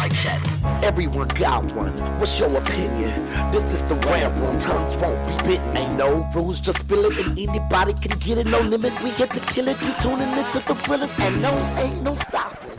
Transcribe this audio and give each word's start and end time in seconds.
mic. 0.00 0.12
Everyone 0.82 1.28
got 1.28 1.64
one. 1.72 1.92
What's 2.18 2.38
your 2.38 2.54
opinion? 2.56 3.12
This 3.52 3.64
is 3.72 3.82
the 3.84 3.94
rant 4.06 4.38
room. 4.40 4.58
Tongues 4.58 4.96
won't 4.96 5.22
be 5.26 5.36
bitten. 5.44 5.76
Ain't 5.76 5.96
no 5.96 6.28
rules, 6.34 6.60
just 6.60 6.80
spill 6.80 7.04
it, 7.06 7.18
and 7.18 7.38
anybody 7.38 7.92
can 7.94 8.18
get 8.18 8.38
it. 8.38 8.46
No 8.46 8.60
limit. 8.60 8.92
We 9.02 9.10
here 9.10 9.26
to 9.26 9.40
kill 9.40 9.68
it. 9.68 9.80
You 9.82 9.92
tuning 10.00 10.28
into 10.28 10.60
the 10.66 10.74
thrillers, 10.74 11.10
and 11.18 11.42
no, 11.42 11.52
ain't 11.78 12.02
no 12.02 12.14
stopping. 12.16 12.70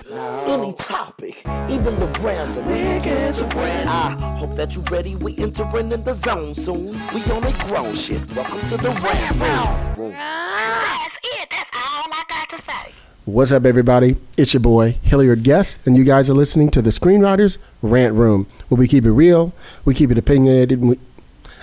Any 0.47 0.73
topic, 0.73 1.41
even 1.69 1.97
the 1.97 2.07
random. 2.21 2.65
Get 3.03 3.35
to 3.35 3.45
rant. 3.57 3.87
I 3.87 4.37
hope 4.37 4.55
that 4.55 4.75
you 4.75 4.83
ready. 4.91 5.15
We 5.15 5.37
entering 5.37 5.91
in 5.91 6.03
the 6.03 6.13
zone 6.15 6.53
soon. 6.53 6.91
We 7.13 7.21
on 7.31 7.43
a 7.43 7.53
grown 7.65 7.95
shit. 7.95 8.21
Welcome 8.35 8.61
to 8.69 8.77
the 8.77 8.89
rant 8.89 9.97
room. 9.97 10.11
That's 10.11 11.17
it. 11.23 11.49
That's 11.49 11.69
all 11.73 12.11
I 12.11 12.23
got 12.27 12.49
to 12.49 12.57
say. 12.65 12.93
What's 13.31 13.53
up, 13.53 13.63
everybody? 13.63 14.17
It's 14.37 14.53
your 14.53 14.59
boy, 14.59 14.97
Hilliard 15.03 15.43
Guess, 15.43 15.79
and 15.85 15.95
you 15.95 16.03
guys 16.03 16.29
are 16.29 16.33
listening 16.33 16.69
to 16.71 16.81
the 16.81 16.89
Screenwriters 16.89 17.57
Rant 17.81 18.13
Room, 18.13 18.45
where 18.67 18.77
we 18.77 18.89
keep 18.89 19.05
it 19.05 19.11
real, 19.13 19.53
we 19.85 19.93
keep 19.93 20.11
it 20.11 20.17
opinionated, 20.17 20.81
we, 20.81 20.99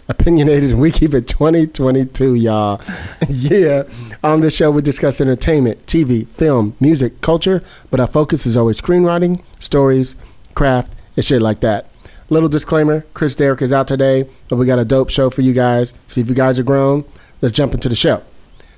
opinionated, 0.09 0.71
and 0.71 0.81
we 0.81 0.91
keep 0.91 1.13
it 1.13 1.29
2022, 1.29 2.37
y'all. 2.37 2.81
yeah, 3.29 3.83
on 4.25 4.41
this 4.41 4.57
show, 4.57 4.71
we 4.71 4.81
discuss 4.81 5.21
entertainment, 5.21 5.85
TV, 5.85 6.27
film, 6.27 6.75
music, 6.81 7.21
culture, 7.21 7.63
but 7.91 8.01
our 8.01 8.07
focus 8.07 8.47
is 8.47 8.57
always 8.57 8.81
screenwriting, 8.81 9.43
stories, 9.59 10.17
craft, 10.55 10.95
and 11.17 11.25
shit 11.27 11.43
like 11.43 11.61
that. 11.61 11.91
Little 12.31 12.49
disclaimer 12.49 13.05
Chris 13.13 13.35
Derrick 13.35 13.61
is 13.61 13.75
out 13.75 13.89
today, 13.89 14.27
but 14.49 14.57
we 14.57 14.65
got 14.65 14.79
a 14.79 14.87
dope 14.87 15.11
show 15.11 15.29
for 15.29 15.43
you 15.43 15.53
guys. 15.53 15.93
See 16.07 16.23
if 16.23 16.31
you 16.31 16.35
guys 16.35 16.59
are 16.59 16.65
grown. 16.65 17.05
Let's 17.43 17.55
jump 17.55 17.75
into 17.75 17.91
the 17.91 17.95
show. 17.95 18.23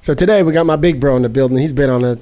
So 0.03 0.13
today 0.13 0.43
we 0.43 0.53
got 0.53 0.67
my 0.67 0.77
big 0.77 0.99
bro 0.99 1.15
in 1.15 1.23
the 1.23 1.29
building. 1.29 1.59
He's 1.59 1.73
been 1.73 1.91
on 1.91 2.05
a 2.05 2.19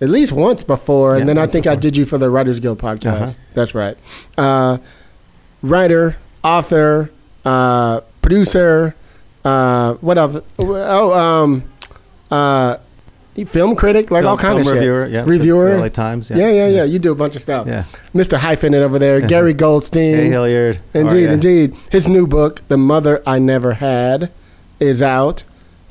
at 0.00 0.08
least 0.10 0.32
once 0.32 0.62
before, 0.62 1.12
and 1.14 1.20
Yeah, 1.20 1.26
then 1.26 1.38
I 1.38 1.46
think 1.46 1.66
I 1.66 1.76
did 1.76 1.96
you 1.96 2.04
for 2.04 2.18
the 2.18 2.28
Writers 2.30 2.58
Guild 2.60 2.78
podcast. 2.78 3.06
Uh-huh. 3.22 3.32
That's 3.54 3.74
right. 3.74 3.96
Uh, 4.36 4.78
writer, 5.62 6.16
author, 6.42 7.10
uh, 7.44 8.00
producer. 8.22 8.94
Uh, 9.44 9.94
what 9.94 10.18
else? 10.18 10.36
Oh, 10.58 11.12
um, 11.18 11.64
uh, 12.30 12.78
film 13.46 13.76
critic, 13.76 14.10
like 14.10 14.22
Film- 14.22 14.30
all 14.30 14.36
kind 14.38 14.58
of 14.58 14.64
film 14.64 14.76
shit. 14.76 14.80
reviewer, 14.80 15.06
yeah. 15.06 15.24
Reviewer. 15.26 15.78
LA 15.78 15.88
Times, 15.88 16.30
yeah. 16.30 16.36
Yeah, 16.36 16.46
yeah, 16.50 16.52
yeah. 16.52 16.76
Yeah. 16.76 16.84
You 16.84 16.98
do 16.98 17.12
a 17.12 17.14
bunch 17.14 17.36
of 17.36 17.42
stuff. 17.42 17.66
Yeah. 17.66 17.84
Mr. 18.14 18.38
Hyphen 18.38 18.74
it 18.74 18.78
over 18.78 18.98
there. 18.98 19.20
Gary 19.20 19.54
Goldstein. 19.54 20.14
Hey, 20.16 20.28
Hilliard. 20.28 20.80
Indeed, 20.94 21.24
ya? 21.24 21.32
indeed. 21.32 21.74
His 21.90 22.08
new 22.08 22.26
book, 22.26 22.62
The 22.68 22.76
Mother 22.76 23.22
I 23.26 23.38
Never 23.38 23.74
Had, 23.74 24.30
is 24.80 25.02
out. 25.02 25.42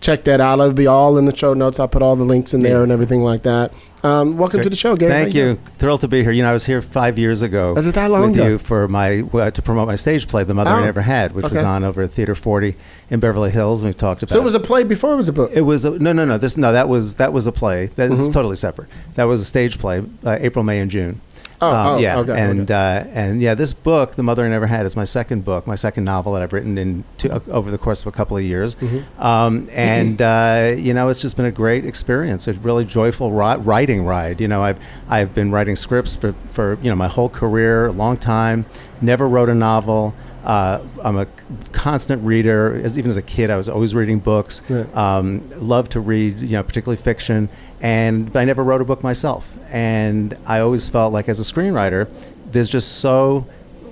Check 0.03 0.25
that 0.25 0.41
out. 0.41 0.59
It'll 0.59 0.73
be 0.73 0.85
all 0.85 1.17
in 1.17 1.23
the 1.23 1.33
show 1.35 1.53
notes. 1.53 1.79
I'll 1.79 1.87
put 1.87 2.01
all 2.01 2.17
the 2.17 2.25
links 2.25 2.53
in 2.53 2.59
there 2.59 2.79
Yeah. 2.79 2.83
and 2.83 2.91
everything 2.91 3.23
like 3.23 3.43
that. 3.43 3.71
Um, 4.03 4.37
welcome 4.37 4.61
to 4.61 4.69
the 4.69 4.75
show, 4.75 4.97
Gary. 4.97 5.09
Thank 5.13 5.33
you. 5.33 5.57
Thrilled 5.79 6.01
to 6.01 6.09
be 6.09 6.23
here. 6.23 6.31
You 6.33 6.43
know, 6.43 6.49
I 6.49 6.53
was 6.53 6.65
here 6.65 6.81
five 6.81 7.17
years 7.17 7.41
ago. 7.41 7.73
Was 7.73 7.87
it 7.87 7.95
that 7.95 8.11
long 8.11 8.31
with 8.31 8.35
ago? 8.37 8.47
you 8.49 8.57
for 8.57 8.89
my 8.89 9.21
uh, 9.21 9.51
to 9.51 9.61
promote 9.61 9.87
my 9.87 9.95
stage 9.95 10.27
play, 10.27 10.43
The 10.43 10.53
Mother 10.53 10.71
Oh, 10.71 10.73
I 10.73 10.83
Never 10.83 11.03
Had, 11.03 11.31
which 11.31 11.49
was 11.49 11.63
on 11.63 11.85
over 11.85 12.01
at 12.01 12.11
Theater 12.11 12.35
40 12.35 12.75
in 13.09 13.21
Beverly 13.21 13.49
Hills. 13.49 13.81
And 13.81 13.91
we 13.91 13.93
talked 13.93 14.21
about. 14.23 14.33
So 14.33 14.41
it 14.41 14.43
was 14.43 14.55
a 14.55 14.59
play 14.59 14.83
before 14.83 15.13
it 15.13 15.15
was 15.15 15.29
a 15.29 15.33
book. 15.33 15.51
It 15.53 15.61
was 15.61 15.85
a, 15.85 15.91
no, 15.91 16.11
no, 16.11 16.25
no. 16.25 16.37
This 16.37 16.57
no, 16.57 16.73
that 16.73 16.89
was 16.89 17.15
that 17.15 17.31
was 17.31 17.47
a 17.47 17.53
play. 17.53 17.85
That, 17.95 18.11
It's 18.11 18.27
Mhm. 18.27 18.33
totally 18.33 18.57
separate. 18.57 18.89
That 19.15 19.23
was 19.23 19.39
a 19.39 19.45
stage 19.45 19.79
play, 19.79 20.03
uh, 20.25 20.37
April, 20.41 20.65
May, 20.65 20.81
and 20.81 20.91
June. 20.91 21.21
Oh, 21.63 21.75
Um, 21.75 21.87
oh, 21.87 21.97
yeah, 21.99 22.19
okay, 22.19 22.39
and 22.39 22.61
okay. 22.71 22.73
Uh, 22.73 23.09
and 23.13 23.41
yeah, 23.41 23.53
this 23.55 23.73
book, 23.73 24.15
The 24.15 24.23
Mother 24.23 24.43
I 24.43 24.49
Never 24.49 24.67
Had, 24.67 24.85
is 24.85 24.95
my 24.95 25.05
second 25.05 25.45
book, 25.45 25.65
my 25.67 25.75
second 25.75 26.03
novel 26.03 26.33
that 26.33 26.41
I've 26.41 26.53
written 26.53 26.77
in 26.77 27.03
two, 27.17 27.31
uh, 27.31 27.39
over 27.47 27.71
the 27.71 27.77
course 27.77 28.01
of 28.01 28.07
a 28.07 28.11
couple 28.11 28.37
of 28.37 28.43
years. 28.43 28.75
Mm-hmm. 28.75 29.21
Um, 29.21 29.69
and 29.71 30.21
uh, 30.21 30.73
you 30.77 30.93
know, 30.93 31.09
it's 31.09 31.21
just 31.21 31.37
been 31.37 31.45
a 31.45 31.51
great 31.51 31.85
experience. 31.85 32.47
A 32.47 32.53
really 32.53 32.85
joyful 32.85 33.31
ri- 33.31 33.57
writing 33.57 34.05
ride. 34.05 34.41
You 34.41 34.47
know, 34.47 34.61
I've 34.63 34.79
I've 35.09 35.33
been 35.33 35.51
writing 35.51 35.75
scripts 35.75 36.15
for 36.15 36.33
for 36.51 36.77
you 36.81 36.89
know 36.89 36.95
my 36.95 37.07
whole 37.07 37.29
career, 37.29 37.87
a 37.87 37.91
long 37.91 38.17
time. 38.17 38.65
Never 39.01 39.27
wrote 39.27 39.49
a 39.49 39.55
novel. 39.55 40.13
Uh, 40.43 40.81
I'm 41.01 41.17
a 41.17 41.25
constant 41.71 42.21
reader. 42.23 42.75
As, 42.83 42.97
even 42.97 43.09
as 43.09 43.15
a 43.17 43.21
kid, 43.21 43.49
I 43.49 43.55
was 43.55 43.69
always 43.69 43.95
reading 43.95 44.19
books. 44.19 44.61
Right. 44.69 44.93
Um, 44.95 45.41
love 45.57 45.87
to 45.89 46.01
read, 46.01 46.39
you 46.39 46.57
know, 46.57 46.63
particularly 46.63 47.01
fiction. 47.01 47.47
And 47.83 48.31
but 48.33 48.39
I 48.39 48.45
never 48.45 48.63
wrote 48.63 48.81
a 48.81 48.85
book 48.85 49.03
myself. 49.03 49.55
And 49.69 50.35
I 50.47 50.59
always 50.59 50.89
felt 50.89 51.13
like 51.13 51.27
as 51.29 51.39
a 51.39 51.43
screenwriter, 51.43 52.09
there's 52.51 52.69
just 52.69 52.93
so 52.99 53.45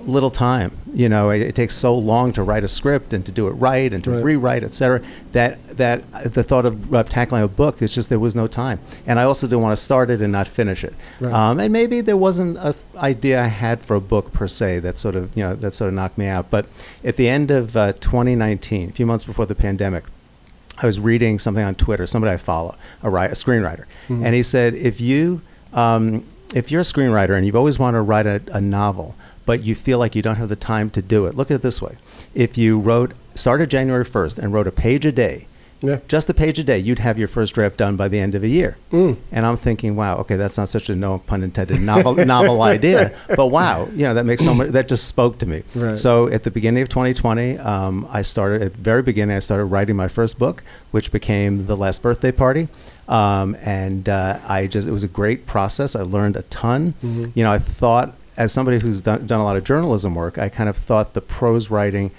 little 0.06 0.30
time. 0.30 0.72
You 0.94 1.08
know, 1.08 1.30
it, 1.30 1.40
it 1.42 1.54
takes 1.54 1.74
so 1.76 1.96
long 1.96 2.32
to 2.32 2.42
write 2.42 2.64
a 2.64 2.68
script 2.68 3.12
and 3.12 3.24
to 3.24 3.30
do 3.32 3.46
it 3.46 3.52
right 3.52 3.92
and 3.92 4.02
to 4.04 4.10
Right. 4.10 4.24
rewrite, 4.24 4.62
et 4.64 4.72
cetera, 4.72 5.00
that 5.32 5.76
that 5.76 6.02
the 6.34 6.42
thought 6.42 6.66
of, 6.66 6.92
of 6.92 7.08
tackling 7.08 7.42
a 7.42 7.48
book, 7.48 7.80
it's 7.82 7.94
just 7.94 8.08
there 8.08 8.18
was 8.18 8.34
no 8.34 8.46
time. 8.46 8.78
And 9.06 9.18
I 9.20 9.24
also 9.24 9.46
didn't 9.46 9.60
want 9.62 9.76
to 9.78 9.82
start 9.82 10.10
it 10.10 10.20
and 10.20 10.32
not 10.32 10.48
finish 10.48 10.82
it. 10.84 10.94
Right. 11.20 11.32
Um, 11.32 11.60
and 11.60 11.72
maybe 11.72 12.00
there 12.00 12.16
wasn't 12.16 12.56
a 12.58 12.68
f- 12.68 12.96
idea 12.96 13.42
I 13.42 13.46
had 13.46 13.80
for 13.80 13.94
a 13.94 14.00
book 14.00 14.32
per 14.32 14.48
se 14.48 14.80
that 14.80 14.98
sort 14.98 15.14
of 15.16 15.30
you 15.36 15.44
know 15.44 15.54
that 15.54 15.74
sort 15.74 15.88
of 15.88 15.94
knocked 15.94 16.18
me 16.18 16.26
out. 16.26 16.50
But 16.50 16.66
at 17.04 17.16
the 17.16 17.28
end 17.28 17.50
of 17.50 17.76
uh, 17.76 17.92
2019, 18.00 18.88
a 18.88 18.92
few 18.92 19.06
months 19.06 19.24
before 19.24 19.46
the 19.46 19.54
pandemic, 19.54 20.04
I 20.78 20.86
was 20.86 20.98
reading 20.98 21.38
something 21.38 21.64
on 21.64 21.74
Twitter. 21.74 22.06
Somebody 22.06 22.32
I 22.32 22.36
follow, 22.38 22.74
a, 23.02 23.10
write, 23.10 23.30
a 23.30 23.34
screenwriter, 23.34 23.84
Mhm. 24.08 24.24
and 24.24 24.34
he 24.34 24.42
said, 24.42 24.74
if 24.74 25.00
you 25.00 25.40
um, 25.72 26.24
if 26.54 26.70
you're 26.70 26.82
a 26.82 26.84
screenwriter 26.84 27.36
and 27.36 27.46
you've 27.46 27.56
always 27.56 27.78
wanted 27.78 27.98
to 27.98 28.02
write 28.02 28.26
a, 28.26 28.42
a 28.52 28.60
novel, 28.60 29.14
but 29.46 29.62
you 29.62 29.74
feel 29.74 29.98
like 29.98 30.14
you 30.14 30.20
don't 30.22 30.36
have 30.36 30.48
the 30.50 30.56
time 30.56 30.90
to 30.90 31.00
do 31.02 31.24
it, 31.26 31.34
look 31.34 31.50
at 31.50 31.56
it 31.56 31.62
this 31.62 31.80
way: 31.80 31.96
if 32.34 32.56
you 32.58 32.78
wrote 32.78 33.12
started 33.34 33.70
January 33.70 34.04
1st 34.04 34.38
and 34.38 34.52
wrote 34.52 34.66
a 34.66 34.72
page 34.72 35.04
a 35.06 35.12
day, 35.12 35.46
Yeah. 35.82 35.98
just 36.08 36.30
a 36.30 36.34
page 36.34 36.58
a 36.58 36.64
day, 36.64 36.78
you'd 36.78 37.00
have 37.00 37.18
your 37.18 37.28
first 37.28 37.54
draft 37.54 37.76
done 37.76 37.96
by 37.96 38.08
the 38.08 38.18
end 38.18 38.34
of 38.34 38.42
a 38.44 38.48
year. 38.48 38.76
Mm. 38.92 39.16
And 39.32 39.44
I'm 39.44 39.56
thinking, 39.56 39.96
wow, 39.96 40.16
okay, 40.18 40.36
that's 40.36 40.56
not 40.56 40.68
such 40.68 40.88
a 40.88 40.94
no 40.94 41.18
pun 41.18 41.42
intended 41.42 41.80
novel 41.80 42.14
novel 42.24 42.62
idea, 42.62 43.12
but 43.36 43.48
wow, 43.48 43.86
you 43.92 44.06
know, 44.06 44.14
that 44.14 44.24
makes 44.24 44.44
so 44.44 44.54
much. 44.54 44.68
That 44.68 44.88
just 44.88 45.06
spoke 45.08 45.38
to 45.38 45.46
me. 45.46 45.62
Right. 45.74 45.98
So 45.98 46.28
at 46.28 46.44
the 46.44 46.50
beginning 46.50 46.82
of 46.82 46.88
2020, 46.88 47.58
um, 47.58 48.06
I 48.10 48.22
started 48.22 48.62
at 48.62 48.72
the 48.74 48.78
very 48.80 49.02
beginning. 49.02 49.36
I 49.36 49.40
started 49.40 49.64
writing 49.66 49.96
my 49.96 50.08
first 50.08 50.38
book, 50.38 50.62
which 50.92 51.10
became 51.10 51.66
the 51.66 51.76
Last 51.76 52.02
Birthday 52.02 52.32
Party. 52.32 52.68
Um, 53.08 53.56
and 53.62 54.08
uh, 54.08 54.38
I 54.46 54.66
just 54.68 54.86
it 54.86 54.92
was 54.92 55.02
a 55.02 55.08
great 55.08 55.46
process. 55.46 55.96
I 55.96 56.02
learned 56.02 56.36
a 56.36 56.42
ton. 56.42 56.94
Mhm. 57.04 57.32
You 57.34 57.42
know, 57.44 57.50
I 57.52 57.58
thought 57.58 58.14
as 58.36 58.52
somebody 58.52 58.78
who's 58.78 59.02
done, 59.02 59.26
done 59.26 59.40
a 59.40 59.44
lot 59.44 59.56
of 59.56 59.64
journalism 59.64 60.14
work, 60.14 60.38
I 60.38 60.48
kind 60.48 60.68
of 60.68 60.76
thought 60.76 61.12
the 61.12 61.20
prose 61.20 61.68
writing 61.70 62.10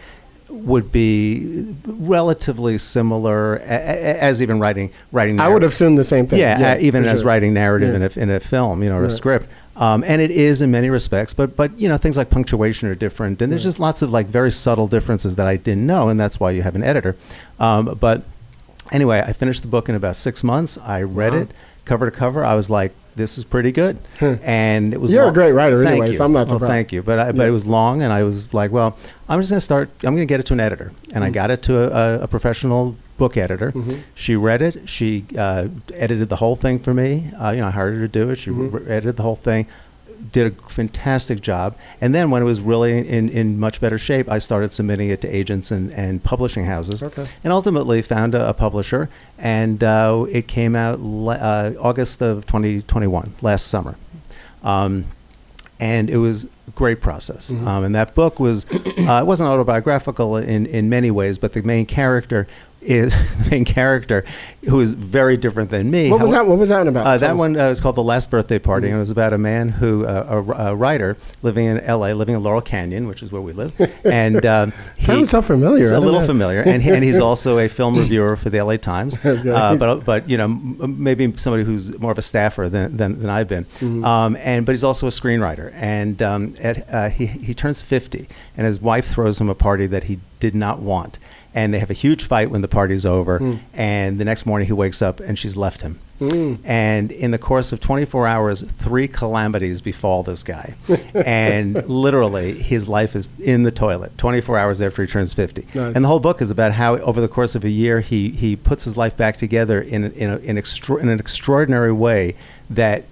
would 0.53 0.91
be 0.91 1.75
relatively 1.85 2.77
similar 2.77 3.57
as 3.59 4.41
even 4.41 4.59
writing 4.59 4.91
writing. 5.11 5.39
I 5.39 5.49
would 5.49 5.63
assume 5.63 5.95
the 5.95 6.03
same 6.03 6.27
thing. 6.27 6.39
Yeah, 6.39 6.73
uh, 6.73 6.77
even 6.79 7.05
as 7.05 7.19
sure. 7.19 7.27
writing 7.27 7.53
narrative 7.53 7.89
Yeah. 7.89 7.95
in, 7.95 8.03
a, 8.03 8.19
in 8.23 8.29
a 8.37 8.39
film, 8.39 8.83
you 8.83 8.89
know, 8.89 8.97
or 8.97 9.01
Right. 9.01 9.11
a 9.11 9.13
script. 9.13 9.47
Um, 9.75 10.03
and 10.05 10.21
it 10.21 10.29
is 10.29 10.61
in 10.61 10.69
many 10.69 10.91
respects, 10.91 11.33
but 11.33 11.55
but 11.57 11.77
you 11.79 11.89
know 11.89 11.97
things 11.97 12.15
like 12.15 12.29
punctuation 12.29 12.87
are 12.89 12.95
different, 12.95 13.41
and 13.41 13.51
there's 13.51 13.61
Right. 13.63 13.69
just 13.69 13.79
lots 13.79 14.03
of 14.03 14.11
like 14.11 14.27
very 14.27 14.51
subtle 14.51 14.87
differences 14.87 15.35
that 15.35 15.47
I 15.47 15.57
didn't 15.57 15.87
know, 15.87 16.09
and 16.09 16.19
that's 16.19 16.39
why 16.39 16.51
you 16.51 16.61
have 16.61 16.75
an 16.75 16.83
editor. 16.83 17.15
Um, 17.59 17.97
but 17.99 18.21
anyway, 18.91 19.23
I 19.25 19.33
finished 19.33 19.63
the 19.63 19.67
book 19.67 19.89
in 19.89 19.95
about 19.95 20.15
six 20.15 20.43
months. 20.43 20.77
I 20.85 21.01
read 21.01 21.33
Wow. 21.33 21.39
it 21.39 21.51
cover 21.85 22.05
to 22.09 22.15
cover. 22.15 22.45
I 22.45 22.53
was 22.53 22.69
like, 22.69 22.93
this 23.15 23.37
is 23.37 23.43
pretty 23.43 23.71
good, 23.71 23.97
Hmm. 24.19 24.33
and 24.43 24.93
it 24.93 24.99
was. 25.01 25.11
You're 25.11 25.27
a 25.27 25.31
great 25.33 25.51
writer 25.53 25.83
Thank 25.83 26.01
anyway, 26.01 26.13
so 26.15 26.25
I'm 26.25 26.31
not 26.31 26.47
Well, 26.47 26.55
surprised. 26.59 26.71
thank 26.71 26.91
you, 26.93 27.01
but 27.03 27.19
I, 27.19 27.31
but 27.31 27.43
Yeah. 27.43 27.47
it 27.49 27.51
was 27.51 27.65
long, 27.65 28.01
and 28.01 28.11
I 28.13 28.23
was 28.23 28.53
like, 28.53 28.71
well, 28.71 28.97
I'm 29.29 29.39
just 29.39 29.51
going 29.51 29.57
to 29.57 29.61
start. 29.61 29.89
I'm 30.03 30.15
going 30.15 30.27
to 30.27 30.31
get 30.31 30.39
it 30.39 30.45
to 30.47 30.53
an 30.53 30.59
editor, 30.59 30.91
and 31.13 31.23
I 31.23 31.29
Mhm. 31.29 31.33
got 31.33 31.51
it 31.51 31.61
to 31.63 31.77
a, 31.95 32.23
a, 32.23 32.27
professional 32.27 32.95
book 33.17 33.37
editor. 33.37 33.71
Mhm. 33.71 33.99
She 34.15 34.35
read 34.35 34.61
it. 34.61 34.89
She 34.89 35.25
uh, 35.37 35.67
edited 35.93 36.29
the 36.29 36.37
whole 36.37 36.55
thing 36.55 36.79
for 36.79 36.93
me. 36.93 37.31
Uh, 37.39 37.51
you 37.51 37.61
know, 37.61 37.67
I 37.67 37.71
hired 37.71 37.93
her 37.95 38.01
to 38.01 38.07
do 38.07 38.29
it. 38.31 38.37
She 38.37 38.49
Mhm. 38.49 38.73
re- 38.73 38.81
edited 38.89 39.17
the 39.17 39.23
whole 39.23 39.35
thing. 39.35 39.67
Did 40.31 40.47
a 40.47 40.69
fantastic 40.69 41.41
job. 41.41 41.75
And 41.99 42.15
then 42.15 42.29
when 42.31 42.41
it 42.41 42.45
was 42.45 42.61
really 42.61 43.07
in, 43.07 43.29
in 43.29 43.59
much 43.59 43.81
better 43.81 43.97
shape, 43.97 44.29
I 44.29 44.39
started 44.39 44.71
submitting 44.71 45.09
it 45.09 45.21
to 45.21 45.27
agents 45.27 45.69
and, 45.71 45.91
and 45.91 46.23
publishing 46.23 46.65
houses. 46.65 47.03
Okay. 47.03 47.27
And 47.43 47.51
ultimately 47.51 48.01
found 48.01 48.33
a, 48.33 48.49
a 48.49 48.53
publisher. 48.53 49.09
And 49.37 49.83
uh, 49.83 50.25
it 50.29 50.47
came 50.47 50.75
out 50.75 50.99
le- 51.01 51.35
uh, 51.35 51.73
August 51.79 52.21
of 52.21 52.45
2021, 52.45 53.33
last 53.41 53.67
summer. 53.67 53.97
Um, 54.63 55.05
and 55.79 56.09
it 56.09 56.17
was 56.17 56.45
a 56.45 56.71
great 56.75 57.01
process. 57.01 57.51
Mhm. 57.51 57.67
Um, 57.67 57.83
and 57.83 57.95
that 57.95 58.15
book 58.15 58.39
was, 58.39 58.65
uh, 58.71 59.19
it 59.21 59.25
wasn't 59.25 59.49
autobiographical 59.49 60.37
in, 60.37 60.65
in 60.65 60.89
many 60.89 61.11
ways, 61.11 61.37
but 61.37 61.53
the 61.53 61.61
main 61.61 61.85
character 61.85 62.47
is 62.85 63.13
the 63.43 63.49
main 63.51 63.65
character 63.65 64.23
who 64.67 64.79
is 64.79 64.93
very 64.93 65.35
different 65.35 65.69
than 65.69 65.91
me. 65.91 66.09
What 66.09 66.21
was 66.21 66.29
How- 66.31 66.37
that? 66.37 66.47
What 66.47 66.57
was 66.57 66.69
that 66.69 66.87
about? 66.87 67.05
uh, 67.05 67.17
that 67.17 67.35
one 67.35 67.59
uh, 67.59 67.67
was 67.69 67.81
called 67.81 67.95
The 67.95 68.03
Last 68.03 68.31
Birthday 68.31 68.59
Party, 68.59 68.87
Mhm. 68.87 68.91
and 68.91 68.97
it 68.97 68.99
was 69.01 69.09
about 69.09 69.33
a 69.33 69.37
man 69.37 69.69
who, 69.69 70.05
uh, 70.05 70.25
a, 70.57 70.67
a 70.71 70.75
writer 70.75 71.17
living 71.41 71.65
in 71.65 71.79
L.A., 71.81 72.13
living 72.13 72.35
in 72.35 72.43
Laurel 72.43 72.61
Canyon, 72.61 73.07
which 73.07 73.21
is 73.21 73.31
where 73.31 73.41
we 73.41 73.51
live, 73.53 73.71
and 74.05 74.45
um, 74.55 74.71
Sounds 74.99 75.29
so 75.29 75.41
familiar. 75.41 75.79
He's 75.79 75.91
a 75.91 75.99
little 75.99 76.21
know. 76.21 76.25
familiar, 76.27 76.61
and, 76.61 76.81
he, 76.81 76.89
and 76.91 77.03
he's 77.03 77.19
also 77.19 77.57
a 77.59 77.67
film 77.67 77.97
reviewer 77.99 78.35
for 78.37 78.49
the 78.49 78.59
L.A. 78.59 78.77
Times. 78.77 79.17
Uh, 79.25 79.75
but 79.77 80.05
but 80.05 80.29
you 80.29 80.37
know 80.37 80.47
maybe 80.47 81.33
somebody 81.37 81.63
who's 81.63 81.97
more 81.99 82.11
of 82.11 82.17
a 82.17 82.21
staffer 82.21 82.69
than 82.69 82.95
than, 82.97 83.19
than 83.19 83.29
I've 83.29 83.47
been. 83.49 83.65
Mhm. 83.79 84.05
Um, 84.05 84.37
and 84.39 84.65
but 84.65 84.71
he's 84.73 84.83
also 84.83 85.07
a 85.07 85.11
screenwriter, 85.11 85.73
and 85.75 86.21
um, 86.21 86.53
at, 86.61 86.87
uh, 86.93 87.09
he 87.09 87.25
he 87.25 87.53
turns 87.53 87.81
fifty, 87.81 88.27
and 88.55 88.65
his 88.65 88.79
wife 88.79 89.07
throws 89.11 89.39
him 89.41 89.49
a 89.49 89.55
party 89.55 89.87
that 89.87 90.05
he 90.05 90.19
did 90.39 90.55
not 90.55 90.79
want. 90.79 91.19
And 91.55 91.73
they 91.73 91.79
have 91.79 91.89
a 91.89 91.93
huge 91.93 92.23
fight 92.23 92.49
when 92.49 92.61
the 92.61 92.67
party's 92.67 93.05
over. 93.05 93.39
Mm. 93.39 93.59
And 93.73 94.19
the 94.19 94.25
next 94.25 94.45
morning 94.45 94.67
he 94.67 94.73
wakes 94.73 95.01
up 95.01 95.19
and 95.19 95.37
she's 95.37 95.55
left 95.55 95.81
him. 95.81 95.99
And 96.63 97.11
in 97.11 97.31
the 97.31 97.37
course 97.37 97.71
of 97.71 97.79
24 97.79 98.27
hours, 98.27 98.61
three 98.61 99.07
calamities 99.07 99.81
befall 99.81 100.23
this 100.23 100.43
guy. 100.43 100.75
and 101.13 101.87
literally, 101.87 102.53
his 102.53 102.87
life 102.87 103.15
is 103.15 103.29
in 103.39 103.63
the 103.63 103.71
toilet 103.71 104.17
24 104.17 104.57
hours 104.57 104.81
after 104.81 105.03
he 105.03 105.11
turns 105.11 105.33
50. 105.33 105.67
Nice. 105.73 105.95
And 105.95 106.03
the 106.03 106.07
whole 106.07 106.19
book 106.19 106.41
is 106.41 106.51
about 106.51 106.73
how, 106.73 106.97
over 106.97 107.19
the 107.19 107.27
course 107.27 107.55
of 107.55 107.63
a 107.63 107.69
year, 107.69 107.99
he, 107.99 108.29
he 108.29 108.55
puts 108.55 108.85
his 108.85 108.95
life 108.95 109.17
back 109.17 109.37
together 109.37 109.81
in, 109.81 110.11
in, 110.13 110.29
a, 110.29 110.37
in, 110.37 110.57
extra, 110.57 110.97
in 110.97 111.09
an 111.09 111.19
extraordinary 111.19 111.91
way 111.91 112.35
that 112.69 113.03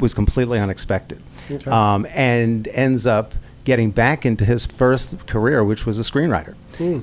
was 0.00 0.14
completely 0.14 0.58
unexpected. 0.58 1.20
Okay. 1.50 1.70
Um, 1.70 2.06
and 2.10 2.68
ends 2.68 3.06
up 3.06 3.34
getting 3.64 3.90
back 3.90 4.24
into 4.24 4.44
his 4.44 4.66
first 4.66 5.26
career, 5.26 5.64
which 5.64 5.86
was 5.86 5.98
a 5.98 6.02
screenwriter. 6.02 6.54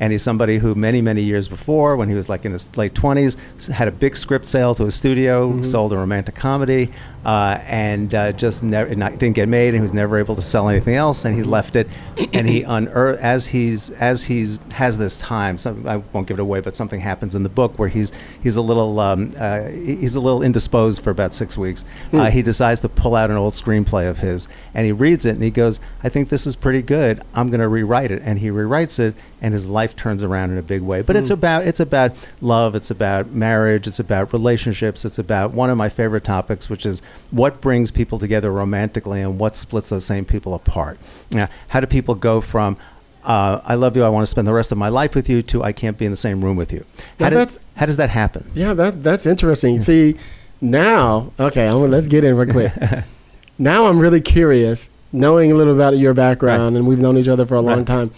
And 0.02 0.12
he's 0.12 0.24
somebody 0.24 0.58
who 0.58 0.76
many, 0.76 1.02
many 1.02 1.22
years 1.22 1.48
before, 1.48 1.96
when 1.96 2.10
he 2.10 2.16
was 2.16 2.30
like 2.30 2.46
in 2.46 2.54
his 2.54 2.76
late 2.78 2.94
20s, 2.94 3.68
had 3.68 3.88
a 3.88 3.92
big 3.92 4.18
script 4.18 4.46
sale 4.46 4.76
to 4.76 4.86
a 4.86 4.92
studio, 4.92 5.62
sold 5.64 5.94
a 5.94 5.98
romantic 5.98 6.36
comedy, 6.36 6.92
uh, 7.24 7.60
and 7.68 8.16
uh, 8.16 8.32
just 8.32 8.64
never 8.64 8.94
didn't 8.94 9.34
get 9.34 9.48
made, 9.48 9.70
and 9.70 9.76
he 9.76 9.82
was 9.82 9.94
never 9.94 10.18
able 10.18 10.36
to 10.36 10.42
sell 10.42 10.70
anything 10.70 10.96
else, 10.96 11.24
and 11.24 11.36
he 11.36 11.44
left 11.44 11.76
it. 11.76 11.88
And 12.34 12.48
he 12.48 12.64
unearthed 12.68 13.22
as 13.22 13.48
he's 13.48 13.92
as 13.92 14.24
he's 14.24 14.60
has 14.74 14.98
this 14.98 15.18
time. 15.18 15.58
Some, 15.58 15.88
I 15.88 15.98
won't 15.98 16.28
give 16.28 16.40
it 16.40 16.42
away, 16.42 16.62
but 16.62 16.76
something 16.76 17.00
happens 17.00 17.36
in 17.36 17.44
the 17.44 17.50
book 17.50 17.78
where 17.78 17.90
he's 17.90 18.12
he's 18.42 18.56
a 18.56 18.62
little 18.62 19.00
um, 19.00 19.34
uh, 19.38 19.68
he's 19.68 20.16
a 20.16 20.20
little 20.20 20.42
indisposed 20.42 21.02
for 21.02 21.12
about 21.12 21.34
six 21.34 21.58
weeks. 21.58 21.86
Uh, 22.12 22.32
he 22.32 22.42
decides 22.42 22.80
to 22.82 22.90
pull 22.90 23.16
out 23.16 23.30
an 23.30 23.38
old 23.38 23.54
screenplay 23.54 24.10
of 24.10 24.20
his, 24.20 24.48
and 24.74 24.86
he 24.86 24.92
reads 24.92 25.26
it, 25.26 25.32
and 25.32 25.44
he 25.44 25.52
goes, 25.52 25.80
"I 26.04 26.10
think 26.10 26.30
this 26.30 26.48
is 26.48 26.56
pretty 26.56 26.82
good. 26.82 27.22
I'm 27.36 27.50
going 27.50 27.62
to 27.62 27.68
rewrite 27.68 28.12
it." 28.12 28.22
And 28.26 28.40
he 28.40 28.50
rewrites 28.50 29.00
it, 29.00 29.14
and 29.42 29.54
his 29.54 29.68
life 29.68 29.96
turns 29.96 30.22
around 30.22 30.52
in 30.52 30.58
a 30.58 30.62
big 30.62 30.82
way. 30.82 31.02
But 31.02 31.16
it's 31.16 31.30
about 31.32 31.66
it's 31.66 31.80
about 31.80 32.12
love, 32.42 32.76
it's 32.76 32.92
about 32.92 33.32
marriage, 33.32 33.88
it's 33.88 34.00
about 34.00 34.32
relationships, 34.34 35.04
it's 35.04 35.18
about 35.20 35.52
one 35.52 35.70
of 35.70 35.78
my 35.78 35.90
favorite 35.90 36.24
topics, 36.24 36.70
which 36.70 36.86
is 36.86 37.02
what 37.32 37.60
brings 37.60 37.90
people 37.92 38.20
together 38.20 38.52
romantically 38.52 39.22
and 39.22 39.40
what 39.40 39.56
splits 39.56 39.90
those 39.90 40.06
same 40.06 40.26
people 40.26 40.54
apart. 40.54 41.00
Now, 41.32 41.50
how 41.70 41.80
do 41.80 41.88
people 41.88 42.16
go 42.16 42.40
from 42.42 42.78
uh, 43.24 43.62
I 43.64 43.76
love 43.76 43.96
you, 43.96 44.04
I 44.04 44.10
want 44.10 44.24
to 44.24 44.28
spend 44.28 44.48
the 44.48 44.54
rest 44.54 44.72
of 44.72 44.80
my 44.80 44.90
life 44.90 45.14
with 45.14 45.30
you, 45.30 45.44
to 45.44 45.64
I 45.64 45.74
can't 45.74 45.96
be 45.96 46.06
in 46.06 46.12
the 46.12 46.18
same 46.18 46.44
room 46.44 46.58
with 46.58 46.74
you. 46.74 46.84
How, 47.20 47.30
did- 47.30 47.56
how 47.76 47.86
does 47.86 47.98
that 47.98 48.10
happen? 48.10 48.50
Yeah, 48.56 48.74
that 48.74 49.04
that's 49.04 49.28
interesting. 49.28 49.80
See, 49.80 50.16
now, 50.60 51.32
okay, 51.40 51.68
I'm, 51.68 51.84
let's 51.90 52.08
get 52.08 52.24
in 52.24 52.36
real 52.36 52.52
quick. 52.52 52.74
now 53.60 53.86
I'm 53.86 54.00
really 54.00 54.22
curious, 54.22 54.90
knowing 55.12 55.52
a 55.52 55.56
little 55.56 55.74
about 55.76 55.98
your 56.00 56.14
background, 56.16 56.78
and 56.78 56.88
we've 56.88 56.98
known 57.00 57.16
each 57.18 57.28
other 57.28 57.46
for 57.46 57.56
a 57.56 57.62
long 57.62 57.80
Right. 57.80 57.88
time. 57.88 58.12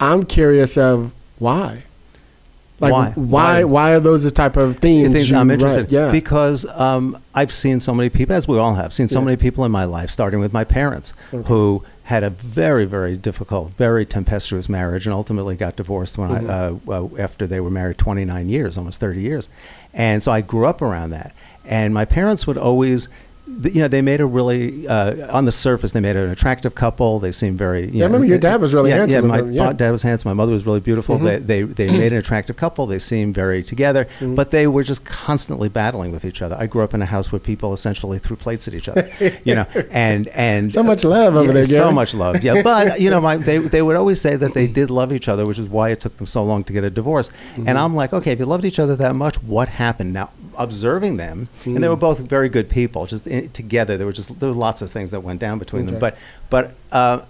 I'm 0.00 0.24
curious 0.24 0.76
of 0.76 1.12
why. 1.38 1.82
Like 2.80 2.92
Why? 2.92 3.10
why 3.16 3.64
Why? 3.64 3.90
are 3.94 4.00
those 4.00 4.22
the 4.22 4.30
type 4.30 4.56
of 4.56 4.76
themes 4.76 5.12
things 5.12 5.30
you 5.30 5.36
I'm 5.36 5.48
write? 5.48 5.54
interested. 5.54 5.90
Yeah, 5.90 6.12
Because 6.12 6.64
um, 6.78 7.20
I've 7.34 7.52
seen 7.52 7.80
so 7.80 7.92
many 7.92 8.08
people, 8.08 8.36
as 8.36 8.46
we 8.46 8.56
all 8.56 8.74
have, 8.74 8.92
seen 8.92 9.08
so 9.08 9.18
Yeah. 9.18 9.24
many 9.24 9.36
people 9.36 9.64
in 9.64 9.72
my 9.72 9.84
life, 9.84 10.10
starting 10.12 10.38
with 10.38 10.52
my 10.52 10.62
parents, 10.62 11.12
who 11.46 11.82
had 12.04 12.22
a 12.22 12.30
very, 12.30 12.84
very 12.84 13.16
difficult, 13.16 13.72
very 13.74 14.06
tempestuous 14.06 14.68
marriage, 14.68 15.06
and 15.06 15.12
ultimately 15.12 15.56
got 15.56 15.74
divorced 15.74 16.16
when 16.18 16.30
I, 16.30 16.46
uh, 16.88 17.08
after 17.18 17.48
they 17.48 17.58
were 17.58 17.68
married 17.70 17.98
29 17.98 18.48
years, 18.48 18.78
almost 18.78 19.00
30 19.00 19.22
years. 19.22 19.48
And 19.92 20.22
so 20.22 20.30
I 20.30 20.40
grew 20.40 20.64
up 20.66 20.80
around 20.80 21.10
that. 21.10 21.34
And 21.66 21.92
my 21.92 22.04
parents 22.04 22.46
would 22.46 22.56
always. 22.58 23.08
You 23.60 23.80
know, 23.82 23.88
they 23.88 24.02
made 24.02 24.20
a 24.20 24.26
really 24.26 24.86
uh, 24.86 25.34
on 25.36 25.44
the 25.44 25.52
surface. 25.52 25.92
They 25.92 26.00
made 26.00 26.16
an 26.16 26.30
attractive 26.30 26.74
couple. 26.74 27.18
They 27.18 27.32
seemed 27.32 27.58
very. 27.58 27.86
You 27.86 27.90
Yeah, 27.98 28.04
I 28.04 28.06
remember 28.06 28.26
your 28.26 28.38
dad 28.38 28.60
was 28.60 28.72
really 28.74 28.90
yeah, 28.90 28.98
handsome 28.98 29.24
Yeah, 29.24 29.40
my 29.42 29.50
yeah. 29.50 29.72
dad 29.72 29.90
was 29.90 30.02
handsome. 30.02 30.28
My 30.28 30.34
mother 30.34 30.52
was 30.52 30.64
really 30.64 30.80
beautiful. 30.80 31.18
Mhm. 31.18 31.24
They, 31.24 31.38
they 31.38 31.62
they 31.86 31.98
made 31.98 32.12
an 32.12 32.18
attractive 32.18 32.56
couple. 32.56 32.86
They 32.86 32.98
seemed 33.00 33.34
very 33.34 33.62
together, 33.64 34.04
Mm-hmm. 34.04 34.34
but 34.36 34.50
they 34.52 34.66
were 34.68 34.82
just 34.84 35.04
constantly 35.04 35.68
battling 35.68 36.12
with 36.12 36.24
each 36.24 36.40
other. 36.40 36.56
I 36.58 36.66
grew 36.66 36.82
up 36.84 36.94
in 36.94 37.02
a 37.02 37.06
house 37.06 37.32
where 37.32 37.40
people 37.40 37.72
essentially 37.72 38.18
threw 38.18 38.36
plates 38.36 38.68
at 38.68 38.74
each 38.74 38.88
other, 38.88 39.08
you 39.44 39.54
know, 39.56 39.66
and 39.90 40.28
and 40.28 40.72
So 40.72 40.82
much 40.82 41.02
love 41.04 41.34
over 41.34 41.46
Yeah, 41.48 41.52
there, 41.54 41.64
So 41.64 41.90
much 41.90 42.14
love, 42.14 42.44
yeah. 42.44 42.62
But 42.62 43.00
you 43.00 43.10
know, 43.10 43.20
my 43.20 43.36
they 43.38 43.58
they 43.58 43.82
would 43.82 43.96
always 43.96 44.20
say 44.20 44.36
that 44.36 44.54
they 44.54 44.66
did 44.68 44.88
love 44.90 45.12
each 45.12 45.26
other, 45.26 45.44
which 45.46 45.58
is 45.58 45.68
why 45.68 45.88
it 45.90 46.00
took 46.00 46.16
them 46.18 46.26
so 46.26 46.44
long 46.44 46.62
to 46.64 46.72
get 46.72 46.84
a 46.84 46.90
divorce. 46.90 47.28
Mm-hmm. 47.30 47.68
And 47.68 47.76
I'm 47.78 47.94
like, 47.96 48.12
okay, 48.12 48.32
if 48.32 48.38
you 48.38 48.46
loved 48.46 48.64
each 48.64 48.78
other 48.78 48.94
that 48.96 49.16
much, 49.16 49.42
what 49.42 49.68
happened? 49.68 50.12
Now, 50.12 50.30
observing 50.58 51.16
them, 51.16 51.48
and 51.64 51.76
Mm. 51.76 51.80
they 51.80 51.88
were 51.88 51.96
both 51.96 52.18
very 52.18 52.48
good 52.48 52.68
people. 52.68 53.06
Just 53.06 53.26
in, 53.26 53.48
together, 53.50 53.96
there 53.96 54.06
were 54.06 54.12
just 54.12 54.38
there 54.40 54.48
were 54.50 54.54
lots 54.54 54.82
of 54.82 54.90
things 54.90 55.10
that 55.12 55.20
went 55.22 55.40
down 55.40 55.58
between 55.58 55.82
Okay. 55.84 55.92
them. 55.92 56.00
But 56.00 56.18
but 56.50 56.74
uh, 56.92 57.20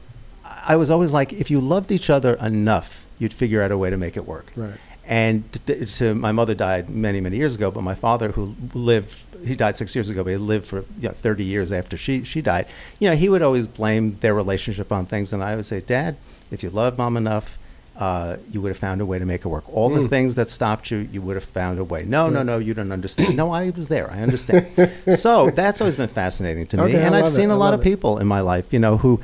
I 0.66 0.76
was 0.76 0.90
always 0.90 1.12
like, 1.12 1.32
if 1.32 1.50
you 1.50 1.60
loved 1.60 1.92
each 1.92 2.10
other 2.10 2.34
enough, 2.34 3.04
you'd 3.18 3.34
figure 3.34 3.62
out 3.62 3.70
a 3.70 3.78
way 3.78 3.90
to 3.90 3.96
make 3.96 4.16
it 4.16 4.26
work. 4.26 4.52
Right. 4.56 4.74
And 5.06 5.50
to, 5.66 5.86
to, 5.86 6.14
my 6.14 6.32
mother 6.32 6.54
died 6.54 6.90
many, 6.90 7.20
many 7.20 7.36
years 7.38 7.54
ago, 7.54 7.70
but 7.70 7.82
my 7.82 7.94
father, 7.94 8.32
who 8.32 8.54
lived, 8.74 9.18
he 9.46 9.54
died 9.56 9.74
six 9.78 9.94
years 9.94 10.10
ago, 10.10 10.22
but 10.22 10.30
he 10.30 10.36
lived 10.36 10.66
for 10.66 10.84
you 11.00 11.08
know, 11.08 11.14
30 11.14 11.44
years 11.44 11.72
after 11.72 11.96
she, 11.96 12.24
she 12.24 12.42
died. 12.42 12.66
You 12.98 13.08
know, 13.08 13.16
he 13.16 13.30
would 13.30 13.40
always 13.40 13.66
blame 13.66 14.18
their 14.20 14.34
relationship 14.34 14.92
on 14.92 15.06
things, 15.06 15.32
and 15.32 15.42
I 15.42 15.56
would 15.56 15.64
say, 15.64 15.80
Dad, 15.80 16.16
if 16.50 16.62
you 16.62 16.68
love 16.68 16.98
mom 16.98 17.16
enough, 17.16 17.56
uh, 17.98 18.36
you 18.52 18.60
would 18.62 18.68
have 18.68 18.78
found 18.78 19.00
a 19.00 19.04
way 19.06 19.18
to 19.18 19.26
make 19.26 19.44
it 19.44 19.48
work. 19.48 19.64
All 19.74 19.88
the 19.90 20.00
Mm. 20.02 20.08
things 20.08 20.34
that 20.36 20.48
stopped 20.50 20.90
you, 20.90 21.08
you 21.12 21.20
would 21.20 21.34
have 21.34 21.44
found 21.44 21.78
a 21.80 21.84
way. 21.84 22.04
No, 22.06 22.30
no, 22.30 22.42
no, 22.44 22.58
you 22.58 22.72
don't 22.72 22.92
understand. 22.92 23.36
no, 23.36 23.50
I 23.50 23.70
was 23.70 23.88
there. 23.88 24.08
I 24.10 24.18
understand. 24.22 24.66
so 25.16 25.50
that's 25.50 25.80
always 25.80 25.96
been 25.96 26.08
fascinating 26.08 26.66
to 26.68 26.76
me, 26.76 26.82
Okay, 26.84 27.02
and 27.02 27.16
I've 27.16 27.26
it. 27.26 27.30
seen 27.30 27.50
I 27.50 27.54
a 27.54 27.56
lot 27.56 27.74
of 27.74 27.80
it. 27.80 27.84
people 27.84 28.18
in 28.18 28.26
my 28.28 28.40
life, 28.40 28.72
you 28.72 28.78
know, 28.78 28.98
who 28.98 29.20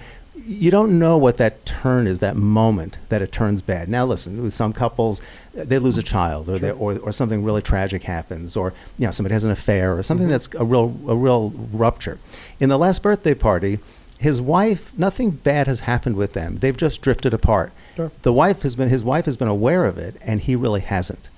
you 0.47 0.71
don't 0.71 0.99
know 0.99 1.17
what 1.17 1.37
that 1.39 1.65
turn 1.65 2.07
is, 2.07 2.19
that 2.19 2.37
moment 2.37 2.99
that 3.09 3.23
it 3.23 3.33
turns 3.33 3.63
bad. 3.63 3.89
Now, 3.89 4.05
listen, 4.05 4.43
with 4.43 4.53
some 4.53 4.73
couples, 4.75 5.23
they 5.55 5.79
lose 5.79 5.97
a 5.97 6.03
child, 6.03 6.51
or 6.51 6.59
they, 6.59 6.71
or, 6.73 6.99
or 6.99 7.13
something 7.13 7.43
really 7.45 7.63
tragic 7.63 8.03
happens, 8.03 8.55
or 8.57 8.75
you 8.99 9.07
know, 9.07 9.11
somebody 9.13 9.33
has 9.33 9.45
an 9.45 9.53
affair, 9.53 9.97
or 9.97 10.03
something 10.03 10.29
that's 10.29 10.49
a 10.57 10.65
real 10.65 10.95
a 11.09 11.15
real 11.15 11.51
rupture. 11.73 12.19
In 12.61 12.69
the 12.69 12.77
last 12.79 13.03
birthday 13.03 13.33
party, 13.35 13.79
his 14.19 14.41
wife, 14.41 14.93
nothing 14.99 15.31
bad 15.31 15.67
has 15.69 15.81
happened 15.81 16.17
with 16.17 16.33
them. 16.35 16.59
They've 16.59 16.77
just 16.77 17.01
drifted 17.01 17.33
apart. 17.33 17.73
Sure. 17.97 18.11
The 18.23 18.33
wife 18.33 18.63
has 18.63 18.75
been 18.75 18.89
his 18.89 19.05
wife 19.05 19.25
has 19.27 19.37
been 19.37 19.49
aware 19.49 19.85
of 19.85 19.99
it, 19.99 20.17
and 20.23 20.41
he 20.41 20.57
really 20.57 20.81
hasn't. 20.81 21.29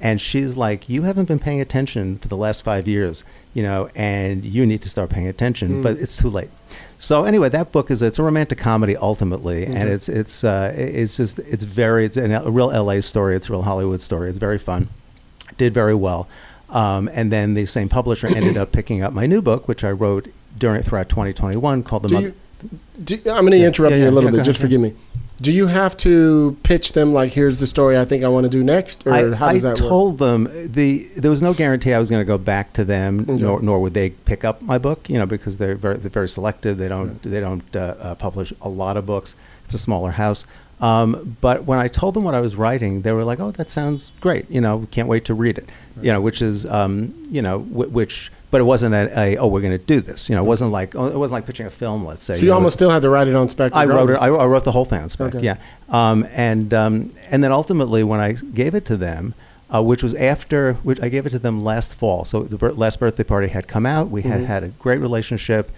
And 0.00 0.20
she's 0.20 0.56
like, 0.56 0.88
"You 0.88 1.02
haven't 1.02 1.26
been 1.26 1.38
paying 1.38 1.60
attention 1.60 2.18
for 2.18 2.28
the 2.28 2.36
last 2.36 2.62
five 2.62 2.86
years, 2.86 3.24
you 3.54 3.62
know, 3.62 3.88
and 3.94 4.44
you 4.44 4.66
need 4.66 4.82
to 4.82 4.90
start 4.90 5.10
paying 5.10 5.26
attention." 5.26 5.82
But 5.82 5.98
it's 5.98 6.16
too 6.16 6.28
late. 6.28 6.50
So 6.98 7.24
anyway, 7.24 7.48
that 7.50 7.72
book 7.72 7.90
is 7.90 8.02
it's 8.02 8.18
a 8.18 8.22
romantic 8.22 8.58
comedy 8.58 8.96
ultimately, 8.96 9.64
and 9.66 9.88
it's 9.88 10.08
it's 10.08 10.44
uh, 10.44 10.72
it's 10.76 11.16
just 11.16 11.38
it's 11.40 11.64
very 11.64 12.04
it's 12.06 12.16
a 12.16 12.50
real 12.50 12.70
L.A. 12.70 13.02
story. 13.02 13.36
It's 13.36 13.48
a 13.48 13.52
real 13.52 13.62
Hollywood 13.62 14.00
story. 14.02 14.28
It's 14.28 14.38
very 14.38 14.58
fun. 14.58 14.88
Did 15.58 15.72
very 15.72 15.94
well, 15.94 16.28
um, 16.70 17.08
and 17.12 17.30
then 17.30 17.54
the 17.54 17.66
same 17.66 17.88
publisher 17.88 18.26
ended 18.26 18.56
up 18.56 18.72
picking 18.72 19.02
up 19.02 19.12
my 19.12 19.26
new 19.26 19.40
book, 19.42 19.68
which 19.68 19.84
I 19.84 19.90
wrote 19.90 20.28
during 20.58 20.82
throughout 20.82 21.08
2021, 21.08 21.82
called 21.82 22.02
the. 22.02 22.08
Do 22.08 22.20
you, 22.20 22.34
do, 23.02 23.30
I'm 23.30 23.42
going 23.46 23.52
to 23.52 23.64
interrupt 23.64 23.92
Yeah, 23.92 23.98
you 23.98 24.04
yeah, 24.04 24.10
a 24.10 24.12
little 24.12 24.30
yeah, 24.30 24.38
bit. 24.38 24.46
Just 24.46 24.60
forgive 24.60 24.80
me. 24.80 24.94
Do 25.40 25.52
you 25.52 25.66
have 25.66 25.96
to 25.98 26.56
pitch 26.62 26.92
them 26.92 27.12
like, 27.12 27.32
here's 27.32 27.60
the 27.60 27.66
story 27.66 27.98
I 27.98 28.06
think 28.06 28.24
I 28.24 28.28
want 28.28 28.44
to 28.44 28.50
do 28.50 28.64
next, 28.64 29.06
or 29.06 29.12
I, 29.12 29.34
how 29.34 29.52
does 29.52 29.64
I 29.66 29.70
that 29.74 29.80
work? 29.80 29.88
told 29.90 30.18
them 30.18 30.48
the 30.72 31.06
there 31.14 31.30
was 31.30 31.42
no 31.42 31.52
guarantee 31.52 31.92
I 31.92 31.98
was 31.98 32.08
going 32.08 32.22
to 32.22 32.26
go 32.26 32.38
back 32.38 32.72
to 32.74 32.84
them, 32.84 33.20
Okay. 33.28 33.42
nor, 33.42 33.60
nor 33.60 33.80
would 33.80 33.92
they 33.92 34.10
pick 34.10 34.44
up 34.44 34.62
my 34.62 34.78
book. 34.78 35.10
You 35.10 35.18
know, 35.18 35.26
because 35.26 35.58
they're 35.58 35.74
very 35.74 35.98
they're 35.98 36.10
very 36.10 36.28
selective. 36.28 36.78
They 36.78 36.88
don't 36.88 37.22
they 37.22 37.40
don't 37.40 37.76
uh, 37.76 37.94
uh, 38.00 38.14
publish 38.14 38.52
a 38.62 38.68
lot 38.70 38.96
of 38.96 39.04
books. 39.04 39.36
It's 39.66 39.74
a 39.74 39.78
smaller 39.78 40.12
house. 40.12 40.46
Um, 40.80 41.36
but 41.40 41.64
when 41.64 41.78
I 41.78 41.88
told 41.88 42.14
them 42.14 42.24
what 42.24 42.34
I 42.34 42.40
was 42.40 42.56
writing, 42.56 43.02
they 43.02 43.12
were 43.12 43.24
like, 43.24 43.38
"Oh, 43.40 43.50
that 43.52 43.70
sounds 43.70 44.12
great. 44.20 44.50
You 44.50 44.60
know, 44.62 44.86
can't 44.90 45.08
wait 45.08 45.24
to 45.26 45.34
read 45.34 45.58
it." 45.58 45.68
You 46.00 46.12
know, 46.12 46.20
which 46.20 46.40
is 46.40 46.64
um, 46.66 47.12
you 47.30 47.42
know 47.42 47.58
w- 47.60 47.90
which. 47.90 48.32
But 48.56 48.62
it 48.62 48.64
wasn't 48.64 48.94
a, 48.94 49.18
a 49.20 49.36
oh 49.36 49.48
we're 49.48 49.60
going 49.60 49.78
to 49.78 49.84
do 49.84 50.00
this. 50.00 50.30
You 50.30 50.34
know, 50.34 50.42
it 50.42 50.46
wasn't 50.46 50.70
like 50.70 50.94
oh, 50.96 51.08
it 51.08 51.18
wasn't 51.18 51.34
like 51.34 51.44
pitching 51.46 51.66
a 51.66 51.70
film. 51.70 52.06
Let's 52.06 52.24
say. 52.24 52.36
So 52.36 52.40
you 52.40 52.46
know, 52.48 52.54
almost 52.54 52.72
still 52.76 52.88
had 52.88 53.02
to 53.02 53.10
write 53.10 53.28
it 53.28 53.34
on 53.34 53.50
spec. 53.50 53.74
I 53.74 53.84
wrote 53.84 54.08
it. 54.08 54.14
I, 54.14 54.28
I 54.28 54.46
wrote 54.46 54.64
the 54.64 54.72
whole 54.72 54.86
thing 54.86 55.02
on 55.02 55.10
spec. 55.10 55.34
Okay. 55.34 55.44
Yeah, 55.44 55.58
um, 55.90 56.26
and 56.32 56.72
um, 56.72 57.10
and 57.30 57.44
then 57.44 57.52
ultimately, 57.52 58.02
when 58.02 58.18
I 58.18 58.32
gave 58.32 58.74
it 58.74 58.86
to 58.86 58.96
them, 58.96 59.34
uh, 59.74 59.82
which 59.82 60.02
was 60.02 60.14
after, 60.14 60.72
which 60.84 60.98
I 61.02 61.10
gave 61.10 61.26
it 61.26 61.30
to 61.30 61.38
them 61.38 61.60
last 61.60 61.92
fall. 61.94 62.24
So 62.24 62.44
the 62.44 62.56
bir- 62.56 62.72
last 62.72 62.98
birthday 62.98 63.24
party 63.24 63.48
had 63.48 63.68
come 63.68 63.84
out. 63.84 64.08
We 64.08 64.22
had 64.22 64.40
Mhm. 64.40 64.46
had 64.46 64.62
a 64.64 64.68
great 64.68 65.00
relationship, 65.02 65.70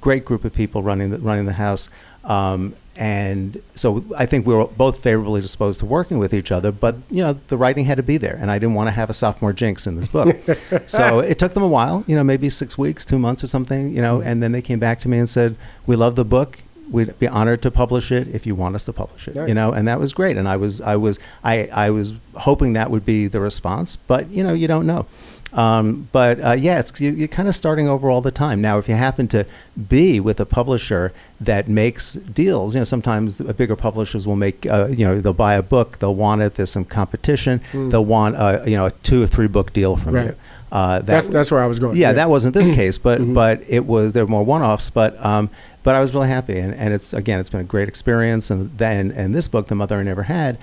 great 0.00 0.24
group 0.24 0.42
of 0.46 0.54
people 0.54 0.82
running 0.82 1.10
the, 1.10 1.18
running 1.18 1.44
the 1.44 1.52
house. 1.66 1.90
Um, 2.24 2.72
and 2.96 3.62
so 3.74 4.04
I 4.16 4.26
think 4.26 4.46
we 4.46 4.54
were 4.54 4.66
both 4.66 5.02
favorably 5.02 5.40
disposed 5.40 5.80
to 5.80 5.86
working 5.86 6.18
with 6.18 6.34
each 6.34 6.52
other, 6.52 6.70
but 6.70 6.96
you 7.10 7.22
know 7.22 7.34
the 7.48 7.56
writing 7.56 7.86
had 7.86 7.96
to 7.96 8.02
be 8.02 8.18
there, 8.18 8.36
and 8.40 8.50
I 8.50 8.58
didn't 8.58 8.74
want 8.74 8.88
to 8.88 8.92
have 8.92 9.08
a 9.08 9.14
sophomore 9.14 9.52
jinx 9.52 9.86
in 9.86 9.96
this 9.96 10.08
book. 10.08 10.36
so 10.86 11.20
it 11.20 11.38
took 11.38 11.54
them 11.54 11.62
a 11.62 11.68
while, 11.68 12.04
you 12.06 12.14
know, 12.14 12.24
maybe 12.24 12.50
six 12.50 12.76
weeks, 12.76 13.04
two 13.04 13.18
months 13.18 13.42
or 13.42 13.46
something, 13.46 13.94
you 13.94 14.02
know, 14.02 14.20
and 14.20 14.42
then 14.42 14.52
they 14.52 14.62
came 14.62 14.78
back 14.78 15.00
to 15.00 15.08
me 15.08 15.18
and 15.18 15.28
said, 15.28 15.56
"We 15.86 15.96
love 15.96 16.16
the 16.16 16.24
book. 16.24 16.58
We'd 16.90 17.18
be 17.18 17.28
honored 17.28 17.62
to 17.62 17.70
publish 17.70 18.12
it 18.12 18.28
if 18.28 18.46
you 18.46 18.54
want 18.54 18.74
us 18.74 18.84
to 18.84 18.92
publish 18.92 19.26
it." 19.26 19.36
Nice. 19.36 19.48
You 19.48 19.54
know, 19.54 19.72
and 19.72 19.88
that 19.88 19.98
was 19.98 20.12
great. 20.12 20.36
And 20.36 20.46
I 20.46 20.56
was, 20.56 20.82
I 20.82 20.96
was, 20.96 21.18
I, 21.42 21.68
I 21.68 21.88
was 21.88 22.12
hoping 22.36 22.74
that 22.74 22.90
would 22.90 23.06
be 23.06 23.26
the 23.26 23.40
response, 23.40 23.96
but 23.96 24.28
you 24.28 24.44
know, 24.44 24.52
you 24.52 24.68
don't 24.68 24.86
know. 24.86 25.06
Um, 25.52 26.08
but 26.12 26.40
uh, 26.40 26.52
yeah, 26.52 26.78
it's, 26.78 26.98
you, 27.00 27.10
you're 27.10 27.28
kind 27.28 27.48
of 27.48 27.54
starting 27.54 27.86
over 27.88 28.08
all 28.10 28.20
the 28.22 28.30
time. 28.30 28.60
Now, 28.60 28.78
if 28.78 28.88
you 28.88 28.94
happen 28.94 29.28
to 29.28 29.44
be 29.88 30.18
with 30.18 30.40
a 30.40 30.46
publisher 30.46 31.12
that 31.40 31.68
makes 31.68 32.14
deals, 32.14 32.74
you 32.74 32.80
know, 32.80 32.84
sometimes 32.84 33.36
the 33.36 33.52
bigger 33.52 33.76
publishers 33.76 34.26
will 34.26 34.36
make, 34.36 34.64
uh, 34.66 34.86
you 34.86 35.04
know, 35.04 35.20
they'll 35.20 35.34
buy 35.34 35.54
a 35.54 35.62
book, 35.62 35.98
they'll 35.98 36.14
want 36.14 36.40
it, 36.40 36.54
there's 36.54 36.70
some 36.70 36.84
competition, 36.86 37.60
they'll 37.72 38.04
want, 38.04 38.36
uh, 38.36 38.62
you 38.64 38.76
know, 38.76 38.86
a 38.86 38.90
two 39.02 39.22
or 39.22 39.26
three 39.26 39.46
book 39.48 39.72
deal 39.72 39.96
from 39.96 40.14
Right. 40.14 40.26
you. 40.28 40.34
Uh, 40.70 41.00
that, 41.00 41.06
That's 41.06 41.26
that's 41.28 41.50
where 41.50 41.62
I 41.62 41.66
was 41.66 41.78
going. 41.78 41.96
yeah, 41.98 42.14
that 42.14 42.30
wasn't 42.30 42.54
this 42.54 42.70
case, 42.74 42.96
but 42.96 43.20
Mhm. 43.20 43.34
but 43.34 43.60
it 43.68 43.84
was 43.84 44.14
there 44.14 44.24
were 44.24 44.30
more 44.30 44.42
one-offs, 44.42 44.88
but 44.88 45.22
um, 45.22 45.50
but 45.82 45.94
I 45.94 46.00
was 46.00 46.14
really 46.14 46.28
happy, 46.28 46.56
and, 46.58 46.72
and 46.74 46.94
it's 46.94 47.12
again 47.12 47.40
it's 47.40 47.50
been 47.50 47.60
a 47.60 47.64
great 47.64 47.88
experience, 47.88 48.50
and 48.50 48.70
then 48.78 49.10
and 49.10 49.34
this 49.34 49.48
book, 49.48 49.66
The 49.66 49.74
Mother 49.74 49.96
I 49.98 50.02
Never 50.02 50.22
Had, 50.22 50.56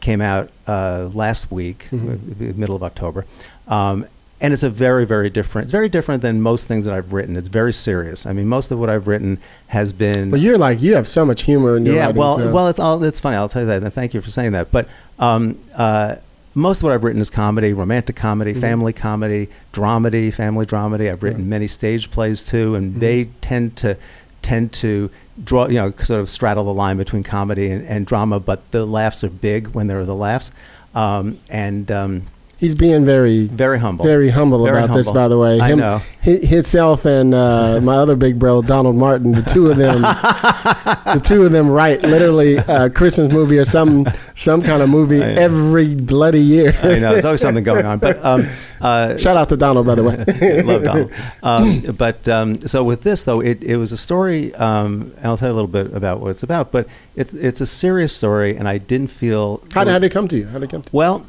came 0.00 0.22
out 0.22 0.48
uh, 0.66 1.10
last 1.12 1.52
week, 1.52 1.88
Mhm. 1.92 2.52
uh, 2.54 2.58
middle 2.58 2.74
of 2.74 2.82
October, 2.82 3.26
um, 3.68 4.06
and 4.40 4.52
it's 4.52 4.62
a 4.62 4.70
very 4.70 5.04
very 5.04 5.28
different. 5.30 5.66
It's 5.66 5.72
very 5.72 5.88
different 5.88 6.22
than 6.22 6.40
most 6.40 6.66
things 6.66 6.84
that 6.86 6.94
I've 6.94 7.12
written. 7.12 7.36
It's 7.36 7.48
very 7.48 7.72
serious. 7.72 8.26
I 8.26 8.32
mean, 8.32 8.48
most 8.48 8.70
of 8.70 8.78
what 8.78 8.88
I've 8.90 9.06
written 9.06 9.38
has 9.68 9.92
been 9.92 10.30
But 10.30 10.40
you're 10.40 10.58
like 10.58 10.80
you 10.80 10.94
have 10.94 11.06
so 11.08 11.24
much 11.24 11.42
humor 11.42 11.76
in 11.76 11.84
your 11.86 11.96
yeah, 11.96 12.00
writing, 12.06 12.16
well, 12.16 12.38
so- 12.38 12.52
well, 12.52 12.68
it's 12.68 12.78
all 12.78 13.02
it's 13.04 13.20
funny. 13.20 13.36
I'll 13.36 13.48
tell 13.48 13.62
you 13.62 13.68
that. 13.68 13.82
And 13.82 13.92
thank 13.92 14.14
you 14.14 14.20
for 14.20 14.30
saying 14.30 14.52
that. 14.52 14.70
But 14.72 14.88
um, 15.18 15.58
uh, 15.74 16.16
most 16.54 16.78
of 16.78 16.84
what 16.84 16.92
I've 16.92 17.04
written 17.04 17.20
is 17.20 17.30
comedy, 17.30 17.72
romantic 17.72 18.16
comedy, 18.16 18.54
Mhm. 18.54 18.60
family 18.60 18.92
comedy, 18.92 19.48
dramedy, 19.72 20.32
family 20.34 20.66
dramedy. 20.66 21.10
I've 21.12 21.22
written 21.22 21.42
Right. 21.42 21.48
many 21.48 21.68
stage 21.68 22.10
plays 22.10 22.42
too, 22.42 22.74
and 22.74 22.94
Mhm. 22.96 23.00
they 23.00 23.28
tend 23.40 23.76
to 23.76 23.96
tend 24.42 24.72
to 24.72 25.10
draw, 25.44 25.68
you 25.68 25.74
know, 25.74 25.92
sort 26.02 26.18
of 26.18 26.30
straddle 26.30 26.64
the 26.64 26.72
line 26.72 26.96
between 26.96 27.22
comedy 27.22 27.70
and, 27.70 27.86
and 27.86 28.06
drama. 28.06 28.40
But 28.40 28.62
the 28.70 28.86
laughs 28.86 29.22
are 29.22 29.28
big 29.28 29.68
when 29.68 29.86
there 29.86 30.00
are 30.00 30.06
the 30.06 30.14
laughs, 30.14 30.50
um, 30.94 31.36
and 31.50 31.90
um, 31.90 32.22
he's 32.60 32.74
being 32.74 33.04
very 33.04 33.46
very 33.46 33.78
humble. 33.80 34.04
very 34.04 34.28
humble 34.30 34.64
Very 34.64 34.84
about 34.84 34.94
this. 34.94 35.10
By 35.10 35.26
the 35.28 35.38
way, 35.38 35.60
I 35.60 35.74
know. 35.74 36.00
hi- 36.22 36.36
himself 36.36 37.04
and 37.06 37.34
uh, 37.34 37.80
my 37.82 37.96
other 37.96 38.14
big 38.14 38.38
bro 38.38 38.62
Donald 38.62 38.94
Martin, 38.96 39.32
the 39.32 39.42
two 39.42 39.70
of 39.70 39.76
them, 39.78 40.02
the 40.02 41.20
two 41.24 41.44
of 41.44 41.52
them 41.52 41.68
write 41.70 42.02
literally 42.02 42.56
a 42.56 42.88
Christmas 42.90 43.32
movie 43.32 43.58
or 43.58 43.64
some 43.64 44.06
some 44.36 44.62
kind 44.62 44.82
of 44.82 44.88
movie 44.88 45.22
every 45.22 45.94
bloody 45.94 46.40
year. 46.42 46.74
I 46.82 46.98
know 46.98 47.12
there's 47.12 47.24
always 47.24 47.40
something 47.40 47.64
going 47.64 47.86
on, 47.86 47.98
but 47.98 48.24
um, 48.24 48.46
uh, 48.80 49.16
Shout 49.16 49.36
out 49.36 49.48
to 49.48 49.56
Donald, 49.56 49.86
by 49.86 49.94
the 49.94 50.04
way. 50.04 50.62
Love 50.62 50.84
Donald. 50.84 51.12
Um, 51.42 51.80
but 51.96 52.28
um, 52.28 52.60
so 52.60 52.84
with 52.84 53.02
this 53.02 53.24
though, 53.24 53.40
it, 53.40 53.62
it 53.64 53.76
was 53.76 53.92
a 53.92 53.96
story. 53.96 54.54
Um, 54.54 55.12
I'll 55.24 55.36
tell 55.36 55.48
you 55.48 55.54
a 55.54 55.58
little 55.60 55.68
bit 55.68 55.92
about 55.94 56.20
what 56.20 56.30
it's 56.30 56.42
about. 56.42 56.70
But 56.70 56.86
it's 57.16 57.34
it's 57.34 57.60
a 57.60 57.66
serious 57.66 58.14
story, 58.14 58.56
and 58.56 58.68
I 58.68 58.78
didn't 58.78 59.08
feel. 59.08 59.62
How 59.74 59.84
did, 59.84 59.90
how 59.92 59.98
did 59.98 60.06
it 60.06 60.12
come 60.12 60.28
to 60.28 60.36
you? 60.36 60.46
How 60.46 60.58
did 60.58 60.64
it 60.64 60.70
come 60.70 60.82
to 60.82 60.86
you? 60.92 60.96
Well, 60.96 61.26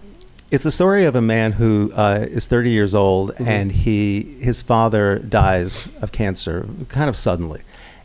it's 0.51 0.63
the 0.63 0.71
story 0.71 1.05
of 1.05 1.15
a 1.15 1.21
man 1.21 1.53
who 1.53 1.91
uh, 1.95 2.25
is 2.29 2.45
30 2.45 2.69
years 2.71 2.93
old, 2.93 3.31
Mhm. 3.35 3.47
and 3.47 3.71
he 3.71 4.35
his 4.41 4.61
father 4.61 5.17
dies 5.19 5.87
of 6.01 6.11
cancer, 6.11 6.67
kind 6.89 7.09
of 7.09 7.15
suddenly, 7.17 7.61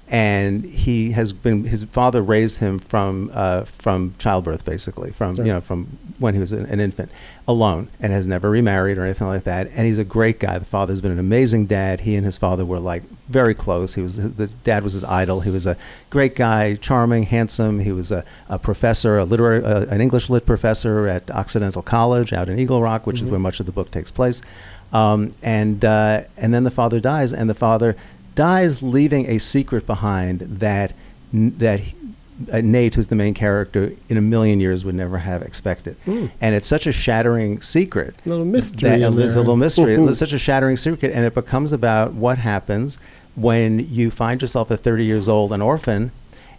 and 0.09 0.65
he 0.65 1.11
has 1.13 1.33
been 1.33 1.65
his 1.65 1.83
father 1.85 2.23
raised 2.23 2.59
him 2.59 2.79
from 2.79 3.31
uh, 3.35 3.65
from 3.65 4.15
childbirth, 4.19 4.65
basically 4.65 5.11
from 5.11 5.35
Right. 5.37 5.47
you 5.47 5.53
know 5.53 5.61
from 5.61 5.99
when 6.19 6.35
he 6.35 6.41
was 6.41 6.53
an, 6.53 6.65
an 6.67 6.79
infant, 6.81 7.11
alone, 7.49 7.89
and 8.01 8.13
has 8.13 8.27
never 8.27 8.49
remarried 8.49 8.97
or 8.99 9.05
anything 9.05 9.27
like 9.27 9.43
that. 9.45 9.69
And 9.75 9.87
he's 9.87 9.99
a 9.99 10.05
great 10.05 10.39
guy. 10.41 10.59
The 10.59 10.65
father's 10.65 11.01
been 11.01 11.11
an 11.11 11.19
amazing 11.19 11.67
dad. 11.67 12.01
He 12.03 12.15
and 12.17 12.25
his 12.25 12.39
father 12.39 12.65
were 12.65 12.79
like 12.79 13.03
very 13.29 13.53
close. 13.55 13.95
He 13.95 14.03
was 14.03 14.17
the 14.17 14.47
dad 14.47 14.85
was 14.85 14.93
his 14.93 15.05
idol. 15.05 15.41
He 15.41 15.51
was 15.51 15.67
a 15.67 15.77
great 16.11 16.37
guy, 16.37 16.77
charming, 16.77 17.25
handsome. 17.25 17.81
He 17.81 17.91
was 17.93 18.13
a, 18.13 18.25
a 18.49 18.59
professor, 18.59 19.19
a 19.19 19.25
literary, 19.25 19.65
uh, 19.65 19.87
an 19.87 20.01
English 20.01 20.31
lit 20.31 20.47
professor 20.47 21.09
at 21.09 21.31
Occidental 21.33 21.83
College 21.83 22.33
out 22.33 22.49
in 22.49 22.59
Eagle 22.59 22.81
Rock, 22.81 23.07
which 23.07 23.21
Mhm. 23.21 23.25
is 23.25 23.31
where 23.31 23.41
much 23.41 23.59
of 23.61 23.67
the 23.67 23.73
book 23.73 23.91
takes 23.91 24.11
place. 24.13 24.41
Um, 24.93 25.33
and 25.43 25.85
uh, 25.85 26.23
and 26.37 26.55
then 26.55 26.63
the 26.63 26.71
father 26.71 27.01
dies, 27.01 27.33
and 27.33 27.51
the 27.51 27.55
father 27.55 27.97
dies, 28.37 28.83
leaving 28.83 29.28
a 29.28 29.38
secret 29.38 29.87
behind 29.87 30.40
that 30.40 30.93
that 31.33 31.81
uh, 32.52 32.61
Nate, 32.62 32.95
who's 32.95 33.07
the 33.07 33.16
main 33.16 33.35
character, 33.35 33.93
in 34.09 34.16
a 34.16 34.21
million 34.21 34.61
years 34.61 34.85
would 34.85 34.95
never 34.95 35.19
have 35.19 35.43
expected. 35.43 35.97
Mm. 36.05 36.31
And 36.40 36.55
it's 36.55 36.69
such 36.69 36.87
a 36.87 36.93
shattering 36.93 37.61
secret 37.62 38.14
A 38.25 38.28
little 38.28 38.45
mystery. 38.45 38.90
that, 38.90 39.00
it's 39.00 39.37
a 39.37 39.38
little 39.38 39.57
mystery. 39.57 39.95
it's 39.95 40.19
such 40.26 40.33
a 40.33 40.38
shattering 40.38 40.76
secret, 40.76 41.12
and 41.12 41.25
it 41.25 41.35
becomes 41.35 41.73
about 41.73 42.12
what 42.12 42.38
happens 42.38 42.99
when 43.35 43.90
you 43.90 44.11
find 44.11 44.40
yourself 44.40 44.71
at 44.71 44.81
30 44.81 45.05
years 45.05 45.28
old, 45.28 45.52
an 45.52 45.62
orphan, 45.62 46.12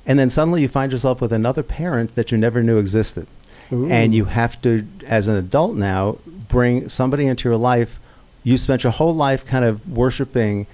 and 0.06 0.18
then 0.18 0.30
suddenly 0.30 0.62
you 0.62 0.68
find 0.68 0.92
yourself 0.92 1.22
with 1.22 1.32
another 1.32 1.64
parent 1.64 2.16
that 2.16 2.32
you 2.32 2.38
never 2.38 2.64
knew 2.64 2.78
existed. 2.78 3.28
Ooh. 3.72 3.90
And 3.90 4.16
you 4.16 4.26
have 4.26 4.62
to, 4.62 4.88
as 5.06 5.28
an 5.28 5.36
adult 5.36 5.76
now, 5.76 6.18
bring 6.48 6.88
somebody 6.90 7.28
into 7.28 7.50
your 7.50 7.58
life. 7.58 8.00
You 8.44 8.58
spent 8.58 8.84
your 8.84 8.94
whole 8.94 9.14
life 9.14 9.46
kind 9.46 9.66
of 9.66 9.88
worshiping 9.90 10.66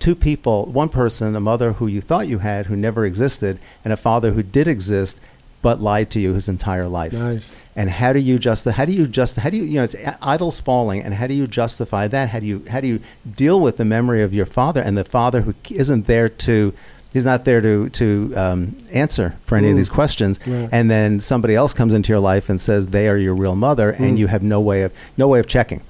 two 0.00 0.14
people 0.16 0.66
one 0.66 0.88
person, 0.88 1.36
a 1.36 1.40
mother 1.40 1.74
who 1.74 1.86
you 1.86 2.00
thought 2.00 2.26
you 2.26 2.38
had, 2.38 2.66
who 2.66 2.74
never 2.76 3.04
existed, 3.04 3.58
and 3.84 3.92
a 3.92 3.96
father 3.96 4.32
who 4.32 4.42
did 4.42 4.66
exist 4.66 5.20
but 5.62 5.78
lied 5.80 6.08
to 6.10 6.18
you 6.18 6.32
his 6.32 6.48
entire 6.48 6.86
life 6.88 7.12
Nice. 7.12 7.54
and 7.76 7.90
how 7.90 8.14
do 8.14 8.18
you 8.18 8.38
just 8.38 8.64
how 8.64 8.86
do 8.86 8.92
you 8.92 9.06
just 9.06 9.36
how 9.36 9.50
do 9.50 9.58
you 9.58 9.64
you 9.64 9.74
know 9.74 9.84
it's 9.84 9.94
idols 10.22 10.58
falling 10.58 11.02
and 11.02 11.12
how 11.12 11.26
do 11.26 11.34
you 11.34 11.46
justify 11.46 12.08
that 12.08 12.30
how 12.30 12.38
do 12.40 12.46
you 12.46 12.64
how 12.70 12.80
do 12.80 12.86
you 12.86 12.98
deal 13.36 13.60
with 13.60 13.76
the 13.76 13.84
memory 13.84 14.22
of 14.22 14.32
your 14.32 14.46
father 14.46 14.80
and 14.80 14.96
the 14.96 15.04
father 15.04 15.42
who 15.42 15.52
isn't 15.70 16.06
there 16.06 16.30
to 16.30 16.72
he's 17.12 17.26
not 17.26 17.44
there 17.44 17.60
to 17.60 17.90
to 17.90 18.32
um, 18.36 18.74
answer 18.90 19.36
for 19.44 19.56
any 19.58 19.70
of 19.70 19.76
these 19.76 19.90
questions 19.90 20.40
Right. 20.46 20.70
and 20.72 20.90
then 20.90 21.20
somebody 21.20 21.54
else 21.54 21.74
comes 21.74 21.92
into 21.92 22.08
your 22.08 22.20
life 22.20 22.48
and 22.48 22.58
says 22.58 22.86
they 22.88 23.06
are 23.06 23.18
your 23.18 23.34
real 23.34 23.54
mother 23.54 23.92
Mm. 23.92 24.00
and 24.00 24.18
you 24.18 24.28
have 24.28 24.42
no 24.42 24.62
way 24.62 24.80
of 24.80 24.92
no 25.18 25.28
way 25.28 25.40
of 25.40 25.46
checking 25.46 25.82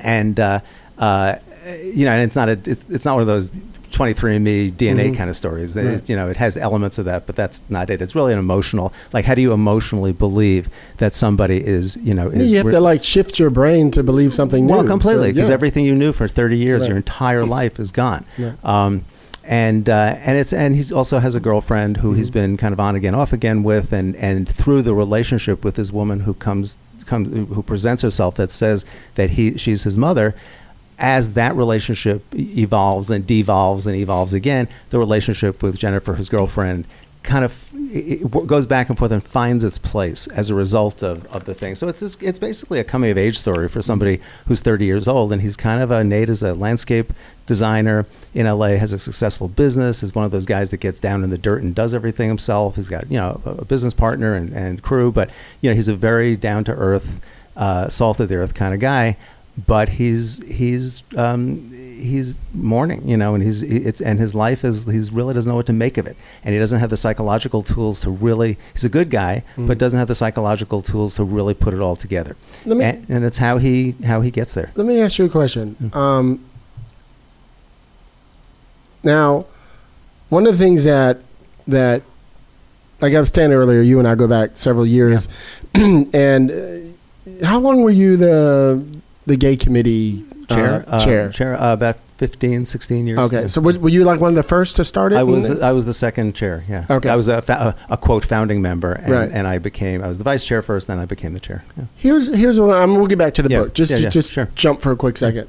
and 0.00 0.40
uh, 0.40 0.60
uh, 0.98 1.36
you 1.82 2.04
know 2.04 2.12
and 2.12 2.22
it's 2.22 2.36
not 2.36 2.48
a 2.48 2.52
it's, 2.64 2.84
it's 2.90 3.04
not 3.04 3.14
one 3.14 3.22
of 3.22 3.26
those 3.28 3.50
23andme 3.92 4.72
DNA 4.72 5.10
Mhm. 5.10 5.16
kind 5.16 5.30
of 5.30 5.36
stories. 5.36 5.76
Right. 5.76 5.86
It, 5.86 6.08
you 6.08 6.16
know, 6.16 6.28
it 6.28 6.36
has 6.36 6.56
elements 6.56 6.98
of 6.98 7.04
that, 7.04 7.26
but 7.26 7.36
that's 7.36 7.62
not 7.68 7.90
it. 7.90 8.02
It's 8.02 8.14
really 8.16 8.32
an 8.32 8.40
emotional. 8.40 8.92
Like, 9.12 9.24
how 9.24 9.36
do 9.36 9.40
you 9.42 9.52
emotionally 9.52 10.12
believe 10.12 10.68
that 10.96 11.12
somebody 11.12 11.64
is, 11.64 11.96
you 11.98 12.12
know, 12.12 12.28
is 12.28 12.50
you 12.52 12.58
have 12.58 12.70
to 12.70 12.80
like 12.80 13.04
shift 13.04 13.38
your 13.38 13.50
brain 13.50 13.92
to 13.92 14.02
believe 14.02 14.34
something 14.34 14.66
new. 14.66 14.72
well, 14.74 14.84
completely, 14.84 15.28
So, 15.28 15.34
because 15.34 15.48
yeah. 15.48 15.54
everything 15.54 15.84
you 15.84 15.94
knew 15.94 16.12
for 16.12 16.26
30 16.26 16.56
years, 16.58 16.80
Right. 16.82 16.88
your 16.88 16.96
entire 16.96 17.44
life 17.46 17.78
is 17.78 17.92
gone. 17.92 18.24
Yeah. 18.36 18.52
Um, 18.64 19.04
and 19.46 19.88
uh, 19.88 20.16
and 20.24 20.38
it's 20.38 20.52
and 20.52 20.74
he 20.74 20.92
also 20.92 21.18
has 21.20 21.34
a 21.36 21.40
girlfriend 21.40 21.98
who 21.98 22.14
he's 22.14 22.30
Mhm. 22.30 22.34
been 22.34 22.56
kind 22.56 22.72
of 22.72 22.80
on 22.80 22.96
again, 22.96 23.14
off 23.14 23.32
again 23.32 23.62
with, 23.62 23.92
and 23.92 24.16
and 24.16 24.48
through 24.48 24.82
the 24.82 24.94
relationship 24.94 25.62
with 25.64 25.74
this 25.76 25.92
woman 25.92 26.20
who 26.20 26.34
comes 26.34 26.78
comes 27.06 27.28
who 27.54 27.62
presents 27.62 28.00
herself 28.02 28.34
that 28.36 28.50
says 28.50 28.84
that 29.16 29.30
he 29.30 29.56
she's 29.58 29.84
his 29.84 29.96
mother. 29.98 30.34
As 30.98 31.32
that 31.32 31.56
relationship 31.56 32.22
evolves 32.34 33.10
and 33.10 33.26
devolves 33.26 33.86
and 33.86 33.96
evolves 33.96 34.32
again, 34.32 34.68
the 34.90 34.98
relationship 34.98 35.62
with 35.62 35.76
Jennifer, 35.76 36.14
his 36.14 36.28
girlfriend, 36.28 36.86
kind 37.24 37.44
of 37.44 37.68
it 37.74 38.28
goes 38.46 38.66
back 38.66 38.88
and 38.88 38.98
forth 38.98 39.12
and 39.12 39.22
finds 39.22 39.62
its 39.62 39.78
place 39.78 40.26
as 40.28 40.50
a 40.50 40.54
result 40.54 41.02
of, 41.02 41.26
of 41.26 41.44
the 41.44 41.54
thing. 41.54 41.74
So 41.74 41.88
it's 41.88 42.00
this, 42.00 42.16
it's 42.20 42.38
basically 42.38 42.80
a 42.80 42.84
coming 42.84 43.10
of 43.10 43.18
age 43.18 43.38
story 43.38 43.68
for 43.68 43.82
somebody 43.82 44.20
who's 44.46 44.60
30 44.60 44.84
years 44.84 45.06
old, 45.06 45.32
and 45.32 45.40
he's 45.40 45.56
kind 45.56 45.80
of 45.80 45.90
a 45.90 46.02
Nate 46.02 46.28
is 46.28 46.42
a 46.42 46.54
landscape 46.54 47.12
designer 47.46 48.04
in 48.34 48.46
LA, 48.46 48.76
has 48.76 48.92
a 48.92 48.98
successful 48.98 49.48
business, 49.48 50.02
is 50.02 50.14
one 50.14 50.24
of 50.24 50.32
those 50.32 50.46
guys 50.46 50.70
that 50.70 50.78
gets 50.78 50.98
down 50.98 51.22
in 51.22 51.30
the 51.30 51.38
dirt 51.38 51.62
and 51.62 51.74
does 51.74 51.94
everything 51.94 52.28
himself. 52.28 52.76
He's 52.76 52.88
got 52.88 53.10
you 53.10 53.16
know 53.16 53.40
a, 53.44 53.50
a 53.50 53.64
business 53.64 53.94
partner 53.94 54.34
and, 54.34 54.52
and 54.52 54.82
crew, 54.82 55.12
but 55.12 55.30
you 55.60 55.70
know 55.70 55.76
he's 55.76 55.88
a 55.88 55.96
very 55.96 56.36
down 56.36 56.64
to 56.64 56.72
earth, 56.72 57.20
uh, 57.56 57.88
salt 57.88 58.18
of 58.18 58.28
the 58.28 58.36
earth 58.36 58.54
kind 58.54 58.74
of 58.74 58.80
guy. 58.80 59.16
But 59.68 59.88
he's 59.90 60.42
he's 60.48 61.04
um, 61.16 61.70
he's 61.70 62.36
mourning, 62.52 63.08
you 63.08 63.16
know, 63.16 63.34
and 63.36 63.42
he's 63.44 63.62
it's 63.62 64.00
and 64.00 64.18
his 64.18 64.34
life 64.34 64.64
is 64.64 64.86
he's 64.86 65.12
really 65.12 65.32
doesn't 65.32 65.48
know 65.48 65.54
what 65.54 65.66
to 65.66 65.72
make 65.72 65.96
of 65.96 66.08
it, 66.08 66.16
and 66.42 66.52
he 66.54 66.58
doesn't 66.58 66.80
have 66.80 66.90
the 66.90 66.96
psychological 66.96 67.62
tools 67.62 68.00
to 68.00 68.10
really. 68.10 68.58
He's 68.72 68.82
a 68.82 68.88
good 68.88 69.10
guy, 69.10 69.44
but 69.56 69.76
Mhm. 69.76 69.78
doesn't 69.78 69.98
have 70.00 70.08
the 70.08 70.16
psychological 70.16 70.82
tools 70.82 71.14
to 71.16 71.22
really 71.24 71.54
put 71.54 71.72
it 71.72 71.78
all 71.78 71.94
together. 71.94 72.34
Let 72.66 72.76
me- 72.78 72.84
and, 72.84 73.06
and 73.08 73.24
it's 73.24 73.38
how 73.38 73.58
he 73.58 73.94
how 74.04 74.22
he 74.22 74.32
gets 74.32 74.54
there. 74.54 74.72
Let 74.74 74.86
me 74.88 75.00
ask 75.00 75.18
you 75.18 75.26
a 75.26 75.28
question. 75.28 75.76
Mm. 75.80 75.96
Um, 75.96 76.40
now, 79.02 79.46
one 80.30 80.46
of 80.46 80.58
the 80.58 80.64
things 80.64 80.84
that 80.84 81.18
that, 81.68 82.02
like 83.00 83.14
I 83.14 83.20
was 83.20 83.28
saying 83.30 83.52
earlier, 83.52 83.80
you 83.82 83.98
and 83.98 84.08
I 84.08 84.14
go 84.14 84.26
back 84.26 84.50
several 84.54 84.86
years, 84.86 85.28
and 85.74 86.50
uh, 86.50 87.44
how 87.46 87.58
long 87.60 87.82
were 87.82 87.90
you 87.90 88.16
the 88.16 88.84
the 89.26 89.36
gay 89.36 89.56
committee 89.56 90.24
uh, 90.50 90.54
Chair, 90.54 90.84
uh, 90.86 91.04
chair? 91.04 91.30
chair, 91.30 91.60
uh, 91.60 91.72
about 91.72 91.96
15, 92.18 92.66
16 92.66 93.06
years. 93.06 93.18
Okay, 93.18 93.40
yeah. 93.42 93.46
so 93.46 93.60
was, 93.60 93.78
were 93.78 93.88
you 93.88 94.04
like 94.04 94.20
one 94.20 94.28
of 94.30 94.34
the 94.36 94.42
first 94.42 94.76
to 94.76 94.84
start 94.84 95.12
it? 95.12 95.16
I 95.16 95.22
was 95.22 95.48
the, 95.48 95.64
I 95.64 95.72
was 95.72 95.86
the 95.86 95.94
second 95.94 96.34
chair. 96.34 96.64
Yeah. 96.68 96.84
Okay. 96.88 97.08
I 97.08 97.16
was 97.16 97.28
a, 97.28 97.40
fa- 97.42 97.74
a, 97.88 97.94
a 97.94 97.96
quote 97.96 98.24
founding 98.24 98.60
member, 98.62 98.92
and, 98.92 99.10
Right. 99.12 99.30
and 99.32 99.46
I 99.46 99.58
became 99.58 100.02
I 100.04 100.08
was 100.08 100.18
the 100.18 100.24
vice 100.24 100.44
chair 100.44 100.62
first, 100.62 100.86
then 100.86 100.98
I 100.98 101.06
became 101.06 101.32
the 101.32 101.40
chair. 101.40 101.64
Yeah. 101.76 101.84
Here's 101.96 102.28
here's 102.34 102.60
what 102.60 102.76
I'm. 102.76 102.94
We'll 102.94 103.06
get 103.06 103.18
back 103.18 103.34
to 103.34 103.42
the 103.42 103.50
Yeah, 103.50 103.62
book. 103.64 103.74
Just 103.74 103.90
yeah, 103.90 103.96
just, 103.96 104.04
yeah, 104.04 104.10
just 104.10 104.32
sure. 104.32 104.48
jump 104.54 104.80
for 104.80 104.92
a 104.92 104.96
quick 104.96 105.16
second. 105.16 105.48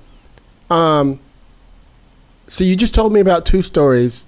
Um. 0.70 1.20
So 2.48 2.64
you 2.64 2.76
just 2.76 2.94
told 2.96 3.12
me 3.12 3.20
about 3.20 3.46
two 3.46 3.62
stories 3.62 4.26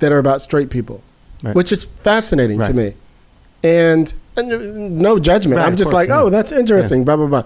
that 0.00 0.10
are 0.12 0.18
about 0.18 0.42
straight 0.42 0.70
people, 0.70 1.02
Right. 1.42 1.54
which 1.54 1.72
is 1.72 1.84
fascinating 1.84 2.60
to 2.62 2.72
me, 2.72 2.94
and, 3.62 4.12
and 4.36 4.52
uh, 4.52 4.58
no 4.58 5.18
judgment. 5.18 5.58
Right, 5.58 5.66
I'm 5.66 5.76
just 5.76 5.90
course, 5.90 6.02
like, 6.02 6.08
yeah. 6.08 6.22
oh, 6.22 6.30
that's 6.30 6.52
interesting. 6.52 7.04
Blah 7.04 7.16
blah 7.16 7.26
blah. 7.26 7.44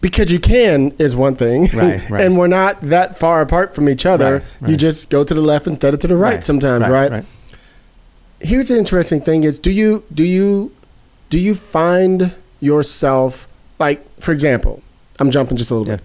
Because 0.00 0.32
you 0.32 0.40
can 0.40 0.92
is 0.98 1.14
one 1.14 1.34
thing, 1.36 1.68
Right, 1.74 2.08
right. 2.10 2.24
and 2.24 2.38
we're 2.38 2.46
not 2.46 2.80
that 2.82 3.18
far 3.18 3.42
apart 3.42 3.74
from 3.74 3.88
each 3.88 4.06
other. 4.06 4.42
Right, 4.60 4.70
You 4.70 4.76
just 4.76 5.10
go 5.10 5.24
to 5.24 5.34
the 5.34 5.40
left 5.42 5.66
instead 5.66 5.92
of 5.92 6.00
to 6.00 6.08
the 6.08 6.16
right, 6.16 6.42
sometimes, 6.42 6.88
right? 6.88 7.24
here's 8.40 8.68
the 8.68 8.78
interesting 8.78 9.20
thing 9.20 9.42
is 9.42 9.58
do 9.58 9.70
you 9.70 10.02
do 10.14 10.24
you 10.24 10.72
do 11.28 11.38
you 11.38 11.54
find 11.54 12.32
yourself 12.60 13.46
like 13.78 14.00
for 14.18 14.32
example 14.32 14.82
i'm 15.18 15.30
jumping 15.30 15.58
just 15.58 15.70
a 15.70 15.74
little 15.74 15.86
Yeah. 15.86 15.96
bit 15.96 16.04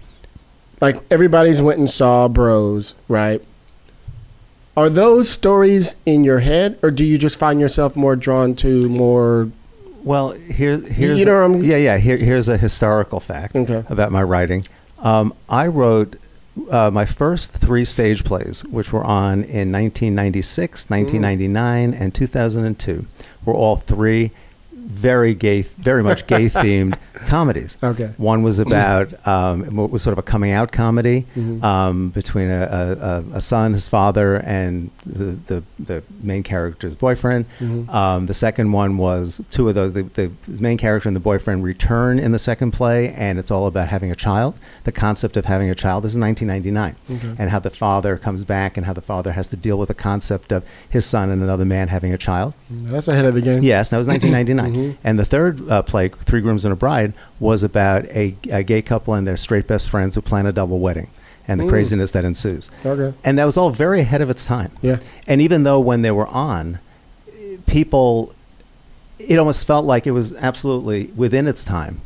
like 0.82 1.02
everybody's 1.10 1.62
went 1.62 1.78
and 1.78 1.90
saw 1.90 2.28
Bros, 2.28 2.92
right? 3.08 3.40
Are 4.76 4.90
those 4.90 5.30
stories 5.30 5.96
in 6.04 6.22
your 6.22 6.40
head, 6.40 6.78
or 6.82 6.90
do 6.90 7.02
you 7.02 7.16
just 7.16 7.38
find 7.38 7.58
yourself 7.58 7.96
more 7.96 8.14
drawn 8.14 8.54
to 8.56 8.86
more? 8.90 9.48
Well, 10.06 10.30
here, 10.30 10.78
here's 10.78 11.24
know 11.26 11.44
a- 11.52 11.58
yeah, 11.58 11.76
yeah. 11.78 11.98
Here, 11.98 12.16
here's 12.16 12.48
a 12.48 12.56
historical 12.56 13.18
fact 13.18 13.56
Okay. 13.56 13.82
about 13.88 14.12
my 14.12 14.22
writing. 14.22 14.64
Um, 15.00 15.34
I 15.48 15.66
wrote 15.66 16.14
uh, 16.70 16.92
my 16.92 17.04
first 17.04 17.50
three 17.52 17.84
stage 17.84 18.22
plays, 18.22 18.64
which 18.64 18.92
were 18.92 19.02
on 19.04 19.42
in 19.42 19.72
1996, 19.72 20.88
1999, 20.88 21.92
and 21.92 22.14
2002. 22.14 23.04
Were 23.44 23.52
all 23.54 23.76
three 23.78 24.30
very 24.86 25.34
gay, 25.34 25.62
very 25.62 26.02
much 26.02 26.26
gay 26.26 26.48
themed 26.48 26.96
comedies. 27.26 27.76
Okay. 27.82 28.10
One 28.18 28.42
was 28.42 28.58
about 28.58 29.26
um, 29.26 29.64
it 29.64 29.90
was 29.90 30.02
sort 30.02 30.12
of 30.12 30.18
a 30.18 30.22
coming 30.22 30.52
out 30.52 30.70
comedy 30.72 31.26
Mhm. 31.36 31.62
um, 31.62 32.08
between 32.10 32.50
a, 32.50 33.24
a, 33.32 33.36
a- 33.36 33.40
son, 33.40 33.72
his 33.72 33.88
father, 33.88 34.36
and 34.36 34.90
the, 35.04 35.24
the, 35.46 35.62
the 35.78 36.02
main 36.22 36.42
character's 36.42 36.94
boyfriend. 36.94 37.46
Mhm. 37.58 37.88
Um, 37.92 38.26
the 38.26 38.34
second 38.34 38.72
one 38.72 38.96
was 38.96 39.40
two 39.50 39.68
of 39.68 39.74
those. 39.74 39.92
The, 39.92 40.02
the 40.02 40.30
main 40.60 40.78
character 40.78 41.08
and 41.08 41.16
the 41.16 41.20
boyfriend 41.20 41.64
return 41.64 42.18
in 42.18 42.32
the 42.32 42.38
second 42.38 42.70
play, 42.72 43.12
and 43.12 43.38
it's 43.38 43.50
all 43.50 43.66
about 43.66 43.88
having 43.88 44.10
a 44.10 44.14
child. 44.16 44.56
The 44.84 44.92
concept 44.92 45.36
of 45.36 45.46
having 45.46 45.68
a 45.68 45.74
child. 45.74 46.04
This 46.04 46.12
is 46.12 46.18
1999, 46.18 46.94
Okay. 47.10 47.34
and 47.42 47.50
how 47.50 47.58
the 47.58 47.70
father 47.70 48.16
comes 48.16 48.44
back, 48.44 48.76
and 48.76 48.86
how 48.86 48.92
the 48.92 49.00
father 49.00 49.32
has 49.32 49.48
to 49.48 49.56
deal 49.56 49.78
with 49.78 49.88
the 49.88 49.94
concept 49.94 50.52
of 50.52 50.64
his 50.88 51.04
son 51.06 51.30
and 51.30 51.42
another 51.42 51.64
man 51.64 51.88
having 51.88 52.12
a 52.12 52.18
child. 52.18 52.54
That's 52.70 53.08
ahead 53.08 53.24
of 53.26 53.34
the 53.34 53.40
game. 53.40 53.62
Yes, 53.62 53.88
that 53.90 53.98
was 53.98 54.06
1999. 54.08 54.75
Mhm. 54.76 54.96
And 55.04 55.18
the 55.18 55.24
third 55.24 55.68
uh, 55.70 55.82
play, 55.82 56.08
Three 56.08 56.40
Grooms 56.40 56.64
and 56.64 56.72
a 56.72 56.76
Bride, 56.76 57.12
was 57.40 57.62
about 57.62 58.04
a, 58.06 58.34
a 58.50 58.62
gay 58.62 58.82
couple 58.82 59.14
and 59.14 59.26
their 59.26 59.36
straight 59.36 59.66
best 59.66 59.88
friends 59.90 60.14
who 60.14 60.20
plan 60.20 60.46
a 60.46 60.52
double 60.52 60.78
wedding 60.78 61.08
and 61.48 61.60
the 61.60 61.64
Ooh. 61.64 61.68
craziness 61.68 62.10
that 62.12 62.24
ensues. 62.24 62.70
Okay. 62.84 63.14
And 63.24 63.38
that 63.38 63.44
was 63.44 63.56
all 63.56 63.70
very 63.70 64.00
ahead 64.00 64.20
of 64.20 64.30
its 64.30 64.44
time. 64.44 64.72
Yeah. 64.82 64.98
And 65.26 65.40
even 65.40 65.62
though 65.62 65.80
when 65.80 66.02
they 66.02 66.10
were 66.10 66.26
on, 66.28 66.78
people, 67.66 68.34
it 69.18 69.38
almost 69.38 69.64
felt 69.66 69.84
like 69.84 70.06
it 70.06 70.12
was 70.12 70.34
absolutely 70.36 71.06
within 71.16 71.46
its 71.46 71.64
time. 71.64 72.00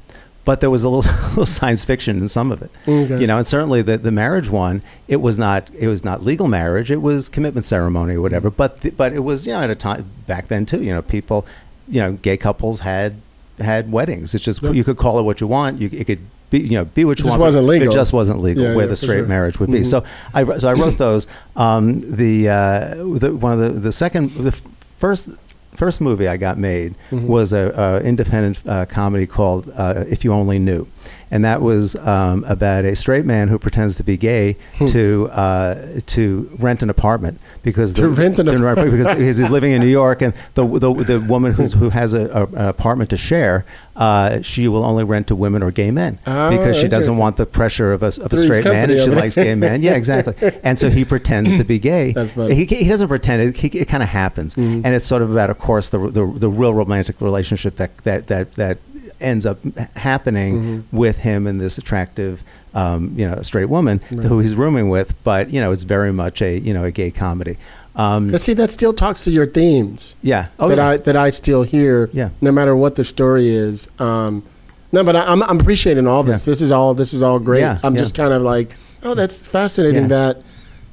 But 0.44 0.60
there 0.60 0.70
was 0.70 0.84
a 0.84 0.88
little, 0.88 1.12
little 1.28 1.46
science 1.46 1.84
fiction 1.84 2.16
in 2.18 2.28
some 2.28 2.50
of 2.50 2.62
it, 2.62 2.70
Okay. 2.88 3.20
you 3.20 3.26
know. 3.26 3.36
And 3.38 3.46
certainly 3.46 3.82
the, 3.82 3.98
the 3.98 4.10
marriage 4.10 4.48
one, 4.48 4.82
it 5.06 5.16
was 5.16 5.38
not 5.38 5.70
it 5.78 5.86
was 5.86 6.02
not 6.02 6.24
legal 6.24 6.48
marriage. 6.48 6.90
It 6.90 7.02
was 7.02 7.28
commitment 7.28 7.66
ceremony 7.66 8.14
or 8.16 8.22
whatever. 8.22 8.50
But 8.50 8.80
the, 8.80 8.90
but 8.90 9.12
it 9.12 9.18
was 9.20 9.46
you 9.46 9.52
know 9.52 9.60
at 9.60 9.70
a 9.70 9.74
time 9.74 10.06
back 10.26 10.48
then 10.48 10.64
too. 10.64 10.82
You 10.82 10.94
know, 10.94 11.02
people, 11.02 11.46
you 11.90 12.00
know, 12.00 12.12
gay 12.23 12.37
couples 12.37 12.80
had 12.80 13.14
had 13.59 13.92
weddings. 13.92 14.35
It's 14.35 14.44
just 14.44 14.62
Yeah. 14.62 14.70
you 14.70 14.85
could 14.85 14.97
call 14.97 15.18
it 15.18 15.23
what 15.23 15.40
you 15.40 15.47
want. 15.47 15.80
You 15.80 15.88
it 15.92 16.04
could 16.06 16.20
be 16.50 16.61
you 16.61 16.78
know 16.78 16.85
be 16.87 17.04
what 17.04 17.18
you 17.18 17.23
It 17.25 17.26
just 17.26 17.30
want. 17.38 17.40
wasn't 17.40 17.66
legal. 17.66 17.88
It 17.88 17.92
just 17.92 18.12
wasn't 18.12 18.40
legal 18.40 18.64
Yeah, 18.64 18.75
where 18.75 18.85
yeah, 18.87 18.90
the 18.90 18.97
straight 18.97 19.18
sure. 19.18 19.26
marriage 19.26 19.61
would 19.61 19.70
be. 19.70 19.80
Mhm. 19.80 19.87
So 19.87 20.04
I 20.35 20.59
so 20.59 20.68
I 20.68 20.73
wrote 20.73 20.97
those. 20.99 21.26
Um, 21.56 22.00
the, 22.00 22.49
uh, 22.49 22.94
the 23.18 23.35
one 23.37 23.52
of 23.52 23.61
the 23.61 23.80
the 23.80 23.92
second 23.92 24.32
the 24.37 24.49
f- 24.49 24.62
first 24.99 25.30
first 25.75 26.00
movie 26.00 26.26
I 26.28 26.37
got 26.37 26.59
made 26.59 26.94
Mhm. 27.12 27.26
was 27.26 27.52
a, 27.52 27.73
a 27.76 28.00
independent 28.06 28.59
uh, 28.66 28.85
comedy 28.87 29.26
called 29.26 29.70
uh, 29.76 30.04
If 30.09 30.25
You 30.25 30.32
Only 30.32 30.59
Knew, 30.59 30.87
and 31.30 31.44
that 31.44 31.62
was 31.62 31.94
um, 31.96 32.44
about 32.44 32.84
a 32.84 32.96
straight 32.96 33.25
man 33.25 33.49
who 33.49 33.58
pretends 33.58 33.96
to 33.96 34.02
be 34.02 34.16
gay 34.16 34.56
Hmm. 34.78 34.87
to 34.87 35.28
uh, 35.32 36.00
to 36.06 36.50
rent 36.58 36.82
an 36.82 36.90
apartment 36.90 37.40
because 37.62 37.92
To 37.94 38.08
rent 38.08 38.38
an 38.38 38.49
apartment. 38.49 38.90
because, 38.90 39.06
because 39.16 39.38
he's 39.38 39.50
living 39.50 39.72
in 39.72 39.80
New 39.80 39.87
York 39.88 40.22
and 40.22 40.32
the 40.54 40.66
the, 40.66 40.92
the 41.04 41.20
woman 41.20 41.52
who's, 41.52 41.72
who 41.75 41.90
has 41.90 42.14
a, 42.14 42.26
a, 42.30 42.44
an 42.46 42.66
apartment 42.68 43.10
to 43.10 43.16
share 43.16 43.64
uh, 43.96 44.40
she 44.40 44.66
will 44.66 44.84
only 44.84 45.04
rent 45.04 45.26
to 45.26 45.37
women 45.37 45.62
or 45.62 45.70
gay 45.70 45.90
men 45.90 46.18
Oh, 46.26 46.49
because 46.50 46.76
she 46.78 46.88
doesn't 46.88 47.18
want 47.18 47.37
the 47.37 47.44
pressure 47.44 47.92
of 47.92 48.02
a, 48.02 48.06
of 48.06 48.32
a 48.32 48.37
straight 48.37 48.64
man 48.64 48.90
and 48.90 48.99
she 49.00 49.10
likes 49.10 49.34
gay 49.34 49.54
men. 49.54 49.82
Yeah 49.82 49.94
exactly. 49.94 50.34
And 50.64 50.78
so 50.78 50.88
he 50.90 51.04
pretends 51.04 51.56
to 51.56 51.64
be 51.64 51.78
gay. 51.78 52.12
He, 52.34 52.64
he 52.64 52.88
doesn't 52.88 53.08
pretend. 53.08 53.42
It, 53.42 53.56
he, 53.58 53.68
it 53.78 53.88
kind 53.88 54.02
of 54.02 54.08
happens. 54.08 54.54
Mhm. 54.54 54.82
and 54.84 54.94
it's 54.94 55.06
sort 55.06 55.22
of 55.22 55.30
about 55.30 55.50
of 55.50 55.58
course 55.58 55.90
the, 55.90 55.99
the 56.10 56.25
the 56.26 56.49
real 56.49 56.72
romantic 56.72 57.20
relationship 57.20 57.76
that 57.76 57.96
that 57.98 58.26
that 58.28 58.55
that 58.55 58.78
ends 59.20 59.44
up 59.46 59.59
happening 59.96 60.54
Mhm. 60.61 60.83
with 60.92 61.18
him 61.18 61.46
and 61.46 61.61
this 61.61 61.78
attractive 61.78 62.42
um, 62.74 63.12
you 63.16 63.28
know 63.28 63.42
straight 63.42 63.68
woman 63.68 64.00
Right. 64.11 64.24
who 64.26 64.38
he's 64.40 64.54
rooming 64.54 64.88
with 64.90 65.12
but 65.24 65.50
you 65.50 65.61
know 65.61 65.72
it's 65.72 65.83
very 65.83 66.12
much 66.12 66.40
a 66.40 66.59
you 66.59 66.72
know 66.72 66.85
a 66.85 66.90
gay 66.90 67.11
comedy 67.11 67.56
um, 67.96 68.28
But 68.30 68.40
see, 68.40 68.54
that 68.54 68.70
still 68.70 68.92
talks 68.92 69.24
to 69.24 69.30
your 69.33 69.46
themes 69.46 70.14
yeah 70.22 70.46
oh, 70.61 70.68
that 70.68 70.78
yeah. 70.78 70.88
I 70.90 70.96
that 70.98 71.16
I 71.16 71.30
still 71.30 71.64
hear. 71.64 72.09
Yeah. 72.12 72.30
No 72.40 72.52
matter 72.52 72.74
what 72.76 72.94
the 72.94 73.02
story 73.04 73.48
is. 73.50 73.88
Um, 73.98 74.44
no, 74.92 75.02
but 75.02 75.16
I, 75.16 75.22
I'm 75.26 75.42
I'm 75.42 75.59
appreciating 75.61 76.06
all 76.06 76.22
this. 76.22 76.46
Yeah. 76.46 76.52
This 76.52 76.62
is 76.62 76.70
all 76.70 76.94
this 76.94 77.12
is 77.12 77.20
all 77.20 77.40
great. 77.40 77.61
Yeah, 77.61 77.80
I'm 77.83 77.96
just 77.96 78.14
kind 78.14 78.33
of 78.33 78.42
like, 78.42 78.74
oh, 79.02 79.14
that's 79.14 79.37
fascinating 79.37 80.06
that 80.09 80.40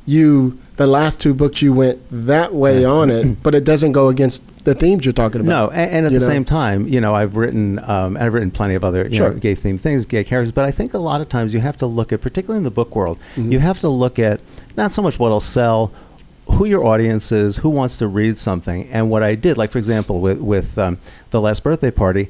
you 0.08 0.58
the 0.78 0.88
last 0.88 1.20
two 1.20 1.34
books 1.34 1.62
you 1.62 1.74
went 1.74 2.00
that 2.12 2.54
way 2.54 2.86
on 2.86 3.10
it, 3.10 3.26
but 3.44 3.54
it 3.56 3.64
doesn't 3.64 3.92
go 3.92 4.08
against 4.10 4.64
the 4.64 4.74
themes 4.76 5.06
you're 5.06 5.14
talking 5.14 5.42
about. 5.42 5.50
No, 5.50 5.70
and, 5.72 5.92
and 5.92 6.06
at 6.06 6.14
the 6.14 6.20
know? 6.20 6.26
same 6.26 6.46
time, 6.46 6.88
you 6.88 7.02
know, 7.02 7.14
I've 7.16 7.36
written, 7.36 7.80
um, 7.80 8.16
I've 8.16 8.34
written 8.34 8.52
plenty 8.52 8.76
of 8.76 8.84
other, 8.84 9.12
Sure. 9.12 9.32
know, 9.34 9.40
gay 9.40 9.56
themed 9.56 9.80
things, 9.82 10.06
gay 10.06 10.24
characters. 10.24 10.52
But 10.52 10.66
I 10.66 10.72
think 10.72 10.94
a 10.94 11.00
lot 11.00 11.20
of 11.20 11.30
times 11.30 11.54
you 11.54 11.60
have 11.62 11.78
to 11.78 11.86
look 11.86 12.14
at, 12.14 12.22
particularly 12.22 12.60
in 12.60 12.64
the 12.64 12.72
book 12.72 12.96
world, 12.96 13.18
Mhm. 13.36 13.52
you 13.52 13.60
have 13.60 13.80
to 13.80 13.90
look 13.90 14.20
at 14.20 14.40
not 14.76 14.92
so 14.92 15.02
much 15.02 15.18
what'll 15.20 15.40
sell, 15.40 15.92
who 16.52 16.66
your 16.66 16.86
audience 16.86 17.32
is, 17.32 17.58
who 17.58 17.70
wants 17.70 17.98
to 17.98 18.08
read 18.08 18.38
something, 18.38 18.88
and 18.92 19.10
what 19.10 19.24
I 19.24 19.36
did. 19.36 19.58
Like 19.58 19.72
for 19.72 19.80
example, 19.80 20.22
with 20.22 20.40
with 20.40 20.78
um, 20.78 20.98
the 21.32 21.42
last 21.42 21.64
birthday 21.64 21.92
party. 21.92 22.30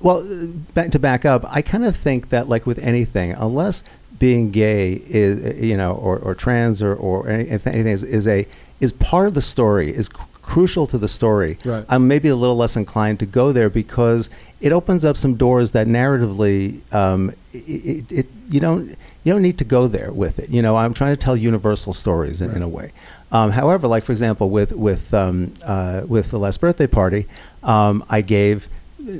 Well, 0.00 0.18
uh, 0.18 0.46
back 0.74 0.92
to 0.92 0.98
back 1.00 1.24
up, 1.24 1.44
I 1.48 1.60
kind 1.60 1.84
of 1.84 1.96
think 1.96 2.28
that 2.30 2.48
like 2.48 2.66
with 2.66 2.78
anything, 2.78 3.32
unless 3.32 3.82
being 4.18 4.50
gay 4.50 5.02
is 5.06 5.62
you 5.62 5.76
know 5.76 5.92
or, 5.92 6.18
or 6.18 6.34
trans 6.34 6.82
or 6.82 6.94
or 6.94 7.28
any- 7.28 7.48
anything 7.48 7.86
is, 7.86 8.04
is 8.04 8.26
a 8.26 8.46
is 8.80 8.92
part 8.92 9.26
of 9.26 9.34
the 9.34 9.40
story 9.40 9.94
is 9.94 10.08
cr- 10.08 10.22
crucial 10.42 10.86
to 10.86 10.96
the 10.96 11.08
story. 11.08 11.58
Right. 11.64 11.84
I'm 11.88 12.08
maybe 12.08 12.28
a 12.28 12.36
little 12.36 12.56
less 12.56 12.74
inclined 12.74 13.18
to 13.20 13.26
go 13.26 13.52
there 13.52 13.68
because 13.68 14.30
it 14.60 14.72
opens 14.72 15.04
up 15.04 15.16
some 15.16 15.34
doors 15.36 15.72
that 15.72 15.86
narratively 15.86 16.80
um, 16.92 17.32
it, 17.52 17.58
it, 17.68 18.12
it 18.12 18.26
you 18.48 18.60
don't 18.60 18.96
you 19.24 19.32
don't 19.32 19.42
need 19.42 19.58
to 19.58 19.64
go 19.64 19.88
there 19.88 20.10
with 20.10 20.38
it. 20.38 20.48
You 20.48 20.62
know, 20.62 20.76
I'm 20.76 20.94
trying 20.94 21.12
to 21.12 21.16
tell 21.16 21.36
universal 21.36 21.92
stories 21.92 22.40
in, 22.40 22.50
in 22.52 22.62
a 22.62 22.68
way. 22.68 22.92
Um, 23.30 23.50
however, 23.50 23.86
like 23.86 24.04
for 24.04 24.12
example, 24.12 24.48
with 24.48 24.72
with 24.72 25.12
um, 25.12 25.52
uh, 25.64 26.02
with 26.06 26.30
the 26.30 26.38
last 26.38 26.60
birthday 26.60 26.86
party, 26.86 27.26
um, 27.62 28.04
I 28.08 28.22
gave 28.22 28.68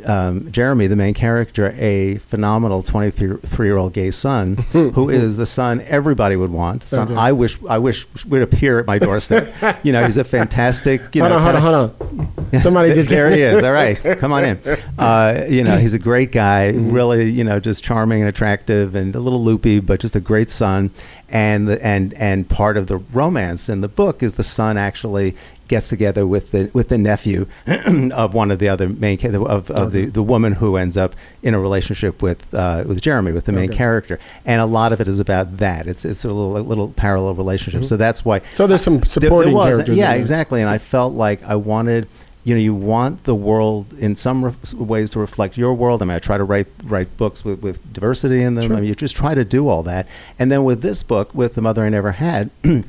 um, 0.04 0.50
Jeremy, 0.50 0.86
the 0.88 0.96
main 0.96 1.14
character, 1.14 1.74
a 1.78 2.16
phenomenal 2.18 2.82
23 2.82 3.66
year 3.66 3.76
old 3.76 3.92
gay 3.92 4.10
son 4.10 4.56
who 4.72 5.08
is 5.08 5.36
the 5.36 5.46
son 5.46 5.80
everybody 5.82 6.36
would 6.36 6.50
want. 6.50 6.86
Son 6.86 7.08
Okay. 7.08 7.14
I 7.14 7.32
wish 7.32 7.58
I 7.68 7.78
wish 7.78 8.06
would 8.26 8.42
appear 8.42 8.80
at 8.80 8.86
my 8.86 8.98
doorstep. 8.98 9.54
you 9.84 9.92
know, 9.92 10.04
he's 10.04 10.16
a 10.16 10.24
fantastic. 10.24 11.14
You 11.14 11.22
hold 11.22 11.30
know, 11.30 11.38
on, 11.38 11.62
hold 11.62 11.74
on, 11.74 11.94
hold 11.94 12.50
on. 12.52 12.60
Somebody 12.60 12.92
just 12.92 13.08
there 13.08 13.30
he 13.30 13.40
is. 13.40 13.62
All 13.64 13.72
right, 13.72 13.96
come 14.18 14.32
on 14.32 14.44
in. 14.44 14.58
Uh, 14.98 15.46
you 15.48 15.62
know, 15.62 15.78
he's 15.78 15.94
a 15.94 15.98
great 15.98 16.32
guy. 16.32 16.72
Mm-hmm. 16.72 16.90
Really, 16.90 17.30
you 17.30 17.44
know, 17.44 17.60
just 17.60 17.84
charming 17.84 18.20
and 18.20 18.28
attractive, 18.28 18.94
and 18.94 19.14
a 19.14 19.20
little 19.20 19.42
loopy, 19.42 19.80
but 19.80 20.00
just 20.00 20.16
a 20.16 20.20
great 20.20 20.50
son. 20.50 20.90
And 21.30 21.68
the, 21.68 21.84
and 21.84 22.14
and 22.14 22.48
part 22.48 22.76
of 22.76 22.86
the 22.86 22.96
romance 22.96 23.68
in 23.68 23.80
the 23.80 23.88
book 23.88 24.22
is 24.22 24.34
the 24.34 24.42
son 24.42 24.76
actually 24.78 25.36
gets 25.68 25.88
together 25.88 26.26
with 26.26 26.50
the 26.50 26.70
with 26.72 26.88
the 26.88 26.98
nephew 26.98 27.46
of 28.12 28.34
one 28.34 28.50
of 28.50 28.58
the 28.58 28.68
other 28.68 28.88
main 28.88 29.18
of, 29.36 29.70
of 29.70 29.92
the, 29.92 30.06
the 30.06 30.22
woman 30.22 30.54
who 30.54 30.76
ends 30.76 30.96
up 30.96 31.14
in 31.42 31.54
a 31.54 31.60
relationship 31.60 32.22
with 32.22 32.52
uh, 32.54 32.82
with 32.86 33.00
Jeremy 33.00 33.32
with 33.32 33.44
the 33.44 33.52
main 33.52 33.68
Okay. 33.68 33.76
character 33.76 34.18
and 34.46 34.60
a 34.60 34.66
lot 34.66 34.92
of 34.92 35.00
it 35.00 35.08
is 35.08 35.20
about 35.20 35.58
that 35.58 35.86
it's 35.86 36.04
it's 36.04 36.24
a 36.24 36.28
little 36.28 36.56
a 36.56 36.60
little 36.60 36.88
parallel 36.88 37.34
relationship 37.34 37.84
so 37.84 37.96
that's 37.96 38.24
why 38.24 38.40
So 38.52 38.66
there's 38.66 38.82
some 38.82 38.98
there- 38.98 39.06
supporting 39.06 39.52
there 39.52 39.56
was, 39.66 39.76
characters. 39.76 39.96
Yeah, 39.96 40.10
there. 40.12 40.20
exactly. 40.20 40.60
And 40.60 40.70
I 40.70 40.78
felt 40.78 41.14
like 41.14 41.42
I 41.44 41.54
wanted, 41.56 42.08
you 42.44 42.54
know, 42.54 42.60
you 42.60 42.74
want 42.74 43.24
the 43.24 43.34
world 43.34 43.92
in 43.98 44.16
some 44.16 44.44
re- 44.44 44.54
ways 44.74 45.10
to 45.10 45.18
reflect 45.18 45.56
your 45.58 45.74
world. 45.74 46.00
I 46.02 46.06
mean, 46.06 46.14
I 46.16 46.18
try 46.18 46.38
to 46.38 46.44
write 46.44 46.66
write 46.84 47.14
books 47.16 47.44
with, 47.44 47.60
with 47.62 47.92
diversity 47.92 48.42
in 48.42 48.54
them. 48.54 48.64
Sure. 48.68 48.76
I 48.76 48.80
mean, 48.80 48.88
you 48.88 48.94
just 48.94 49.16
try 49.16 49.34
to 49.34 49.44
do 49.44 49.68
all 49.68 49.82
that. 49.84 50.06
And 50.38 50.50
then 50.50 50.64
with 50.64 50.80
this 50.82 51.02
book, 51.02 51.34
with 51.34 51.54
the 51.54 51.62
mother 51.62 51.82
I 51.84 51.88
never 51.90 52.12
had. 52.12 52.50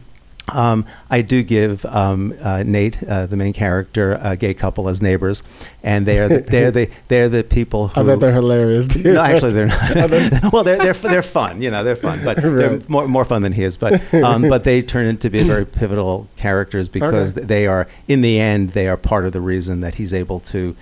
Um, 0.54 0.86
I 1.10 1.22
do 1.22 1.44
give 1.44 1.86
um, 1.86 2.34
uh, 2.42 2.64
Nate, 2.66 3.02
uh, 3.04 3.26
the 3.26 3.36
main 3.36 3.54
character, 3.54 4.20
a 4.22 4.36
gay 4.36 4.54
couple 4.54 4.90
as 4.90 5.02
neighbors, 5.02 5.44
and 5.84 6.06
they 6.06 6.20
are 6.20 6.28
the, 6.28 6.40
they're 6.42 6.72
the 6.72 6.90
they're 7.08 7.30
the 7.30 7.44
people 7.44 7.90
who 7.90 8.02
I 8.02 8.04
bet 8.04 8.20
they're 8.20 8.34
hilarious, 8.34 8.88
dude. 8.88 9.06
no, 9.06 9.22
actually, 9.22 9.54
they're 9.54 9.68
not. 9.68 9.96
well, 10.54 10.64
they're, 10.64 10.78
they're 10.78 10.94
they're 10.94 11.22
fun. 11.24 11.62
You 11.62 11.72
know, 11.72 11.84
they're 11.84 11.96
fun, 11.96 12.24
but 12.24 12.38
they're 12.38 12.80
more 12.88 13.08
more 13.08 13.26
fun 13.26 13.42
than 13.42 13.54
he 13.54 13.64
is. 13.64 13.78
But 13.78 14.14
um, 14.14 14.48
but 14.50 14.64
they 14.64 14.82
turn 14.82 15.06
into 15.06 15.30
be 15.30 15.44
very 15.44 15.66
pivotal 15.80 16.28
characters 16.38 16.90
because 16.90 17.36
Okay. 17.36 17.46
they 17.46 17.68
are 17.68 17.88
in 18.08 18.22
the 18.22 18.40
end 18.40 18.70
they 18.72 18.88
are 18.88 18.98
part 18.98 19.26
of 19.26 19.32
the 19.34 19.42
reason 19.42 19.82
that 19.82 19.96
he's 19.96 20.14
able 20.14 20.40
to 20.42 20.76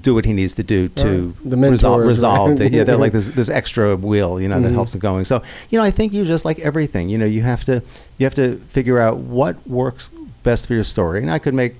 do 0.00 0.14
what 0.14 0.24
he 0.24 0.32
needs 0.32 0.52
to 0.54 0.62
do 0.62 0.88
to 0.88 1.34
Right. 1.44 1.50
The 1.50 1.56
resolve 1.56 2.04
resolve. 2.06 2.48
right? 2.50 2.58
the- 2.58 2.70
yeah, 2.70 2.84
they're 2.84 2.96
like 2.96 3.12
this 3.18 3.28
this 3.28 3.48
extra 3.48 3.96
wheel, 3.96 4.40
you 4.40 4.48
know, 4.48 4.60
that 4.60 4.70
Mhm. 4.70 4.74
helps 4.74 4.94
him 4.94 5.00
going. 5.00 5.24
So 5.24 5.42
you 5.70 5.78
know, 5.78 5.84
I 5.84 5.90
think 5.92 6.12
you 6.12 6.24
just 6.24 6.44
like 6.44 6.58
everything. 6.60 7.08
You 7.08 7.18
know, 7.18 7.26
you 7.26 7.42
have 7.42 7.64
to 7.64 7.82
you 8.18 8.26
have 8.26 8.34
to 8.34 8.56
figure 8.68 8.98
out 8.98 9.18
what 9.18 9.54
works 9.68 10.10
best 10.42 10.66
for 10.66 10.74
your 10.74 10.84
story. 10.84 11.20
And 11.22 11.30
I 11.30 11.38
could 11.38 11.54
make 11.54 11.74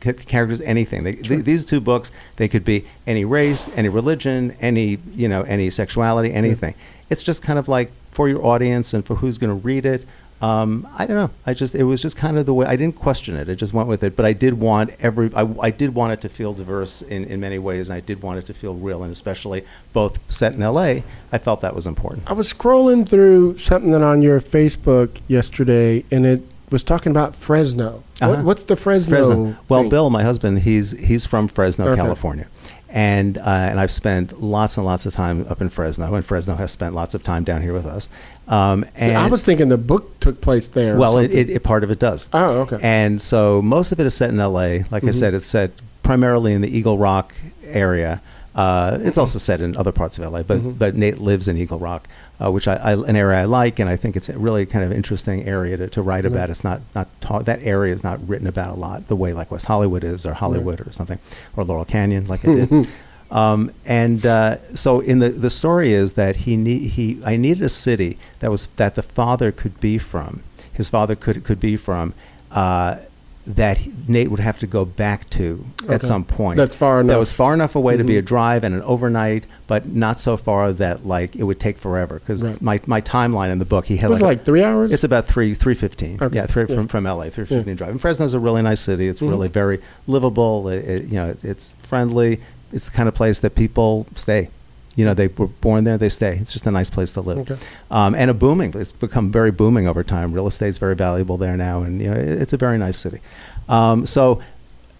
characters 0.00 0.60
anything. 0.60 1.04
They, 1.04 1.12
th- 1.14 1.44
these 1.44 1.64
two 1.64 1.80
books, 1.80 2.10
they 2.36 2.48
could 2.48 2.64
be 2.64 2.84
any 3.06 3.24
race, 3.24 3.70
any 3.76 3.88
religion, 3.88 4.54
any 4.60 4.98
you 5.14 5.28
know, 5.28 5.42
any 5.42 5.70
sexuality, 5.70 6.32
anything. 6.32 6.74
It's 7.10 7.22
just 7.22 7.42
kind 7.42 7.58
of 7.58 7.68
like 7.68 7.90
for 8.10 8.28
your 8.28 8.44
audience 8.44 8.92
and 8.94 9.04
for 9.04 9.16
who's 9.16 9.38
going 9.38 9.50
to 9.50 9.54
read 9.66 9.84
it. 9.86 10.04
Um, 10.44 10.86
I 10.94 11.06
don't 11.06 11.16
know. 11.16 11.30
I 11.46 11.54
just 11.54 11.74
it 11.74 11.84
was 11.84 12.02
just 12.02 12.16
kind 12.16 12.36
of 12.36 12.44
the 12.44 12.52
way 12.52 12.66
I 12.66 12.76
didn't 12.76 12.96
question 12.96 13.34
it. 13.34 13.48
I 13.48 13.54
just 13.54 13.72
went 13.72 13.88
with 13.88 14.02
it. 14.02 14.14
But 14.14 14.26
I 14.26 14.34
did 14.34 14.54
want 14.60 14.90
every 15.00 15.30
I, 15.34 15.48
I 15.58 15.70
did 15.70 15.94
want 15.94 16.12
it 16.12 16.20
to 16.20 16.28
feel 16.28 16.52
diverse 16.52 17.00
in, 17.00 17.24
in 17.24 17.40
many 17.40 17.58
ways. 17.58 17.88
And 17.88 17.96
I 17.96 18.00
did 18.00 18.20
want 18.20 18.38
it 18.40 18.46
to 18.46 18.54
feel 18.54 18.74
real, 18.74 19.02
and 19.02 19.10
especially 19.10 19.64
both 19.94 20.18
set 20.30 20.52
in 20.52 20.62
L.A. 20.62 21.02
I 21.32 21.38
felt 21.38 21.62
that 21.62 21.74
was 21.74 21.86
important. 21.86 22.30
I 22.30 22.34
was 22.34 22.52
scrolling 22.52 23.08
through 23.08 23.56
something 23.56 23.94
on 23.94 24.20
your 24.20 24.38
Facebook 24.38 25.18
yesterday, 25.28 26.04
and 26.10 26.26
it 26.26 26.42
was 26.70 26.84
talking 26.84 27.10
about 27.10 27.34
Fresno. 27.34 28.02
Uh-huh. 28.20 28.34
What, 28.36 28.44
what's 28.44 28.64
the 28.64 28.76
Fresno? 28.76 29.16
Fresno. 29.16 29.56
Well, 29.70 29.80
thing? 29.82 29.88
Bill, 29.90 30.10
my 30.10 30.24
husband, 30.24 30.58
he's 30.58 30.90
he's 30.90 31.24
from 31.24 31.48
Fresno, 31.48 31.86
Okay. 31.88 31.96
California, 32.02 32.48
and 32.90 33.38
uh, 33.38 33.42
and 33.70 33.80
I've 33.80 33.90
spent 33.90 34.42
lots 34.42 34.76
and 34.76 34.84
lots 34.84 35.06
of 35.06 35.14
time 35.14 35.46
up 35.48 35.62
in 35.62 35.70
Fresno, 35.70 36.14
and 36.14 36.24
Fresno 36.24 36.56
has 36.56 36.70
spent 36.70 36.94
lots 36.94 37.14
of 37.14 37.22
time 37.22 37.44
down 37.44 37.62
here 37.62 37.72
with 37.72 37.86
us. 37.86 38.10
Um, 38.46 38.84
and 38.94 39.16
I 39.16 39.28
was 39.28 39.42
thinking 39.42 39.68
the 39.68 39.78
book 39.78 40.20
took 40.20 40.40
place 40.40 40.68
there. 40.68 40.96
well, 40.96 41.18
it, 41.18 41.32
it, 41.32 41.48
it 41.50 41.62
part 41.62 41.82
of 41.84 41.90
it 41.90 41.98
does. 41.98 42.26
Oh, 42.32 42.60
okay. 42.62 42.78
And 42.82 43.20
so 43.22 43.62
most 43.62 43.90
of 43.92 44.00
it 44.00 44.06
is 44.06 44.14
set 44.14 44.30
in 44.30 44.38
L.A. 44.38 44.84
Like 44.90 45.02
I 45.04 45.08
Mhm. 45.08 45.14
said, 45.14 45.34
it's 45.34 45.46
set 45.46 45.70
primarily 46.02 46.52
in 46.52 46.60
the 46.60 46.68
Eagle 46.76 46.98
Rock 46.98 47.34
area. 47.66 48.20
Uh, 48.54 48.92
Mm-hmm. 48.92 49.06
it's 49.08 49.18
also 49.18 49.38
set 49.38 49.60
in 49.60 49.76
other 49.76 49.90
parts 49.90 50.16
of 50.18 50.22
LA, 50.24 50.42
but 50.44 50.58
Mhm. 50.60 50.78
but 50.78 50.94
Nate 50.94 51.18
lives 51.18 51.48
in 51.48 51.56
Eagle 51.56 51.78
Rock, 51.80 52.06
uh, 52.40 52.52
which 52.52 52.68
I, 52.68 52.76
I 52.76 52.92
an 52.92 53.16
area 53.16 53.40
I 53.40 53.44
like, 53.46 53.80
and 53.80 53.88
I 53.90 53.96
think 53.96 54.14
it's 54.14 54.28
a 54.28 54.38
really 54.38 54.64
kind 54.64 54.84
of 54.84 54.92
interesting 54.92 55.44
area 55.44 55.76
to, 55.76 55.88
to 55.88 56.02
write 56.02 56.22
Right. 56.22 56.26
about. 56.32 56.50
It's 56.50 56.62
not 56.62 56.80
not 56.94 57.08
ta- 57.20 57.40
that 57.40 57.60
area 57.64 57.92
is 57.92 58.04
not 58.04 58.20
written 58.28 58.46
about 58.46 58.76
a 58.76 58.78
lot 58.78 59.08
the 59.08 59.16
way 59.16 59.32
like 59.32 59.50
West 59.50 59.66
Hollywood 59.66 60.04
is, 60.04 60.24
or 60.24 60.34
Hollywood 60.34 60.80
or 60.86 60.92
something, 60.92 61.18
or 61.56 61.64
Laurel 61.64 61.84
Canyon, 61.84 62.26
like 62.28 62.46
I 62.46 62.54
did. 62.54 62.88
Um, 63.34 63.72
and 63.84 64.24
uh, 64.24 64.58
so 64.74 65.00
in 65.00 65.18
the 65.18 65.28
the 65.28 65.50
story 65.50 65.92
is 65.92 66.12
that 66.14 66.36
he 66.36 66.56
need, 66.56 66.90
he 66.92 67.20
I 67.24 67.36
needed 67.36 67.62
a 67.64 67.68
city 67.68 68.16
that 68.38 68.50
was 68.50 68.66
that 68.76 68.94
the 68.94 69.02
father 69.02 69.50
could 69.52 69.80
be 69.80 69.98
from. 69.98 70.42
His 70.72 70.88
father 70.88 71.14
could 71.16 71.42
could 71.44 71.60
be 71.60 71.76
from. 71.76 72.14
Uh, 72.52 72.98
that 73.46 73.76
he- 73.78 73.92
Nate 74.08 74.30
would 74.30 74.40
have 74.40 74.58
to 74.60 74.66
go 74.66 74.86
back 74.86 75.28
to 75.30 75.66
at 75.90 76.00
some 76.00 76.24
point. 76.24 76.56
That's 76.56 76.74
far 76.74 77.00
enough. 77.00 77.08
That 77.12 77.18
was 77.18 77.30
far 77.30 77.52
enough 77.52 77.74
away 77.76 77.98
to 77.98 78.02
be 78.04 78.16
a 78.16 78.22
Mhm. 78.22 78.26
drive 78.26 78.64
and 78.64 78.74
an 78.74 78.80
overnight, 78.80 79.44
but 79.66 79.86
not 79.86 80.18
so 80.18 80.38
far 80.38 80.72
that 80.72 81.06
like 81.06 81.36
it 81.36 81.42
would 81.42 81.60
take 81.60 81.76
forever. 81.76 82.14
Because 82.20 82.42
Right. 82.42 82.62
my, 82.62 82.80
my 82.86 83.00
timeline 83.02 83.50
in 83.52 83.58
the 83.58 83.66
book, 83.66 83.84
he 83.84 83.94
it 83.96 84.00
had 84.00 84.08
was 84.08 84.22
like, 84.22 84.40
a- 84.40 84.44
three 84.44 84.62
hours. 84.64 84.92
it's 84.92 85.04
about 85.04 85.26
three 85.26 85.52
three 85.54 85.74
fifteen. 85.74 86.16
Okay, 86.22 86.36
Yeah, 86.36 86.46
three, 86.46 86.64
yeah. 86.66 86.74
from 86.74 86.88
from 86.88 87.04
LA, 87.06 87.28
three 87.28 87.44
fifteen 87.44 87.68
Yeah. 87.68 87.74
drive. 87.74 87.90
And 87.90 88.00
Fresno's 88.00 88.32
a 88.32 88.38
really 88.38 88.62
nice 88.62 88.80
city. 88.80 89.08
It's 89.08 89.20
Mhm. 89.20 89.28
really 89.28 89.48
very 89.48 89.78
livable. 90.06 90.66
It, 90.70 90.84
it- 90.88 91.04
you 91.08 91.16
know, 91.16 91.26
it- 91.28 91.44
it's 91.44 91.74
friendly. 91.82 92.40
It's 92.74 92.86
the 92.90 92.96
kind 92.96 93.08
of 93.08 93.14
place 93.14 93.38
that 93.40 93.54
people 93.54 94.06
stay. 94.16 94.50
You 94.96 95.04
know, 95.04 95.14
they 95.14 95.26
were 95.28 95.46
born 95.48 95.84
there, 95.84 95.98
they 95.98 96.08
stay. 96.08 96.36
It's 96.40 96.52
just 96.52 96.66
a 96.66 96.70
nice 96.70 96.88
place 96.90 97.12
to 97.14 97.20
live. 97.20 97.38
Okay. 97.50 97.56
Um, 97.90 98.14
and 98.14 98.30
a 98.30 98.34
booming. 98.34 98.72
It's 98.76 98.92
become 98.92 99.30
very 99.32 99.50
booming 99.50 99.88
over 99.88 100.04
time. 100.04 100.32
Real 100.32 100.46
estate's 100.46 100.78
very 100.78 100.94
valuable 100.94 101.36
there 101.36 101.56
now, 101.56 101.82
and 101.82 102.00
you 102.00 102.10
know, 102.10 102.16
it, 102.16 102.40
it's 102.42 102.52
a 102.52 102.56
very 102.56 102.78
nice 102.78 102.98
city. 102.98 103.20
Um, 103.68 104.06
so, 104.06 104.40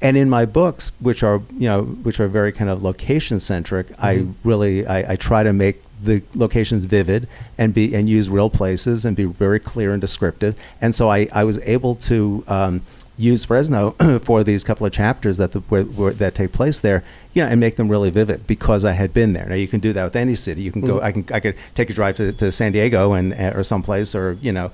and 0.02 0.16
in 0.16 0.28
my 0.28 0.46
books, 0.46 0.90
which 1.00 1.22
are 1.22 1.42
you 1.56 1.68
know, 1.68 1.82
which 1.82 2.18
are 2.20 2.26
very 2.28 2.50
kind 2.52 2.70
of 2.70 2.82
location 2.82 3.38
centric, 3.40 3.86
I 3.98 4.16
Mhm. 4.16 4.34
really 4.42 4.86
I, 4.86 5.12
I 5.12 5.16
try 5.16 5.42
to 5.44 5.52
make 5.52 5.82
the 6.02 6.22
locations 6.34 6.84
vivid 6.86 7.28
and 7.56 7.72
be 7.72 7.94
and 7.94 8.08
use 8.08 8.28
real 8.28 8.50
places 8.50 9.04
and 9.06 9.16
be 9.16 9.24
very 9.24 9.60
clear 9.60 9.92
and 9.92 10.00
descriptive. 10.00 10.54
And 10.80 10.94
so 10.94 11.08
I, 11.08 11.28
I 11.32 11.44
was 11.44 11.58
able 11.60 11.94
to 12.10 12.42
um, 12.48 12.82
use 13.16 13.44
Fresno 13.44 13.90
for 14.22 14.42
these 14.42 14.64
couple 14.64 14.86
of 14.86 14.92
chapters 14.92 15.36
that 15.36 15.52
the, 15.52 15.60
where, 15.60 15.82
where, 15.82 16.12
that 16.12 16.34
take 16.34 16.52
place 16.52 16.80
there, 16.80 17.04
you 17.32 17.42
know, 17.42 17.48
and 17.48 17.60
make 17.60 17.76
them 17.76 17.88
really 17.88 18.10
vivid 18.10 18.46
because 18.46 18.84
I 18.84 18.92
had 18.92 19.12
been 19.12 19.32
there. 19.34 19.46
Now 19.46 19.54
you 19.54 19.68
can 19.68 19.80
do 19.80 19.92
that 19.92 20.04
with 20.04 20.16
any 20.16 20.34
city. 20.34 20.62
You 20.62 20.72
can 20.72 20.80
go. 20.82 20.98
Mhm. 20.98 21.02
I 21.02 21.12
can 21.12 21.26
I 21.32 21.40
could 21.40 21.56
take 21.74 21.90
a 21.90 21.94
drive 21.94 22.16
to, 22.16 22.32
to 22.32 22.50
San 22.52 22.72
Diego 22.72 23.12
and 23.12 23.32
uh, 23.34 23.52
or 23.54 23.62
someplace 23.62 24.14
or 24.14 24.36
you 24.40 24.52
know. 24.52 24.70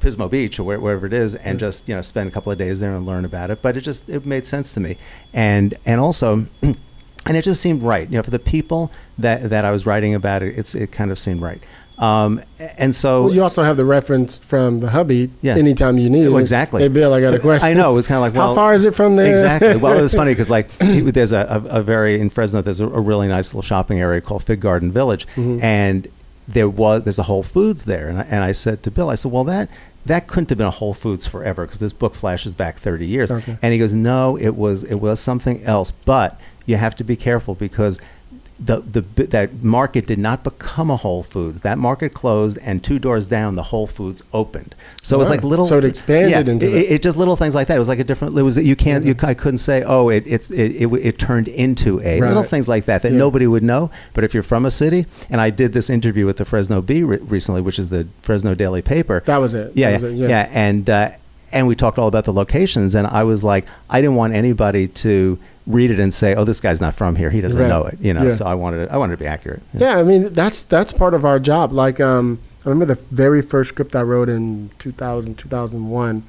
Pismo 0.00 0.28
Beach 0.30 0.58
or 0.58 0.64
where, 0.64 0.80
wherever 0.80 1.04
it 1.04 1.12
is, 1.12 1.34
and 1.34 1.60
Yeah. 1.60 1.66
just 1.66 1.86
you 1.86 1.94
know 1.94 2.00
spend 2.00 2.30
a 2.30 2.32
couple 2.32 2.50
of 2.50 2.56
days 2.56 2.80
there 2.80 2.94
and 2.96 3.04
learn 3.04 3.26
about 3.26 3.50
it. 3.50 3.60
But 3.60 3.76
it 3.76 3.82
just 3.82 4.08
it 4.08 4.24
made 4.24 4.46
sense 4.46 4.72
to 4.72 4.80
me, 4.80 4.96
and 5.34 5.74
and 5.84 6.00
also, 6.00 6.46
and 6.62 6.76
it 7.36 7.42
just 7.42 7.60
seemed 7.60 7.82
right. 7.82 8.08
You 8.10 8.16
know, 8.16 8.22
for 8.22 8.30
the 8.30 8.38
people 8.38 8.90
that 9.18 9.50
that 9.50 9.66
I 9.66 9.70
was 9.70 9.84
writing 9.84 10.14
about 10.14 10.42
it, 10.42 10.58
it's 10.58 10.74
it 10.74 10.92
kind 10.92 11.10
of 11.10 11.18
seemed 11.18 11.42
right. 11.42 11.62
Um, 11.98 12.42
and 12.78 12.94
so 12.94 13.24
Well, 13.24 13.34
you 13.34 13.42
also 13.42 13.62
have 13.62 13.76
the 13.78 13.84
reference 13.84 14.36
from 14.36 14.80
the 14.80 14.90
hubby. 14.90 15.30
Yeah. 15.40 15.54
Anytime 15.56 15.96
you 15.96 16.10
need 16.10 16.24
it. 16.24 16.28
Well, 16.28 16.40
exactly. 16.40 16.82
Hey, 16.82 16.88
Bill, 16.88 17.14
I 17.14 17.20
got 17.22 17.32
a 17.34 17.38
question. 17.38 17.66
I 17.66 17.72
know 17.72 17.92
it 17.92 17.94
was 17.94 18.06
kind 18.06 18.16
of 18.18 18.22
like 18.22 18.34
well, 18.34 18.48
How 18.48 18.54
far 18.54 18.74
is 18.74 18.84
it 18.84 18.94
from 18.94 19.16
there? 19.16 19.32
Exactly. 19.32 19.76
Well, 19.76 19.98
it 19.98 20.02
was 20.02 20.12
funny 20.14 20.32
because 20.32 20.50
like 20.50 20.70
he- 20.82 21.00
there's 21.10 21.32
a, 21.32 21.62
a, 21.70 21.78
a 21.78 21.82
very 21.82 22.20
in 22.20 22.28
Fresno 22.28 22.60
there's 22.60 22.80
a, 22.80 22.86
a 22.86 23.00
really 23.00 23.28
nice 23.28 23.48
little 23.54 23.62
shopping 23.62 23.98
area 23.98 24.20
called 24.20 24.42
Fig 24.44 24.60
Garden 24.60 24.92
Village, 24.92 25.26
Mhm. 25.36 25.62
and 25.62 26.08
there 26.46 26.68
was 26.68 27.04
there's 27.04 27.18
a 27.18 27.24
Whole 27.24 27.42
Foods 27.42 27.84
there, 27.84 28.08
and 28.08 28.18
I, 28.18 28.22
and 28.30 28.44
I 28.44 28.52
said 28.52 28.82
to 28.84 28.90
Bill, 28.90 29.08
I 29.08 29.14
said, 29.14 29.32
well 29.32 29.44
that 29.44 29.68
that 30.04 30.26
couldn't 30.28 30.50
have 30.50 30.58
been 30.58 30.66
a 30.68 30.70
Whole 30.70 30.94
Foods 30.94 31.26
forever 31.26 31.64
because 31.64 31.78
this 31.80 31.92
book 31.92 32.14
flashes 32.14 32.54
back 32.54 32.76
30 32.78 33.06
years, 33.06 33.30
Okay. 33.32 33.56
and 33.62 33.72
he 33.72 33.78
goes, 33.78 33.94
no, 33.94 34.36
it 34.36 34.54
was 34.54 34.84
it 34.84 34.96
was 34.96 35.18
something 35.18 35.64
else, 35.64 35.90
but 35.92 36.38
you 36.66 36.76
have 36.76 36.94
to 36.96 37.04
be 37.04 37.16
careful 37.16 37.54
because. 37.54 37.98
The, 38.58 38.80
the 38.80 39.02
that 39.26 39.62
market 39.62 40.06
did 40.06 40.18
not 40.18 40.42
become 40.42 40.90
a 40.90 40.96
Whole 40.96 41.22
Foods. 41.22 41.60
That 41.60 41.76
market 41.76 42.14
closed, 42.14 42.56
and 42.62 42.82
two 42.82 42.98
doors 42.98 43.26
down, 43.26 43.54
the 43.54 43.64
Whole 43.64 43.86
Foods 43.86 44.22
opened. 44.32 44.74
So 45.02 45.14
it 45.16 45.18
was 45.18 45.28
like 45.28 45.42
little. 45.44 45.66
So 45.66 45.76
it 45.76 45.84
expanded 45.84 46.30
yeah, 46.30 46.52
into 46.52 46.66
it, 46.66 46.90
it 46.92 47.02
just 47.02 47.18
little 47.18 47.36
things 47.36 47.54
like 47.54 47.68
that. 47.68 47.76
It 47.76 47.78
was 47.78 47.90
like 47.90 47.98
a 47.98 48.04
different. 48.04 48.38
It 48.38 48.42
was 48.42 48.56
you 48.56 48.74
can't. 48.74 49.04
You. 49.04 49.14
I 49.22 49.34
couldn't 49.34 49.58
say. 49.58 49.82
Oh, 49.82 50.08
it 50.08 50.24
it's 50.26 50.50
it, 50.50 50.70
it, 50.74 50.86
it 50.86 51.18
turned 51.18 51.48
into 51.48 52.00
a 52.00 52.18
Right. 52.20 52.28
little 52.28 52.44
things 52.44 52.66
like 52.66 52.86
that 52.86 53.02
that 53.02 53.12
Yeah. 53.12 53.18
nobody 53.18 53.46
would 53.46 53.62
know. 53.62 53.90
But 54.14 54.24
if 54.24 54.32
you're 54.32 54.42
from 54.42 54.64
a 54.64 54.70
city, 54.70 55.04
and 55.28 55.38
I 55.38 55.50
did 55.50 55.74
this 55.74 55.90
interview 55.90 56.24
with 56.24 56.38
the 56.38 56.46
Fresno 56.46 56.80
Bee 56.80 57.02
re- 57.02 57.18
recently, 57.18 57.60
which 57.60 57.78
is 57.78 57.90
the 57.90 58.08
Fresno 58.22 58.54
Daily 58.54 58.80
Paper. 58.80 59.22
That 59.26 59.36
was 59.36 59.52
it. 59.52 59.72
yeah, 59.74 59.90
That 59.98 60.00
yeah, 60.02 60.08
was 60.10 60.18
yeah, 60.30 60.42
it, 60.44 60.50
and 60.54 60.88
uh, 60.88 61.10
and 61.52 61.66
we 61.66 61.74
talked 61.76 61.98
all 61.98 62.08
about 62.08 62.24
the 62.24 62.32
locations, 62.32 62.94
and 62.94 63.06
I 63.06 63.22
was 63.24 63.44
like, 63.44 63.66
I 63.90 64.00
didn't 64.00 64.16
want 64.16 64.32
anybody 64.32 64.88
to 64.88 65.38
read 65.66 65.90
it 65.90 65.98
and 65.98 66.14
say, 66.14 66.34
oh, 66.34 66.44
this 66.44 66.60
guy's 66.60 66.80
not 66.80 66.94
from 66.94 67.16
here. 67.16 67.30
He 67.30 67.40
doesn't 67.40 67.58
Right. 67.60 67.68
know 67.68 67.84
it. 67.84 67.98
You 68.00 68.14
know. 68.14 68.24
Yeah. 68.24 68.30
So 68.30 68.46
I 68.46 68.54
wanted 68.54 68.80
it, 68.82 68.90
I 68.90 68.96
wanted 68.98 69.12
to 69.18 69.22
be 69.24 69.26
accurate. 69.26 69.62
Yeah, 69.74 69.96
I 69.98 70.02
mean 70.02 70.32
that's 70.32 70.62
that's 70.62 70.92
part 70.92 71.12
of 71.14 71.24
our 71.24 71.38
job. 71.38 71.72
Like 71.72 72.00
um, 72.00 72.38
I 72.64 72.68
remember 72.68 72.94
the 72.94 73.00
very 73.10 73.42
first 73.42 73.70
script 73.70 73.94
I 73.96 74.02
wrote 74.02 74.28
in 74.28 74.70
2000, 74.78 75.36
2001 75.36 76.22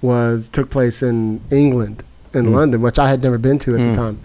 was 0.00 0.48
took 0.48 0.70
place 0.70 1.02
in 1.02 1.40
England, 1.50 2.02
in 2.34 2.46
Mm. 2.46 2.54
London, 2.54 2.82
which 2.82 2.98
I 2.98 3.08
had 3.08 3.22
never 3.22 3.38
been 3.38 3.58
to 3.60 3.74
at 3.74 3.80
Mm. 3.80 3.90
the 3.90 3.96
time. 3.96 4.18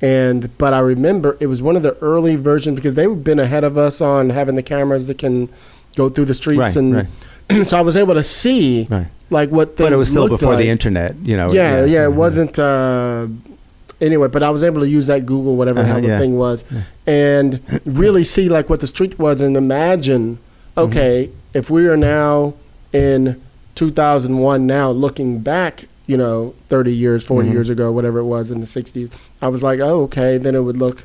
And 0.00 0.58
but 0.58 0.72
I 0.74 0.80
remember 0.80 1.36
it 1.38 1.46
was 1.46 1.62
one 1.62 1.76
of 1.76 1.82
the 1.84 1.96
early 2.00 2.34
versions 2.36 2.74
because 2.76 2.94
they've 2.94 3.22
been 3.22 3.38
ahead 3.38 3.62
of 3.62 3.78
us 3.78 4.00
on 4.00 4.30
having 4.30 4.56
the 4.56 4.62
cameras 4.62 5.06
that 5.06 5.18
can 5.18 5.48
go 5.96 6.08
through 6.08 6.24
the 6.24 6.34
streets 6.34 6.58
Right, 6.58 6.76
and 6.76 7.06
so 7.66 7.76
I 7.78 7.82
was 7.82 7.96
able 7.96 8.14
to 8.14 8.24
see 8.24 8.88
Right. 8.90 9.06
like 9.30 9.50
what 9.50 9.76
things 9.76 9.86
But 9.86 9.92
it 9.92 9.96
was 9.96 10.08
still 10.08 10.28
before 10.28 10.56
the 10.56 10.68
internet. 10.68 11.14
You 11.22 11.36
know. 11.36 11.52
Yeah, 11.52 11.84
yeah, 11.84 12.06
it 12.06 12.10
mhm. 12.10 12.14
wasn't. 12.14 12.58
Uh, 12.58 13.26
anyway, 14.02 14.28
but 14.28 14.42
I 14.42 14.50
was 14.50 14.62
able 14.62 14.80
to 14.80 14.88
use 14.88 15.06
that 15.06 15.24
Google, 15.24 15.56
whatever 15.56 15.76
the 15.76 15.84
Uh-huh, 15.84 15.92
hell 15.94 16.02
the 16.02 16.08
yeah. 16.08 16.18
thing 16.18 16.36
was, 16.36 16.64
and 17.06 17.60
really 17.86 18.24
see 18.24 18.48
like 18.50 18.68
what 18.68 18.80
the 18.80 18.86
street 18.86 19.18
was, 19.18 19.40
and 19.40 19.56
imagine, 19.56 20.38
Mm-hmm. 20.76 20.80
okay, 20.90 21.30
if 21.54 21.70
we 21.70 21.86
are 21.86 21.96
now 21.98 22.54
in 22.92 23.40
2001, 23.74 24.66
now 24.66 24.90
looking 24.90 25.38
back, 25.40 25.84
you 26.06 26.16
know, 26.16 26.54
30 26.68 26.92
years, 26.94 27.24
40 27.24 27.48
Mhm. 27.48 27.52
years 27.52 27.68
ago, 27.70 27.92
whatever 27.92 28.18
it 28.20 28.24
was 28.24 28.50
in 28.50 28.60
the 28.60 28.66
60s, 28.66 29.10
I 29.42 29.48
was 29.48 29.62
like, 29.62 29.80
oh, 29.80 30.02
okay, 30.04 30.38
then 30.38 30.54
it 30.54 30.60
would 30.60 30.76
look. 30.78 31.04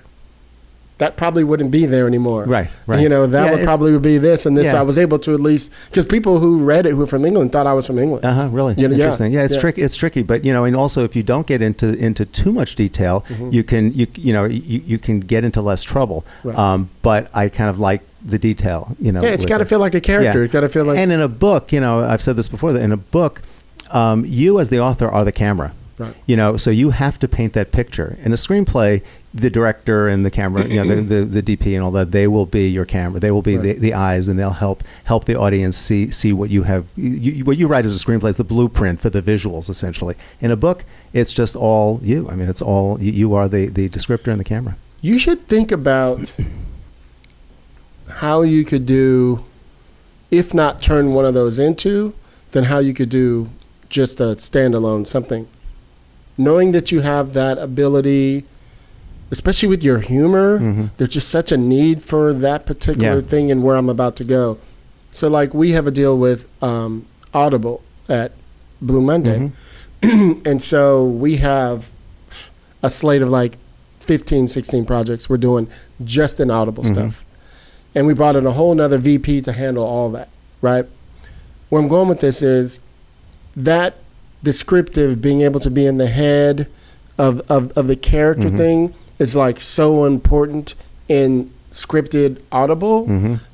That 0.99 1.15
probably 1.15 1.43
wouldn't 1.43 1.69
be 1.69 1.85
there 1.85 2.07
anymore. 2.07 2.45
Right, 2.45 2.69
right. 2.87 2.99
You 2.99 3.07
know, 3.07 3.27
that 3.27 3.45
Yeah, 3.45 3.51
would 3.51 3.59
it- 3.59 3.65
probably 3.65 3.91
would 3.91 4.01
be 4.01 4.17
this 4.17 4.47
and 4.47 4.57
this. 4.57 4.73
Yeah. 4.73 4.79
I 4.79 4.81
was 4.81 4.97
able 4.97 5.19
to 5.19 5.33
at 5.35 5.39
least 5.39 5.71
because 5.91 6.05
people 6.05 6.39
who 6.39 6.63
read 6.63 6.87
it 6.87 6.91
who 6.91 6.97
were 6.97 7.05
from 7.05 7.23
England 7.23 7.51
thought 7.51 7.67
I 7.67 7.73
was 7.73 7.85
from 7.85 7.99
England. 7.99 8.25
Uh 8.25 8.33
huh. 8.33 8.47
Really 8.51 8.73
You 8.77 8.87
know, 8.87 8.95
interesting. 8.95 9.31
Yeah, 9.31 9.43
it's 9.43 9.53
yeah. 9.53 9.59
tricky. 9.59 9.81
It's 9.83 9.95
tricky, 9.95 10.23
but 10.23 10.43
you 10.43 10.51
know, 10.51 10.63
and 10.63 10.75
also 10.75 11.03
if 11.03 11.15
you 11.15 11.21
don't 11.21 11.45
get 11.45 11.61
into 11.61 11.93
into 11.93 12.25
too 12.25 12.51
much 12.51 12.73
detail, 12.75 13.23
Mhm. 13.29 13.53
you 13.53 13.63
can 13.63 13.93
you 13.93 14.07
you 14.15 14.33
know 14.33 14.45
you, 14.45 14.81
you 14.87 14.97
can 14.97 15.19
get 15.19 15.43
into 15.43 15.61
less 15.61 15.83
trouble. 15.83 16.25
Right. 16.43 16.57
Um, 16.57 16.89
but 17.03 17.29
I 17.31 17.49
kind 17.49 17.69
of 17.69 17.77
like 17.79 18.01
the 18.25 18.39
detail. 18.39 18.95
You 18.99 19.11
know, 19.11 19.21
yeah, 19.21 19.29
it's 19.29 19.43
with 19.43 19.49
got 19.49 19.59
to 19.59 19.65
feel 19.65 19.79
like 19.79 19.93
a 19.93 20.01
character. 20.01 20.39
Yeah. 20.39 20.45
It's 20.45 20.53
got 20.53 20.61
to 20.61 20.69
feel 20.69 20.83
like 20.85 20.97
and 20.97 21.11
in 21.11 21.21
a 21.21 21.27
book, 21.27 21.71
you 21.71 21.79
know, 21.79 22.03
I've 22.03 22.23
said 22.23 22.35
this 22.37 22.47
before. 22.47 22.73
That 22.73 22.81
in 22.81 22.91
a 22.91 22.97
book, 22.97 23.43
um, 23.91 24.25
you 24.25 24.59
as 24.59 24.69
the 24.69 24.79
author 24.79 25.07
are 25.07 25.23
the 25.23 25.31
camera. 25.31 25.73
Right. 25.99 26.13
You 26.27 26.35
know, 26.37 26.57
so 26.57 26.69
you 26.69 26.91
have 26.91 27.17
to 27.19 27.27
paint 27.27 27.53
that 27.53 27.71
picture. 27.71 28.17
In 28.23 28.31
a 28.31 28.35
screenplay, 28.35 29.01
the 29.33 29.49
director 29.49 30.07
and 30.07 30.25
the 30.25 30.31
camera, 30.31 30.65
you 30.65 30.75
know, 30.77 30.87
the, 30.87 30.95
mm-hmm. 30.95 31.31
the, 31.33 31.41
the 31.41 31.57
DP 31.57 31.75
and 31.75 31.83
all 31.83 31.91
that, 31.91 32.11
they 32.11 32.27
will 32.27 32.45
be 32.45 32.67
your 32.69 32.85
camera. 32.85 33.19
They 33.19 33.29
will 33.29 33.41
be 33.41 33.57
Right. 33.57 33.63
the, 33.63 33.73
the 33.73 33.93
eyes, 33.93 34.27
and 34.27 34.39
they'll 34.39 34.51
help 34.51 34.83
help 35.03 35.25
the 35.25 35.35
audience 35.37 35.77
see 35.77 36.09
see 36.11 36.33
what 36.33 36.49
you 36.49 36.63
have. 36.63 36.85
You, 36.95 37.09
you- 37.09 37.45
what 37.45 37.57
you 37.57 37.67
write 37.67 37.85
as 37.85 37.95
a 37.95 38.03
screenplay 38.03 38.29
is 38.29 38.37
the 38.37 38.43
blueprint 38.43 38.99
for 38.99 39.09
the 39.09 39.21
visuals, 39.21 39.69
essentially. 39.69 40.15
In 40.39 40.49
a 40.51 40.55
book, 40.55 40.85
it's 41.13 41.33
just 41.33 41.55
all 41.55 41.99
you. 42.01 42.27
I 42.29 42.35
mean, 42.35 42.49
it's 42.49 42.61
all 42.61 43.01
you, 43.01 43.11
you 43.11 43.33
are 43.35 43.47
the 43.47 43.67
the 43.67 43.89
descriptor 43.89 44.27
and 44.31 44.39
the 44.39 44.43
camera. 44.45 44.77
You 45.01 45.19
should 45.19 45.47
think 45.47 45.71
about 45.71 46.31
how 48.07 48.41
you 48.41 48.65
could 48.65 48.85
do, 48.85 49.43
if 50.31 50.53
not 50.53 50.81
turn 50.81 51.13
one 51.13 51.25
of 51.25 51.33
those 51.33 51.59
into, 51.59 52.13
then 52.51 52.65
how 52.65 52.79
you 52.79 52.93
could 52.93 53.09
do 53.09 53.49
just 53.89 54.19
a 54.19 54.35
standalone 54.35 55.05
something. 55.05 55.47
Knowing 56.37 56.71
that 56.71 56.91
you 56.91 57.01
have 57.01 57.33
that 57.33 57.57
ability, 57.57 58.45
especially 59.31 59.69
with 59.69 59.83
your 59.83 59.99
humor, 59.99 60.59
Mhm. 60.59 60.89
there's 60.97 61.09
just 61.09 61.27
such 61.29 61.51
a 61.51 61.57
need 61.57 62.01
for 62.01 62.33
that 62.33 62.65
particular 62.65 63.15
Yeah. 63.19 63.21
thing 63.21 63.51
and 63.51 63.63
where 63.63 63.75
I'm 63.75 63.89
about 63.89 64.15
to 64.17 64.23
go. 64.23 64.57
So 65.11 65.27
like 65.27 65.53
we 65.53 65.71
have 65.71 65.87
a 65.87 65.91
deal 65.91 66.17
with 66.17 66.47
um, 66.61 67.05
Audible 67.33 67.81
at 68.09 68.31
Blue 68.81 69.01
Monday, 69.01 69.51
and 70.01 70.61
so 70.61 71.03
we 71.05 71.37
have 71.37 71.85
a 72.83 72.89
slate 72.89 73.21
of 73.21 73.29
like 73.29 73.57
15, 73.99 74.47
16 74.47 74.85
projects 74.85 75.29
we're 75.29 75.37
doing 75.37 75.67
just 76.03 76.39
in 76.39 76.49
Audible 76.51 76.83
stuff, 76.83 77.25
and 77.95 78.05
we 78.07 78.13
brought 78.13 78.35
in 78.35 78.45
a 78.45 78.51
whole 78.51 78.73
nother 78.75 78.97
VP 78.97 79.41
to 79.41 79.51
handle 79.51 79.83
all 79.83 80.09
that. 80.11 80.29
Right. 80.61 80.85
Where 81.69 81.81
I'm 81.81 81.87
going 81.89 82.07
with 82.07 82.19
this 82.21 82.41
is 82.41 82.79
that 83.55 83.95
descriptive 84.43 85.21
being 85.21 85.41
able 85.41 85.59
to 85.59 85.69
be 85.69 85.85
in 85.85 85.97
the 85.97 86.07
head 86.07 86.67
of 87.17 87.41
of, 87.49 87.75
of 87.77 87.87
the 87.87 87.95
character 87.95 88.49
thing 88.49 88.93
is 89.19 89.35
like 89.35 89.59
so 89.59 90.05
important 90.05 90.75
in 91.07 91.51
scripted 91.71 92.41
audible 92.51 93.05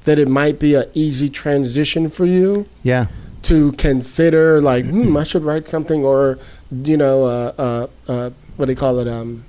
that 0.05 0.17
it 0.19 0.27
might 0.27 0.57
be 0.59 0.75
an 0.75 0.85
easy 0.93 1.29
transition 1.29 2.09
for 2.09 2.25
you 2.25 2.65
Yeah. 2.83 3.07
to 3.43 3.71
consider 3.73 4.61
like 4.61 4.85
hmm, 4.85 5.17
I 5.17 5.23
should 5.23 5.43
write 5.43 5.67
something 5.67 6.03
or 6.05 6.39
you 6.71 6.95
know 6.97 7.25
uh, 7.25 7.53
uh, 7.57 7.87
uh, 8.11 8.29
what 8.55 8.65
do 8.65 8.71
you 8.71 8.77
call 8.77 8.99
it 8.99 9.07
um, 9.07 9.43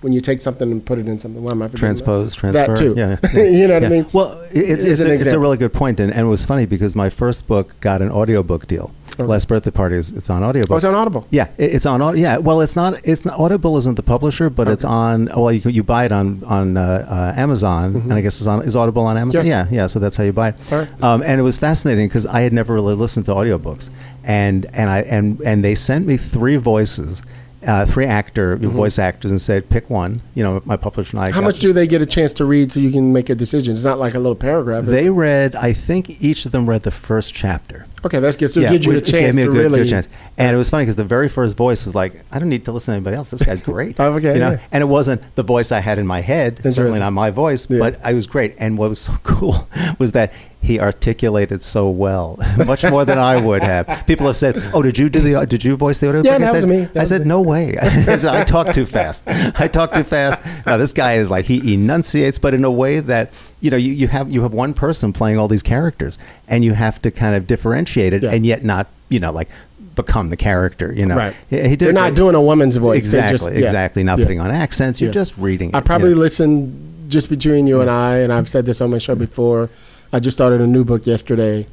when 0.00 0.12
you 0.12 0.20
take 0.20 0.40
something 0.40 0.70
and 0.70 0.84
put 0.84 0.98
it 0.98 1.08
in 1.08 1.18
something. 1.18 1.42
Why 1.42 1.50
am 1.52 1.62
I 1.62 1.68
forgetting 1.68 1.80
that? 1.94 2.04
Transpose, 2.04 2.34
transfer. 2.34 2.66
That 2.66 2.78
too. 2.78 2.94
Yeah. 2.96 3.16
yeah. 3.34 3.42
you 3.44 3.66
know 3.68 3.74
what 3.74 3.82
Yeah. 3.82 3.88
I 3.88 3.90
mean? 3.90 4.06
Well, 4.12 4.40
it- 4.52 4.56
it's, 4.70 4.84
it's, 4.84 5.00
a, 5.00 5.12
it's 5.12 5.26
a 5.26 5.38
really 5.38 5.56
good 5.56 5.72
point, 5.72 5.98
and, 6.00 6.12
and 6.12 6.20
it 6.26 6.30
was 6.30 6.44
funny 6.44 6.66
because 6.66 6.94
my 6.94 7.10
first 7.10 7.46
book 7.46 7.78
got 7.80 8.00
an 8.02 8.10
audiobook 8.10 8.66
deal. 8.66 8.92
Okay. 9.14 9.24
Last 9.24 9.48
birthday 9.48 9.70
party 9.72 9.96
is 9.96 10.12
it's 10.12 10.30
on 10.30 10.44
audiobook. 10.44 10.70
Oh, 10.70 10.76
it's 10.76 10.84
on 10.84 10.94
Audible. 10.94 11.26
Yeah, 11.30 11.48
it- 11.56 11.72
it's 11.74 11.86
on. 11.86 12.16
Yeah, 12.16 12.36
well, 12.38 12.60
it's 12.60 12.76
not. 12.76 13.00
It's 13.02 13.24
not. 13.24 13.38
Audible 13.40 13.76
isn't 13.78 13.96
the 13.96 14.02
publisher, 14.02 14.48
but 14.50 14.68
it's 14.68 14.84
on. 14.84 15.26
Well, 15.36 15.50
you 15.52 15.68
you 15.70 15.82
buy 15.82 16.04
it 16.04 16.12
on 16.12 16.44
on 16.44 16.76
uh, 16.76 17.06
uh, 17.36 17.40
Amazon, 17.40 17.96
and 17.96 18.12
I 18.12 18.20
guess 18.20 18.38
it's 18.38 18.46
on. 18.46 18.62
Is 18.62 18.76
Audible 18.76 19.02
on 19.02 19.16
Amazon? 19.16 19.40
Mm-hmm. 19.42 19.48
Yeah. 19.48 19.66
Yeah, 19.70 19.76
yeah. 19.82 19.86
so 19.88 19.98
that's 19.98 20.14
how 20.14 20.22
you 20.24 20.32
buy 20.32 20.50
it. 20.50 20.70
Right. 20.70 21.02
Um, 21.02 21.22
and 21.24 21.40
it 21.40 21.42
was 21.42 21.58
fascinating 21.58 22.06
because 22.06 22.26
I 22.26 22.42
had 22.42 22.52
never 22.52 22.74
really 22.74 22.94
listened 22.94 23.26
to 23.26 23.32
audiobooks, 23.32 23.90
and 24.22 24.66
and 24.72 24.88
I 24.88 25.00
and 25.00 25.40
and 25.40 25.64
they 25.64 25.74
sent 25.74 26.06
me 26.06 26.16
three 26.16 26.56
voices. 26.56 27.20
Uh, 27.68 27.84
three 27.84 28.06
actor 28.06 28.56
voice 28.56 28.98
actors 28.98 29.30
and 29.30 29.38
said 29.38 29.68
pick 29.68 29.90
one. 29.90 30.22
You 30.34 30.42
know, 30.42 30.62
my 30.64 30.76
publisher 30.78 31.18
and 31.18 31.20
I. 31.20 31.26
Mm-hmm. 31.28 31.34
How 31.34 31.42
much 31.42 31.58
do 31.58 31.74
they 31.74 31.86
get 31.86 32.00
a 32.00 32.06
chance 32.06 32.32
to 32.34 32.46
read 32.46 32.72
so 32.72 32.80
you 32.80 32.90
can 32.90 33.12
make 33.12 33.28
a 33.28 33.34
decision? 33.34 33.74
It's 33.74 33.84
not 33.84 33.98
like 33.98 34.14
a 34.14 34.18
little 34.18 34.34
paragraph. 34.34 34.84
is 34.84 34.88
it? 34.88 34.92
They 34.92 35.10
read. 35.10 35.54
I 35.54 35.74
think 35.74 36.22
each 36.22 36.46
of 36.46 36.52
them 36.52 36.66
read 36.66 36.84
the 36.84 36.90
first 36.90 37.34
chapter. 37.34 37.86
okay, 38.06 38.20
that's 38.20 38.36
good. 38.38 38.48
So 38.48 38.60
it 38.60 38.70
gives 38.70 38.86
you 38.86 38.92
the 38.92 39.00
which 39.00 39.10
gave 39.10 39.34
me 39.34 39.42
a 39.42 39.44
to 39.44 39.52
good, 39.52 39.58
really. 39.58 39.78
good 39.82 39.90
chance. 39.90 40.08
And 40.38 40.54
it 40.54 40.56
was 40.58 40.70
funny 40.70 40.84
because 40.84 40.96
the 40.96 41.04
very 41.04 41.28
first 41.28 41.58
voice 41.58 41.84
was 41.84 41.94
like, 41.94 42.24
I 42.32 42.38
don't 42.38 42.48
need 42.48 42.64
to 42.64 42.72
listen 42.72 42.92
to 42.92 42.96
anybody 42.96 43.16
else. 43.16 43.28
This 43.28 43.42
guy's 43.42 43.60
great. 43.60 43.96
Oh, 44.00 44.12
okay, 44.14 44.32
you 44.34 44.40
know? 44.40 44.52
yeah. 44.52 44.60
And 44.72 44.80
it 44.80 44.86
wasn't 44.86 45.20
the 45.34 45.42
voice 45.42 45.70
I 45.70 45.80
had 45.80 45.98
in 45.98 46.06
my 46.06 46.20
head. 46.20 46.60
It's 46.64 46.74
certainly 46.76 47.00
not 47.00 47.12
my 47.12 47.30
voice, 47.30 47.68
Yeah. 47.68 47.80
but 47.80 48.00
I 48.02 48.14
was 48.14 48.26
great. 48.26 48.54
And 48.58 48.78
what 48.78 48.88
was 48.88 49.00
so 49.00 49.12
cool 49.24 49.68
was 49.98 50.12
that 50.12 50.32
he 50.60 50.78
articulated 50.80 51.62
so 51.62 51.88
well, 51.88 52.38
much 52.66 52.84
more 52.84 53.04
than 53.04 53.16
I 53.18 53.36
would 53.36 53.62
have. 53.62 54.04
People 54.06 54.26
have 54.26 54.36
said, 54.36 54.56
"Oh, 54.74 54.82
did 54.82 54.98
you 54.98 55.08
do 55.08 55.20
the? 55.20 55.46
Did 55.46 55.64
you 55.64 55.76
voice 55.76 55.98
the 56.00 56.08
audio?" 56.08 56.22
Yeah, 56.22 56.34
I 56.34 56.38
that 56.38 56.52
was 56.52 56.60
said, 56.60 56.68
me. 56.68 56.80
That 56.84 56.96
I 56.96 57.00
was 57.00 57.08
said, 57.08 57.22
me. 57.22 57.28
"No 57.28 57.40
way." 57.40 57.78
I 57.82 58.16
said, 58.16 58.34
"I 58.34 58.44
talk 58.44 58.72
too 58.72 58.86
fast. 58.86 59.22
I 59.26 59.68
talk 59.68 59.92
too 59.94 60.04
fast." 60.04 60.42
Now 60.66 60.76
this 60.76 60.92
guy 60.92 61.14
is 61.14 61.30
like 61.30 61.44
he 61.46 61.74
enunciates, 61.74 62.38
but 62.38 62.54
in 62.54 62.64
a 62.64 62.70
way 62.70 63.00
that 63.00 63.32
you 63.60 63.70
know 63.70 63.76
you, 63.76 63.92
you 63.92 64.08
have 64.08 64.30
you 64.30 64.42
have 64.42 64.52
one 64.52 64.74
person 64.74 65.12
playing 65.12 65.38
all 65.38 65.48
these 65.48 65.62
characters, 65.62 66.18
and 66.48 66.64
you 66.64 66.74
have 66.74 67.00
to 67.02 67.10
kind 67.10 67.34
of 67.36 67.46
differentiate 67.46 68.12
it, 68.12 68.22
Yeah. 68.22 68.30
and 68.32 68.44
yet 68.44 68.64
not 68.64 68.88
you 69.08 69.20
know 69.20 69.32
like 69.32 69.48
become 69.94 70.30
the 70.30 70.36
character. 70.36 70.92
You 70.92 71.06
know, 71.06 71.16
Right. 71.16 71.34
He, 71.50 71.56
he 71.60 71.68
did 71.70 71.80
They're 71.80 71.92
not 71.92 72.14
doing 72.14 72.34
a 72.34 72.42
woman's 72.42 72.76
voice. 72.76 72.98
Exactly, 72.98 73.38
just- 73.38 73.50
yeah. 73.52 73.64
exactly. 73.64 74.04
Not 74.04 74.18
Yeah. 74.18 74.24
putting 74.26 74.40
on 74.40 74.50
accents. 74.50 75.00
You're 75.00 75.10
just 75.12 75.36
reading. 75.38 75.74
I 75.74 75.80
probably 75.80 76.10
you 76.10 76.14
know. 76.14 76.20
listen 76.20 77.06
just 77.08 77.30
between 77.30 77.66
you 77.66 77.80
and 77.80 77.88
I, 77.90 78.18
and 78.18 78.32
I've 78.32 78.48
said 78.48 78.66
this 78.66 78.80
on 78.80 78.90
my 78.90 78.98
show 78.98 79.14
before. 79.14 79.70
I 80.12 80.20
just 80.20 80.36
started 80.36 80.60
a 80.60 80.66
new 80.66 80.84
book 80.84 81.06
yesterday. 81.06 81.66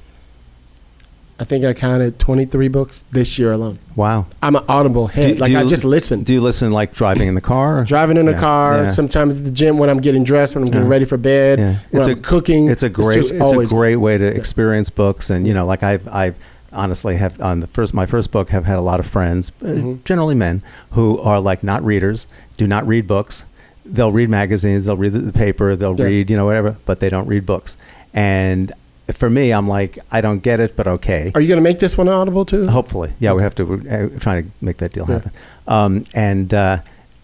I 1.38 1.44
think 1.44 1.66
I 1.66 1.74
counted 1.74 2.18
23 2.18 2.70
books 2.70 3.04
this 3.12 3.38
year 3.38 3.52
alone. 3.52 3.78
Wow. 3.98 4.26
I'm 4.42 4.56
an 4.56 4.64
audible 4.70 5.08
head. 5.08 5.36
Do- 5.36 5.42
like 5.42 5.52
do 5.52 5.58
I 5.60 5.66
just 5.66 5.84
listen. 5.84 6.24
Do 6.24 6.32
you 6.34 6.40
listen 6.40 6.72
like 6.72 6.94
driving 6.94 7.28
in 7.28 7.36
the 7.36 7.42
car? 7.42 7.84
Driving 7.84 8.16
in 8.16 8.26
the 8.26 8.32
Yeah, 8.32 8.40
car, 8.40 8.78
yeah. 8.84 8.88
sometimes 8.88 9.40
at 9.40 9.44
the 9.44 9.52
gym 9.52 9.78
when 9.78 9.90
I'm 9.90 9.98
getting 10.00 10.24
dressed, 10.24 10.56
when 10.56 10.64
I'm 10.64 10.70
getting 10.70 10.86
Yeah. 10.88 10.92
ready 10.92 11.06
for 11.06 11.18
bed, 11.18 11.60
Yeah. 11.60 11.76
when 11.92 12.00
It's 12.02 12.08
I'm 12.08 12.18
a- 12.18 12.22
cooking. 12.22 12.70
It's 12.70 12.84
a 12.84 12.90
great, 12.90 13.16
just 13.16 13.34
it's, 13.34 13.52
a 13.52 13.66
great 13.66 13.98
way 13.98 14.18
to 14.18 14.26
experience 14.26 14.90
books, 14.90 15.30
and 15.30 15.46
you 15.46 15.54
know, 15.54 15.66
like 15.66 15.84
I've, 15.84 16.08
I've 16.08 16.36
honestly 16.72 17.18
have 17.18 17.40
on 17.42 17.60
the 17.60 17.68
first, 17.68 17.94
my 17.94 18.06
first 18.06 18.32
book, 18.32 18.50
have 18.52 18.64
had 18.66 18.78
a 18.78 18.82
lot 18.82 19.02
of 19.02 19.06
friends, 19.06 19.52
uh, 19.62 19.66
Mm-hmm. 19.68 19.94
generally 20.06 20.36
men, 20.36 20.62
who 20.92 21.20
are 21.20 21.42
like 21.42 21.64
not 21.64 21.84
readers, 21.84 22.28
do 22.56 22.66
not 22.66 22.88
read 22.88 23.08
books. 23.08 23.44
They'll 23.86 24.12
read 24.14 24.30
magazines, 24.30 24.86
they'll 24.86 24.98
read 24.98 25.12
the, 25.14 25.20
the 25.20 25.34
paper, 25.34 25.76
they'll 25.76 25.96
Yeah. 26.00 26.06
read, 26.06 26.30
you 26.30 26.38
know, 26.38 26.46
whatever, 26.46 26.78
but 26.86 27.02
they 27.02 27.10
don't 27.10 27.28
read 27.28 27.46
books. 27.46 27.76
And 28.16 28.72
for 29.14 29.30
me, 29.30 29.52
I'm 29.52 29.68
like, 29.68 30.00
I 30.12 30.22
don't 30.22 30.40
get 30.42 30.60
it, 30.60 30.76
but 30.76 30.88
okay. 30.88 31.32
Are 31.36 31.42
you 31.42 31.48
going 31.48 31.58
to 31.58 31.62
make 31.62 31.78
this 31.80 31.96
one 31.98 32.08
audible 32.08 32.46
too? 32.46 32.68
Hopefully, 32.68 33.14
yeah, 33.20 33.34
we 33.34 33.44
have 33.44 33.54
to 33.56 33.66
we're 33.66 33.76
uh, 34.16 34.20
trying 34.20 34.46
to 34.46 34.52
make 34.62 34.78
that 34.78 34.94
deal 34.94 35.06
Yeah. 35.08 35.16
happen. 35.16 35.32
Um, 35.68 36.04
and 36.16 36.54
uh, 36.54 36.78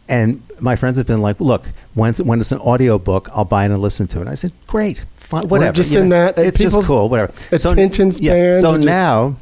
and 0.08 0.44
my 0.60 0.76
friends 0.76 0.98
have 0.98 1.08
been 1.08 1.22
like, 1.22 1.40
look, 1.40 1.70
when 1.96 2.10
it's, 2.12 2.22
when 2.22 2.40
it's 2.42 2.52
an 2.52 2.60
audio 2.60 3.00
book, 3.00 3.30
I'll 3.34 3.46
buy 3.46 3.64
it 3.66 3.72
and 3.72 3.82
listen 3.82 4.08
to 4.10 4.18
it. 4.18 4.22
And 4.22 4.30
I 4.30 4.36
said, 4.36 4.52
great, 4.68 5.00
fine, 5.16 5.48
whatever. 5.48 5.72
just 5.74 5.92
you 5.94 6.02
in 6.02 6.10
know, 6.10 6.32
that, 6.34 6.38
it's 6.46 6.60
just 6.60 6.78
cool, 6.86 7.08
whatever. 7.10 7.34
attention 7.52 8.12
yeah, 8.20 8.52
spans 8.54 8.62
So 8.62 8.76
just- 8.76 8.86
now 8.86 9.38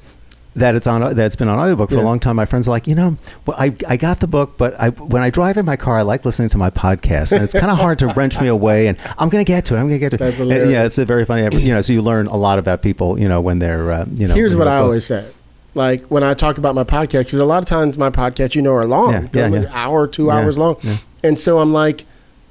that 0.55 0.75
it's 0.75 0.87
on 0.87 1.01
that 1.01 1.17
it's 1.25 1.35
been 1.35 1.47
on 1.47 1.59
audiobook 1.59 1.89
for 1.89 1.95
Yeah. 1.95 2.01
a 2.01 2.03
long 2.03 2.19
time, 2.19 2.35
my 2.35 2.45
friends 2.45 2.67
are 2.67 2.71
like, 2.71 2.87
you 2.87 2.95
know, 2.95 3.17
well, 3.45 3.55
I 3.59 3.73
I 3.87 3.97
got 3.97 4.19
the 4.19 4.27
book, 4.27 4.57
but 4.57 4.73
I 4.79 4.89
when 4.89 5.21
I 5.21 5.29
drive 5.29 5.57
in 5.57 5.65
my 5.65 5.75
car, 5.77 5.97
I 5.97 6.01
like 6.01 6.25
listening 6.25 6.49
to 6.49 6.57
my 6.57 6.69
podcast, 6.69 7.31
and 7.31 7.43
it's 7.43 7.53
kind 7.53 7.71
of 7.71 7.77
hard 7.77 7.99
to 7.99 8.07
wrench 8.07 8.39
me 8.41 8.47
away. 8.47 8.87
And 8.87 8.97
I'm 9.17 9.29
going 9.29 9.43
to 9.45 9.47
get 9.49 9.65
to 9.65 9.75
it. 9.75 9.77
I'm 9.79 9.87
going 9.87 9.99
to 9.99 10.09
get 10.09 10.09
to 10.09 10.15
it. 10.15 10.19
That's 10.19 10.39
And, 10.39 10.49
yeah, 10.71 10.85
it's 10.85 10.97
a 10.97 11.05
very 11.05 11.23
funny. 11.25 11.43
You 11.63 11.73
know, 11.73 11.81
so 11.81 11.93
you 11.93 12.01
learn 12.01 12.27
a 12.27 12.35
lot 12.35 12.59
about 12.59 12.81
people. 12.81 13.19
You 13.19 13.27
know, 13.29 13.41
when 13.41 13.59
they're 13.59 13.91
uh, 13.91 14.05
you 14.15 14.27
know. 14.27 14.33
Here's 14.35 14.55
what 14.55 14.67
I 14.67 14.77
book- 14.79 14.83
always 14.85 15.05
say. 15.05 15.25
Like 15.75 16.05
when 16.05 16.23
I 16.23 16.33
talk 16.33 16.57
about 16.57 16.73
my 16.73 16.83
podcast, 16.83 17.25
because 17.25 17.35
a 17.35 17.45
lot 17.45 17.61
of 17.61 17.65
times 17.69 17.95
my 17.97 18.09
podcasts, 18.09 18.55
you 18.55 18.61
know, 18.63 18.73
are 18.73 18.85
long, 18.87 19.11
Yeah, 19.13 19.27
yeah, 19.33 19.47
like 19.49 19.61
an 19.65 19.67
hour, 19.71 20.07
two 20.07 20.31
hours 20.31 20.57
long, 20.57 20.77
and 21.23 21.37
so 21.37 21.59
I'm 21.59 21.71
like, 21.71 22.05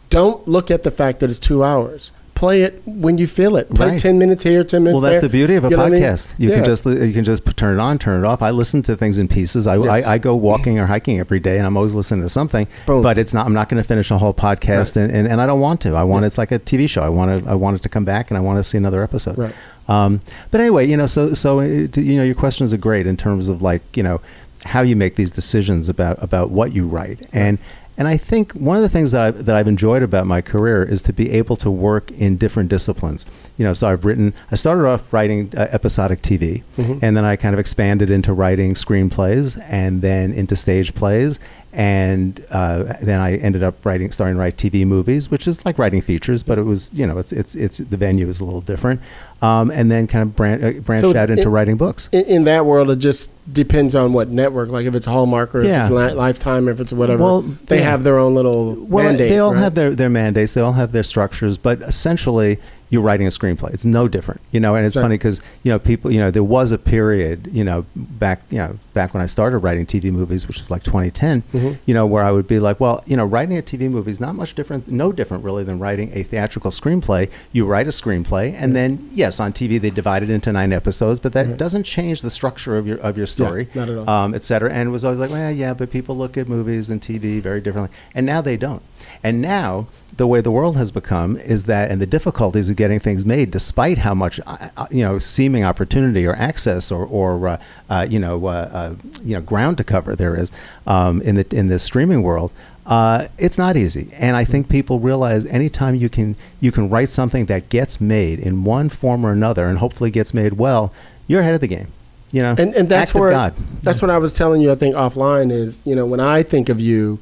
don't 0.08 0.46
look 0.46 0.70
at 0.70 0.84
the 0.84 0.90
fact 0.92 1.18
that 1.20 1.28
it's 1.28 1.40
two 1.40 1.64
hours. 1.64 2.12
Play 2.38 2.62
it 2.62 2.80
when 2.86 3.18
you 3.18 3.26
feel 3.26 3.56
it. 3.56 3.68
Play 3.74 3.88
Right. 3.90 3.98
ten 3.98 4.16
minutes 4.16 4.44
here, 4.44 4.62
ten 4.62 4.84
minutes 4.84 4.94
there. 5.00 5.02
Well, 5.02 5.10
that's 5.10 5.20
there. 5.22 5.28
the 5.28 5.32
beauty 5.32 5.54
of 5.56 5.64
a 5.64 5.70
You 5.70 5.76
know 5.76 5.82
what 5.82 5.86
I 5.92 5.96
mean? 5.96 6.02
podcast. 6.02 6.28
You 6.38 6.50
Yeah. 6.50 6.54
can 6.56 6.64
just 6.66 6.86
you 6.86 7.12
can 7.12 7.24
just 7.24 7.44
turn 7.56 7.74
it 7.78 7.80
on, 7.80 7.98
turn 7.98 8.22
it 8.24 8.26
off. 8.26 8.42
I 8.42 8.50
listen 8.50 8.80
to 8.82 8.94
things 8.96 9.18
in 9.18 9.26
pieces. 9.26 9.66
I, 9.66 9.76
Yes. 9.76 10.06
I, 10.06 10.12
I 10.14 10.18
go 10.18 10.36
walking 10.36 10.78
or 10.78 10.86
hiking 10.86 11.18
every 11.18 11.40
day, 11.40 11.58
and 11.58 11.66
I'm 11.66 11.76
always 11.76 11.96
listening 11.96 12.22
to 12.22 12.28
something. 12.28 12.68
Boom. 12.86 13.02
But 13.02 13.18
it's 13.18 13.34
not. 13.34 13.44
I'm 13.44 13.54
not 13.54 13.68
going 13.68 13.82
to 13.82 13.86
finish 13.88 14.12
a 14.12 14.18
whole 14.18 14.32
podcast, 14.34 14.94
Right. 14.94 15.02
and, 15.02 15.10
and, 15.12 15.26
and 15.26 15.40
I 15.40 15.46
don't 15.46 15.58
want 15.58 15.80
to. 15.80 15.96
I 15.96 16.04
want 16.04 16.26
it's 16.26 16.38
like 16.38 16.52
a 16.52 16.60
TV 16.60 16.88
show. 16.88 17.02
I 17.02 17.08
want 17.08 17.44
to 17.44 17.50
I 17.50 17.54
want 17.54 17.74
it 17.74 17.82
to 17.82 17.88
come 17.88 18.04
back, 18.04 18.30
and 18.30 18.38
I 18.38 18.40
want 18.40 18.58
to 18.60 18.64
see 18.64 18.78
another 18.78 19.02
episode. 19.02 19.36
Right. 19.36 19.54
Um, 19.88 20.20
but 20.52 20.60
anyway, 20.60 20.86
you 20.86 20.96
know, 20.96 21.08
so 21.08 21.34
so 21.34 21.58
uh, 21.58 21.64
you 21.64 22.16
know, 22.18 22.22
your 22.22 22.36
questions 22.36 22.72
are 22.72 22.76
great 22.76 23.04
in 23.08 23.16
terms 23.16 23.48
of 23.48 23.62
like 23.62 23.82
you 23.96 24.04
know 24.04 24.20
how 24.64 24.82
you 24.82 24.94
make 24.94 25.16
these 25.16 25.32
decisions 25.32 25.88
about 25.88 26.22
about 26.22 26.50
what 26.50 26.72
you 26.72 26.86
write 26.86 27.26
and. 27.32 27.58
And 27.98 28.06
I 28.08 28.16
think 28.16 28.52
one 28.52 28.76
of 28.76 28.82
the 28.82 28.88
things 28.88 29.10
that 29.10 29.20
I've, 29.20 29.44
that 29.46 29.56
I've 29.56 29.66
enjoyed 29.68 30.02
about 30.04 30.24
my 30.24 30.40
career 30.40 30.82
is 30.84 31.02
to 31.02 31.12
be 31.12 31.30
able 31.32 31.56
to 31.56 31.68
work 31.70 32.10
in 32.12 32.36
different 32.36 32.68
disciplines. 32.70 33.26
You 33.58 33.64
know, 33.64 33.72
so 33.72 33.88
I've 33.88 34.04
written. 34.04 34.32
I 34.52 34.56
started 34.56 34.86
off 34.86 35.12
writing 35.12 35.52
uh, 35.56 35.66
episodic 35.72 36.22
TV, 36.22 36.62
Mhm. 36.76 37.00
and 37.02 37.16
then 37.16 37.24
I 37.24 37.34
kind 37.34 37.54
of 37.54 37.58
expanded 37.58 38.08
into 38.08 38.32
writing 38.32 38.74
screenplays, 38.74 39.60
and 39.68 40.00
then 40.00 40.32
into 40.32 40.54
stage 40.54 40.94
plays, 40.94 41.40
and 41.72 42.44
uh, 42.50 42.94
then 43.02 43.20
I 43.20 43.36
ended 43.36 43.62
up 43.62 43.84
writing, 43.84 44.10
starting 44.10 44.36
to 44.36 44.40
write 44.40 44.56
TV 44.56 44.86
movies, 44.86 45.30
which 45.30 45.46
is 45.46 45.64
like 45.66 45.78
writing 45.78 46.00
features, 46.00 46.42
but 46.42 46.58
it 46.58 46.62
was 46.62 46.90
you 46.92 47.06
know 47.06 47.18
it's 47.18 47.32
it's 47.32 47.54
it's 47.54 47.78
the 47.78 47.96
venue 47.96 48.28
is 48.28 48.40
a 48.40 48.44
little 48.44 48.60
different, 48.62 49.00
um, 49.42 49.70
and 49.70 49.90
then 49.90 50.06
kind 50.06 50.22
of 50.22 50.34
bran- 50.34 50.64
uh, 50.64 50.70
branched 50.80 51.02
So 51.02 51.16
out 51.16 51.30
into 51.30 51.42
it- 51.42 51.48
writing 51.48 51.76
books. 51.76 52.08
In, 52.12 52.24
in 52.24 52.42
that 52.44 52.64
world, 52.64 52.90
it 52.90 52.96
just 53.00 53.28
depends 53.52 53.94
on 53.94 54.12
what 54.12 54.28
network. 54.28 54.70
Like 54.70 54.86
if 54.86 54.94
it's 54.94 55.06
Hallmark 55.06 55.54
or 55.54 55.62
Yeah. 55.62 55.80
if 55.80 55.82
it's 55.86 55.90
Li- 55.90 56.12
Lifetime, 56.12 56.68
if 56.68 56.80
it's 56.80 56.92
whatever. 56.92 57.22
Well, 57.22 57.40
they 57.42 57.78
yeah. 57.78 57.90
have 57.90 58.02
their 58.02 58.18
own 58.18 58.34
little 58.34 58.74
Well, 58.74 59.04
mandate. 59.06 59.28
they 59.30 59.38
all 59.38 59.52
right? 59.54 59.60
have 59.60 59.74
their, 59.74 59.90
their 59.94 60.10
mandates. 60.10 60.54
They 60.54 60.60
all 60.60 60.72
have 60.72 60.92
their 60.92 61.02
structures, 61.02 61.56
but 61.58 61.80
essentially, 61.82 62.58
you're 62.90 63.02
writing 63.02 63.26
a 63.26 63.30
screenplay. 63.30 63.72
It's 63.74 63.84
no 63.84 64.08
different, 64.08 64.40
you 64.50 64.60
know. 64.60 64.74
And 64.74 64.86
it's 64.86 64.96
Right. 64.96 65.02
funny 65.02 65.14
because 65.16 65.42
you 65.62 65.70
know 65.72 65.78
people, 65.78 66.10
you 66.10 66.18
know, 66.20 66.30
there 66.30 66.42
was 66.44 66.72
a 66.72 66.78
period, 66.78 67.48
you 67.52 67.64
know, 67.64 67.84
back, 67.96 68.42
you 68.50 68.58
know, 68.58 68.76
back 68.94 69.14
when 69.14 69.22
I 69.22 69.26
started 69.26 69.58
writing 69.58 69.86
TV 69.86 70.10
movies, 70.10 70.48
which 70.48 70.58
was 70.58 70.70
like 70.70 70.82
2010, 70.82 71.42
Mhm. 71.54 71.78
you 71.86 71.94
know, 71.94 72.06
where 72.06 72.24
I 72.24 72.32
would 72.32 72.48
be 72.48 72.58
like, 72.58 72.80
well, 72.80 73.02
you 73.06 73.16
know, 73.16 73.24
writing 73.24 73.56
a 73.58 73.62
TV 73.62 73.88
movie 73.88 74.10
is 74.10 74.20
not 74.20 74.34
much 74.34 74.54
different, 74.54 74.88
no 74.90 75.12
different 75.12 75.44
really 75.44 75.64
than 75.64 75.78
writing 75.78 76.10
a 76.14 76.22
theatrical 76.22 76.70
screenplay. 76.70 77.28
You 77.52 77.64
write 77.66 77.86
a 77.86 77.90
screenplay, 77.90 78.54
and 78.58 78.74
then 78.74 79.08
yes, 79.14 79.38
on 79.40 79.52
TV 79.52 79.78
they 79.78 79.90
divide 79.90 80.22
it 80.22 80.30
into 80.30 80.52
nine 80.52 80.72
episodes, 80.72 81.20
but 81.20 81.32
that 81.34 81.46
Right. 81.46 81.56
doesn't 81.56 81.84
change 81.84 82.22
the 82.22 82.30
structure 82.30 82.76
of 82.76 82.86
your 82.86 82.98
of 82.98 83.16
your 83.16 83.26
story 83.26 83.68
not 83.74 83.88
at 83.88 83.96
all. 83.96 84.08
um, 84.10 84.34
et 84.34 84.44
cetera, 84.44 84.70
and 84.72 84.90
was 84.90 85.04
always 85.04 85.20
like, 85.20 85.30
well, 85.30 85.50
yeah, 85.52 85.72
but 85.74 85.90
people 85.90 86.16
look 86.16 86.36
at 86.36 86.48
movies 86.48 86.90
and 86.90 87.00
TV 87.00 87.40
very 87.40 87.60
differently, 87.60 87.94
and 88.14 88.26
now 88.26 88.40
they 88.40 88.56
don't. 88.56 88.82
And 89.22 89.40
now 89.42 89.86
the 90.18 90.26
way 90.26 90.40
the 90.40 90.50
world 90.50 90.76
has 90.76 90.90
become 90.90 91.36
is 91.36 91.64
that, 91.64 91.90
and 91.90 92.02
the 92.02 92.06
difficulties 92.06 92.68
of 92.68 92.76
getting 92.76 92.98
things 92.98 93.24
made, 93.24 93.50
despite 93.50 93.98
how 93.98 94.14
much 94.14 94.40
uh, 94.46 94.68
uh, 94.76 94.86
you 94.90 95.04
know 95.04 95.18
seeming 95.18 95.64
opportunity 95.64 96.26
or 96.26 96.34
access 96.34 96.90
or, 96.90 97.06
or 97.06 97.48
uh, 97.48 97.60
uh, 97.88 98.06
you 98.08 98.18
know 98.18 98.46
uh, 98.46 98.68
uh, 98.72 98.94
you 99.22 99.34
know 99.34 99.40
ground 99.40 99.78
to 99.78 99.84
cover 99.84 100.14
there 100.16 100.36
is 100.36 100.52
um, 100.86 101.22
in 101.22 101.36
the 101.36 101.46
in 101.56 101.68
the 101.68 101.78
streaming 101.78 102.22
world. 102.22 102.50
Uh, 102.84 103.28
it's 103.36 103.58
not 103.58 103.76
easy, 103.76 104.08
and 104.14 104.34
I 104.34 104.44
think 104.44 104.68
people 104.68 104.98
realize 104.98 105.44
anytime 105.46 105.94
you 105.94 106.08
can 106.08 106.36
you 106.60 106.72
can 106.72 106.88
write 106.88 107.10
something 107.10 107.46
that 107.46 107.68
gets 107.68 108.00
made 108.00 108.40
in 108.40 108.64
one 108.64 108.88
form 108.88 109.24
or 109.24 109.30
another, 109.30 109.66
and 109.66 109.78
hopefully 109.78 110.10
gets 110.10 110.32
made 110.34 110.54
well, 110.54 110.92
you're 111.26 111.42
ahead 111.42 111.54
of 111.54 111.60
the 111.60 111.68
game. 111.68 111.88
You 112.32 112.42
know, 112.42 112.54
and 112.58 112.74
and 112.74 112.88
that's 112.88 113.14
where 113.14 113.52
that's 113.82 114.02
what 114.02 114.10
I 114.10 114.18
was 114.18 114.32
telling 114.32 114.62
you. 114.62 114.72
I 114.72 114.74
think 114.74 114.96
offline 114.96 115.52
is 115.52 115.78
you 115.84 115.94
know 115.94 116.06
when 116.06 116.20
I 116.20 116.42
think 116.42 116.68
of 116.68 116.80
you, 116.80 117.18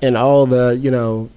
in 0.00 0.16
all 0.16 0.46
the 0.46 0.78
you 0.80 0.90
know 0.90 1.28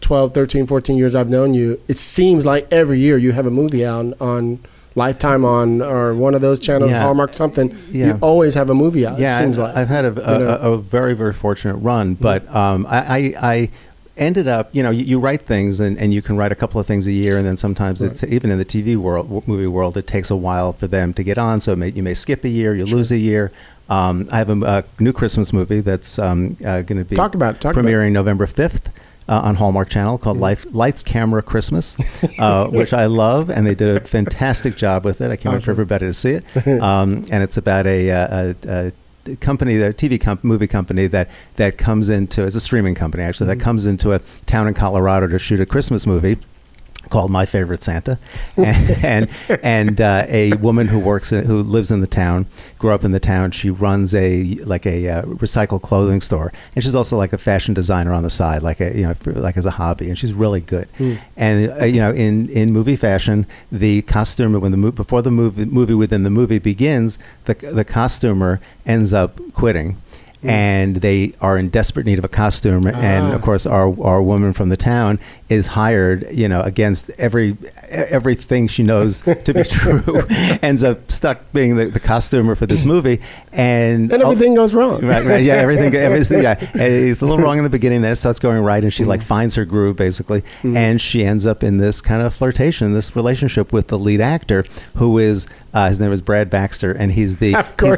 12, 0.00 0.34
13, 0.34 0.66
14 0.66 0.96
years 0.98 1.14
I've 1.14 1.28
known 1.30 1.54
you, 1.54 1.80
it 1.88 1.96
seems 1.96 2.44
like 2.44 2.66
every 2.70 3.00
year 3.00 3.16
you 3.16 3.32
have 3.32 3.46
a 3.46 3.50
movie 3.50 3.86
out 3.86 4.14
on 4.20 4.58
Lifetime 4.96 5.44
on 5.44 5.82
or 5.82 6.14
one 6.14 6.34
of 6.34 6.40
those 6.40 6.60
channels, 6.60 6.90
Yeah. 6.90 7.02
Hallmark 7.02 7.34
something. 7.34 7.76
Yeah. 7.90 8.06
You 8.06 8.18
always 8.20 8.54
have 8.54 8.70
a 8.70 8.74
movie 8.74 9.04
out. 9.06 9.18
Yeah, 9.18 9.36
it 9.36 9.42
seems 9.42 9.58
I- 9.58 9.62
like 9.62 9.76
I've 9.76 9.88
had 9.88 10.04
a, 10.04 10.08
a, 10.08 10.10
you 10.10 10.44
know. 10.44 10.52
Mm-hmm. 10.56 10.66
a, 10.66 10.70
a 10.72 10.78
very 10.78 11.14
very 11.14 11.32
fortunate 11.32 11.76
run, 11.76 12.14
but 12.14 12.46
um, 12.54 12.86
I, 12.88 12.98
I, 12.98 13.34
I 13.52 13.70
ended 14.16 14.46
up 14.46 14.68
you 14.72 14.80
know 14.82 14.90
you, 14.90 15.02
you 15.04 15.18
write 15.18 15.42
things 15.42 15.80
and, 15.80 15.98
and 15.98 16.14
you 16.14 16.22
can 16.22 16.36
write 16.36 16.52
a 16.52 16.54
couple 16.54 16.78
of 16.80 16.86
things 16.86 17.06
a 17.08 17.12
year, 17.12 17.36
and 17.38 17.44
then 17.46 17.56
sometimes 17.56 18.02
it's 18.02 18.22
even 18.22 18.50
in 18.50 18.58
the 18.58 18.64
TV 18.64 18.94
world 18.94 19.48
movie 19.48 19.66
world 19.66 19.96
it 19.96 20.06
takes 20.06 20.30
a 20.30 20.36
while 20.36 20.72
for 20.72 20.86
them 20.86 21.12
to 21.14 21.24
get 21.24 21.38
on, 21.38 21.60
so 21.60 21.72
it 21.72 21.76
may, 21.76 21.88
you 21.88 22.02
may 22.02 22.14
skip 22.14 22.44
a 22.44 22.48
year, 22.48 22.74
you 22.74 22.84
lose 22.84 23.10
a 23.10 23.18
year. 23.18 23.50
Um, 23.94 24.28
I 24.32 24.38
have 24.38 24.50
a, 24.50 24.84
a 24.98 25.02
new 25.02 25.12
Christmas 25.12 25.52
movie 25.52 25.80
that's 25.80 26.18
um, 26.18 26.56
uh, 26.64 26.82
going 26.82 26.98
to 26.98 27.04
be 27.04 27.16
Talk 27.16 27.34
about 27.34 27.60
talk 27.60 27.74
about 27.76 27.84
premiering 27.84 28.12
November 28.12 28.46
fifth. 28.46 28.90
Uh, 29.26 29.40
on 29.42 29.54
Hallmark 29.54 29.88
Channel 29.88 30.18
called 30.18 30.36
Life, 30.36 30.66
Lights 30.74 31.02
Camera 31.02 31.40
Christmas, 31.40 31.96
uh, 32.38 32.66
which 32.66 32.92
I 32.92 33.06
love, 33.06 33.48
and 33.48 33.66
they 33.66 33.74
did 33.74 33.96
a 33.96 34.00
fantastic 34.06 34.76
job 34.76 35.02
with 35.02 35.22
it. 35.22 35.30
I 35.30 35.36
can't 35.36 35.54
wait 35.54 35.62
for 35.62 35.70
everybody 35.70 36.04
to 36.04 36.12
see 36.12 36.32
it. 36.32 36.44
Um, 36.82 37.24
and 37.30 37.42
it's 37.42 37.56
about 37.56 37.86
a, 37.86 38.10
uh, 38.10 38.52
a, 38.66 38.92
a 39.26 39.36
company, 39.36 39.76
a 39.76 39.94
TV 39.94 40.20
comp- 40.20 40.44
movie 40.44 40.66
company 40.66 41.06
that 41.06 41.30
that 41.56 41.78
comes 41.78 42.10
into 42.10 42.44
it's 42.44 42.54
a 42.54 42.60
streaming 42.60 42.94
company 42.94 43.22
actually 43.22 43.46
Mm-hmm. 43.48 43.58
that 43.60 43.64
comes 43.64 43.86
into 43.86 44.12
a 44.12 44.20
town 44.44 44.68
in 44.68 44.74
Colorado 44.74 45.26
to 45.28 45.38
shoot 45.38 45.58
a 45.58 45.64
Christmas 45.66 46.06
movie 46.06 46.36
called 47.10 47.30
My 47.30 47.46
Favorite 47.46 47.82
Santa, 47.82 48.18
and 48.56 48.90
and, 49.04 49.30
and 49.62 50.00
uh, 50.00 50.26
a 50.28 50.52
woman 50.54 50.88
who 50.88 50.98
works 50.98 51.32
in, 51.32 51.46
who 51.46 51.62
lives 51.62 51.90
in 51.90 52.00
the 52.00 52.06
town, 52.06 52.46
grew 52.78 52.90
up 52.90 53.04
in 53.04 53.12
the 53.12 53.20
town. 53.20 53.50
She 53.50 53.70
runs 53.70 54.14
a 54.14 54.44
like 54.64 54.86
a 54.86 55.08
uh, 55.08 55.22
recycled 55.22 55.82
clothing 55.82 56.20
store, 56.20 56.52
and 56.74 56.82
she's 56.82 56.94
also 56.94 57.16
like 57.16 57.32
a 57.32 57.38
fashion 57.38 57.74
designer 57.74 58.12
on 58.12 58.22
the 58.22 58.30
side, 58.30 58.62
like 58.62 58.80
a 58.80 58.96
you 58.96 59.02
know 59.02 59.14
like 59.26 59.56
as 59.56 59.66
a 59.66 59.72
hobby, 59.72 60.08
and 60.08 60.18
she's 60.18 60.32
really 60.32 60.60
good. 60.60 60.88
And 61.36 61.70
uh, 61.80 61.84
you 61.84 62.00
know, 62.00 62.12
in 62.12 62.48
in 62.50 62.72
movie 62.72 62.96
fashion, 62.96 63.46
the 63.70 64.02
costumer 64.02 64.58
when 64.58 64.70
the 64.70 64.76
mo- 64.78 64.92
before 64.92 65.22
the 65.22 65.30
movie 65.30 65.64
movie 65.64 65.94
within 65.94 66.22
the 66.22 66.30
movie 66.30 66.58
begins, 66.58 67.18
the 67.44 67.54
the 67.54 67.84
costumer 67.84 68.60
ends 68.86 69.12
up 69.12 69.40
quitting. 69.52 69.96
Mm. 70.44 70.50
And 70.50 70.96
they 70.96 71.32
are 71.40 71.56
in 71.58 71.70
desperate 71.70 72.06
need 72.06 72.18
of 72.18 72.24
a 72.24 72.28
costume, 72.28 72.86
and 72.86 73.32
of 73.32 73.40
oh. 73.40 73.44
course, 73.44 73.66
our 73.66 73.86
our 74.02 74.22
woman 74.22 74.52
from 74.52 74.68
the 74.68 74.76
town 74.76 75.18
is 75.48 75.68
hired, 75.68 76.26
you 76.30 76.48
know, 76.48 76.60
against 76.62 77.10
every 77.18 77.56
everything 77.88 78.66
she 78.68 78.82
knows 78.82 79.22
to 79.22 79.54
be 79.54 79.62
true, 79.64 80.22
ends 80.62 80.82
up 80.82 81.10
stuck 81.10 81.40
being 81.52 81.76
the, 81.76 81.86
the 81.86 82.00
costumer 82.00 82.54
for 82.54 82.66
this 82.66 82.84
movie, 82.94 83.20
and 83.52 84.12
and 84.12 84.22
everything 84.22 84.54
goes 84.54 84.74
wrong. 84.74 85.04
Right, 85.04 85.24
right, 85.24 85.42
yeah, 85.42 85.54
everything, 85.54 85.94
everything, 85.94 86.42
yeah. 86.42 86.58
And 86.72 86.80
eh, 86.80 87.10
It's 87.10 87.22
a 87.22 87.26
little 87.26 87.42
wrong 87.42 87.58
in 87.58 87.64
the 87.64 87.70
beginning, 87.70 88.02
then 88.02 88.12
it 88.12 88.16
starts 88.16 88.38
going 88.38 88.62
right, 88.62 88.82
and 88.82 88.92
she 88.92 89.04
like 89.04 89.20
Mm-hmm. 89.20 89.28
finds 89.28 89.54
her 89.54 89.64
groove 89.64 89.96
basically, 89.96 90.42
mm. 90.62 90.76
and 90.76 91.00
she 91.00 91.24
ends 91.24 91.46
up 91.46 91.62
in 91.62 91.78
this 91.78 92.00
kind 92.00 92.20
of 92.22 92.34
flirtation, 92.34 92.92
this 92.92 93.16
relationship 93.16 93.72
with 93.72 93.88
the 93.88 93.98
lead 93.98 94.20
actor, 94.20 94.64
who 94.96 95.18
is 95.18 95.46
uh, 95.74 95.88
his 95.88 96.00
name 96.00 96.12
is 96.12 96.22
Brad 96.22 96.48
Baxter, 96.48 96.92
and 96.92 97.12
he's 97.12 97.36
the, 97.36 97.48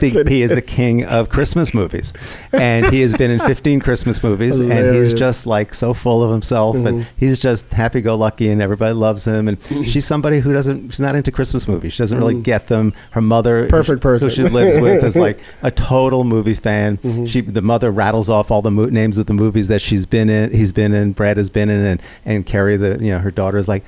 he's 0.01 0.15
the 0.15 0.25
he 0.29 0.43
is 0.43 0.51
the 0.51 0.63
king 0.63 1.05
of 1.05 1.29
Christmas 1.29 1.73
movies, 1.75 2.13
and 2.53 2.87
he 2.87 3.03
has 3.03 3.15
been 3.15 3.31
in 3.31 3.39
15 3.47 3.81
Christmas 3.81 4.23
movies, 4.23 4.59
and 4.59 4.97
he's 4.97 5.13
just 5.15 5.47
like 5.47 5.75
so 5.75 5.93
full 5.95 6.23
of 6.25 6.31
himself, 6.33 6.75
and 6.75 6.87
Mm-hmm. 6.87 7.09
he's 7.19 7.39
just 7.39 7.73
happy-go-lucky, 7.73 8.49
and 8.49 8.63
everybody 8.63 8.95
loves 8.95 9.27
him, 9.27 9.47
and 9.49 9.63
she's 9.89 10.07
somebody 10.07 10.41
who 10.41 10.53
doesn't, 10.53 10.91
she's 10.91 11.01
not 11.01 11.15
into 11.15 11.31
Christmas 11.31 11.69
movies, 11.69 11.93
she 11.93 12.03
doesn't 12.03 12.19
really 12.19 12.41
get 12.41 12.69
them. 12.69 12.93
Her 13.11 13.21
mother, 13.21 13.63
Mm-hmm. 13.63 13.71
Perfect 13.71 14.01
person. 14.03 14.29
who 14.29 14.35
she 14.35 14.43
lives 14.43 14.77
with, 14.79 15.05
is 15.05 15.15
like 15.27 15.39
a 15.63 15.71
total 15.71 16.25
movie 16.25 16.55
fan. 16.55 16.97
Mm-hmm. 16.99 17.27
She, 17.27 17.41
the 17.43 17.63
mother, 17.63 17.91
rattles 17.91 18.31
off 18.31 18.51
all 18.51 18.63
the 18.63 18.71
mo- 18.71 18.87
names 18.87 19.19
of 19.19 19.27
the 19.27 19.35
movies 19.35 19.69
that 19.69 19.83
she's 19.83 20.07
been 20.07 20.29
in, 20.31 20.51
he's 20.53 20.73
been 20.73 20.95
in, 20.95 21.13
Brad 21.13 21.37
has 21.37 21.51
been 21.51 21.69
in, 21.69 21.85
and 21.85 22.03
and 22.25 22.47
Carrie, 22.47 22.77
the 22.79 22.99
you 23.01 23.11
know 23.13 23.19
her 23.19 23.31
daughter 23.31 23.59
is 23.59 23.69
like. 23.69 23.85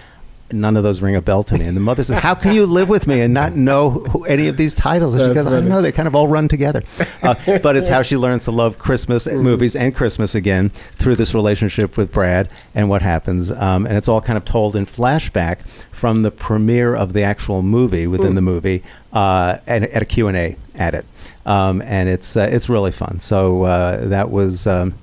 None 0.51 0.79
of 0.79 0.83
those 0.83 1.03
ring 1.03 1.15
a 1.15 1.21
bell 1.21 1.43
to 1.45 1.59
me. 1.59 1.67
And 1.67 1.77
the 1.77 1.81
mother 1.81 2.03
says, 2.03 2.19
"How 2.21 2.35
can 2.35 2.55
you 2.55 2.65
live 2.65 2.89
with 2.89 3.07
me 3.07 3.21
and 3.21 3.35
not 3.35 3.55
know 3.55 3.91
who, 3.91 4.25
any 4.25 4.49
of 4.49 4.57
these 4.57 4.75
titles?" 4.75 5.15
And 5.15 5.29
she 5.31 5.35
goes, 5.35 5.47
"I 5.47 5.51
don't 5.51 5.69
know. 5.69 5.83
They 5.83 5.93
kind 5.93 6.09
of 6.09 6.15
all 6.17 6.27
run 6.27 6.49
together." 6.49 6.83
Uh, 7.23 7.35
but 7.63 7.77
it's 7.77 7.89
how 7.91 8.01
she 8.03 8.17
learns 8.17 8.45
to 8.45 8.51
love 8.51 8.79
Christmas 8.79 9.27
Mm-hmm. 9.27 9.43
movies 9.43 9.77
and 9.77 9.95
Christmas 9.95 10.35
again 10.35 10.71
through 10.97 11.17
this 11.17 11.35
relationship 11.35 11.97
with 11.99 12.11
Brad 12.11 12.49
and 12.75 12.89
what 12.89 13.03
happens. 13.03 13.51
Um, 13.51 13.85
and 13.87 13.97
it's 13.97 14.09
all 14.09 14.23
kind 14.23 14.37
of 14.39 14.45
told 14.47 14.75
in 14.75 14.87
flashback 14.87 15.59
from 15.93 16.23
the 16.23 16.31
premiere 16.31 16.95
of 16.95 17.13
the 17.13 17.23
actual 17.23 17.61
movie 17.61 18.07
within 18.07 18.33
Mm. 18.33 18.37
the 18.37 18.41
movie 18.43 18.83
uh, 19.13 19.59
and 19.67 19.85
at 19.85 20.01
a 20.01 20.07
Q 20.07 20.29
and 20.29 20.37
A 20.37 20.57
at 20.77 20.95
it. 20.95 21.05
Um, 21.45 21.83
and 21.83 22.09
it's 22.09 22.37
uh, 22.39 22.49
it's 22.51 22.69
really 22.71 22.93
fun. 22.93 23.21
So 23.21 23.65
uh, 23.65 24.07
that 24.09 24.31
was 24.31 24.67
um, 24.67 24.95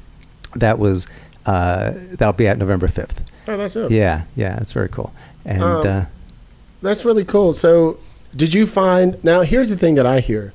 that 0.56 0.80
was 0.80 1.06
uh, 1.46 1.94
that'll 2.14 2.34
be 2.34 2.48
at 2.48 2.58
November 2.58 2.88
fifth. 2.88 3.22
Oh, 3.48 3.58
that's 3.58 3.76
it. 3.76 3.92
Yeah, 3.92 4.24
yeah, 4.36 4.58
it's 4.60 4.72
very 4.72 4.90
cool. 4.90 5.14
And 5.46 5.62
Um, 5.62 5.86
uh, 5.88 6.06
That's 6.82 7.06
really 7.06 7.24
cool. 7.26 7.54
So, 7.54 7.98
did 8.36 8.54
you 8.54 8.66
find 8.68 9.24
now? 9.24 9.42
Here's 9.42 9.70
the 9.70 9.76
thing 9.78 9.96
that 9.96 10.06
I 10.06 10.20
hear, 10.20 10.54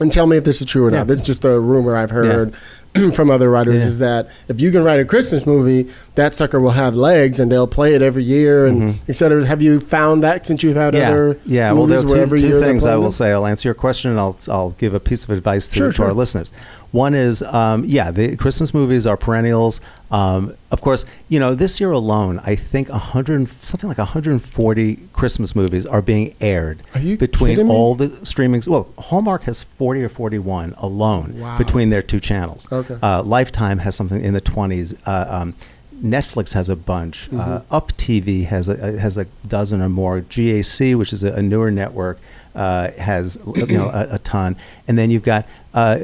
and 0.00 0.12
tell 0.12 0.26
me 0.26 0.36
if 0.36 0.44
this 0.44 0.60
is 0.60 0.66
true 0.66 0.86
or 0.86 0.90
Yeah. 0.90 0.98
not. 0.98 1.06
This 1.08 1.20
is 1.20 1.26
just 1.26 1.44
a 1.44 1.58
rumor 1.60 1.96
I've 1.96 2.10
heard 2.10 2.54
from 3.12 3.30
other 3.30 3.50
writers. 3.50 3.82
Yeah. 3.82 3.86
Is 3.88 3.98
that 3.98 4.28
if 4.48 4.60
you 4.60 4.70
can 4.72 4.82
write 4.84 5.00
a 5.00 5.04
Christmas 5.04 5.46
movie, 5.46 5.88
that 6.14 6.34
sucker 6.34 6.60
will 6.60 6.70
have 6.72 6.94
legs, 6.94 7.38
and 7.40 7.50
they'll 7.52 7.66
play 7.66 7.94
it 7.94 8.02
every 8.02 8.24
year, 8.24 8.66
and 8.66 8.98
et 9.08 9.16
cetera. 9.16 9.44
Have 9.44 9.60
you 9.62 9.80
found 9.80 10.22
that 10.22 10.46
since 10.46 10.62
you've 10.62 10.76
had 10.76 10.94
Mm-hmm. 10.94 11.00
yeah, 11.02 11.08
other 11.10 11.38
yeah. 11.46 11.72
Well, 11.72 11.86
there 11.86 11.98
are 11.98 12.02
two, 12.28 12.38
two 12.38 12.60
things 12.60 12.86
I 12.86 12.96
will 12.96 13.04
them? 13.04 13.10
say. 13.12 13.32
I'll 13.32 13.46
answer 13.46 13.68
your 13.68 13.74
question, 13.74 14.10
and 14.12 14.18
I'll 14.20 14.36
I'll 14.48 14.70
give 14.70 14.94
a 14.94 15.00
piece 15.00 15.24
of 15.24 15.30
advice 15.30 15.66
to, 15.68 15.76
Sure, 15.76 15.92
to 15.92 16.02
our 16.04 16.12
listeners. 16.12 16.52
One 16.94 17.12
is, 17.12 17.42
um, 17.42 17.84
yeah, 17.84 18.12
the 18.12 18.36
Christmas 18.36 18.72
movies 18.72 19.04
are 19.04 19.16
perennials. 19.16 19.80
Um, 20.12 20.54
of 20.70 20.80
course, 20.80 21.04
you 21.28 21.40
know 21.40 21.52
this 21.56 21.80
year 21.80 21.90
alone, 21.90 22.40
I 22.44 22.54
think 22.54 22.88
100 22.88 23.48
something 23.48 23.88
like 23.88 23.98
140 23.98 24.98
Christmas 25.12 25.56
movies 25.56 25.86
are 25.86 26.00
being 26.00 26.36
aired 26.40 26.84
Are 26.94 27.00
you 27.00 27.16
between 27.16 27.68
all 27.68 27.96
the 27.96 28.08
streamings. 28.22 28.68
Well, 28.68 28.86
Hallmark 28.96 29.42
has 29.42 29.60
40 29.62 30.04
or 30.04 30.08
41 30.08 30.74
alone 30.78 31.40
Wow. 31.40 31.58
between 31.58 31.90
their 31.90 32.02
two 32.02 32.20
channels. 32.20 32.70
Okay. 32.70 32.96
Uh, 33.02 33.24
Lifetime 33.24 33.78
has 33.78 33.96
something 33.96 34.22
in 34.22 34.32
the 34.32 34.40
20s. 34.40 34.94
Uh, 35.04 35.26
um, 35.28 35.54
Netflix 36.00 36.54
has 36.54 36.68
a 36.68 36.76
bunch. 36.76 37.28
Uh, 37.32 37.36
Mm-hmm. 37.36 37.74
Up 37.74 37.92
TV 37.96 38.44
has 38.46 38.68
a, 38.68 38.98
has 39.00 39.18
a 39.18 39.24
dozen 39.48 39.80
or 39.82 39.88
more. 39.88 40.20
GAC, 40.20 40.94
which 40.96 41.12
is 41.12 41.24
a, 41.24 41.32
a 41.32 41.42
newer 41.42 41.70
network, 41.72 42.18
uh, 42.54 42.92
has 42.92 43.36
you 43.56 43.66
know 43.78 43.88
a, 43.90 44.14
a 44.14 44.18
ton. 44.20 44.54
And 44.86 44.96
then 44.96 45.10
you've 45.10 45.24
got 45.24 45.44
uh, 45.72 45.98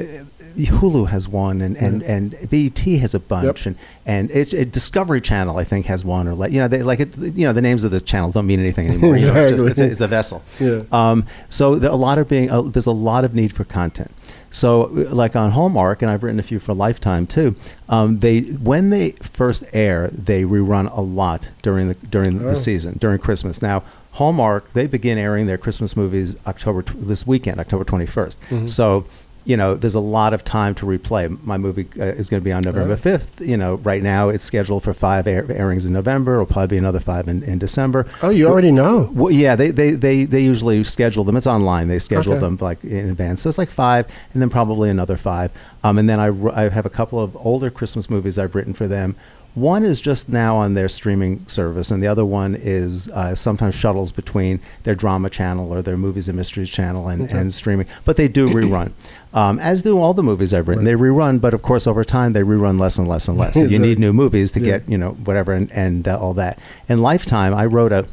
Hulu 0.57 1.09
has 1.09 1.27
one, 1.27 1.61
and, 1.61 1.75
and, 1.77 2.01
and 2.03 2.31
BET 2.49 2.79
has 2.79 3.13
a 3.13 3.19
bunch, 3.19 3.65
Yep. 3.65 3.75
and 3.75 3.75
and 4.05 4.31
it, 4.31 4.53
it, 4.53 4.71
Discovery 4.71 5.21
Channel 5.21 5.57
I 5.57 5.63
think 5.63 5.85
has 5.87 6.03
one, 6.05 6.27
or 6.27 6.33
like 6.33 6.51
you 6.51 6.59
know 6.59 6.67
they 6.67 6.83
like 6.83 6.99
it. 6.99 7.17
You 7.17 7.45
know 7.47 7.53
the 7.53 7.61
names 7.61 7.83
of 7.83 7.91
the 7.91 8.01
channels 8.01 8.33
don't 8.33 8.47
mean 8.47 8.59
anything 8.59 8.87
anymore. 8.89 9.17
Know, 9.19 9.35
it's, 9.35 9.51
just, 9.61 9.63
it's, 9.63 9.79
a, 9.81 9.91
it's 9.91 10.01
a 10.01 10.07
vessel. 10.07 10.43
Yeah. 10.59 10.83
Um, 10.91 11.25
so 11.49 11.75
there, 11.75 11.91
a 11.91 11.95
lot 11.95 12.17
of 12.17 12.27
being 12.27 12.49
uh, 12.51 12.61
there's 12.63 12.85
a 12.85 12.91
lot 12.91 13.23
of 13.25 13.33
need 13.35 13.53
for 13.53 13.63
content. 13.63 14.11
So 14.49 14.83
uh, 14.85 15.13
like 15.15 15.35
on 15.35 15.51
Hallmark, 15.51 16.01
and 16.01 16.11
I've 16.11 16.23
written 16.23 16.39
a 16.39 16.43
few 16.43 16.59
for 16.59 16.73
Lifetime 16.73 17.25
too. 17.27 17.55
Um, 17.87 18.19
they 18.19 18.41
when 18.41 18.89
they 18.89 19.11
first 19.11 19.63
air, 19.73 20.09
they 20.09 20.43
rerun 20.43 20.95
a 20.95 21.01
lot 21.01 21.49
during 21.61 21.87
the 21.87 21.93
during 21.95 22.41
Oh. 22.43 22.49
the 22.49 22.55
season 22.55 22.97
during 22.99 23.19
Christmas. 23.19 23.61
Now 23.61 23.83
Hallmark 24.13 24.73
they 24.73 24.87
begin 24.87 25.17
airing 25.17 25.47
their 25.47 25.57
Christmas 25.57 25.95
movies 25.95 26.35
October 26.45 26.81
tw- 26.81 27.07
this 27.07 27.25
weekend, 27.25 27.59
October 27.61 27.85
21st. 27.85 28.37
Mm-hmm. 28.49 28.65
So 28.67 29.05
you 29.43 29.57
know, 29.57 29.73
there's 29.75 29.95
a 29.95 29.99
lot 29.99 30.33
of 30.33 30.43
time 30.43 30.75
to 30.75 30.85
replay. 30.85 31.41
My 31.43 31.57
movie 31.57 31.87
uh, 31.99 32.03
is 32.03 32.29
going 32.29 32.41
to 32.41 32.45
be 32.45 32.51
on 32.51 32.61
November 32.61 32.93
Right. 32.93 32.99
5th. 33.21 33.45
You 33.45 33.57
know, 33.57 33.75
right 33.75 34.03
now 34.03 34.29
it's 34.29 34.43
scheduled 34.43 34.83
for 34.83 34.93
five 34.93 35.25
air- 35.25 35.51
airings 35.51 35.85
in 35.85 35.93
November. 35.93 36.33
It'll 36.35 36.45
probably 36.45 36.67
be 36.67 36.77
another 36.77 36.99
five 36.99 37.27
in, 37.27 37.41
in 37.43 37.57
December. 37.57 38.05
Oh, 38.21 38.29
you 38.29 38.47
already 38.47 38.71
know. 38.71 39.09
Well, 39.13 39.31
yeah, 39.31 39.55
they, 39.55 39.71
they, 39.71 39.91
they, 39.91 40.25
they 40.25 40.41
usually 40.41 40.83
schedule 40.83 41.23
them. 41.23 41.35
It's 41.37 41.47
online. 41.47 41.87
They 41.87 41.97
schedule 41.99 42.33
Okay. 42.33 42.41
them 42.41 42.57
like 42.61 42.83
in 42.83 43.09
advance. 43.09 43.41
So 43.41 43.49
it's 43.49 43.57
like 43.57 43.69
five, 43.69 44.07
and 44.33 44.41
then 44.41 44.49
probably 44.51 44.89
another 44.89 45.17
five. 45.17 45.51
Um, 45.83 45.97
and 45.97 46.07
then 46.07 46.19
I, 46.19 46.27
I 46.65 46.69
have 46.69 46.85
a 46.85 46.89
couple 46.91 47.19
of 47.19 47.35
older 47.37 47.71
Christmas 47.71 48.09
movies 48.09 48.37
I've 48.37 48.53
written 48.53 48.73
for 48.73 48.87
them. 48.87 49.15
One 49.53 49.83
is 49.83 49.99
just 49.99 50.29
now 50.29 50.55
on 50.55 50.75
their 50.75 50.87
streaming 50.87 51.45
service, 51.47 51.91
and 51.91 52.01
the 52.01 52.07
other 52.07 52.23
one 52.23 52.55
is 52.55 53.09
uh, 53.09 53.35
sometimes 53.35 53.75
shuttles 53.75 54.13
between 54.13 54.61
their 54.83 54.95
drama 54.95 55.29
channel 55.29 55.73
or 55.73 55.81
their 55.81 55.97
movies 55.97 56.29
and 56.29 56.37
mysteries 56.37 56.69
channel 56.69 57.09
and, 57.09 57.29
and 57.29 57.53
streaming. 57.53 57.87
But 58.05 58.15
they 58.15 58.29
do 58.29 58.47
rerun, 58.49 58.93
um, 59.33 59.59
as 59.59 59.81
do 59.81 59.97
all 59.99 60.13
the 60.13 60.23
movies 60.23 60.53
I've 60.53 60.69
written. 60.69 60.85
They 60.85 60.93
rerun, 60.93 61.41
but 61.41 61.53
of 61.53 61.61
course, 61.63 61.85
over 61.85 62.05
time, 62.05 62.31
they 62.31 62.43
rerun 62.43 62.79
less 62.79 62.97
and 62.97 63.09
less 63.09 63.27
and 63.27 63.37
less. 63.37 63.55
So 63.55 63.65
you 63.65 63.77
need 63.77 63.99
new 63.99 64.13
movies 64.13 64.51
to 64.53 64.59
Yeah. 64.61 64.77
get 64.77 64.89
you 64.89 64.97
know 64.97 65.11
whatever 65.11 65.51
and, 65.51 65.69
and 65.73 66.07
uh, 66.07 66.17
all 66.17 66.33
that. 66.35 66.57
And 66.87 67.01
Lifetime, 67.01 67.53
I 67.53 67.65
wrote 67.65 67.91
a 67.91 68.07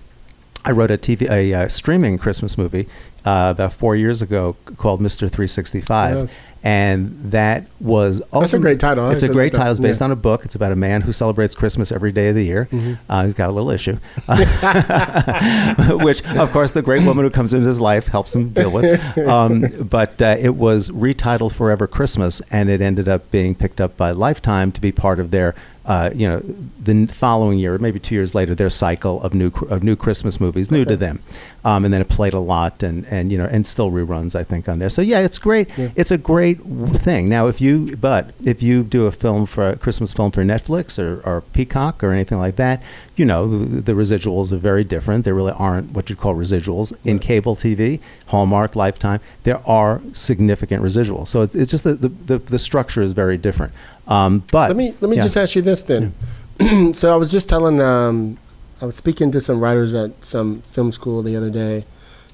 I 0.64 0.72
wrote 0.72 0.90
a 0.90 0.98
TV 0.98 1.30
a 1.30 1.54
uh, 1.54 1.68
streaming 1.68 2.18
Christmas 2.18 2.58
movie 2.58 2.88
uh, 3.28 3.50
about 3.50 3.72
four 3.74 3.94
years 3.94 4.22
ago 4.22 4.56
called 4.78 5.00
Sixty 5.10 5.80
Five, 5.82 6.16
Yes. 6.16 6.40
and 6.62 7.30
that 7.30 7.66
was 7.78 8.22
That's 8.32 8.54
a 8.54 8.58
great 8.58 8.80
title. 8.80 9.10
It's 9.10 9.22
a 9.22 9.28
great 9.28 9.52
title. 9.52 9.70
It's 9.72 9.80
based 9.80 10.00
Yeah. 10.00 10.06
on 10.06 10.12
a 10.12 10.16
book. 10.16 10.46
It's 10.46 10.54
about 10.54 10.72
a 10.72 10.76
man 10.76 11.02
who 11.02 11.12
celebrates 11.12 11.54
Christmas 11.54 11.92
every 11.92 12.10
day 12.10 12.28
of 12.28 12.34
the 12.36 12.44
year. 12.44 12.68
Mm-hmm. 12.72 12.94
Uh, 13.12 13.24
he's 13.24 13.34
got 13.34 13.50
a 13.50 13.52
little 13.52 13.70
issue, 13.70 13.98
which 16.04 16.24
of 16.26 16.50
course 16.52 16.70
the 16.70 16.82
great 16.82 17.04
woman 17.04 17.24
who 17.24 17.30
comes 17.30 17.52
into 17.52 17.66
his 17.66 17.80
life 17.80 18.06
helps 18.06 18.34
him 18.34 18.48
deal 18.50 18.70
with. 18.70 19.18
Um, 19.18 19.66
but 19.90 20.20
uh, 20.22 20.36
it 20.38 20.56
was 20.56 20.88
retitled 20.90 21.52
Forever 21.52 21.86
Christmas, 21.86 22.40
and 22.50 22.70
it 22.70 22.80
ended 22.80 23.08
up 23.08 23.30
being 23.30 23.54
picked 23.54 23.80
up 23.80 23.96
by 23.96 24.10
Lifetime 24.12 24.72
to 24.72 24.80
be 24.80 24.90
part 24.92 25.20
of 25.20 25.30
their. 25.30 25.54
Uh, 25.88 26.10
you 26.14 26.28
know, 26.28 26.40
the 26.78 27.06
following 27.06 27.58
year, 27.58 27.78
maybe 27.78 27.98
two 27.98 28.14
years 28.14 28.34
later, 28.34 28.54
their 28.54 28.68
cycle 28.68 29.22
of 29.22 29.32
new 29.32 29.50
of 29.70 29.82
new 29.82 29.96
Christmas 29.96 30.38
movies, 30.38 30.70
new 30.70 30.84
to 30.84 30.98
them, 30.98 31.20
um, 31.64 31.82
and 31.82 31.94
then 31.94 32.02
it 32.02 32.10
played 32.10 32.34
a 32.34 32.38
lot, 32.38 32.82
and 32.82 33.06
and 33.06 33.32
you 33.32 33.38
know, 33.38 33.46
and 33.46 33.66
still 33.66 33.90
reruns, 33.90 34.34
I 34.34 34.44
think, 34.44 34.68
on 34.68 34.80
there. 34.80 34.90
So 34.90 35.00
yeah, 35.00 35.20
it's 35.20 35.38
great. 35.38 35.70
Yeah. 35.78 35.88
It's 35.96 36.10
a 36.10 36.18
great 36.18 36.60
thing. 36.60 37.30
Now, 37.30 37.46
if 37.46 37.62
you 37.62 37.96
but 37.96 38.34
if 38.44 38.62
you 38.62 38.82
do 38.82 39.06
a 39.06 39.10
film 39.10 39.46
for 39.46 39.66
a 39.66 39.76
Christmas 39.76 40.12
film 40.12 40.30
for 40.30 40.44
Netflix 40.44 40.98
or, 40.98 41.22
or 41.24 41.40
Peacock 41.40 42.04
or 42.04 42.12
anything 42.12 42.36
like 42.36 42.56
that, 42.56 42.82
you 43.16 43.24
know, 43.24 43.48
the, 43.48 43.80
the 43.80 43.92
residuals 43.92 44.52
are 44.52 44.58
very 44.58 44.84
different. 44.84 45.24
There 45.24 45.34
really 45.34 45.54
aren't 45.56 45.92
what 45.92 46.10
you'd 46.10 46.18
call 46.18 46.34
residuals 46.34 46.92
in 47.02 47.18
cable 47.18 47.56
TV, 47.56 48.00
Hallmark, 48.26 48.76
Lifetime. 48.76 49.20
There 49.44 49.66
are 49.66 50.02
significant 50.12 50.82
residuals. 50.82 51.28
So 51.28 51.40
it's, 51.40 51.54
it's 51.54 51.70
just 51.70 51.84
that 51.84 52.02
the, 52.02 52.08
the 52.08 52.38
the 52.38 52.58
structure 52.58 53.00
is 53.00 53.14
very 53.14 53.38
different. 53.38 53.72
Um, 54.08 54.42
but 54.50 54.68
Let 54.70 54.76
me 54.76 54.94
let 55.00 55.10
me 55.10 55.16
yeah. 55.16 55.22
just 55.22 55.36
ask 55.36 55.54
you 55.54 55.62
this 55.62 55.82
then. 55.82 56.14
so 56.94 57.12
I 57.12 57.16
was 57.16 57.30
just 57.30 57.48
telling, 57.48 57.80
um, 57.80 58.38
I 58.80 58.86
was 58.86 58.96
speaking 58.96 59.30
to 59.32 59.40
some 59.40 59.60
writers 59.60 59.94
at 59.94 60.24
some 60.24 60.62
film 60.72 60.90
school 60.92 61.22
the 61.22 61.36
other 61.36 61.50
day. 61.50 61.84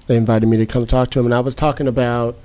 They 0.07 0.17
invited 0.17 0.47
me 0.47 0.57
to 0.59 0.67
come 0.67 0.87
talk 0.87 1.11
to 1.11 1.19
them, 1.19 1.27
and 1.27 1.35
I 1.35 1.41
was 1.41 1.55
talking 1.55 1.89
about 1.89 2.37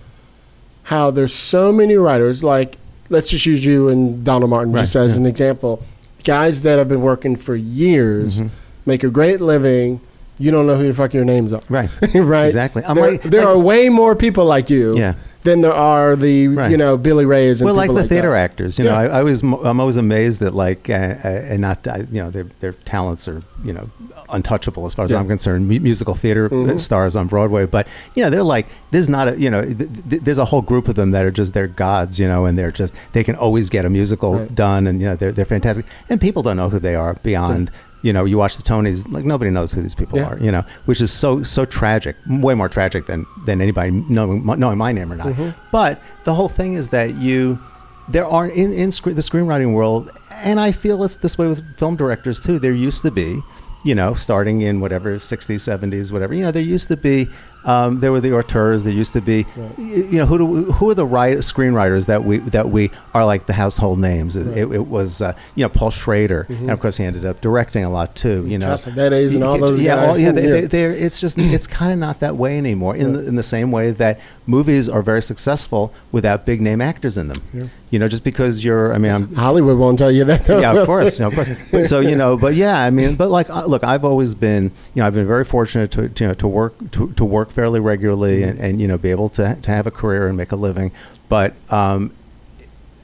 how 0.84 1.11
there's 1.11 1.34
so 1.34 1.71
many 1.71 1.95
writers. 1.95 2.43
Like, 2.43 2.77
let's 3.09 3.30
just 3.30 3.45
use 3.45 3.63
you 3.63 3.89
and 3.89 4.23
Donald 4.25 4.49
Martin 4.49 4.73
just 4.75 4.95
as 4.95 5.11
yeah. 5.11 5.17
an 5.21 5.25
example. 5.25 5.84
Guys 6.23 6.63
that 6.63 6.77
have 6.80 6.89
been 6.89 7.01
working 7.01 7.36
for 7.36 7.55
years, 7.55 8.39
Mm-hmm. 8.39 8.47
make 8.86 9.03
a 9.03 9.09
great 9.09 9.39
living. 9.41 10.01
You 10.39 10.51
don't 10.51 10.65
know 10.67 10.77
who 10.77 10.87
the 10.87 10.93
fuck 10.93 11.13
your 11.13 11.25
names 11.25 11.51
are, 11.53 11.61
Right. 11.69 11.89
right? 12.15 12.45
Exactly. 12.45 12.83
I'm 12.85 12.95
there 12.95 13.11
like- 13.11 13.23
there 13.23 13.41
like- 13.45 13.49
are 13.55 13.57
way 13.59 13.89
more 13.89 14.15
people 14.15 14.45
like 14.45 14.69
you 14.69 14.97
Yeah. 14.97 15.13
than 15.43 15.61
there 15.61 15.73
are 15.73 16.15
the 16.15 16.47
Right. 16.47 16.71
you 16.71 16.77
know 16.77 16.97
Billy 16.97 17.25
Rays 17.25 17.59
and 17.61 17.65
well, 17.65 17.75
like 17.75 17.87
the 17.89 17.93
like 17.93 18.09
theater 18.09 18.31
that. 18.31 18.37
actors, 18.51 18.79
you 18.79 18.85
know, 18.85 18.93
I, 18.95 19.05
I 19.19 19.23
was 19.23 19.41
I'm 19.41 19.79
always 19.79 19.97
amazed 19.97 20.39
that 20.41 20.53
like 20.55 20.89
uh, 20.89 20.93
uh, 20.93 21.27
and 21.27 21.59
not 21.61 21.85
uh, 21.87 22.03
you 22.11 22.21
know 22.23 22.29
their 22.31 22.45
their 22.61 22.71
talents 22.71 23.27
are 23.27 23.41
you 23.63 23.73
know 23.73 23.89
untouchable 24.29 24.85
as 24.85 24.93
far 24.93 25.05
as 25.05 25.11
Yeah. 25.11 25.19
I'm 25.19 25.27
concerned. 25.27 25.67
Mu- 25.67 25.79
musical 25.79 26.13
theater 26.15 26.49
Mhm. 26.49 26.79
stars 26.79 27.15
on 27.15 27.27
Broadway, 27.27 27.65
but 27.65 27.87
you 28.15 28.23
know 28.23 28.29
they're 28.29 28.43
like 28.43 28.67
there's 28.91 29.09
not 29.09 29.27
a 29.27 29.39
you 29.39 29.49
know 29.49 29.63
th- 29.63 29.89
th- 30.09 30.21
there's 30.23 30.37
a 30.37 30.45
whole 30.45 30.61
group 30.61 30.87
of 30.87 30.95
them 30.95 31.11
that 31.11 31.25
are 31.25 31.31
just 31.31 31.53
they're 31.53 31.67
gods, 31.67 32.19
you 32.19 32.27
know, 32.27 32.45
and 32.45 32.57
they're 32.57 32.71
just 32.71 32.93
they 33.13 33.23
can 33.23 33.35
always 33.35 33.69
get 33.69 33.85
a 33.85 33.89
musical 33.89 34.35
Right. 34.39 34.55
done, 34.55 34.87
and 34.87 35.01
you 35.01 35.07
know 35.07 35.15
they're 35.15 35.31
they're 35.33 35.45
fantastic, 35.45 35.85
and 36.09 36.21
people 36.21 36.43
don't 36.43 36.57
know 36.57 36.69
who 36.69 36.79
they 36.79 36.95
are 36.95 37.15
beyond. 37.23 37.71
You 38.01 38.13
know, 38.13 38.23
you 38.25 38.37
watch 38.37 38.55
the 38.57 38.63
Tonys, 38.63 39.05
like 39.11 39.25
nobody 39.25 39.51
knows 39.51 39.71
who 39.73 39.81
these 39.81 39.95
people 39.95 40.19
Yeah. 40.19 40.29
are. 40.29 40.37
You 40.39 40.51
know, 40.51 40.63
which 40.85 41.01
is 41.01 41.11
so 41.11 41.43
so 41.43 41.65
tragic, 41.65 42.15
way 42.27 42.53
more 42.53 42.69
tragic 42.69 43.05
than 43.07 43.25
than 43.45 43.61
anybody 43.61 43.91
knowing 43.91 44.45
knowing 44.45 44.77
my 44.77 44.91
name 44.91 45.11
or 45.11 45.15
not. 45.15 45.27
Mm-hmm. 45.27 45.49
But 45.71 46.01
the 46.23 46.33
whole 46.33 46.49
thing 46.49 46.73
is 46.75 46.89
that 46.89 47.15
you 47.15 47.59
there 48.07 48.25
are 48.25 48.47
in 48.47 48.73
in 48.73 48.91
scre- 48.91 49.11
the 49.11 49.21
screenwriting 49.21 49.73
world, 49.73 50.09
and 50.31 50.59
I 50.59 50.71
feel 50.71 51.03
it's 51.03 51.15
this 51.17 51.37
way 51.37 51.47
with 51.47 51.77
film 51.77 51.95
directors 51.97 52.39
too. 52.39 52.57
There 52.57 52.71
used 52.71 53.01
to 53.03 53.11
be, 53.11 53.41
you 53.83 53.95
know, 53.95 54.13
starting 54.13 54.61
in 54.61 54.79
whatever 54.79 55.17
60s, 55.17 55.61
70s, 55.61 56.11
whatever. 56.11 56.33
You 56.33 56.43
know, 56.43 56.51
there 56.51 56.63
used 56.63 56.87
to 56.87 56.97
be. 56.97 57.27
Um, 57.66 57.99
there 57.99 58.12
were 58.12 58.22
the 58.22 58.34
auteurs. 58.34 58.86
There 58.86 58.93
used 58.93 59.12
to 59.14 59.22
be, 59.22 59.45
y- 59.57 59.74
you 59.78 60.18
know, 60.18 60.26
who 60.26 60.38
do, 60.38 60.72
who 60.72 60.89
are 60.89 60.93
the 60.93 61.05
write, 61.05 61.39
screenwriters 61.39 62.05
that 62.05 62.24
we 62.24 62.38
that 62.38 62.70
we 62.70 62.89
are 63.14 63.26
like 63.26 63.47
the 63.47 63.53
household 63.53 63.99
names. 63.99 64.38
It, 64.38 64.47
it, 64.57 64.72
it 64.72 64.88
was, 64.88 65.22
uh, 65.22 65.34
you 65.55 65.64
know, 65.66 65.70
Paul 65.70 65.91
Schrader, 65.91 66.45
and 66.49 66.72
of 66.72 66.80
course 66.80 66.97
he 66.97 67.03
ended 67.03 67.26
up 67.26 67.41
directing 67.41 67.84
a 67.84 67.89
lot 67.89 68.16
too. 68.16 68.45
You 68.47 68.60
know, 68.60 68.74
Cassavetes 68.76 69.36
and 69.36 69.43
all 69.43 69.57
those 69.57 69.82
yeah, 69.82 69.95
guys. 69.97 70.10
all- 70.10 70.18
yeah, 70.18 70.32
they, 70.32 70.62
Yeah. 70.62 70.68
they, 70.68 70.84
it's 70.86 71.20
just 71.20 71.38
it's 71.38 71.68
kind 71.68 71.91
of 71.91 71.99
not 71.99 72.22
that 72.22 72.38
way 72.38 72.57
anymore. 72.57 72.95
In 72.95 73.12
the, 73.14 73.28
in 73.28 73.36
the 73.36 73.43
same 73.43 73.72
way 73.72 73.91
that 73.91 74.20
movies 74.49 74.89
are 74.89 75.01
very 75.01 75.21
successful 75.21 75.93
without 76.11 76.45
big 76.45 76.59
name 76.59 76.81
actors 76.81 77.17
in 77.17 77.27
them. 77.27 77.69
You 77.91 77.99
know, 77.99 78.07
just 78.07 78.23
because 78.23 78.63
you're, 78.63 78.93
I 78.93 78.97
mean, 78.97 79.11
I'm 79.11 79.35
Hollywood 79.35 79.77
won't 79.77 79.99
tell 79.99 80.11
you 80.11 80.23
that. 80.25 80.47
yeah, 80.47 80.73
of 80.73 80.85
course, 80.85 81.19
of 81.19 81.33
course. 81.33 81.49
So 81.89 81.99
you 81.99 82.15
know, 82.15 82.35
but 82.35 82.55
yeah, 82.55 82.81
I 82.81 82.89
mean, 82.89 83.15
but 83.15 83.29
like, 83.29 83.49
uh, 83.49 83.65
look, 83.65 83.83
I've 83.83 84.03
always 84.03 84.35
been, 84.35 84.65
you 84.93 85.01
know, 85.01 85.07
I've 85.07 85.13
been 85.13 85.27
very 85.27 85.45
fortunate 85.45 85.91
to, 85.91 86.09
to 86.09 86.23
you 86.23 86.27
know 86.27 86.33
to 86.35 86.47
work 86.47 86.91
to, 86.91 87.11
to 87.13 87.25
work 87.25 87.51
fairly 87.51 87.79
regularly 87.79 88.43
and, 88.43 88.59
and 88.59 88.81
you 88.81 88.87
know 88.87 88.97
be 88.97 89.11
able 89.11 89.29
to 89.29 89.55
to 89.55 89.71
have 89.71 89.87
a 89.87 89.91
career 89.91 90.27
and 90.27 90.35
make 90.35 90.51
a 90.51 90.55
living. 90.55 90.91
But 91.29 91.53
um, 91.69 92.11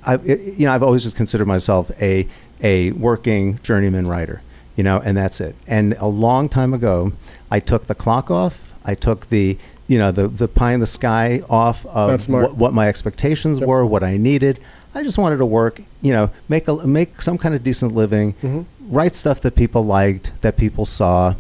I 0.06 0.18
you 0.18 0.66
know 0.66 0.74
I've 0.74 0.84
always 0.84 1.04
just 1.04 1.16
considered 1.16 1.48
myself 1.48 1.92
a 2.02 2.28
a 2.62 2.92
working 2.92 3.60
journeyman 3.64 4.08
writer, 4.08 4.42
you 4.76 4.84
know, 4.84 5.00
and 5.04 5.16
that's 5.16 5.40
it. 5.42 5.56
And 5.68 5.94
a 6.00 6.08
long 6.08 6.50
time 6.50 6.74
ago, 6.74 7.14
I 7.52 7.60
took 7.60 7.88
the 7.88 7.96
clock 7.96 8.30
off. 8.32 8.62
I 8.88 8.94
took 8.94 9.30
the 9.30 9.58
you 9.88 10.00
know 10.00 10.12
the 10.12 10.28
the 10.28 10.48
pie 10.48 10.74
in 10.74 10.80
the 10.80 10.88
sky 10.88 11.42
off 11.50 11.84
That's 11.84 11.96
of 11.96 12.22
smart. 12.22 12.44
what, 12.44 12.56
what 12.58 12.74
my 12.74 12.88
expectations 12.88 13.60
Yep. 13.60 13.68
were, 13.68 13.86
what 13.86 14.04
I 14.04 14.18
needed. 14.18 14.60
I 14.94 15.04
just 15.04 15.18
wanted 15.18 15.38
to 15.38 15.46
work, 15.46 15.82
you 16.02 16.14
know, 16.14 16.30
make 16.48 16.68
a 16.68 16.76
make 16.88 17.22
some 17.22 17.38
kind 17.38 17.54
of 17.54 17.64
decent 17.64 17.94
living, 17.94 18.34
Mm-hmm. 18.36 18.62
write 18.96 19.14
stuff 19.16 19.42
that 19.42 19.56
people 19.56 19.86
liked, 19.86 20.32
that 20.42 20.56
people 20.58 20.86
saw, 20.86 21.36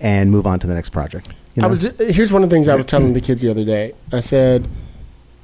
and 0.00 0.30
move 0.30 0.46
on 0.46 0.58
to 0.60 0.66
the 0.66 0.74
next 0.74 0.90
project. 0.90 1.28
You 1.54 1.62
I 1.62 1.66
was. 1.66 1.80
ju- 1.80 1.94
Here's 2.10 2.32
one 2.32 2.44
of 2.44 2.50
the 2.50 2.54
things 2.54 2.68
I 2.68 2.76
was 2.76 2.84
telling 2.86 3.14
the 3.14 3.20
kids 3.20 3.40
the 3.40 3.50
other 3.50 3.64
day. 3.64 3.94
I 4.12 4.20
said, 4.20 4.68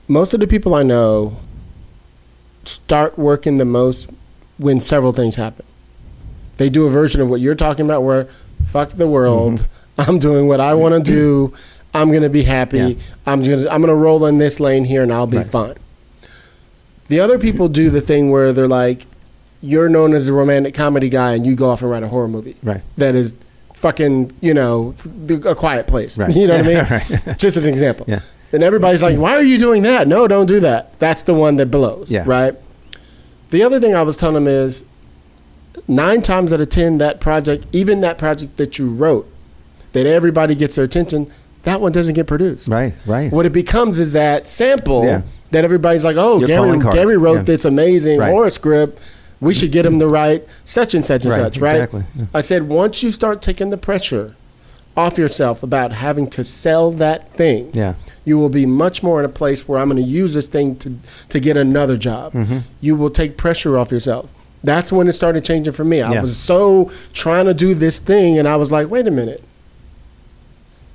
most 0.09 0.35
of 0.35 0.41
the 0.41 0.47
people 0.47 0.75
I 0.75 0.83
know 0.83 1.37
start 2.65 3.19
working 3.19 3.59
the 3.59 3.65
most 3.65 4.11
when 4.59 4.81
several 4.81 5.13
things 5.13 5.37
happen. 5.37 5.65
They 6.57 6.71
do 6.71 6.87
a 6.87 6.91
version 6.91 7.21
of 7.21 7.29
what 7.31 7.41
you're 7.41 7.55
talking 7.57 7.85
about, 7.85 8.03
where 8.03 8.25
fuck 8.67 8.91
the 8.91 9.09
world. 9.09 9.61
Mm-hmm. 9.61 9.71
I'm 10.11 10.19
doing 10.19 10.49
what 10.49 10.61
I 10.61 10.75
want 10.75 10.95
to 10.95 11.01
do. 11.13 11.55
I'm 11.95 12.13
gonna 12.13 12.29
be 12.29 12.43
happy. 12.43 12.79
Yeah. 12.79 12.95
I'm 13.27 13.43
gonna 13.43 13.69
I'm 13.71 13.81
gonna 13.81 13.95
roll 13.95 14.27
in 14.27 14.39
this 14.39 14.59
lane 14.61 14.85
here, 14.85 15.03
and 15.03 15.13
I'll 15.13 15.27
be 15.27 15.39
Right. 15.39 15.47
fine. 15.47 15.75
The 17.09 17.21
other 17.21 17.39
people 17.39 17.69
do 17.69 17.91
the 17.91 18.01
thing 18.01 18.31
where 18.31 18.53
they're 18.53 18.67
like, 18.69 19.07
you're 19.63 19.89
known 19.89 20.15
as 20.15 20.27
a 20.29 20.33
romantic 20.33 20.75
comedy 20.75 21.09
guy, 21.09 21.35
and 21.35 21.47
you 21.47 21.55
go 21.55 21.71
off 21.71 21.83
and 21.83 21.91
write 21.91 22.03
a 22.03 22.09
horror 22.09 22.29
movie 22.29 22.57
right. 22.63 22.81
that 22.97 23.15
is 23.15 23.35
fucking, 23.75 24.33
you 24.41 24.55
know, 24.55 24.95
a 25.45 25.55
quiet 25.55 25.87
place. 25.87 26.19
Right. 26.19 26.35
You 26.37 26.47
know 26.49 26.57
what 26.57 26.67
I 26.67 26.69
mean? 27.09 27.23
Right. 27.27 27.39
Just 27.39 27.57
an 27.57 27.67
example. 27.67 28.07
Yeah. 28.09 28.21
And 28.53 28.63
everybody's 28.63 29.03
like, 29.03 29.19
why 29.19 29.35
are 29.37 29.43
you 29.43 29.59
doing 29.59 29.83
that? 29.83 30.07
No, 30.09 30.27
don't 30.29 30.47
do 30.47 30.61
that. 30.61 30.99
That's 30.99 31.23
the 31.23 31.35
one 31.35 31.57
that 31.57 31.67
blows. 31.71 32.11
Yeah. 32.11 32.25
Right? 32.27 32.55
The 33.51 33.63
other 33.63 33.81
thing 33.81 33.95
I 33.95 34.03
was 34.03 34.17
telling 34.17 34.35
them 34.35 34.49
is 34.49 34.85
nine 35.89 36.23
times 36.23 36.53
out 36.53 36.61
of 36.61 36.69
10, 36.71 36.99
that 36.99 37.21
project, 37.21 37.67
even 37.73 38.01
that 38.01 38.17
project 38.17 38.57
that 38.57 38.79
you 38.79 38.89
wrote, 38.89 39.29
that 39.93 40.07
everybody 40.07 40.55
gets 40.55 40.77
their 40.77 40.85
attention, 40.85 41.31
that 41.65 41.81
one 41.81 41.93
doesn't 41.93 42.15
get 42.15 42.27
produced. 42.27 42.69
Right. 42.69 42.95
Right. 43.07 43.31
What 43.33 43.47
it 43.47 43.53
becomes 43.53 43.99
is 43.99 44.13
that 44.13 44.47
sample 44.49 45.05
Yeah. 45.05 45.23
that 45.51 45.65
everybody's 45.65 46.05
like, 46.05 46.17
oh, 46.17 46.39
Your 46.39 46.47
Gary. 46.47 46.79
Gary 46.93 47.17
wrote 47.17 47.35
Yeah. 47.39 47.43
this 47.43 47.65
amazing 47.65 48.19
Right. 48.21 48.31
horror 48.31 48.51
script. 48.51 48.99
We 49.41 49.53
should 49.53 49.73
get 49.73 49.85
him 49.85 49.99
to 49.99 50.07
write 50.07 50.47
such 50.65 50.95
and 50.95 51.05
such 51.05 51.25
and 51.25 51.33
Right, 51.33 51.41
such, 51.43 51.59
right? 51.59 51.75
exactly, 51.75 52.05
yeah. 52.17 52.25
I 52.33 52.41
said, 52.41 52.69
once 52.69 53.03
you 53.03 53.11
start 53.11 53.43
taking 53.43 53.69
the 53.71 53.77
pressure 53.77 54.35
off 54.97 55.19
yourself 55.19 55.63
about 55.63 55.93
having 55.93 56.29
to 56.29 56.45
sell 56.45 56.91
that 56.93 57.33
thing, 57.33 57.69
Yeah. 57.73 57.95
you 58.25 58.39
will 58.39 58.49
be 58.49 58.65
much 58.65 59.03
more 59.03 59.19
in 59.19 59.25
a 59.27 59.29
place 59.29 59.69
where 59.69 59.81
I'm 59.81 59.91
going 59.91 60.03
to 60.03 60.09
use 60.09 60.35
this 60.35 60.47
thing 60.47 60.77
to, 60.77 60.93
to 61.31 61.41
get 61.41 61.57
another 61.57 61.97
job. 61.97 62.33
Mm-hmm. 62.33 62.59
You 62.81 62.95
will 62.97 63.11
take 63.11 63.37
pressure 63.37 63.77
off 63.77 63.91
yourself. 63.91 64.31
That's 64.63 64.91
when 64.93 65.09
it 65.09 65.13
started 65.13 65.45
changing 65.45 65.75
for 65.75 65.85
me. 65.85 66.01
I 66.01 66.21
was 66.23 66.37
so 66.39 66.91
trying 67.13 67.45
to 67.47 67.55
do 67.55 67.75
this 67.75 67.99
thing, 67.99 68.39
and 68.39 68.49
I 68.49 68.57
was 68.57 68.71
like, 68.73 68.89
wait 68.89 69.07
a 69.07 69.11
minute. 69.11 69.43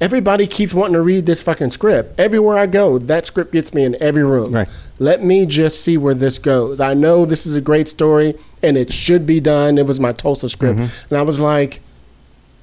Everybody 0.02 0.47
keeps 0.47 0.74
wanting 0.74 0.93
to 0.93 1.02
read 1.02 1.26
this 1.26 1.43
fucking 1.43 1.72
script. 1.72 2.18
Everywhere 2.20 2.58
I 2.58 2.68
go, 2.68 2.97
that 3.00 3.26
script 3.26 3.52
gets 3.52 3.74
me 3.74 3.84
in 3.84 4.02
every 4.02 4.24
room. 4.24 4.54
Right. 4.54 4.70
Let 4.97 5.24
me 5.24 5.45
just 5.45 5.82
see 5.82 5.97
where 5.97 6.14
this 6.14 6.38
goes. 6.39 6.80
I 6.80 6.93
know 6.93 7.26
this 7.26 7.45
is 7.45 7.56
a 7.56 7.62
great 7.62 7.88
story 7.89 8.36
and 8.64 8.78
it 8.78 8.93
should 8.93 9.26
be 9.26 9.39
done. 9.41 9.78
It 9.78 9.86
was 9.86 10.00
my 10.00 10.14
Tulsa 10.14 10.47
script. 10.47 10.80
Mm-hmm. 10.80 11.06
And 11.14 11.18
I 11.20 11.22
was 11.24 11.41
like, 11.41 11.82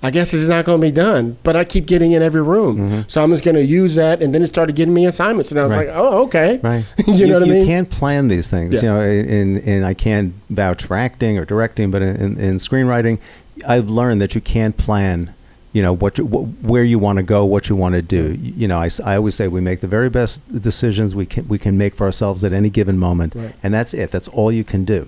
I 0.02 0.10
guess 0.10 0.32
it's 0.32 0.48
not 0.48 0.64
going 0.64 0.80
to 0.80 0.86
be 0.86 0.92
done, 0.92 1.36
but 1.42 1.56
I 1.56 1.64
keep 1.64 1.86
getting 1.86 2.12
in 2.12 2.22
every 2.22 2.42
room. 2.42 3.04
So 3.08 3.22
I'm 3.22 3.30
just 3.30 3.44
going 3.44 3.56
to 3.56 3.64
use 3.64 3.94
that. 3.96 4.22
And 4.22 4.34
then 4.34 4.42
it 4.42 4.46
started 4.46 4.76
getting 4.76 4.94
me 4.94 5.04
assignments. 5.06 5.50
And 5.50 5.58
I 5.60 5.64
was 5.64 5.72
Mm-hmm. 5.72 5.80
Right. 5.80 5.88
like, 5.88 5.96
oh, 5.96 6.24
okay. 6.24 6.60
Right. 6.62 6.84
you, 7.06 7.26
know 7.26 7.34
what 7.34 7.42
I 7.42 7.46
mean? 7.46 7.60
You 7.60 7.66
can't 7.66 7.90
plan 7.90 8.28
these 8.28 8.48
things. 8.48 8.74
Yeah. 8.74 8.80
You 8.82 8.88
know, 8.88 9.00
in, 9.02 9.58
in 9.58 9.84
I 9.84 9.92
can't 9.94 10.32
vouch 10.48 10.84
for 10.84 10.96
acting 10.96 11.38
or 11.38 11.44
directing, 11.44 11.90
but 11.90 12.02
in, 12.02 12.38
in 12.38 12.56
screenwriting, 12.56 13.18
I've 13.66 13.88
learned 13.90 14.20
that 14.22 14.34
you 14.34 14.40
can't 14.40 14.76
plan. 14.76 15.34
You 15.76 15.82
know 15.82 15.94
what, 16.02 16.16
you, 16.18 16.24
wh- 16.26 16.48
where 16.72 16.84
you 16.92 16.98
want 17.06 17.16
to 17.18 17.22
go, 17.22 17.44
what 17.44 17.68
you 17.68 17.76
want 17.76 17.94
to 18.00 18.02
do. 18.18 18.22
You 18.62 18.66
know, 18.70 18.78
I 18.78 19.16
always 19.16 19.34
say 19.34 19.46
we 19.46 19.60
make 19.60 19.80
the 19.86 19.92
very 19.98 20.08
best 20.08 20.34
decisions 20.68 21.14
we 21.14 21.26
can 21.32 21.46
we 21.48 21.58
can 21.64 21.74
make 21.76 21.94
for 21.98 22.04
ourselves 22.06 22.42
at 22.44 22.52
any 22.60 22.70
given 22.70 22.96
moment, 23.08 23.34
Right. 23.34 23.54
and 23.62 23.74
that's 23.74 23.92
it. 23.92 24.08
That's 24.10 24.28
all 24.28 24.50
you 24.50 24.64
can 24.72 24.82
do. 24.86 25.00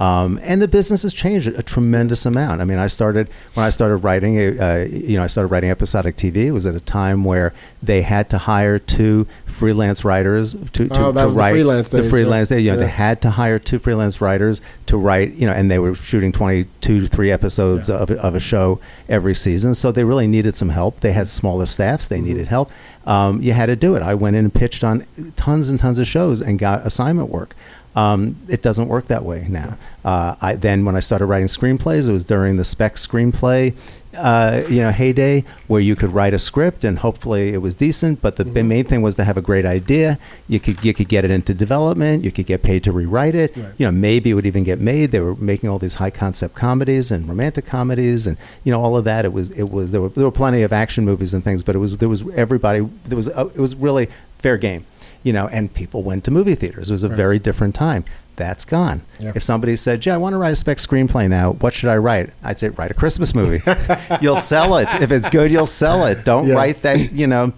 Um, 0.00 0.40
and 0.42 0.62
the 0.62 0.66
business 0.66 1.02
has 1.02 1.12
changed 1.12 1.46
a 1.46 1.62
tremendous 1.62 2.24
amount. 2.24 2.62
I 2.62 2.64
mean, 2.64 2.78
I 2.78 2.86
started 2.86 3.28
when 3.52 3.66
I 3.66 3.68
started 3.68 3.96
writing. 3.96 4.38
Uh, 4.58 4.86
you 4.90 5.18
know, 5.18 5.24
I 5.24 5.26
started 5.26 5.48
writing 5.48 5.68
episodic 5.70 6.16
TV. 6.16 6.36
It 6.46 6.52
was 6.52 6.64
at 6.64 6.74
a 6.74 6.80
time 6.80 7.22
where 7.22 7.52
they 7.82 8.00
had 8.00 8.30
to 8.30 8.38
hire 8.38 8.78
two 8.78 9.26
freelance 9.44 10.02
writers 10.02 10.54
to, 10.72 10.88
to, 10.88 10.98
Oh, 10.98 11.12
to 11.12 11.24
was 11.26 11.34
the 11.34 11.38
write 11.38 11.52
freelance 11.52 11.88
the 11.90 12.02
freelance 12.08 12.50
yeah. 12.50 12.56
day. 12.56 12.62
You 12.62 12.70
know, 12.70 12.78
Yeah. 12.78 12.84
they 12.86 12.90
had 12.92 13.20
to 13.22 13.30
hire 13.30 13.58
two 13.58 13.78
freelance 13.78 14.22
writers 14.22 14.62
to 14.86 14.96
write. 14.96 15.34
You 15.34 15.46
know, 15.46 15.52
and 15.52 15.70
they 15.70 15.78
were 15.78 15.94
shooting 15.94 16.32
twenty-two 16.32 17.00
to 17.02 17.06
three 17.06 17.30
episodes 17.30 17.90
of, 17.90 18.10
of 18.10 18.34
a 18.34 18.40
show 18.40 18.80
every 19.06 19.34
season. 19.34 19.74
So 19.74 19.92
they 19.92 20.04
really 20.04 20.26
needed 20.26 20.56
some 20.56 20.70
help. 20.70 21.00
They 21.00 21.12
had 21.12 21.28
smaller 21.28 21.66
staffs. 21.66 22.06
Mm-hmm. 22.08 22.14
They 22.14 22.20
needed 22.32 22.48
help. 22.48 22.70
Um, 23.06 23.42
you 23.42 23.52
had 23.52 23.66
to 23.66 23.76
do 23.76 23.94
it. 23.96 24.02
I 24.02 24.14
went 24.14 24.36
in 24.36 24.44
and 24.46 24.54
pitched 24.54 24.82
on 24.82 25.06
tons 25.36 25.68
and 25.68 25.78
tons 25.78 25.98
of 25.98 26.06
shows 26.06 26.40
and 26.40 26.58
got 26.58 26.86
assignment 26.86 27.28
work. 27.28 27.54
Um, 27.96 28.36
it 28.48 28.62
doesn't 28.62 28.88
work 28.88 29.06
that 29.06 29.24
way 29.24 29.46
now. 29.48 29.76
Uh, 30.04 30.36
I 30.40 30.54
then 30.54 30.84
when 30.84 30.94
I 30.96 31.00
started 31.00 31.26
writing 31.26 31.48
screenplays, 31.48 32.08
it 32.08 32.12
was 32.12 32.24
during 32.24 32.56
the 32.56 32.64
spec 32.64 32.94
screenplay, 32.96 33.74
uh, 34.16 34.62
you 34.68 34.76
know, 34.80 34.92
heyday 34.92 35.44
where 35.66 35.80
you 35.80 35.94
could 35.96 36.12
write 36.12 36.32
a 36.32 36.38
script 36.38 36.84
and 36.84 37.00
hopefully 37.00 37.52
it 37.52 37.58
was 37.58 37.74
decent. 37.74 38.22
But 38.22 38.36
the 38.36 38.44
Mm-hmm. 38.44 38.68
main 38.68 38.84
thing 38.84 39.02
was 39.02 39.16
to 39.16 39.24
have 39.24 39.36
a 39.36 39.42
great 39.42 39.66
idea. 39.66 40.18
You 40.48 40.60
could 40.60 40.84
you 40.84 40.94
could 40.94 41.08
get 41.08 41.24
it 41.24 41.30
into 41.32 41.52
development. 41.52 42.22
You 42.24 42.30
could 42.30 42.46
get 42.46 42.62
paid 42.62 42.84
to 42.84 42.92
rewrite 42.92 43.34
it. 43.34 43.56
Right. 43.56 43.72
You 43.76 43.86
know, 43.86 43.92
maybe 43.92 44.30
it 44.30 44.34
would 44.34 44.46
even 44.46 44.62
get 44.64 44.78
made. 44.80 45.10
They 45.10 45.20
were 45.20 45.34
making 45.34 45.68
all 45.68 45.80
these 45.80 45.94
high 45.94 46.10
concept 46.10 46.54
comedies 46.54 47.10
and 47.10 47.28
romantic 47.28 47.66
comedies 47.66 48.26
and 48.26 48.36
you 48.64 48.72
know 48.72 48.80
all 48.82 48.96
of 48.96 49.04
that. 49.04 49.24
It 49.24 49.32
was 49.32 49.50
it 49.50 49.68
was 49.70 49.90
there 49.92 50.00
were 50.00 50.10
there 50.10 50.24
were 50.24 50.30
plenty 50.30 50.62
of 50.62 50.72
action 50.72 51.04
movies 51.04 51.34
and 51.34 51.42
things, 51.42 51.62
but 51.64 51.74
it 51.74 51.78
was 51.80 51.96
there 51.98 52.08
was 52.08 52.22
everybody 52.36 52.88
there 53.04 53.16
was 53.16 53.28
uh, 53.28 53.48
it 53.54 53.60
was 53.60 53.74
really 53.74 54.08
fair 54.38 54.56
game 54.56 54.86
you 55.22 55.32
know, 55.32 55.48
and 55.48 55.72
people 55.74 56.02
went 56.02 56.24
to 56.24 56.30
movie 56.30 56.54
theaters. 56.54 56.90
It 56.90 56.92
was 56.92 57.04
a 57.04 57.08
Right. 57.08 57.16
very 57.16 57.38
different 57.38 57.74
time. 57.74 58.04
That's 58.36 58.64
gone. 58.64 59.02
Yeah. 59.18 59.32
If 59.34 59.42
somebody 59.42 59.76
said, 59.76 60.00
"Gee, 60.00 60.10
I 60.10 60.16
want 60.16 60.32
to 60.32 60.38
write 60.38 60.52
a 60.52 60.56
spec 60.56 60.78
screenplay 60.78 61.28
now. 61.28 61.52
What 61.52 61.74
should 61.74 61.90
I 61.90 61.96
write?" 61.98 62.30
I'd 62.42 62.58
say, 62.58 62.70
"Write 62.70 62.90
a 62.90 62.94
Christmas 62.94 63.34
movie. 63.34 63.62
you'll 64.22 64.36
sell 64.36 64.76
it. 64.78 64.88
If 65.00 65.10
it's 65.12 65.28
good, 65.28 65.50
you'll 65.52 65.66
sell 65.66 66.06
it. 66.06 66.24
Don't 66.24 66.46
Yeah. 66.46 66.54
write 66.54 66.82
that, 66.82 67.12
you 67.12 67.26
know." 67.26 67.52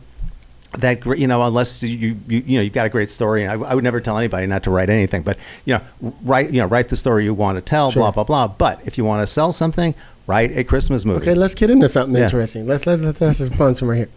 That 0.79 1.05
you 1.19 1.27
know, 1.27 1.43
unless 1.43 1.83
you 1.83 2.17
you, 2.27 2.43
you 2.47 2.57
know 2.57 2.63
you've 2.63 2.73
got 2.73 2.87
a 2.87 2.89
great 2.89 3.11
story, 3.11 3.45
and 3.45 3.51
I, 3.63 3.69
I 3.69 3.75
would 3.75 3.85
never 3.85 4.01
tell 4.01 4.17
anybody 4.17 4.47
not 4.47 4.63
to 4.63 4.71
write 4.71 4.89
anything. 4.89 5.21
But 5.21 5.37
you 5.67 5.75
know, 5.75 6.15
write 6.25 6.51
you 6.51 6.63
know 6.63 6.67
write 6.67 6.89
the 6.89 6.97
story 6.97 7.25
you 7.25 7.35
want 7.35 7.59
to 7.59 7.61
tell, 7.63 7.91
Sure. 7.91 8.01
blah 8.01 8.11
blah 8.11 8.25
blah. 8.25 8.49
But 8.49 8.81
if 8.87 8.97
you 8.97 9.05
want 9.05 9.21
to 9.23 9.31
sell 9.31 9.53
something, 9.53 9.95
write 10.27 10.57
a 10.57 10.65
Christmas 10.65 11.05
movie. 11.05 11.21
Okay, 11.21 11.35
let's 11.35 11.55
get 11.55 11.69
into 11.69 11.91
something 11.91 12.17
Yeah. 12.17 12.25
interesting. 12.25 12.65
Let's 12.67 12.87
let's 12.87 13.03
let's, 13.03 13.21
let's 13.21 13.39
just 13.39 13.55
fun 13.55 13.75
somewhere 13.75 13.97
here. 13.99 14.09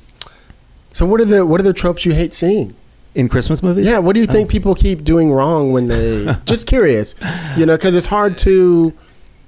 So 0.93 1.05
what 1.05 1.19
are 1.19 1.25
the 1.25 1.45
what 1.45 1.59
are 1.59 1.65
the 1.65 1.73
tropes 1.73 2.05
you 2.05 2.13
hate 2.13 2.33
seeing? 2.33 2.73
In 3.15 3.29
Christmas 3.29 3.63
movies, 3.63 3.85
Yeah, 3.85 3.99
what 3.99 4.13
do 4.13 4.19
you 4.19 4.25
think 4.25 4.49
people 4.49 4.75
keep 4.75 5.03
doing 5.05 5.31
wrong 5.31 5.71
when 5.71 5.87
they? 5.87 6.35
just 6.45 6.67
curious, 6.67 7.15
you 7.55 7.65
know, 7.65 7.75
because 7.77 7.95
it's 7.95 8.07
hard 8.07 8.37
to. 8.39 8.93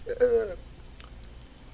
Uh, 0.09 0.55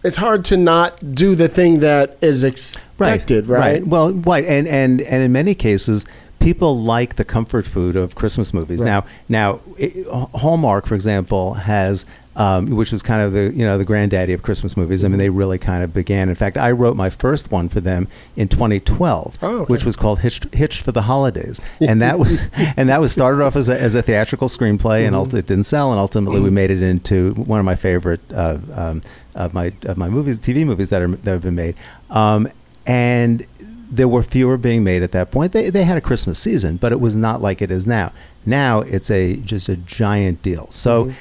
it's 0.03 0.17
hard 0.17 0.43
to 0.45 0.57
not 0.57 1.15
do 1.15 1.35
the 1.35 1.47
thing 1.47 1.79
that 1.79 2.17
is 2.19 2.43
expected, 2.43 3.47
right? 3.47 3.85
Well, 3.85 4.11
right, 4.11 4.43
and 4.43 4.67
and 4.67 5.01
and 5.01 5.23
in 5.23 5.31
many 5.31 5.55
cases, 5.55 6.05
people 6.39 6.81
like 6.81 7.15
the 7.15 7.23
comfort 7.23 7.65
food 7.65 7.95
of 7.95 8.15
Christmas 8.15 8.53
movies. 8.53 8.81
Right. 8.81 8.87
Now, 8.87 9.05
now 9.29 9.59
it, 9.77 10.05
Hallmark, 10.07 10.85
for 10.87 10.95
example, 10.95 11.53
has. 11.53 12.05
Um, 12.35 12.71
which 12.71 12.91
was 12.91 13.03
kind 13.03 13.21
of 13.21 13.31
the 13.31 13.53
you 13.53 13.63
know 13.63 13.77
the 13.77 13.85
granddaddy 13.85 14.33
of 14.33 14.41
Christmas 14.41 14.75
movies. 14.75 15.05
I 15.05 15.07
mean, 15.07 15.19
they 15.19 15.29
really 15.29 15.59
kind 15.59 15.83
of 15.83 15.93
began. 15.93 16.29
In 16.29 16.35
fact, 16.35 16.57
I 16.57 16.71
wrote 16.71 16.95
my 16.95 17.11
first 17.11 17.51
one 17.51 17.69
for 17.69 17.79
them 17.79 18.07
in 18.35 18.47
2012, 18.47 19.37
Oh, 19.43 19.47
okay. 19.59 19.71
which 19.71 19.85
was 19.85 19.95
called 19.95 20.21
Hitched, 20.21 20.51
Hitched 20.51 20.81
for 20.81 20.91
the 20.91 21.03
Holidays, 21.03 21.59
and 21.79 22.01
that 22.01 22.17
was 22.17 22.39
and 22.75 22.89
that 22.89 22.99
was 23.01 23.11
started 23.11 23.43
off 23.43 23.55
as 23.55 23.69
a, 23.69 23.79
as 23.79 23.93
a 23.93 24.01
theatrical 24.01 24.47
screenplay, 24.47 25.05
and 25.05 25.15
it 25.35 25.45
didn't 25.45 25.65
sell, 25.65 25.91
and 25.91 25.99
ultimately 25.99 26.39
we 26.39 26.49
made 26.49 26.71
it 26.71 26.81
into 26.81 27.33
one 27.35 27.59
of 27.59 27.65
my 27.65 27.75
favorite 27.75 28.21
uh, 28.33 28.57
um, 28.73 29.03
of 29.35 29.53
my 29.53 29.71
of 29.83 29.97
my 29.97 30.09
movies, 30.09 30.39
TV 30.39 30.65
movies 30.65 30.89
that 30.89 31.03
are 31.03 31.07
that 31.09 31.31
have 31.31 31.43
been 31.43 31.53
made, 31.53 31.75
um, 32.09 32.47
and 32.87 33.45
there 33.91 34.07
were 34.07 34.23
fewer 34.23 34.57
being 34.57 34.83
made 34.83 35.03
at 35.03 35.11
that 35.11 35.29
point. 35.29 35.51
They 35.51 35.69
they 35.69 35.83
had 35.83 35.97
a 35.97 36.01
Christmas 36.01 36.39
season, 36.39 36.77
but 36.77 36.91
it 36.91 36.99
was 36.99 37.15
not 37.15 37.43
like 37.43 37.61
it 37.61 37.69
is 37.69 37.85
now. 37.85 38.11
Now 38.43 38.81
it's 38.81 39.11
a 39.11 39.35
just 39.35 39.69
a 39.69 39.75
giant 39.77 40.41
deal. 40.41 40.65
So 40.71 41.13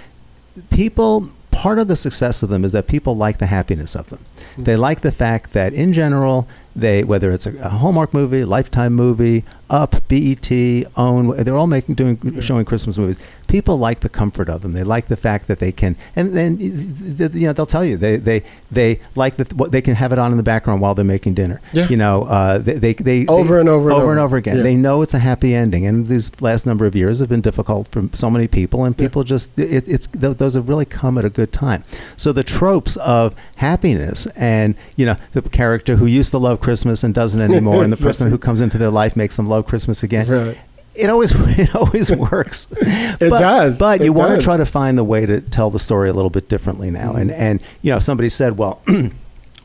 people 0.70 1.30
part 1.50 1.78
of 1.78 1.86
the 1.86 1.96
success 1.96 2.42
of 2.42 2.48
them 2.48 2.64
is 2.64 2.72
that 2.72 2.86
people 2.86 3.16
like 3.16 3.38
the 3.38 3.46
happiness 3.46 3.94
of 3.94 4.08
them. 4.10 4.18
Mm-hmm. 4.18 4.64
They 4.64 4.76
like 4.76 5.02
the 5.02 5.12
fact 5.12 5.52
that 5.52 5.72
in 5.72 5.92
general 5.92 6.48
they 6.74 7.04
whether 7.04 7.30
it's 7.30 7.46
a, 7.46 7.56
a 7.58 7.68
Hallmark 7.68 8.14
movie, 8.14 8.44
Lifetime 8.44 8.94
movie, 8.94 9.44
Up, 9.70 9.96
BET, 10.08 10.50
Own, 10.96 11.36
they're 11.44 11.56
all 11.56 11.66
making 11.66 11.94
doing 11.94 12.40
showing 12.40 12.64
Christmas 12.64 12.98
movies. 12.98 13.20
People 13.52 13.76
like 13.78 14.00
the 14.00 14.08
comfort 14.08 14.48
of 14.48 14.62
them. 14.62 14.72
They 14.72 14.82
like 14.82 15.08
the 15.08 15.16
fact 15.16 15.46
that 15.48 15.58
they 15.58 15.72
can 15.72 15.94
and 16.16 16.32
then 16.34 16.58
you 16.58 17.46
know 17.46 17.52
they'll 17.52 17.66
tell 17.66 17.84
you 17.84 17.98
they 17.98 18.16
they 18.16 18.42
they 18.70 18.98
like 19.14 19.36
that 19.36 19.52
what 19.52 19.72
they 19.72 19.82
can 19.82 19.94
have 19.96 20.10
it 20.10 20.18
on 20.18 20.30
in 20.30 20.38
the 20.38 20.42
background 20.42 20.80
while 20.80 20.94
they're 20.94 21.04
making 21.04 21.34
dinner. 21.34 21.60
Yeah. 21.74 21.86
You 21.88 21.98
know, 21.98 22.22
uh, 22.24 22.56
they, 22.58 22.74
they 22.84 22.94
they 22.94 23.26
Over 23.26 23.56
they- 23.56 23.60
and 23.60 23.68
over 23.68 23.90
and 23.90 23.98
over 23.98 24.10
and 24.12 24.18
over. 24.18 24.20
over 24.20 24.36
again. 24.38 24.56
Yeah. 24.56 24.62
They 24.62 24.74
know 24.74 25.02
it's 25.02 25.12
a 25.12 25.18
happy 25.18 25.54
ending, 25.54 25.84
and 25.86 26.06
these 26.06 26.30
last 26.40 26.64
number 26.64 26.86
of 26.86 26.96
years 26.96 27.18
have 27.20 27.28
been 27.28 27.42
difficult 27.42 27.88
for 27.88 28.08
so 28.14 28.30
many 28.30 28.48
people, 28.48 28.84
and 28.86 28.94
Yeah. 28.98 29.06
people 29.06 29.22
just 29.22 29.58
it, 29.58 29.86
it's 29.86 30.06
those 30.14 30.54
have 30.54 30.68
really 30.68 30.86
come 30.86 31.18
at 31.18 31.24
a 31.26 31.30
good 31.30 31.52
time. 31.52 31.84
So 32.16 32.32
the 32.32 32.42
tropes 32.42 32.96
of 32.96 33.34
happiness 33.56 34.26
and 34.34 34.74
you 34.96 35.04
know 35.04 35.16
the 35.32 35.42
character 35.42 35.96
who 35.96 36.06
used 36.06 36.30
to 36.30 36.38
love 36.38 36.60
Christmas 36.60 37.04
and 37.04 37.12
doesn't 37.14 37.40
anymore, 37.42 37.84
and 37.84 37.92
the 37.92 37.96
person 38.08 38.30
who 38.30 38.38
comes 38.38 38.60
into 38.62 38.78
their 38.78 38.90
life 38.90 39.14
makes 39.14 39.36
them 39.36 39.46
love 39.46 39.66
Christmas 39.66 40.02
again. 40.02 40.26
Right. 40.26 40.58
It 40.94 41.08
always 41.10 41.32
it 41.58 41.74
always 41.74 42.10
works. 42.10 42.66
it 42.80 43.30
does. 43.30 43.78
But 43.78 44.00
It 44.00 44.04
you 44.04 44.12
want 44.12 44.38
to 44.38 44.44
try 44.44 44.56
to 44.56 44.66
find 44.66 44.98
the 44.98 45.04
way 45.04 45.26
to 45.26 45.40
tell 45.40 45.70
the 45.70 45.78
story 45.78 46.08
a 46.08 46.12
little 46.12 46.30
bit 46.30 46.48
differently 46.48 46.90
now. 46.90 47.14
And 47.14 47.30
and 47.30 47.60
you 47.82 47.90
know 47.90 47.96
if 47.98 48.02
somebody 48.02 48.28
said, 48.28 48.58
well. 48.58 48.82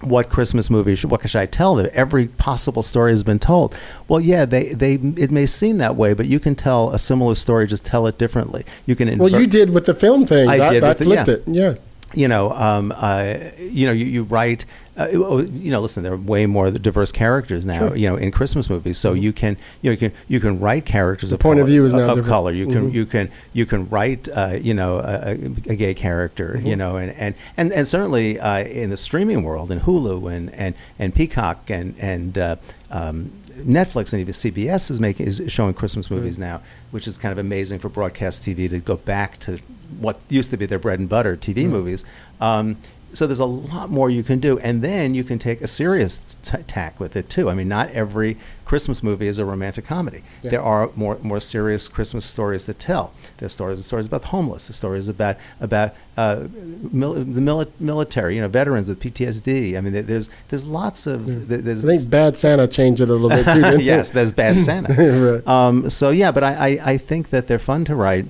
What 0.02 0.30
Christmas 0.30 0.70
movie 0.70 0.94
should 0.94 1.10
what 1.10 1.28
should 1.28 1.40
I 1.42 1.48
tell? 1.48 1.74
them? 1.74 1.90
every 1.92 2.28
possible 2.28 2.84
story 2.84 3.12
has 3.12 3.24
been 3.24 3.40
told. 3.40 3.76
Well, 4.08 4.20
yeah, 4.22 4.46
they, 4.46 4.68
they 4.74 4.94
it 4.94 5.32
may 5.32 5.48
seem 5.48 5.80
that 5.80 5.96
way, 5.96 6.14
but 6.14 6.28
you 6.28 6.40
can 6.40 6.54
tell 6.54 6.92
a 6.92 7.00
similar 7.00 7.34
story. 7.34 7.66
Just 7.66 7.84
tell 7.84 8.06
it 8.06 8.20
differently. 8.20 8.64
You 8.86 8.96
can 8.96 9.18
Well, 9.18 9.28
you 9.30 9.48
did 9.48 9.72
with 9.72 9.88
the 9.88 9.96
film 9.96 10.28
thing. 10.28 10.48
I 10.48 10.60
that, 10.60 10.70
did 10.70 10.84
that 10.84 10.90
with 10.90 10.98
the- 11.00 11.04
flipped 11.04 11.28
yeah. 11.30 11.34
it. 11.34 11.44
Yeah. 11.48 11.76
you 12.14 12.28
know, 12.28 12.52
um, 12.52 12.94
uh, 12.96 13.38
you 13.60 13.88
know, 13.88 13.92
you, 13.92 14.06
you 14.06 14.22
write, 14.24 14.66
uh, 14.98 15.08
you 15.12 15.70
know, 15.72 15.80
listen, 15.80 16.02
there 16.04 16.14
are 16.14 16.18
way 16.18 16.46
more 16.46 16.72
diverse 16.72 17.12
characters 17.12 17.66
now, 17.66 17.80
Sure. 17.80 17.88
Mm-hmm. 17.90 17.98
you 17.98 18.10
know, 18.10 18.16
in 18.16 18.32
Christmas 18.32 18.70
movies. 18.70 18.98
So 18.98 19.14
you 19.14 19.32
can, 19.32 19.56
you 19.82 19.90
know, 19.90 19.92
you 19.92 19.98
can, 19.98 20.12
you 20.28 20.40
can 20.40 20.60
write 20.60 20.86
characters 20.86 21.32
of 21.32 21.40
point 21.40 21.60
of 21.60 21.68
view 21.68 21.86
is 21.86 21.94
now 21.94 22.02
of 22.02 22.08
different. 22.18 22.28
color. 22.28 22.52
You 22.52 22.66
can, 22.68 22.90
Mhm. 22.90 22.94
you 22.94 23.06
can, 23.06 23.30
you 23.54 23.66
can 23.66 23.88
write, 23.90 24.28
uh, 24.34 24.58
you 24.60 24.74
know, 24.74 25.00
a, 25.00 25.32
a- 25.34 25.76
gay 25.76 25.94
character, 25.94 26.56
Mm-hmm. 26.58 26.68
you 26.68 26.76
know, 26.76 26.98
and, 26.98 27.12
and, 27.12 27.36
and, 27.56 27.72
and 27.72 27.88
certainly 27.88 28.40
uh, 28.40 28.60
in 28.64 28.90
the 28.90 28.98
streaming 28.98 29.44
world, 29.44 29.72
in 29.72 29.82
Hulu 29.82 30.32
and, 30.36 30.54
and, 30.56 30.74
and 30.98 31.14
Peacock 31.14 31.70
and, 31.70 31.94
and, 32.00 32.38
uh, 32.38 32.56
um, 32.90 33.32
Netflix 33.58 34.14
and 34.14 34.22
even 34.22 34.34
CBS 34.34 34.92
is 34.92 35.00
making 35.00 35.26
is 35.26 35.42
showing 35.48 35.74
Christmas 35.74 36.12
movies 36.12 36.38
now, 36.38 36.62
which 36.92 37.08
is 37.08 37.18
kind 37.18 37.32
of 37.32 37.40
amazing 37.40 37.80
for 37.80 37.90
broadcast 37.90 38.44
TV 38.44 38.70
to 38.70 38.78
go 38.78 38.98
back 38.98 39.40
to 39.40 39.58
what 40.00 40.20
used 40.30 40.52
to 40.52 40.58
be 40.58 40.68
their 40.68 40.78
bread 40.78 41.00
and 41.00 41.10
butter 41.10 41.36
TV 41.36 41.68
movies. 41.68 42.04
Um, 42.40 42.78
so 43.14 43.26
there's 43.26 43.40
a 43.40 43.46
lot 43.46 43.90
more 43.90 44.10
you 44.10 44.22
can 44.24 44.40
do, 44.40 44.60
and 44.60 44.82
then 44.82 45.16
you 45.16 45.24
can 45.24 45.40
take 45.40 45.62
a 45.62 45.68
serious 45.68 46.36
t- 46.44 46.58
tack 46.68 47.00
with 47.00 47.16
it 47.16 47.30
too. 47.30 47.50
I 47.50 47.54
mean, 47.56 47.68
not 47.68 47.90
every 47.92 48.38
Christmas 48.66 49.02
movie 49.02 49.28
is 49.28 49.40
a 49.40 49.46
romantic 49.46 49.86
comedy. 49.86 50.24
Yeah. 50.44 50.52
There 50.52 50.62
are 50.62 50.90
more 50.96 51.18
more 51.24 51.40
serious 51.40 51.88
Christmas 51.88 52.26
stories 52.26 52.66
to 52.66 52.74
tell. 52.74 53.14
There's 53.38 53.54
stories 53.54 53.86
stories 53.86 54.08
about 54.08 54.22
the 54.24 54.28
homeless. 54.28 54.68
There's 54.68 54.76
stories 54.78 55.08
about 55.08 55.38
about 55.62 55.96
uh, 56.18 56.48
mil- 56.92 57.14
the 57.14 57.40
mili- 57.42 57.72
military, 57.80 58.36
you 58.36 58.42
know, 58.42 58.48
veterans 58.50 58.90
with 58.90 59.00
PTSD. 59.00 59.78
I 59.78 59.82
mean, 59.82 59.94
there's 60.06 60.30
there's 60.50 60.66
lots 60.66 61.08
of 61.08 61.48
there- 61.48 61.60
I 61.78 61.80
think 61.80 62.10
Bad 62.10 62.36
Santa 62.38 62.68
changed 62.68 63.02
it 63.02 63.10
a 63.10 63.14
little 63.14 63.30
bit 63.30 63.46
too. 63.46 63.82
Yes, 63.84 64.10
there's 64.12 64.32
Bad 64.34 64.60
Santa. 64.60 64.94
Right. 65.44 65.48
um, 65.48 65.90
so 65.90 66.10
yeah, 66.10 66.32
but 66.32 66.44
I, 66.44 66.54
I, 66.54 66.80
I 66.94 66.98
think 66.98 67.30
that 67.30 67.48
they're 67.48 67.60
fun 67.60 67.86
to 67.86 67.96
write. 67.96 68.26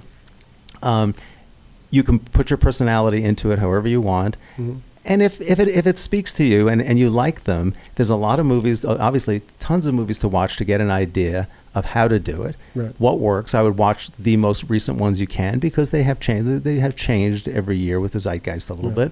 Um, 0.83 1.15
you 1.89 2.03
can 2.03 2.19
put 2.19 2.49
your 2.49 2.57
personality 2.57 3.23
into 3.23 3.51
it 3.51 3.59
however 3.59 3.87
you 3.87 4.01
want. 4.01 4.37
Mhm. 4.57 4.79
And 5.05 5.21
if, 5.21 5.39
if, 5.39 5.57
it, 5.57 5.69
if 5.69 5.87
it 5.87 5.97
speaks 5.97 6.33
to 6.33 6.43
you 6.43 6.67
and, 6.67 6.81
and 6.81 6.99
you 6.99 7.09
like 7.09 7.45
them, 7.45 7.73
there's 7.95 8.09
a 8.09 8.15
lot 8.17 8.39
of 8.41 8.45
movies, 8.45 8.83
obviously, 8.83 9.41
tons 9.57 9.85
of 9.85 9.93
movies 9.93 10.19
to 10.19 10.27
watch 10.27 10.57
to 10.57 10.65
get 10.65 10.81
an 10.81 10.91
idea 10.91 11.47
of 11.73 11.85
how 11.85 12.09
to 12.09 12.19
do 12.19 12.43
it, 12.43 12.57
Right. 12.75 12.93
what 12.97 13.17
works. 13.19 13.55
I 13.55 13.61
would 13.61 13.77
watch 13.77 14.09
the 14.19 14.35
most 14.35 14.65
recent 14.69 14.97
ones 14.99 15.21
you 15.21 15.27
can 15.27 15.59
because 15.59 15.91
they 15.91 16.03
have 16.03 16.19
changed. 16.19 16.65
They 16.65 16.79
have 16.79 16.97
changed 16.97 17.47
every 17.47 17.77
year 17.77 18.01
with 18.01 18.11
the 18.11 18.19
zeitgeist 18.19 18.69
a 18.69 18.73
little 18.73 18.89
Right. 18.91 19.11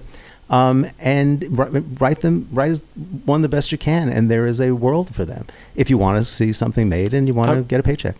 um, 0.50 0.86
and 1.00 1.44
write, 1.58 1.82
write 1.98 2.20
them 2.20 2.46
write 2.52 2.70
as 2.72 2.84
one 3.24 3.40
the 3.42 3.48
best 3.48 3.72
you 3.72 3.78
can, 3.78 4.08
and 4.10 4.30
there 4.30 4.46
is 4.46 4.60
a 4.60 4.72
world 4.72 5.14
for 5.14 5.24
them 5.24 5.46
if 5.74 5.88
you 5.90 5.96
want 5.98 6.20
to 6.20 6.30
see 6.30 6.52
something 6.52 6.88
made 6.88 7.14
and 7.14 7.26
you 7.26 7.32
want 7.34 7.50
to 7.56 7.62
get 7.62 7.80
a 7.80 7.82
paycheck. 7.82 8.14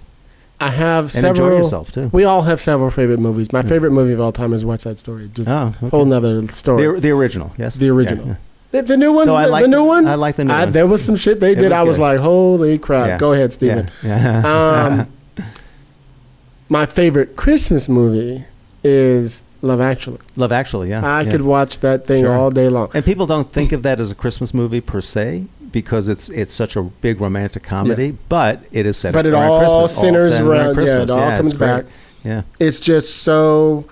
I 0.60 0.70
have 0.70 1.14
And 1.16 1.24
enjoy 1.26 1.34
several. 1.44 1.58
yourself, 1.58 1.92
too. 1.92 2.08
We 2.12 2.24
all 2.24 2.42
have 2.42 2.60
several 2.60 2.90
favorite 2.90 3.18
movies. 3.20 3.52
My 3.52 3.62
favorite 3.62 3.90
movie 3.90 4.12
of 4.14 4.20
all 4.20 4.32
time 4.32 4.52
is 4.54 4.64
West 4.64 4.84
Side 4.84 4.98
Story. 4.98 5.28
Just 5.34 5.50
Oh, 5.50 5.74
okay. 5.76 5.88
whole 5.90 6.04
nother 6.06 6.48
story. 6.48 6.94
The, 6.94 7.00
the 7.00 7.10
original, 7.10 7.52
yes, 7.58 7.74
The 7.76 7.90
original. 7.90 8.26
Yeah, 8.26 8.34
The, 8.70 8.82
the 8.82 8.96
new 8.96 9.12
one's 9.12 9.30
I 9.30 9.44
the, 9.44 9.50
like 9.50 9.62
the 9.64 9.68
new 9.68 9.84
one. 9.84 10.06
I 10.06 10.14
like 10.14 10.36
the 10.36 10.44
new 10.46 10.52
I- 10.54 10.64
one. 10.64 10.72
There 10.72 10.86
was 10.86 11.04
some 11.04 11.16
shit 11.16 11.40
they 11.40 11.52
It 11.52 11.56
did. 11.58 11.64
was 11.70 11.72
I 11.72 11.82
was 11.82 11.96
good. 11.98 12.02
like, 12.04 12.20
holy 12.20 12.78
crap! 12.78 13.06
Yeah. 13.06 13.18
Go 13.18 13.32
ahead, 13.34 13.50
yeah, 13.50 13.54
Steven. 13.54 13.90
yeah. 14.02 14.96
Um, 15.06 15.06
my 16.68 16.86
favorite 16.86 17.36
Christmas 17.36 17.88
movie 17.88 18.44
is 18.82 19.42
Love 19.62 19.80
Actually. 19.80 20.18
Love 20.36 20.52
Actually, 20.52 20.88
yeah. 20.90 21.04
I 21.06 21.22
yeah. 21.22 21.30
could 21.30 21.42
watch 21.42 21.80
that 21.80 22.06
thing 22.06 22.24
Sure. 22.24 22.32
all 22.34 22.50
day 22.50 22.68
long. 22.68 22.90
And 22.94 23.04
people 23.04 23.26
don't 23.26 23.52
think 23.52 23.72
of 23.72 23.82
that 23.84 24.00
as 24.00 24.10
a 24.10 24.14
Christmas 24.14 24.52
movie 24.52 24.80
per 24.80 25.00
se 25.00 25.46
because 25.76 26.08
it's 26.08 26.30
it's 26.30 26.54
such 26.54 26.74
a 26.74 26.82
big 26.82 27.20
romantic 27.20 27.62
comedy, 27.62 28.16
but 28.30 28.62
it 28.72 28.86
is 28.86 28.96
set 28.96 29.12
But 29.12 29.26
it 29.26 29.34
around 29.34 29.50
all 29.50 29.58
Christmas. 29.60 30.00
centers 30.00 30.32
centered 30.32 30.50
around- 30.50 30.66
yeah, 30.68 30.72
Christmas. 30.72 31.10
it 31.10 31.14
all 31.14 31.28
it's 31.28 31.36
comes 31.36 31.56
back. 31.58 31.84
Yeah. 32.24 32.42
It's 32.58 32.80
just 32.80 33.16
so. 33.18 33.84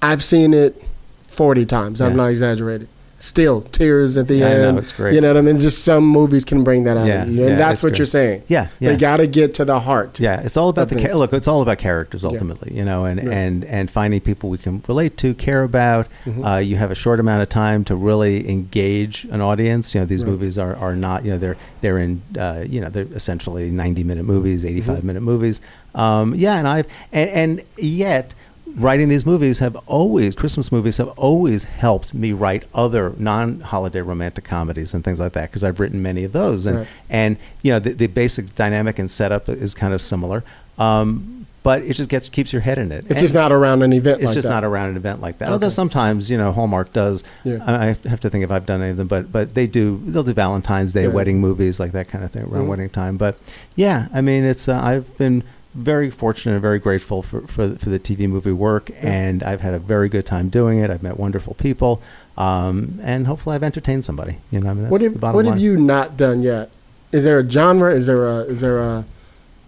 I've 0.00 0.24
seen 0.24 0.54
it 0.54 0.82
forty 1.28 1.66
times. 1.66 2.00
I'm 2.00 2.16
not 2.16 2.28
exaggerating. 2.28 2.88
Still 3.24 3.62
tears 3.62 4.16
at 4.18 4.28
the 4.28 4.36
Yeah, 4.36 4.46
I 4.46 4.54
know, 4.58 4.68
end. 4.70 4.78
it's 4.78 4.92
great. 4.92 5.14
You 5.14 5.20
know 5.22 5.28
what 5.28 5.38
I 5.38 5.40
mean? 5.40 5.58
Just 5.58 5.82
some 5.82 6.04
movies 6.06 6.44
can 6.44 6.62
bring 6.62 6.84
that 6.84 6.96
out 6.96 7.06
Yeah, 7.06 7.22
of 7.22 7.30
you, 7.30 7.40
and 7.42 7.50
yeah, 7.52 7.56
that's 7.56 7.82
what 7.82 7.90
great. 7.90 7.98
you're 8.00 8.06
saying. 8.06 8.42
Yeah, 8.48 8.68
yeah. 8.80 8.90
They 8.90 8.96
got 8.98 9.16
to 9.16 9.26
get 9.26 9.54
to 9.54 9.64
the 9.64 9.80
heart. 9.80 10.20
Yeah, 10.20 10.40
it's 10.40 10.56
all 10.58 10.68
about 10.68 10.90
the 10.90 10.96
ca- 10.96 11.14
look. 11.14 11.32
It's 11.32 11.48
all 11.48 11.62
about 11.62 11.78
characters 11.78 12.24
ultimately, 12.24 12.76
you 12.76 12.84
know, 12.84 13.06
and, 13.06 13.22
Yeah. 13.24 13.30
and 13.30 13.64
and 13.64 13.90
finding 13.90 14.20
people 14.20 14.50
we 14.50 14.58
can 14.58 14.82
relate 14.86 15.16
to, 15.18 15.32
care 15.34 15.62
about. 15.62 16.06
Mm-hmm. 16.26 16.44
Uh, 16.44 16.58
you 16.58 16.76
have 16.76 16.90
a 16.90 16.94
short 16.94 17.18
amount 17.18 17.42
of 17.42 17.48
time 17.48 17.82
to 17.84 17.96
really 17.96 18.48
engage 18.50 19.24
an 19.30 19.40
audience. 19.40 19.94
You 19.94 20.00
know, 20.02 20.06
these 20.06 20.22
Right. 20.22 20.30
movies 20.32 20.58
are, 20.58 20.76
are 20.76 20.94
not 20.94 21.24
you 21.24 21.32
know 21.32 21.38
they're 21.38 21.56
they're 21.80 21.98
in 21.98 22.20
uh, 22.38 22.64
you 22.68 22.80
know 22.80 22.88
they're 22.90 23.06
essentially 23.14 23.70
ninety 23.70 24.04
minute 24.04 24.24
movies, 24.24 24.64
85 24.64 24.98
Mm-hmm. 24.98 25.06
minute 25.06 25.22
movies. 25.22 25.60
Um, 25.94 26.34
yeah, 26.34 26.56
and 26.56 26.68
I've 26.68 26.86
and, 27.12 27.30
and 27.30 27.62
yet 27.78 28.34
writing 28.76 29.08
these 29.08 29.24
movies 29.24 29.60
have 29.60 29.76
always 29.86 30.34
Christmas 30.34 30.72
movies 30.72 30.96
have 30.96 31.08
always 31.10 31.64
helped 31.64 32.12
me 32.12 32.32
write 32.32 32.64
other 32.74 33.12
non-holiday 33.18 34.00
romantic 34.00 34.44
comedies 34.44 34.92
and 34.94 35.04
things 35.04 35.20
like 35.20 35.32
that 35.32 35.50
because 35.50 35.62
I've 35.62 35.78
written 35.78 36.02
many 36.02 36.24
of 36.24 36.32
those 36.32 36.66
and 36.66 36.78
Right. 36.78 36.86
and 37.08 37.36
you 37.62 37.72
know 37.72 37.78
the, 37.78 37.92
the 37.92 38.06
basic 38.08 38.54
dynamic 38.54 38.98
and 38.98 39.10
setup 39.10 39.48
is 39.48 39.74
kind 39.74 39.94
of 39.94 40.00
similar 40.02 40.42
um, 40.78 41.46
but 41.62 41.82
it 41.82 41.94
just 41.94 42.10
gets 42.10 42.28
keeps 42.28 42.52
your 42.52 42.62
head 42.62 42.78
in 42.78 42.90
it 42.92 42.98
It's 43.04 43.10
And 43.10 43.18
just 43.20 43.32
not 43.34 43.52
around 43.52 43.82
an 43.82 43.92
event. 43.92 44.18
it's 44.20 44.26
like 44.30 44.34
just 44.34 44.48
that. 44.48 44.54
not 44.54 44.64
around 44.64 44.90
an 44.90 44.96
event 44.96 45.20
like 45.20 45.38
that 45.38 45.44
Okay. 45.46 45.52
although 45.52 45.68
sometimes 45.68 46.30
you 46.30 46.36
know 46.36 46.50
Hallmark 46.52 46.92
does 46.92 47.22
Yeah. 47.44 47.58
I, 47.66 47.90
I 47.90 48.08
have 48.08 48.20
to 48.20 48.30
think 48.30 48.42
if 48.44 48.50
I've 48.50 48.66
done 48.66 48.82
any 48.82 48.90
of 48.90 48.96
them 48.96 49.06
but 49.06 49.30
but 49.30 49.54
they 49.54 49.66
do 49.66 50.00
they'll 50.04 50.24
do 50.24 50.32
Valentine's 50.34 50.92
Day 50.92 51.02
Yeah. 51.02 51.08
wedding 51.08 51.40
movies 51.40 51.78
like 51.78 51.92
that 51.92 52.08
kind 52.08 52.24
of 52.24 52.32
thing 52.32 52.42
around 52.44 52.64
Mhm. 52.64 52.68
wedding 52.68 52.88
time 52.90 53.16
but 53.16 53.38
yeah 53.76 54.08
I 54.12 54.20
mean 54.20 54.42
it's 54.44 54.68
uh, 54.68 54.80
I've 54.82 55.16
been 55.16 55.44
very 55.74 56.10
fortunate 56.10 56.52
and 56.52 56.62
very 56.62 56.78
grateful 56.78 57.20
for, 57.22 57.40
for, 57.48 57.74
for 57.76 57.88
the 57.90 57.98
TV 57.98 58.28
movie 58.28 58.52
work 58.52 58.90
and 59.00 59.42
I've 59.42 59.60
had 59.60 59.74
a 59.74 59.78
very 59.78 60.08
good 60.08 60.24
time 60.24 60.48
doing 60.48 60.78
it 60.78 60.88
I've 60.90 61.02
met 61.02 61.18
wonderful 61.18 61.54
people 61.54 62.00
um, 62.38 63.00
and 63.02 63.26
hopefully 63.26 63.56
I've 63.56 63.62
entertained 63.62 64.04
somebody 64.04 64.38
you 64.50 64.60
know 64.60 64.70
I 64.70 64.74
mean 64.74 64.88
what 64.88 65.00
have, 65.00 65.20
what 65.20 65.34
line 65.34 65.44
have 65.46 65.58
you 65.58 65.76
not 65.76 66.16
done 66.16 66.42
yet? 66.42 66.70
Is 67.12 67.24
there 67.24 67.38
a 67.40 67.48
genre? 67.48 67.94
Is 67.94 68.06
there 68.06 68.26
a 68.26 68.38
is 68.40 68.60
there 68.60 68.78
a 68.78 69.04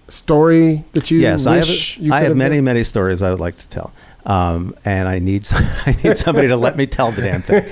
story 0.08 0.84
that 0.92 1.10
you 1.10 1.18
yes, 1.18 1.46
I 1.46 1.56
have. 1.56 1.68
you 1.96 2.12
I 2.12 2.18
have 2.18 2.28
have 2.28 2.36
many, 2.36 2.56
done? 2.56 2.64
many 2.64 2.84
stories 2.84 3.22
I 3.22 3.30
would 3.30 3.40
like 3.40 3.56
to 3.56 3.68
tell, 3.68 3.92
um, 4.24 4.74
and 4.84 5.08
I 5.08 5.18
need 5.20 5.46
I 5.52 5.96
need 6.02 6.18
somebody 6.18 6.48
to 6.48 6.56
let 6.56 6.76
me 6.76 6.86
tell 6.86 7.12
the 7.12 7.22
damn 7.22 7.42
thing. 7.42 7.64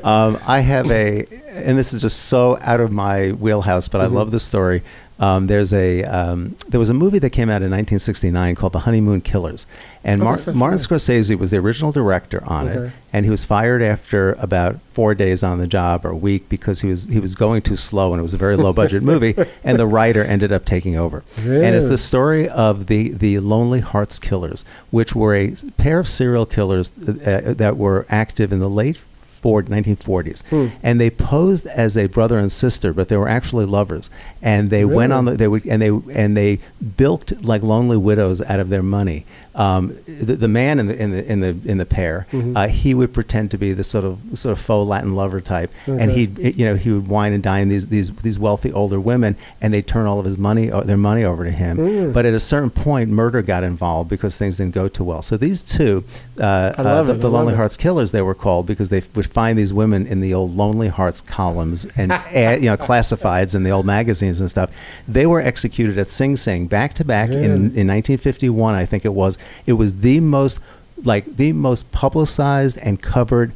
Um, 0.04 0.38
I 0.46 0.58
have 0.60 0.90
a, 0.90 1.24
and 1.48 1.78
this 1.78 1.92
is 1.92 2.02
just 2.02 2.24
so 2.24 2.58
out 2.62 2.80
of 2.80 2.90
my 2.90 3.30
wheelhouse, 3.30 3.86
but 3.88 3.98
Mm-hmm. 4.00 4.14
I 4.14 4.18
love 4.18 4.30
this 4.32 4.42
story. 4.44 4.82
Um, 5.20 5.46
there's 5.46 5.72
a 5.72 6.02
um, 6.04 6.56
there 6.68 6.80
was 6.80 6.90
a 6.90 6.94
movie 6.94 7.18
that 7.20 7.30
came 7.30 7.48
out 7.48 7.62
in 7.62 7.70
1969 7.70 8.54
called 8.56 8.72
The 8.72 8.80
Honeymoon 8.80 9.20
Killers, 9.20 9.66
and 10.02 10.20
Oh, 10.20 10.24
Mar- 10.24 10.38
Martin. 10.54 10.78
Scorsese 10.78 11.38
was 11.38 11.50
the 11.52 11.58
original 11.58 11.92
director 11.92 12.42
on 12.44 12.66
it, 12.68 12.92
and 13.12 13.24
he 13.24 13.30
was 13.30 13.44
fired 13.44 13.82
after 13.82 14.32
about 14.34 14.80
four 14.92 15.14
days 15.14 15.42
on 15.44 15.58
the 15.58 15.66
job 15.68 16.04
or 16.04 16.10
a 16.10 16.16
week 16.16 16.48
because 16.48 16.80
he 16.80 16.88
was 16.88 17.04
he 17.04 17.20
was 17.20 17.34
going 17.36 17.62
too 17.62 17.76
slow 17.76 18.12
and 18.12 18.18
it 18.20 18.22
was 18.22 18.34
a 18.34 18.38
very 18.38 18.56
low 18.56 18.72
budget 18.72 19.02
movie, 19.02 19.36
and 19.64 19.78
the 19.78 19.86
writer 19.86 20.24
ended 20.24 20.50
up 20.50 20.64
taking 20.64 20.96
over. 20.96 21.22
And 21.36 21.76
it's 21.76 21.88
the 21.88 21.98
story 21.98 22.48
of 22.48 22.86
the 22.86 23.10
the 23.10 23.38
Lonely 23.38 23.80
Hearts 23.80 24.18
Killers, 24.18 24.64
which 24.90 25.14
were 25.14 25.36
a 25.36 25.54
pair 25.76 25.98
of 26.00 26.08
serial 26.08 26.46
killers 26.46 26.90
uh, 26.98 27.54
that 27.56 27.76
were 27.76 28.06
active 28.08 28.52
in 28.52 28.58
the 28.58 28.70
late 28.70 29.00
Ford 29.42 29.66
1940s, 29.66 30.42
Hmm. 30.50 30.68
and 30.82 31.00
they 31.00 31.10
posed 31.10 31.66
as 31.66 31.96
a 31.98 32.06
brother 32.06 32.38
and 32.38 32.50
sister, 32.50 32.92
but 32.92 33.08
they 33.08 33.16
were 33.16 33.28
actually 33.28 33.66
lovers. 33.66 34.08
And 34.40 34.70
they 34.70 34.84
went 34.84 35.12
on 35.12 35.24
the 35.26 35.32
they 35.36 35.48
would 35.48 35.66
and 35.66 35.82
they 35.82 35.90
and 36.14 36.36
they 36.36 36.60
bilked 36.96 37.44
like 37.44 37.62
lonely 37.62 37.96
widows 37.96 38.40
out 38.42 38.60
of 38.60 38.68
their 38.70 38.82
money. 38.84 39.24
Um, 39.54 39.96
the, 40.06 40.34
the 40.36 40.48
man 40.48 40.78
in 40.78 40.86
the 40.86 40.96
in 41.02 41.10
the 41.10 41.30
in 41.30 41.40
the 41.40 41.56
in 41.66 41.78
the 41.78 41.84
pair, 41.84 42.26
Mhm. 42.32 42.56
uh, 42.56 42.68
he 42.68 42.94
would 42.94 43.12
pretend 43.12 43.50
to 43.50 43.58
be 43.58 43.72
the 43.74 43.84
sort 43.84 44.04
of 44.04 44.18
sort 44.32 44.52
of 44.52 44.58
faux 44.58 44.88
Latin 44.88 45.14
lover 45.14 45.40
type, 45.42 45.70
and 45.86 46.10
he'd 46.10 46.38
you 46.56 46.64
know 46.66 46.74
he 46.76 46.90
would 46.90 47.06
wine 47.08 47.32
and 47.34 47.42
dine 47.42 47.68
these 47.68 47.88
these 47.88 48.10
these 48.22 48.38
wealthy 48.38 48.72
older 48.72 48.98
women, 48.98 49.36
and 49.60 49.74
they 49.74 49.82
turn 49.82 50.06
all 50.06 50.18
of 50.18 50.24
his 50.24 50.38
money 50.38 50.70
uh, 50.70 50.80
their 50.80 50.96
money 50.96 51.22
over 51.22 51.44
to 51.44 51.50
him. 51.50 51.76
Mm. 51.76 52.12
But 52.14 52.24
at 52.24 52.32
a 52.32 52.40
certain 52.40 52.70
point, 52.70 53.10
murder 53.10 53.42
got 53.42 53.62
involved 53.62 54.08
because 54.08 54.36
things 54.36 54.56
didn't 54.56 54.74
go 54.74 54.88
too 54.88 55.04
well. 55.04 55.20
So 55.20 55.36
these 55.36 55.60
two, 55.60 56.04
uh, 56.38 56.42
uh, 56.42 57.02
the, 57.02 57.12
the 57.14 57.28
Lonely 57.28 57.52
it. 57.52 57.56
Hearts 57.56 57.76
Killers, 57.76 58.10
they 58.10 58.22
were 58.22 58.34
called 58.34 58.66
because 58.66 58.88
they 58.88 59.02
would 59.14 59.26
find 59.30 59.58
these 59.58 59.72
women 59.72 60.06
in 60.06 60.20
the 60.20 60.32
old 60.32 60.56
Lonely 60.56 60.88
Hearts 60.88 61.20
columns 61.20 61.86
and 61.96 62.10
add, 62.12 62.62
you 62.62 62.70
know 62.70 62.76
classifieds 62.78 63.54
in 63.54 63.64
the 63.64 63.70
old 63.70 63.84
magazines 63.84 64.40
and 64.40 64.48
stuff. 64.50 64.70
They 65.06 65.26
were 65.26 65.42
executed 65.42 65.98
at 65.98 66.08
Sing 66.08 66.36
Sing 66.38 66.68
back 66.68 66.94
to 66.94 67.04
back 67.04 67.28
in 67.30 67.42
in 67.76 67.86
1951, 67.88 68.74
I 68.74 68.86
think 68.86 69.04
it 69.04 69.12
was. 69.12 69.36
It 69.66 69.74
was 69.74 70.00
the 70.00 70.20
most 70.20 70.60
like 71.04 71.36
the 71.36 71.52
most 71.52 71.90
publicized 71.92 72.78
and 72.78 73.00
covered 73.02 73.52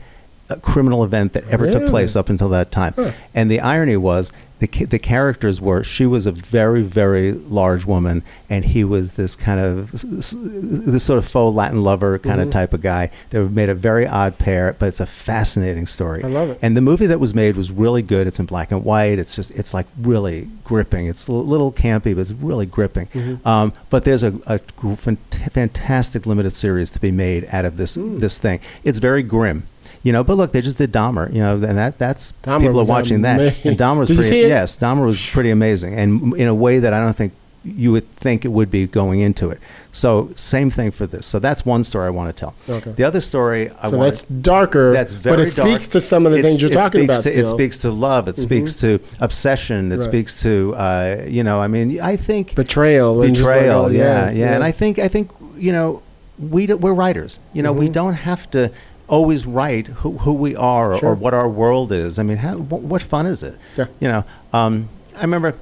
uh, 0.49 0.57
criminal 0.57 1.05
event 1.05 1.32
that 1.32 1.47
ever 1.49 1.70
took 1.70 1.89
place 1.89 2.16
up 2.16 2.28
until 2.28 2.49
that 2.49 2.70
time. 2.70 2.93
Huh. 2.97 3.12
And 3.34 3.51
the 3.51 3.61
irony 3.61 3.97
was 3.97 4.32
the 4.59 4.67
the 4.87 4.99
characters 4.99 5.61
were 5.61 5.83
she 5.85 6.07
was 6.07 6.25
a 6.25 6.33
very 6.33 6.81
very 6.83 7.33
large 7.33 7.85
woman 7.85 8.23
and 8.49 8.65
he 8.65 8.85
was 8.85 9.13
this 9.13 9.37
kind 9.37 9.61
of 9.61 9.91
this 9.93 11.05
sort 11.05 11.19
of 11.19 11.27
faux 11.29 11.55
Latin 11.55 11.83
lover 11.83 12.19
kind 12.19 12.41
Mhm. 12.41 12.45
of 12.45 12.51
type 12.51 12.73
of 12.73 12.81
guy. 12.81 13.11
They 13.31 13.41
made 13.41 13.69
a 13.69 13.75
very 13.75 14.07
odd 14.07 14.39
pair, 14.39 14.75
but 14.79 14.87
it's 14.87 15.01
a 15.01 15.05
fascinating 15.07 15.87
story. 15.87 16.25
I 16.25 16.29
love 16.29 16.51
it. 16.51 16.59
And 16.63 16.77
the 16.77 16.81
movie 16.81 17.07
that 17.07 17.21
was 17.21 17.35
made 17.35 17.55
was 17.57 17.71
really 17.71 18.03
good. 18.03 18.27
It's 18.27 18.39
in 18.39 18.47
black 18.47 18.73
and 18.73 18.83
white. 18.85 19.19
It's 19.19 19.35
just 19.37 19.51
it's 19.51 19.75
like 19.75 19.87
really 20.01 20.49
gripping. 20.65 21.07
It's 21.07 21.27
a 21.29 21.33
little 21.33 21.71
campy, 21.73 22.15
but 22.15 22.23
it's 22.23 22.33
really 22.33 22.67
gripping. 22.67 23.07
Mhm. 23.15 23.47
Um, 23.47 23.73
but 23.91 24.05
there's 24.05 24.23
a, 24.23 24.35
a 24.47 24.59
fant- 24.59 25.51
fantastic 25.53 26.25
limited 26.27 26.53
series 26.53 26.91
to 26.91 27.01
be 27.01 27.13
made 27.13 27.47
out 27.53 27.65
of 27.65 27.77
this 27.77 27.97
Mm. 27.97 28.21
this 28.21 28.39
thing. 28.39 28.61
It's 28.85 28.99
very 29.01 29.23
grim. 29.23 29.65
You 30.03 30.13
know, 30.13 30.23
but 30.25 30.37
look, 30.37 30.53
they 30.53 30.61
just 30.61 30.79
did 30.79 30.93
Dahmer. 30.93 31.33
You 31.33 31.41
know, 31.41 31.55
and 31.55 31.77
that 31.79 31.99
that's 31.99 32.33
Dahmer 32.43 32.61
people 32.63 32.81
are 32.81 32.85
watching 32.85 33.23
that. 33.23 33.41
And 33.65 33.79
Dahmer 33.79 33.99
was 34.01 34.11
pretty. 34.15 34.39
Yes, 34.39 34.77
Dahmer 34.77 35.05
was 35.07 35.25
pretty 35.25 35.51
amazing, 35.51 35.95
and 35.99 36.35
in 36.37 36.47
a 36.49 36.55
way 36.55 36.79
that 36.79 36.93
I 36.93 37.01
don't 37.01 37.17
think 37.17 37.33
you 37.65 37.91
would 37.91 38.09
think 38.13 38.45
it 38.45 38.49
would 38.53 38.71
be 38.71 38.87
going 38.87 39.21
into 39.21 39.51
it. 39.51 39.59
So 39.91 40.31
same 40.37 40.71
thing 40.71 40.93
for 40.93 41.05
this. 41.05 41.27
So 41.27 41.41
that's 41.41 41.67
one 41.67 41.83
story 41.83 42.07
I 42.07 42.11
want 42.11 42.29
to 42.29 42.39
tell. 42.41 42.55
Okay. 42.69 42.93
The 42.93 43.03
other 43.03 43.21
story 43.21 43.71
I 43.83 43.91
So 43.91 43.97
want 43.99 44.13
that's 44.13 44.23
darker. 44.23 44.93
that's 44.93 45.13
very 45.13 45.37
but 45.39 45.43
it 45.49 45.57
dark. 45.57 45.69
speaks 45.69 45.89
to 45.89 46.01
some 46.01 46.27
of 46.27 46.33
the 46.33 46.39
It's- 46.39 46.53
things 46.53 46.63
you're 46.63 46.71
talking 46.71 47.05
about. 47.07 47.25
to- 47.25 47.37
it 47.37 47.49
speaks 47.49 47.77
to 47.79 47.91
love. 47.91 48.29
It 48.29 48.37
speaks 48.37 48.75
to 48.83 49.01
obsession. 49.19 49.91
It 49.91 49.97
Right. 49.97 50.05
speaks 50.05 50.41
to 50.43 50.75
uh, 50.77 51.17
you 51.27 51.43
know. 51.43 51.61
I 51.61 51.67
mean, 51.67 51.99
I 52.01 52.15
think 52.15 52.55
betrayal. 52.55 53.15
just 53.25 53.41
like, 53.43 53.53
betrayal. 53.53 53.85
oh, 53.87 53.89
yeah, 53.89 54.27
yes, 54.27 54.35
yeah, 54.37 54.55
And 54.55 54.63
I 54.63 54.71
think 54.71 55.01
I 55.01 55.09
think 55.09 55.31
you 55.59 55.73
know 55.73 56.03
we 56.39 56.67
do, 56.67 56.77
we're 56.77 56.93
writers. 56.95 57.41
You 57.53 57.63
know, 57.65 57.73
we 57.73 57.89
Mhm. 57.89 57.93
don't 57.93 58.15
have 58.15 58.49
to 58.53 58.71
always 59.09 59.47
write 59.47 59.87
who, 59.89 60.19
who 60.19 60.33
we 60.33 60.57
are 60.57 60.95
or, 60.95 60.99
Sure. 60.99 61.11
or 61.11 61.15
what 61.15 61.33
our 61.35 61.49
world 61.49 61.93
is. 61.93 62.19
I 62.19 62.23
mean, 62.23 62.39
how, 62.39 62.57
what, 62.57 62.83
what 62.83 63.03
fun 63.03 63.27
is 63.27 63.43
it? 63.43 63.57
Yeah. 63.77 63.87
You 64.01 64.09
know, 64.09 64.25
um, 64.53 64.89
I 65.17 65.21
remember 65.23 65.55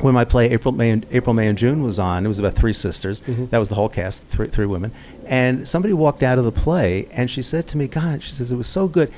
when 0.00 0.12
my 0.12 0.24
play 0.24 0.50
April, 0.50 0.72
May, 0.72 0.90
and, 0.90 1.06
April, 1.12 1.34
May, 1.34 1.46
and 1.46 1.56
June 1.56 1.82
was 1.82 1.98
on. 1.98 2.24
It 2.24 2.28
was 2.28 2.38
about 2.40 2.54
three 2.54 2.72
sisters. 2.72 3.20
Mhm. 3.22 3.48
That 3.50 3.58
was 3.58 3.68
the 3.68 3.74
whole 3.76 3.88
cast, 3.88 4.24
three, 4.24 4.48
three 4.48 4.66
women. 4.66 4.90
And 5.26 5.68
somebody 5.68 5.94
walked 5.94 6.22
out 6.22 6.36
of 6.36 6.44
the 6.44 6.52
play, 6.52 7.06
and 7.12 7.30
she 7.30 7.42
said 7.42 7.66
to 7.68 7.76
me, 7.78 7.86
"God," 7.86 8.22
she 8.22 8.34
says, 8.34 8.50
"it 8.50 8.56
was 8.56 8.66
so 8.68 8.88
good." 8.88 9.10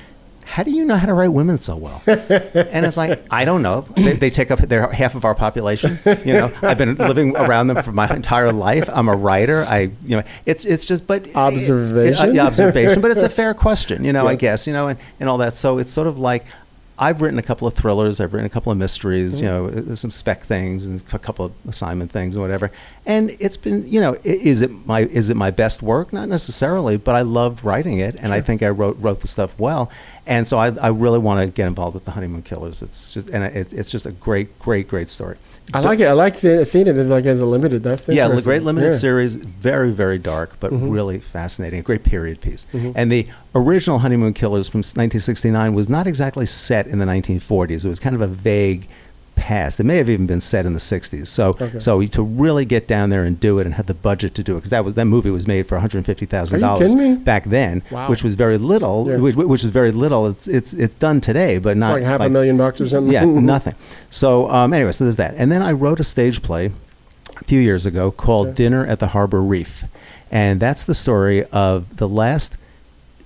How 0.47 0.63
do 0.63 0.71
you 0.71 0.85
know 0.85 0.95
how 0.95 1.05
to 1.05 1.13
write 1.13 1.33
women 1.33 1.57
so 1.57 1.75
well? 1.75 2.01
and 2.07 2.85
it's 2.85 2.97
like 2.97 3.21
I 3.29 3.45
don't 3.45 3.61
know. 3.61 3.81
They, 3.95 4.13
they 4.13 4.29
take 4.29 4.49
up 4.49 4.59
their 4.59 4.91
half 4.91 5.13
of 5.13 5.25
our 5.25 5.35
population. 5.35 5.99
You 6.25 6.33
know, 6.33 6.51
I've 6.61 6.77
been 6.77 6.95
living 6.95 7.35
around 7.35 7.67
them 7.67 7.83
for 7.83 7.91
my 7.91 8.09
entire 8.09 8.51
life. 8.51 8.89
I'm 8.91 9.09
a 9.09 9.15
writer. 9.15 9.65
I, 9.65 9.91
you 10.05 10.17
know, 10.17 10.23
it's 10.45 10.65
it's 10.65 10.85
just 10.85 11.05
but 11.05 11.27
Observation? 11.35 12.29
Uh, 12.29 12.31
yeah, 12.31 12.47
observation. 12.47 13.01
But 13.01 13.11
it's 13.11 13.23
a 13.23 13.29
fair 13.29 13.53
question. 13.53 14.03
You 14.03 14.13
know, 14.13 14.25
I 14.25 14.35
guess. 14.35 14.65
You 14.65 14.73
know, 14.73 14.87
and, 14.87 14.99
and 15.19 15.29
all 15.29 15.37
that. 15.39 15.55
So 15.55 15.77
it's 15.77 15.91
sort 15.91 16.07
of 16.07 16.17
like 16.17 16.45
I've 16.99 17.21
written 17.21 17.37
a 17.37 17.43
couple 17.43 17.67
of 17.67 17.75
thrillers. 17.75 18.19
I've 18.19 18.33
written 18.33 18.47
a 18.47 18.49
couple 18.49 18.71
of 18.71 18.77
mysteries. 18.77 19.39
You 19.39 19.47
know, 19.47 19.67
uh, 19.67 19.95
some 19.95 20.09
spec 20.09 20.43
things 20.43 20.87
and 20.87 21.01
a 21.13 21.19
couple 21.19 21.45
of 21.45 21.53
assignment 21.67 22.11
things 22.11 22.35
and 22.35 22.43
whatever. 22.43 22.71
And 23.05 23.35
it's 23.39 23.57
been, 23.57 23.87
you 23.87 24.01
know, 24.01 24.17
is 24.23 24.61
it 24.61 24.71
my 24.87 25.01
is 25.01 25.29
it 25.29 25.37
my 25.37 25.51
best 25.51 25.83
work? 25.83 26.11
Not 26.11 26.27
necessarily, 26.27 26.97
but 26.97 27.15
I 27.15 27.21
loved 27.21 27.63
writing 27.63 27.99
it, 27.99 28.15
and 28.15 28.33
I 28.33 28.41
think 28.41 28.63
I 28.63 28.69
wrote 28.69 28.97
wrote 28.99 29.21
the 29.21 29.27
stuff 29.27 29.57
well. 29.59 29.91
And 30.25 30.47
so 30.47 30.57
I, 30.57 30.71
I 30.75 30.89
really 30.89 31.19
want 31.19 31.39
to 31.39 31.47
get 31.47 31.67
involved 31.67 31.93
with 31.93 32.05
the 32.05 32.11
Honeymoon 32.11 32.43
Killers. 32.43 32.81
It's 32.81 33.13
just 33.13 33.29
and 33.29 33.43
it, 33.43 33.73
it's 33.73 33.91
just 33.91 34.05
a 34.05 34.11
great, 34.11 34.57
great, 34.59 34.87
great 34.87 35.09
story. 35.09 35.37
I 35.73 35.81
like 35.81 35.99
it. 35.99 36.05
I 36.05 36.13
like 36.13 36.35
seeing, 36.35 36.59
it 36.59 36.97
as 36.97 37.09
like 37.09 37.25
as 37.25 37.41
a 37.41 37.45
limited. 37.45 37.83
That's 37.83 38.07
Yeah, 38.07 38.27
the 38.29 38.41
great 38.41 38.63
limited 38.63 38.87
Yeah. 38.87 38.91
Mm-hmm. 38.91 38.99
series, 38.99 39.35
very, 39.35 39.91
very 39.91 40.17
dark, 40.17 40.57
but 40.59 40.71
really 40.71 41.19
fascinating. 41.19 41.79
A 41.79 41.83
great 41.83 42.03
period 42.03 42.39
piece. 42.41 42.65
And 42.73 43.11
the 43.11 43.27
original 43.53 43.99
Honeymoon 43.99 44.33
Killers 44.33 44.67
from 44.69 44.79
1969 44.79 45.73
was 45.73 45.89
not 45.89 46.07
exactly 46.07 46.45
set 46.45 46.87
in 46.87 46.99
the 46.99 47.05
1940s. 47.05 47.83
It 47.83 47.89
was 47.89 47.99
kind 47.99 48.15
of 48.15 48.21
a 48.21 48.27
vague 48.27 48.87
past. 49.37 49.79
It 49.79 49.85
may 49.85 49.95
have 49.97 50.09
even 50.09 50.25
been 50.27 50.41
set 50.41 50.65
in 50.65 50.73
the 50.73 50.79
60s. 50.79 51.27
So, 51.27 51.49
Okay. 51.61 51.79
so 51.79 52.03
to 52.05 52.21
really 52.21 52.65
get 52.65 52.87
down 52.87 53.09
there 53.09 53.23
and 53.23 53.39
do 53.39 53.59
it 53.59 53.65
and 53.65 53.75
have 53.75 53.85
the 53.85 53.93
budget 53.93 54.35
to 54.35 54.43
do 54.43 54.53
it, 54.53 54.57
because 54.57 54.71
that 54.71 54.83
was 54.83 54.95
that 54.95 55.05
movie 55.05 55.29
was 55.29 55.47
made 55.47 55.65
for 55.67 55.75
150 55.75 56.25
thousand 56.25 56.61
Are 56.63 56.73
you 56.73 56.79
kidding 56.79 56.97
me? 56.97 57.03
dollars 57.11 57.19
back 57.19 57.45
then, 57.45 57.83
Wow. 57.91 58.09
which 58.09 58.23
was 58.23 58.33
very 58.33 58.57
little. 58.57 59.07
Yeah. 59.07 59.17
Which, 59.17 59.35
which 59.35 59.63
is 59.63 59.69
very 59.69 59.91
little. 59.91 60.27
It's 60.27 60.47
it's 60.47 60.73
it's 60.73 60.95
done 60.95 61.21
today, 61.21 61.57
but 61.59 61.77
not 61.77 61.93
like 61.93 62.03
half 62.03 62.19
a 62.19 62.29
million 62.29 62.57
bucks 62.57 62.81
or 62.81 62.89
something. 62.89 63.13
yeah, 63.13 63.23
nothing. 63.55 63.75
So 64.09 64.49
um, 64.51 64.73
anyway, 64.73 64.91
so 64.91 65.05
there's 65.05 65.15
that. 65.15 65.35
And 65.37 65.51
then 65.51 65.61
I 65.61 65.71
wrote 65.71 65.99
a 66.01 66.03
stage 66.03 66.41
play 66.41 66.71
a 67.39 67.43
few 67.45 67.59
years 67.61 67.85
ago 67.85 68.11
called 68.11 68.47
Okay. 68.47 68.55
Dinner 68.55 68.85
at 68.85 68.99
the 68.99 69.07
Harbor 69.07 69.41
Reef, 69.41 69.83
and 70.31 70.59
that's 70.59 70.83
the 70.83 70.95
story 70.95 71.45
of 71.51 71.97
the 71.97 72.09
last 72.09 72.57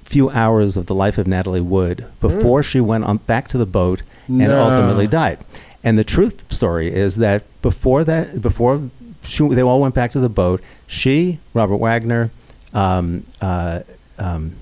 few 0.03 0.29
hours 0.31 0.75
of 0.75 0.87
the 0.87 0.93
life 0.95 1.17
of 1.17 1.25
Natalie 1.25 1.61
Wood 1.61 2.05
before 2.19 2.61
she 2.61 2.81
went 2.81 3.05
on 3.05 3.15
back 3.17 3.47
to 3.47 3.57
the 3.57 3.65
boat 3.65 4.01
and 4.27 4.51
ultimately 4.51 5.07
died. 5.07 5.37
And 5.83 5.97
the 5.97 6.03
truth 6.03 6.51
story 6.53 6.93
is 6.93 7.15
that 7.17 7.43
before 7.61 8.03
that, 8.03 8.41
before 8.41 8.89
she, 9.23 9.47
they 9.49 9.61
all 9.63 9.79
went 9.81 9.95
back 9.95 10.11
to 10.11 10.19
the 10.19 10.29
boat, 10.29 10.61
she, 10.87 11.39
Robert 11.53 11.77
Wagner, 11.77 12.29
um, 12.73 13.25
uh, 13.41 13.81
um, 14.17 14.55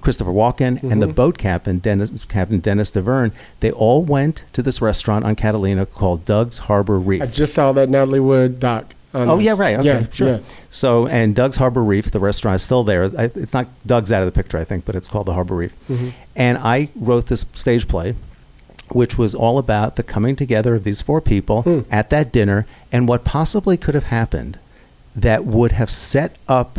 Christopher 0.00 0.30
Walken, 0.32 0.82
and 0.90 1.00
the 1.02 1.06
boat 1.06 1.38
captain, 1.38 1.78
Dennis, 1.78 2.24
Captain 2.26 2.58
Dennis 2.60 2.90
Davern, 2.90 3.32
they 3.60 3.70
all 3.70 4.02
went 4.02 4.44
to 4.52 4.62
this 4.62 4.80
restaurant 4.82 5.24
on 5.24 5.34
Catalina 5.36 5.86
called 5.86 6.24
Doug's 6.24 6.58
Harbor 6.58 6.98
Reef. 6.98 7.22
I 7.22 7.26
just 7.26 7.54
saw 7.54 7.72
that 7.72 7.88
Natalie 7.88 8.20
Wood 8.20 8.60
doc. 8.60 8.94
on 9.14 9.28
Oh 9.28 9.36
this. 9.36 9.46
yeah, 9.46 9.54
right. 9.56 9.76
Okay, 9.78 9.86
Yeah, 9.86 10.06
sure. 10.10 10.28
yeah. 10.28 10.38
So, 10.70 11.06
and 11.06 11.34
Doug's 11.34 11.56
Harbor 11.56 11.82
Reef, 11.82 12.10
the 12.10 12.20
restaurant 12.20 12.56
is 12.56 12.62
still 12.62 12.84
there. 12.84 13.04
I, 13.18 13.24
it's 13.34 13.52
not 13.54 13.68
Doug's 13.86 14.10
out 14.12 14.22
of 14.22 14.26
the 14.26 14.32
picture, 14.32 14.58
I 14.58 14.64
think, 14.64 14.84
but 14.84 14.94
it's 14.94 15.06
called 15.08 15.26
the 15.26 15.34
Harbor 15.34 15.54
Reef. 15.56 15.74
Mm-hmm. 15.88 16.08
And 16.36 16.58
I 16.58 16.88
wrote 16.96 17.26
this 17.26 17.42
stage 17.54 17.86
play, 17.88 18.14
which 18.94 19.18
was 19.18 19.34
all 19.34 19.58
about 19.58 19.96
the 19.96 20.02
coming 20.02 20.36
together 20.36 20.74
of 20.74 20.84
these 20.84 21.02
four 21.02 21.20
people 21.20 21.62
Hmm. 21.62 21.80
at 21.90 22.10
that 22.10 22.32
dinner 22.32 22.66
and 22.92 23.06
what 23.08 23.24
possibly 23.24 23.76
could 23.76 23.94
have 23.94 24.04
happened 24.04 24.58
that 25.16 25.44
would 25.44 25.72
have 25.72 25.90
set 25.90 26.36
up 26.48 26.78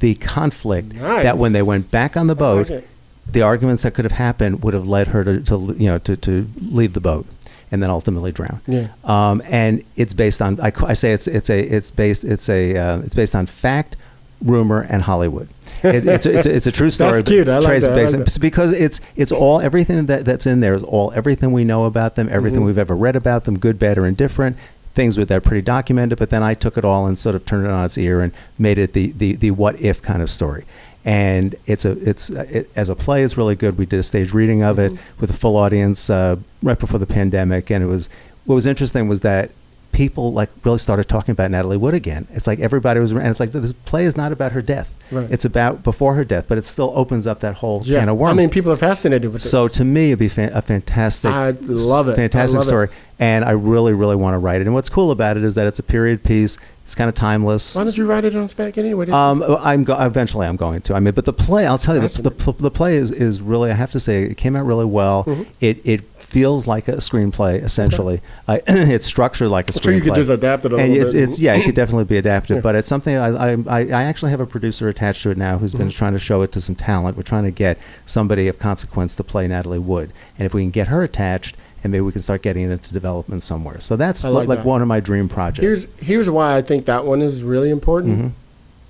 the 0.00 0.14
conflict 0.16 0.94
Nice. 0.94 1.22
that 1.22 1.38
when 1.38 1.52
they 1.52 1.62
went 1.62 1.90
back 1.90 2.16
on 2.16 2.26
the 2.26 2.34
boat, 2.34 2.68
like 2.70 2.88
the 3.30 3.42
arguments 3.42 3.82
that 3.84 3.94
could 3.94 4.04
have 4.04 4.12
happened 4.12 4.62
would 4.62 4.74
have 4.74 4.86
led 4.86 5.08
her 5.08 5.24
to, 5.24 5.40
to 5.40 5.74
you 5.78 5.88
know 5.88 5.98
to, 5.98 6.16
to 6.16 6.46
leave 6.60 6.92
the 6.92 7.00
boat 7.00 7.26
and 7.72 7.82
then 7.82 7.90
ultimately 7.90 8.30
drown. 8.30 8.60
Yeah. 8.66 8.88
Um, 9.04 9.42
and 9.46 9.82
it's 9.96 10.12
based 10.12 10.40
on 10.42 10.60
I, 10.60 10.72
I 10.86 10.94
say 10.94 11.12
it's 11.12 11.26
it's 11.26 11.48
a 11.50 11.58
it's 11.60 11.90
based 11.90 12.24
it's 12.24 12.48
a 12.50 12.76
uh, 12.76 12.98
it's 13.00 13.14
based 13.14 13.34
on 13.34 13.46
fact, 13.46 13.96
rumor, 14.42 14.80
and 14.82 15.02
Hollywood. 15.04 15.48
It, 15.84 16.06
it's, 16.06 16.26
a, 16.26 16.34
it's, 16.34 16.46
a, 16.46 16.54
it's 16.54 16.66
a 16.66 16.72
true 16.72 16.90
story. 16.90 17.12
That's 17.12 17.28
cute. 17.28 17.48
I 17.48 17.58
like 17.58 17.80
that. 17.82 17.90
I 17.98 18.02
like 18.04 18.10
that. 18.24 18.38
because 18.40 18.72
it's 18.72 19.00
it's 19.16 19.30
all 19.32 19.60
everything 19.60 20.06
that, 20.06 20.24
that's 20.24 20.46
in 20.46 20.60
there 20.60 20.74
is 20.74 20.82
all 20.82 21.12
everything 21.14 21.52
we 21.52 21.64
know 21.64 21.84
about 21.84 22.14
them, 22.14 22.28
everything 22.30 22.60
Mm-hmm. 22.60 22.66
we've 22.66 22.78
ever 22.78 22.96
read 22.96 23.16
about 23.16 23.44
them, 23.44 23.58
good, 23.58 23.78
bad, 23.78 23.98
or 23.98 24.06
indifferent. 24.06 24.56
Things 24.94 25.18
with 25.18 25.28
that 25.28 25.42
pretty 25.42 25.60
documented, 25.62 26.18
but 26.18 26.30
then 26.30 26.42
I 26.42 26.54
took 26.54 26.78
it 26.78 26.84
all 26.84 27.06
and 27.06 27.18
sort 27.18 27.34
of 27.34 27.44
turned 27.44 27.66
it 27.66 27.70
on 27.70 27.84
its 27.84 27.98
ear 27.98 28.20
and 28.20 28.32
made 28.58 28.78
it 28.78 28.92
the 28.92 29.12
the, 29.12 29.34
the 29.34 29.50
what 29.50 29.78
if 29.80 30.00
kind 30.00 30.22
of 30.22 30.30
story. 30.30 30.64
And 31.04 31.54
it's 31.66 31.84
a 31.84 31.92
it's 32.08 32.30
it, 32.30 32.70
as 32.76 32.88
a 32.88 32.94
play, 32.94 33.22
it's 33.24 33.36
really 33.36 33.56
good. 33.56 33.76
We 33.76 33.86
did 33.86 33.98
a 33.98 34.02
stage 34.04 34.32
reading 34.32 34.62
of 34.62 34.78
it 34.78 34.92
Mm-hmm. 34.92 35.20
with 35.20 35.30
a 35.30 35.34
full 35.34 35.56
audience 35.56 36.08
uh, 36.08 36.36
right 36.62 36.78
before 36.78 36.98
the 36.98 37.06
pandemic, 37.06 37.70
and 37.70 37.82
it 37.84 37.88
was 37.88 38.08
what 38.46 38.54
was 38.54 38.66
interesting 38.66 39.08
was 39.08 39.20
that 39.20 39.50
people 39.94 40.32
like 40.32 40.50
really 40.64 40.78
started 40.78 41.08
talking 41.08 41.32
about 41.32 41.50
Natalie 41.50 41.76
Wood 41.78 41.94
again. 41.94 42.26
It's 42.32 42.46
like 42.46 42.58
everybody 42.60 43.00
was, 43.00 43.12
and 43.12 43.26
it's 43.26 43.40
like 43.40 43.52
this 43.52 43.72
play 43.72 44.04
is 44.04 44.16
not 44.16 44.32
about 44.32 44.52
her 44.52 44.60
death. 44.60 44.92
Right. 45.10 45.30
It's 45.30 45.44
about 45.44 45.82
before 45.82 46.14
her 46.14 46.24
death, 46.24 46.46
but 46.48 46.58
it 46.58 46.64
still 46.66 46.92
opens 46.96 47.26
up 47.26 47.40
that 47.40 47.56
whole 47.56 47.82
Yeah. 47.84 48.00
can 48.00 48.08
of 48.08 48.16
worms. 48.18 48.32
I 48.32 48.34
mean, 48.34 48.50
people 48.50 48.72
are 48.72 48.76
fascinated 48.76 49.32
with 49.32 49.44
it. 49.44 49.48
so 49.48 49.68
to 49.68 49.84
me, 49.84 50.08
it'd 50.08 50.18
be 50.18 50.28
fan- 50.28 50.52
a 50.52 50.60
fantastic. 50.60 51.30
I 51.30 51.50
love 51.60 52.08
it. 52.08 52.16
Fantastic 52.16 52.56
love 52.56 52.64
it. 52.66 52.68
story, 52.68 52.88
and 53.18 53.44
I 53.44 53.52
really, 53.52 53.92
really 53.94 54.16
want 54.16 54.34
to 54.34 54.38
write 54.38 54.60
it. 54.60 54.66
And 54.66 54.74
what's 54.74 54.88
cool 54.88 55.10
about 55.10 55.36
it 55.36 55.44
is 55.44 55.54
that 55.54 55.66
it's 55.66 55.78
a 55.78 55.82
period 55.84 56.22
piece. 56.24 56.58
It's 56.82 56.94
kind 56.94 57.08
of 57.08 57.14
timeless. 57.14 57.74
Why 57.76 57.84
don't 57.84 57.96
you 57.96 58.04
write 58.04 58.26
it 58.26 58.36
on 58.36 58.46
spec 58.48 58.76
anyway? 58.76 59.08
Um, 59.10 59.42
I'm 59.60 59.84
go- 59.84 59.98
eventually 59.98 60.46
I'm 60.46 60.56
going 60.56 60.82
to. 60.82 60.94
I 60.94 61.00
mean, 61.00 61.14
but 61.14 61.24
the 61.24 61.32
play, 61.32 61.66
I'll 61.66 61.78
tell 61.78 61.94
you, 61.94 62.06
the, 62.06 62.22
the, 62.30 62.52
the 62.52 62.70
play 62.70 62.96
is, 62.96 63.10
is 63.10 63.40
really. 63.40 63.70
I 63.70 63.74
have 63.74 63.90
to 63.92 64.00
say, 64.00 64.24
it 64.24 64.36
came 64.36 64.54
out 64.54 64.66
really 64.66 64.84
well. 64.84 65.24
Mm-hmm. 65.24 65.42
It 65.60 65.80
it 65.84 66.13
feels 66.34 66.66
like 66.66 66.88
a 66.88 66.96
screenplay 66.96 67.62
essentially. 67.62 68.20
Uh, 68.48 68.58
it's 68.66 69.06
structured 69.06 69.48
like 69.48 69.70
a 69.70 69.72
I'm 69.74 69.80
sure 69.80 69.92
you 69.92 70.00
screenplay. 70.00 70.04
could 70.04 70.14
just 70.16 70.30
adapt 70.30 70.64
it 70.64 70.72
a 70.72 70.76
and 70.76 70.92
little 70.92 71.04
it's, 71.06 71.14
bit. 71.14 71.22
it's 71.28 71.38
yeah, 71.38 71.54
it 71.54 71.64
could 71.64 71.76
definitely 71.76 72.04
be 72.04 72.16
adapted. 72.16 72.56
Yeah. 72.56 72.60
But 72.62 72.74
it's 72.74 72.88
something 72.88 73.14
I, 73.16 73.52
I 73.52 73.80
I 74.00 74.02
actually 74.02 74.32
have 74.32 74.40
a 74.40 74.46
producer 74.46 74.88
attached 74.88 75.22
to 75.22 75.30
it 75.30 75.36
now 75.38 75.58
who's 75.58 75.72
Mm-hmm. 75.74 75.84
been 75.84 75.90
trying 75.90 76.12
to 76.12 76.18
show 76.18 76.42
it 76.42 76.50
to 76.52 76.60
some 76.60 76.74
talent. 76.74 77.16
We're 77.16 77.22
trying 77.22 77.44
to 77.44 77.50
get 77.52 77.78
somebody 78.04 78.48
of 78.48 78.58
consequence 78.58 79.14
to 79.16 79.24
play 79.24 79.46
Natalie 79.48 79.78
Wood, 79.78 80.12
and 80.38 80.44
if 80.44 80.52
we 80.52 80.62
can 80.62 80.70
get 80.70 80.88
her 80.88 81.02
attached. 81.02 81.56
And 81.82 81.90
maybe 81.92 82.00
we 82.00 82.12
can 82.12 82.22
start 82.22 82.40
getting 82.40 82.64
it 82.64 82.70
into 82.70 82.94
development 82.94 83.42
somewhere. 83.42 83.78
So 83.78 83.94
that's 83.94 84.24
like, 84.24 84.48
like 84.48 84.58
that. 84.60 84.64
one 84.66 84.80
of 84.80 84.88
my 84.88 85.00
dream 85.00 85.28
projects. 85.28 85.60
Here's 85.60 85.84
here's 86.00 86.30
why 86.30 86.56
I 86.56 86.62
think 86.62 86.86
that 86.86 87.04
one 87.04 87.20
is 87.20 87.42
really 87.42 87.68
important. 87.68 88.18
Mm-hmm. 88.18 88.28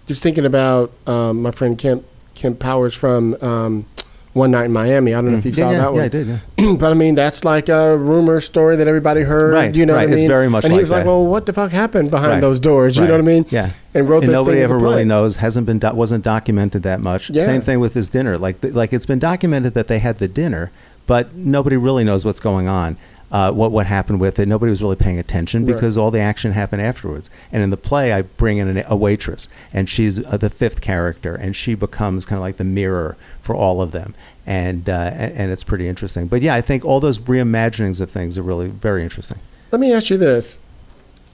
Just 0.06 0.22
thinking 0.22 0.46
about 0.46 0.92
um, 1.06 1.42
my 1.42 1.50
friend 1.50 1.76
Kemp 1.76 2.04
Kemp 2.36 2.60
Powers 2.60 2.94
from 2.94 3.34
um, 3.42 3.86
One 4.34 4.50
Night 4.50 4.64
in 4.66 4.72
Miami. 4.72 5.14
I 5.14 5.20
don't 5.20 5.30
know 5.32 5.38
if 5.38 5.44
you 5.44 5.52
mm. 5.52 5.58
yeah, 5.58 5.64
saw 5.64 5.70
yeah, 5.70 5.78
that 5.78 5.84
yeah, 5.84 5.90
one. 5.90 6.00
I 6.00 6.08
did. 6.08 6.26
Yeah. 6.26 6.72
but 6.78 6.90
I 6.90 6.94
mean, 6.94 7.14
that's 7.14 7.44
like 7.44 7.68
a 7.68 7.96
rumor 7.96 8.40
story 8.40 8.76
that 8.76 8.88
everybody 8.88 9.22
heard. 9.22 9.52
Right, 9.52 9.74
You 9.74 9.86
know 9.86 9.94
right. 9.94 10.08
what 10.08 10.18
I 10.18 10.20
It's 10.20 10.28
very 10.28 10.50
much 10.50 10.64
And 10.64 10.72
he 10.72 10.78
like 10.78 10.82
was 10.82 10.90
like, 10.90 11.04
that. 11.04 11.06
"Well, 11.08 11.24
what 11.24 11.46
the 11.46 11.52
fuck 11.52 11.70
happened 11.70 12.10
behind 12.10 12.32
Right. 12.32 12.40
those 12.40 12.58
doors?" 12.58 12.96
You 12.96 13.02
Right. 13.02 13.08
know 13.08 13.14
what 13.14 13.20
I 13.20 13.26
mean? 13.26 13.46
Yeah. 13.50 13.70
And 13.94 14.08
wrote 14.08 14.24
and 14.24 14.30
this 14.30 14.34
nobody 14.34 14.60
ever 14.60 14.76
really 14.76 15.04
knows. 15.04 15.36
Hasn't 15.36 15.66
been 15.66 15.78
do- 15.78 15.94
wasn't 15.94 16.24
documented 16.24 16.82
that 16.82 17.00
much. 17.00 17.30
Yeah. 17.30 17.42
Same 17.42 17.60
thing 17.60 17.78
with 17.78 17.94
his 17.94 18.08
dinner. 18.08 18.36
Like 18.36 18.60
th- 18.60 18.74
like 18.74 18.92
it's 18.92 19.06
been 19.06 19.20
documented 19.20 19.74
that 19.74 19.86
they 19.86 20.00
had 20.00 20.18
the 20.18 20.26
dinner, 20.26 20.72
but 21.06 21.34
nobody 21.36 21.76
really 21.76 22.02
knows 22.02 22.24
what's 22.24 22.40
going 22.40 22.66
on. 22.66 22.96
Uh, 23.34 23.50
what 23.50 23.72
what 23.72 23.86
happened 23.86 24.20
with 24.20 24.38
it? 24.38 24.46
Nobody 24.46 24.70
was 24.70 24.80
really 24.80 24.94
paying 24.94 25.18
attention 25.18 25.66
Right. 25.66 25.74
because 25.74 25.96
all 25.98 26.12
the 26.12 26.20
action 26.20 26.52
happened 26.52 26.82
afterwards. 26.82 27.30
And 27.50 27.64
in 27.64 27.70
the 27.70 27.76
play, 27.76 28.12
I 28.12 28.22
bring 28.22 28.58
in 28.58 28.68
an, 28.68 28.84
a 28.86 28.94
waitress, 28.94 29.48
and 29.72 29.90
she's 29.90 30.24
uh, 30.24 30.36
the 30.36 30.48
fifth 30.48 30.80
character, 30.80 31.34
and 31.34 31.56
she 31.56 31.74
becomes 31.74 32.26
kind 32.26 32.38
of 32.38 32.42
like 32.42 32.58
the 32.58 32.64
mirror 32.64 33.16
for 33.40 33.56
all 33.56 33.82
of 33.82 33.90
them. 33.90 34.14
And, 34.46 34.88
uh, 34.88 35.10
and 35.14 35.32
and 35.36 35.50
it's 35.50 35.64
pretty 35.64 35.88
interesting. 35.88 36.28
But 36.28 36.42
yeah, 36.42 36.54
I 36.54 36.60
think 36.60 36.84
all 36.84 37.00
those 37.00 37.18
reimaginings 37.18 38.00
of 38.00 38.08
things 38.08 38.38
are 38.38 38.42
really 38.42 38.68
very 38.68 39.02
interesting. 39.02 39.40
Let 39.72 39.80
me 39.80 39.92
ask 39.92 40.10
you 40.10 40.16
this: 40.16 40.58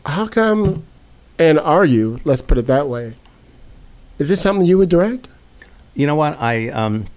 How 0.06 0.26
come, 0.26 0.84
and 1.38 1.58
are 1.58 1.84
you? 1.84 2.18
Let's 2.24 2.40
put 2.40 2.56
it 2.56 2.66
that 2.66 2.88
way. 2.88 3.12
Is 4.18 4.30
this 4.30 4.40
something 4.40 4.64
you 4.64 4.78
would 4.78 4.88
direct? 4.88 5.28
You 5.94 6.06
know 6.06 6.16
what? 6.16 6.40
I 6.40 6.70
um, 6.70 7.08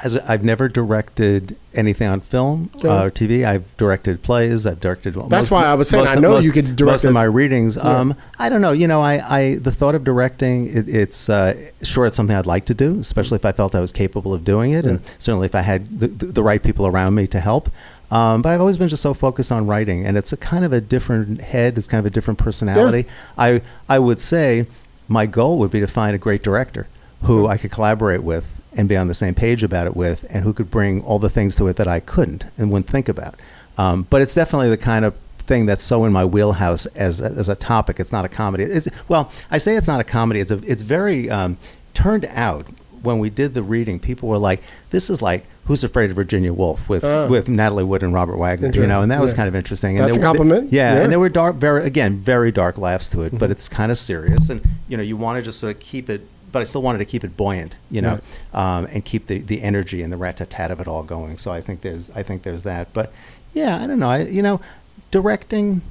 as 0.00 0.14
I've 0.16 0.44
never 0.44 0.68
directed 0.68 1.56
anything 1.74 2.06
on 2.06 2.20
film 2.20 2.68
Okay. 2.76 2.88
uh, 2.88 3.04
or 3.04 3.10
TV. 3.10 3.46
I've 3.46 3.74
directed 3.78 4.22
plays. 4.22 4.66
I've 4.66 4.80
directed. 4.80 5.16
well, 5.16 5.26
That's 5.26 5.50
why 5.50 5.64
I 5.64 5.74
was 5.74 5.88
saying, 5.88 6.06
I 6.06 6.16
know 6.16 6.38
you 6.38 6.52
could 6.52 6.76
direct 6.76 6.92
most 6.92 7.04
of 7.04 7.14
my 7.14 7.24
readings. 7.24 7.76
Yeah. 7.76 7.82
Um, 7.82 8.14
I 8.38 8.48
don't 8.48 8.60
know. 8.60 8.72
You 8.72 8.86
know, 8.88 9.00
I, 9.00 9.38
I 9.38 9.54
the 9.56 9.72
thought 9.72 9.94
of 9.94 10.04
directing. 10.04 10.66
It, 10.68 10.88
it's 10.88 11.30
uh, 11.30 11.70
sure 11.82 12.04
it's 12.06 12.16
something 12.16 12.36
I'd 12.36 12.46
like 12.46 12.66
to 12.66 12.74
do, 12.74 13.00
especially 13.00 13.36
if 13.36 13.44
I 13.46 13.52
felt 13.52 13.74
I 13.74 13.80
was 13.80 13.92
capable 13.92 14.34
of 14.34 14.44
doing 14.44 14.72
it, 14.72 14.84
and 14.84 15.00
certainly 15.18 15.46
if 15.46 15.54
I 15.54 15.62
had 15.62 15.98
the, 16.00 16.08
the, 16.08 16.26
the 16.26 16.42
right 16.42 16.62
people 16.62 16.86
around 16.86 17.14
me 17.14 17.26
to 17.28 17.40
help. 17.40 17.70
Um, 18.10 18.40
but 18.42 18.52
I've 18.52 18.60
always 18.60 18.76
been 18.78 18.88
just 18.88 19.02
so 19.02 19.14
focused 19.14 19.50
on 19.50 19.66
writing, 19.66 20.06
and 20.06 20.16
it's 20.16 20.32
a 20.32 20.36
kind 20.36 20.64
of 20.64 20.72
a 20.72 20.80
different 20.80 21.40
head. 21.40 21.76
It's 21.78 21.88
kind 21.88 21.98
of 21.98 22.06
a 22.06 22.10
different 22.10 22.38
personality. 22.38 23.06
I 23.38 23.62
I 23.88 23.98
would 23.98 24.20
say 24.20 24.66
my 25.08 25.24
goal 25.26 25.58
would 25.58 25.70
be 25.70 25.80
to 25.80 25.86
find 25.86 26.14
a 26.14 26.18
great 26.18 26.42
director 26.42 26.86
who 27.22 27.46
I 27.48 27.56
could 27.56 27.70
collaborate 27.72 28.22
with 28.22 28.55
and 28.76 28.88
be 28.88 28.96
on 28.96 29.08
the 29.08 29.14
same 29.14 29.34
page 29.34 29.62
about 29.62 29.86
it 29.86 29.96
with, 29.96 30.24
and 30.30 30.44
who 30.44 30.52
could 30.52 30.70
bring 30.70 31.02
all 31.02 31.18
the 31.18 31.30
things 31.30 31.56
to 31.56 31.66
it 31.68 31.76
that 31.76 31.88
I 31.88 32.00
couldn't 32.00 32.44
and 32.58 32.70
wouldn't 32.70 32.88
think 32.88 33.08
about. 33.08 33.34
Um, 33.78 34.06
but 34.10 34.22
it's 34.22 34.34
definitely 34.34 34.68
the 34.70 34.76
kind 34.76 35.04
of 35.04 35.14
thing 35.38 35.66
that's 35.66 35.82
so 35.82 36.04
in 36.04 36.12
my 36.12 36.24
wheelhouse 36.24 36.86
as 36.86 37.20
a, 37.20 37.26
as 37.26 37.48
a 37.48 37.54
topic. 37.56 38.00
It's 38.00 38.12
not 38.12 38.24
a 38.24 38.28
comedy. 38.28 38.64
It's 38.64 38.88
well, 39.08 39.30
I 39.50 39.58
say 39.58 39.76
it's 39.76 39.88
not 39.88 40.00
a 40.00 40.04
comedy. 40.04 40.40
It's 40.40 40.50
a 40.50 40.60
it's 40.70 40.82
very 40.82 41.30
um, 41.30 41.56
turned 41.94 42.24
out 42.32 42.66
when 43.02 43.18
we 43.18 43.30
did 43.30 43.54
the 43.54 43.62
reading. 43.62 43.98
People 44.00 44.28
were 44.28 44.38
like, 44.38 44.62
"This 44.90 45.10
is 45.10 45.20
like." 45.22 45.44
Who's 45.66 45.82
Afraid 45.82 46.10
of 46.10 46.16
Virginia 46.16 46.52
Woolf 46.52 46.88
with 46.88 47.02
Oh. 47.02 47.26
with 47.26 47.48
Natalie 47.48 47.82
Wood 47.82 48.04
and 48.04 48.14
Robert 48.14 48.36
Wagner, 48.36 48.70
you 48.70 48.86
know, 48.86 49.02
and 49.02 49.10
that 49.10 49.20
was 49.20 49.32
kind 49.34 49.48
of 49.48 49.56
interesting. 49.56 49.96
That's 49.96 50.12
and 50.12 50.18
a 50.18 50.20
there- 50.20 50.28
compliment. 50.28 50.72
yeah, 50.72 50.94
Yeah. 50.94 51.00
and 51.02 51.10
there 51.10 51.18
were 51.18 51.28
dark, 51.28 51.56
very 51.56 51.84
again, 51.84 52.18
very 52.18 52.52
dark 52.52 52.78
laughs 52.78 53.08
to 53.08 53.22
it, 53.22 53.26
Mm-hmm. 53.30 53.38
but 53.38 53.50
it's 53.50 53.68
kind 53.68 53.90
of 53.90 53.98
serious, 53.98 54.48
and 54.48 54.60
you 54.86 54.96
know, 54.96 55.02
you 55.02 55.16
want 55.16 55.38
to 55.38 55.42
just 55.42 55.58
sort 55.58 55.74
of 55.74 55.80
keep 55.80 56.08
it, 56.08 56.20
but 56.56 56.60
I 56.60 56.64
still 56.64 56.80
wanted 56.80 57.00
to 57.00 57.04
keep 57.04 57.22
it 57.22 57.36
buoyant, 57.36 57.76
you 57.90 58.00
know, 58.00 58.18
um, 58.54 58.86
and 58.86 59.04
keep 59.04 59.26
the, 59.26 59.40
the 59.40 59.60
energy 59.60 60.00
and 60.00 60.10
the 60.10 60.16
rat 60.16 60.38
tat 60.38 60.48
tat 60.48 60.70
of 60.70 60.80
it 60.80 60.88
all 60.88 61.02
going. 61.02 61.36
So 61.36 61.52
I 61.52 61.60
think 61.60 61.82
there's 61.82 62.08
I 62.14 62.22
think 62.22 62.44
there's 62.44 62.62
that, 62.62 62.94
but 62.94 63.12
yeah, 63.52 63.76
I 63.82 63.86
don't 63.86 63.98
know, 63.98 64.08
I, 64.08 64.22
you 64.22 64.40
know, 64.40 64.62
directing. 65.10 65.82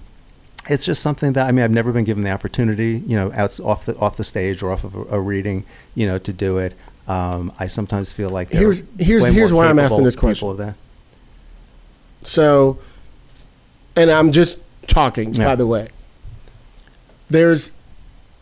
It's 0.68 0.84
just 0.84 1.04
something 1.04 1.34
that 1.34 1.46
I 1.46 1.52
mean 1.52 1.64
I've 1.64 1.70
never 1.70 1.92
been 1.92 2.04
given 2.04 2.24
the 2.24 2.32
opportunity, 2.32 3.04
you 3.06 3.16
know, 3.16 3.32
out 3.34 3.60
off 3.60 3.86
the 3.86 3.96
off 4.00 4.18
the 4.18 4.24
stage 4.24 4.64
or 4.64 4.72
off 4.72 4.84
of 4.84 4.96
a, 4.96 5.02
a 5.18 5.20
reading, 5.22 5.66
you 5.94 6.08
know, 6.08 6.18
to 6.18 6.34
do 6.34 6.58
it. 6.58 6.74
Um, 7.08 7.54
I 7.60 7.68
sometimes 7.68 8.12
feel 8.12 8.32
like 8.32 8.50
Here's- 8.50 8.82
here's- 8.98 9.28
here's 9.28 9.54
why 9.54 9.68
I'm 9.68 9.78
asking 9.78 10.04
this 10.06 10.16
question. 10.16 10.48
of 10.50 10.58
that. 10.58 10.74
So, 12.24 12.80
and 13.96 14.10
I'm 14.10 14.32
just 14.32 14.58
talking, 14.88 15.36
Yeah. 15.36 15.46
by 15.46 15.56
the 15.56 15.68
way. 15.68 15.90
There's, 17.30 17.72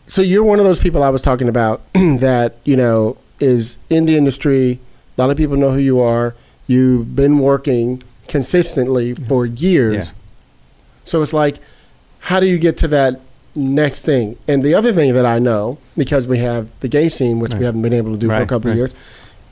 so 0.06 0.22
you're 0.22 0.44
one 0.44 0.58
of 0.58 0.64
those 0.64 0.78
people 0.78 1.02
I 1.02 1.08
was 1.10 1.22
talking 1.22 1.48
about 1.48 1.80
that, 1.94 2.56
you 2.64 2.76
know, 2.76 3.16
is 3.40 3.78
in 3.90 4.04
the 4.06 4.16
industry. 4.16 4.78
A 5.16 5.20
lot 5.20 5.30
of 5.30 5.36
people 5.36 5.56
know 5.56 5.72
who 5.72 5.78
you 5.78 6.00
are. 6.00 6.34
You've 6.66 7.14
been 7.14 7.38
working 7.38 8.02
consistently 8.28 9.14
for 9.14 9.46
years. 9.46 9.94
Yeah. 10.10 10.14
So 11.04 11.22
it's 11.22 11.32
like, 11.32 11.56
how 12.20 12.40
do 12.40 12.46
you 12.46 12.58
get 12.58 12.76
to 12.78 12.88
that 12.88 13.20
next 13.54 14.02
thing? 14.02 14.38
And 14.48 14.62
the 14.62 14.74
other 14.74 14.92
thing 14.92 15.12
that 15.14 15.26
I 15.26 15.38
know, 15.38 15.78
because 15.96 16.26
we 16.26 16.38
have 16.38 16.78
the 16.80 16.88
gay 16.88 17.08
scene, 17.08 17.38
which 17.40 17.54
we 17.54 17.64
haven't 17.64 17.82
been 17.82 17.92
able 17.92 18.12
to 18.12 18.18
do 18.18 18.28
for 18.28 18.34
a 18.34 18.38
Right, 18.40 18.48
couple 18.48 18.70
of 18.70 18.76
years, 18.76 18.94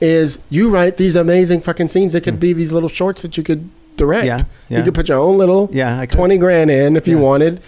is 0.00 0.38
you 0.50 0.70
write 0.70 0.96
these 0.96 1.14
amazing 1.16 1.60
fucking 1.60 1.88
scenes 1.88 2.12
that 2.14 2.22
could 2.22 2.40
be 2.40 2.52
these 2.52 2.72
little 2.72 2.88
shorts 2.88 3.22
that 3.22 3.36
you 3.36 3.42
could 3.42 3.68
direct. 3.96 4.24
Mm. 4.24 4.46
Yeah, 4.70 4.78
You 4.78 4.84
could 4.84 4.94
put 4.94 5.08
your 5.08 5.18
own 5.18 5.36
little 5.36 5.68
Yeah, 5.72 6.04
20 6.06 6.38
grand 6.38 6.70
in 6.70 6.96
if 6.96 7.06
you 7.06 7.18
wanted 7.18 7.60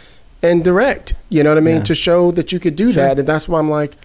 and 0.44 0.62
direct. 0.62 1.14
You 1.30 1.42
know 1.42 1.50
what 1.50 1.58
I 1.58 1.62
mean? 1.62 1.76
Yeah. 1.76 1.82
To 1.84 1.94
show 1.94 2.30
that 2.32 2.52
you 2.52 2.60
could 2.60 2.76
do 2.76 2.92
Sure. 2.92 3.02
that. 3.02 3.18
And 3.18 3.26
that's 3.26 3.48
why 3.48 3.58
I'm 3.58 3.70
like, 3.70 3.96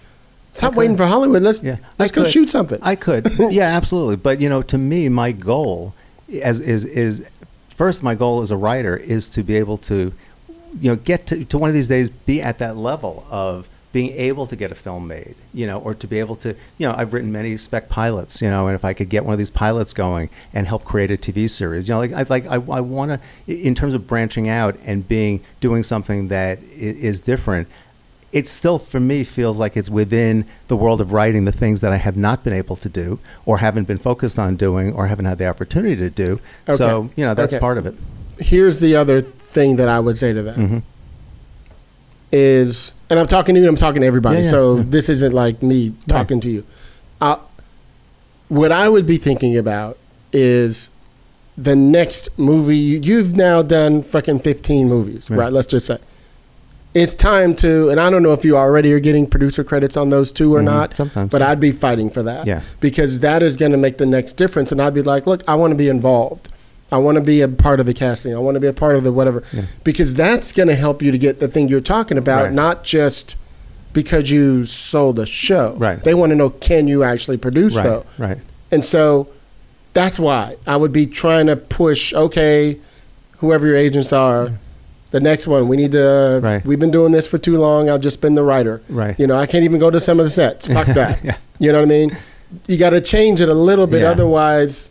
stop 0.54 0.74
waiting 0.74 0.96
for 0.96 1.06
Hollywood. 1.06 1.42
Let's, 1.42 1.62
Yeah, 1.62 1.76
let's 1.98 2.12
go 2.12 2.24
shoot 2.24 2.48
something. 2.48 2.78
I 2.82 2.96
could, 2.96 3.30
yeah, 3.50 3.68
absolutely. 3.76 4.16
But 4.16 4.40
you 4.40 4.48
know, 4.48 4.62
to 4.62 4.78
me, 4.78 5.08
my 5.08 5.32
goal 5.32 5.94
as 6.42 6.60
is 6.60 6.84
is 6.84 7.26
first 7.74 8.02
my 8.02 8.14
goal 8.14 8.40
as 8.40 8.50
a 8.50 8.56
writer 8.56 8.96
is 8.96 9.28
to 9.28 9.42
be 9.42 9.56
able 9.56 9.76
to, 9.78 10.12
you 10.80 10.90
know, 10.90 10.96
get 10.96 11.26
to, 11.26 11.44
to 11.44 11.58
one 11.58 11.68
of 11.68 11.74
these 11.74 11.88
days 11.88 12.10
be 12.10 12.40
at 12.40 12.58
that 12.58 12.76
level 12.76 13.26
of 13.30 13.68
being 13.92 14.10
able 14.10 14.46
to 14.46 14.54
get 14.54 14.70
a 14.70 14.74
film 14.74 15.08
made, 15.08 15.34
you 15.52 15.66
know, 15.66 15.78
or 15.80 15.94
to 15.94 16.06
be 16.06 16.20
able 16.20 16.36
to, 16.36 16.54
you 16.78 16.86
know, 16.86 16.94
I've 16.96 17.12
written 17.12 17.32
many 17.32 17.56
spec 17.56 17.88
pilots, 17.88 18.40
you 18.40 18.48
know, 18.48 18.68
and 18.68 18.74
if 18.74 18.84
I 18.84 18.92
could 18.92 19.08
get 19.08 19.24
one 19.24 19.32
of 19.32 19.38
these 19.38 19.50
pilots 19.50 19.92
going 19.92 20.30
and 20.54 20.66
help 20.66 20.84
create 20.84 21.10
a 21.10 21.16
TV 21.16 21.50
series, 21.50 21.88
you 21.88 21.94
know, 21.94 21.98
like 21.98 22.12
I 22.12 22.24
like 22.28 22.46
I, 22.46 22.54
I 22.54 22.80
want 22.80 23.20
to, 23.46 23.52
in 23.52 23.74
terms 23.74 23.94
of 23.94 24.06
branching 24.06 24.48
out 24.48 24.78
and 24.84 25.06
being 25.08 25.42
doing 25.60 25.82
something 25.82 26.28
that 26.28 26.60
is 26.62 27.20
different 27.20 27.68
it 28.32 28.48
still 28.48 28.78
for 28.78 29.00
me 29.00 29.24
feels 29.24 29.58
like 29.58 29.76
it's 29.76 29.90
within 29.90 30.46
the 30.68 30.76
world 30.76 31.00
of 31.00 31.12
writing 31.12 31.44
the 31.44 31.52
things 31.52 31.80
that 31.80 31.92
I 31.92 31.96
have 31.96 32.16
not 32.16 32.44
been 32.44 32.52
able 32.52 32.76
to 32.76 32.88
do 32.88 33.18
or 33.44 33.58
haven't 33.58 33.84
been 33.88 33.98
focused 33.98 34.38
on 34.38 34.56
doing 34.56 34.92
or 34.92 35.08
haven't 35.08 35.24
had 35.24 35.38
the 35.38 35.48
opportunity 35.48 35.96
to 35.96 36.10
do. 36.10 36.40
Okay. 36.68 36.76
So, 36.76 37.10
you 37.16 37.24
know, 37.24 37.34
that's 37.34 37.52
Okay. 37.54 37.60
part 37.60 37.78
of 37.78 37.86
it. 37.86 37.94
Here's 38.38 38.80
the 38.80 38.96
other 38.96 39.20
thing 39.20 39.76
that 39.76 39.88
I 39.88 39.98
would 39.98 40.18
say 40.18 40.32
to 40.32 40.42
that 40.42 40.56
mm-hmm. 40.56 40.78
Is, 42.32 42.92
and 43.08 43.18
I'm 43.18 43.26
talking 43.26 43.54
to 43.54 43.60
you, 43.60 43.68
I'm 43.68 43.76
talking 43.76 44.00
to 44.02 44.06
everybody. 44.06 44.38
Yeah, 44.38 44.44
yeah, 44.44 44.50
so 44.50 44.76
yeah. 44.78 44.82
this 44.86 45.08
isn't 45.08 45.32
like 45.32 45.62
me 45.62 45.92
talking 46.08 46.40
to 46.40 46.48
you. 46.50 46.64
Uh, 47.20 47.36
what 48.48 48.72
I 48.72 48.88
would 48.88 49.06
be 49.06 49.16
thinking 49.16 49.56
about 49.56 49.98
is 50.32 50.90
the 51.58 51.76
next 51.76 52.28
movie. 52.38 52.76
You've 52.78 53.34
now 53.36 53.62
done 53.62 54.02
fucking 54.02 54.40
15 54.40 54.88
movies, 54.88 55.28
Right. 55.30 55.38
right? 55.38 55.52
Let's 55.52 55.66
just 55.66 55.86
say. 55.86 55.98
It's 56.92 57.14
time 57.14 57.54
to, 57.56 57.88
and 57.90 58.00
I 58.00 58.10
don't 58.10 58.22
know 58.24 58.32
if 58.32 58.44
you 58.44 58.56
already 58.56 58.92
are 58.92 58.98
getting 58.98 59.26
producer 59.26 59.62
credits 59.62 59.96
on 59.96 60.10
those 60.10 60.32
two 60.32 60.54
or 60.56 60.60
Mhm. 60.60 60.64
not. 60.64 60.96
Sometimes, 60.96 61.30
But. 61.30 61.40
I'd 61.42 61.60
be 61.60 61.70
fighting 61.70 62.10
for 62.10 62.22
that. 62.24 62.46
Yeah. 62.48 62.62
Because 62.80 63.20
that 63.20 63.42
is 63.44 63.56
going 63.56 63.70
to 63.72 63.78
make 63.78 63.98
the 63.98 64.06
next 64.06 64.32
difference. 64.36 64.72
And 64.72 64.82
I'd 64.82 64.94
be 64.94 65.02
like, 65.02 65.24
look, 65.26 65.44
I 65.46 65.54
want 65.54 65.70
to 65.70 65.76
be 65.76 65.88
involved. 65.88 66.48
I 66.92 66.98
want 66.98 67.16
to 67.16 67.20
be 67.20 67.40
a 67.40 67.48
part 67.48 67.78
of 67.80 67.86
the 67.86 67.94
casting. 67.94 68.34
I 68.34 68.38
want 68.38 68.56
to 68.56 68.60
be 68.60 68.66
a 68.66 68.72
part 68.72 68.96
of 68.96 69.04
the 69.04 69.12
whatever. 69.12 69.42
Yeah. 69.52 69.62
Because 69.84 70.14
that's 70.14 70.52
going 70.52 70.68
to 70.68 70.74
help 70.74 71.02
you 71.02 71.12
to 71.12 71.18
get 71.18 71.38
the 71.40 71.48
thing 71.48 71.68
you're 71.68 71.80
talking 71.80 72.18
about, 72.18 72.44
Right. 72.46 72.52
not 72.52 72.82
just 72.84 73.36
because 73.92 74.30
you 74.30 74.66
sold 74.66 75.18
a 75.18 75.26
show. 75.26 75.74
Right. 75.76 76.02
They 76.02 76.14
want 76.14 76.30
to 76.30 76.36
know 76.36 76.50
can 76.50 76.88
you 76.88 77.02
actually 77.04 77.36
produce 77.36 77.76
Right, 77.76 77.84
though? 77.84 78.04
right. 78.18 78.38
And 78.70 78.84
so 78.84 79.28
that's 79.92 80.18
why 80.18 80.56
I 80.66 80.76
would 80.76 80.92
be 80.92 81.06
trying 81.06 81.46
to 81.46 81.56
push, 81.56 82.12
okay, 82.14 82.78
whoever 83.38 83.66
your 83.66 83.76
agents 83.76 84.12
are, 84.12 84.50
the 85.12 85.18
next 85.20 85.46
one, 85.48 85.66
we 85.68 85.76
need 85.76 85.92
to, 85.92 86.38
Right. 86.42 86.64
we've 86.64 86.78
been 86.78 86.92
doing 86.92 87.10
this 87.12 87.26
for 87.26 87.38
too 87.38 87.58
long. 87.58 87.88
I'll 87.90 87.98
just 87.98 88.20
been 88.20 88.34
the 88.34 88.44
writer. 88.44 88.80
Right. 88.88 89.18
You 89.18 89.26
know, 89.26 89.36
I 89.36 89.46
can't 89.46 89.64
even 89.64 89.80
go 89.80 89.90
to 89.90 89.98
some 90.00 90.20
of 90.20 90.26
the 90.26 90.30
sets. 90.30 90.66
Fuck 90.68 90.86
that. 90.94 91.24
Yeah. 91.24 91.36
You 91.58 91.72
know 91.72 91.78
what 91.78 91.84
I 91.86 91.88
mean? 91.88 92.16
You 92.68 92.76
got 92.78 92.90
to 92.90 93.00
change 93.00 93.40
it 93.40 93.48
a 93.48 93.54
little 93.54 93.86
bit. 93.88 94.02
Yeah. 94.02 94.10
Otherwise, 94.10 94.89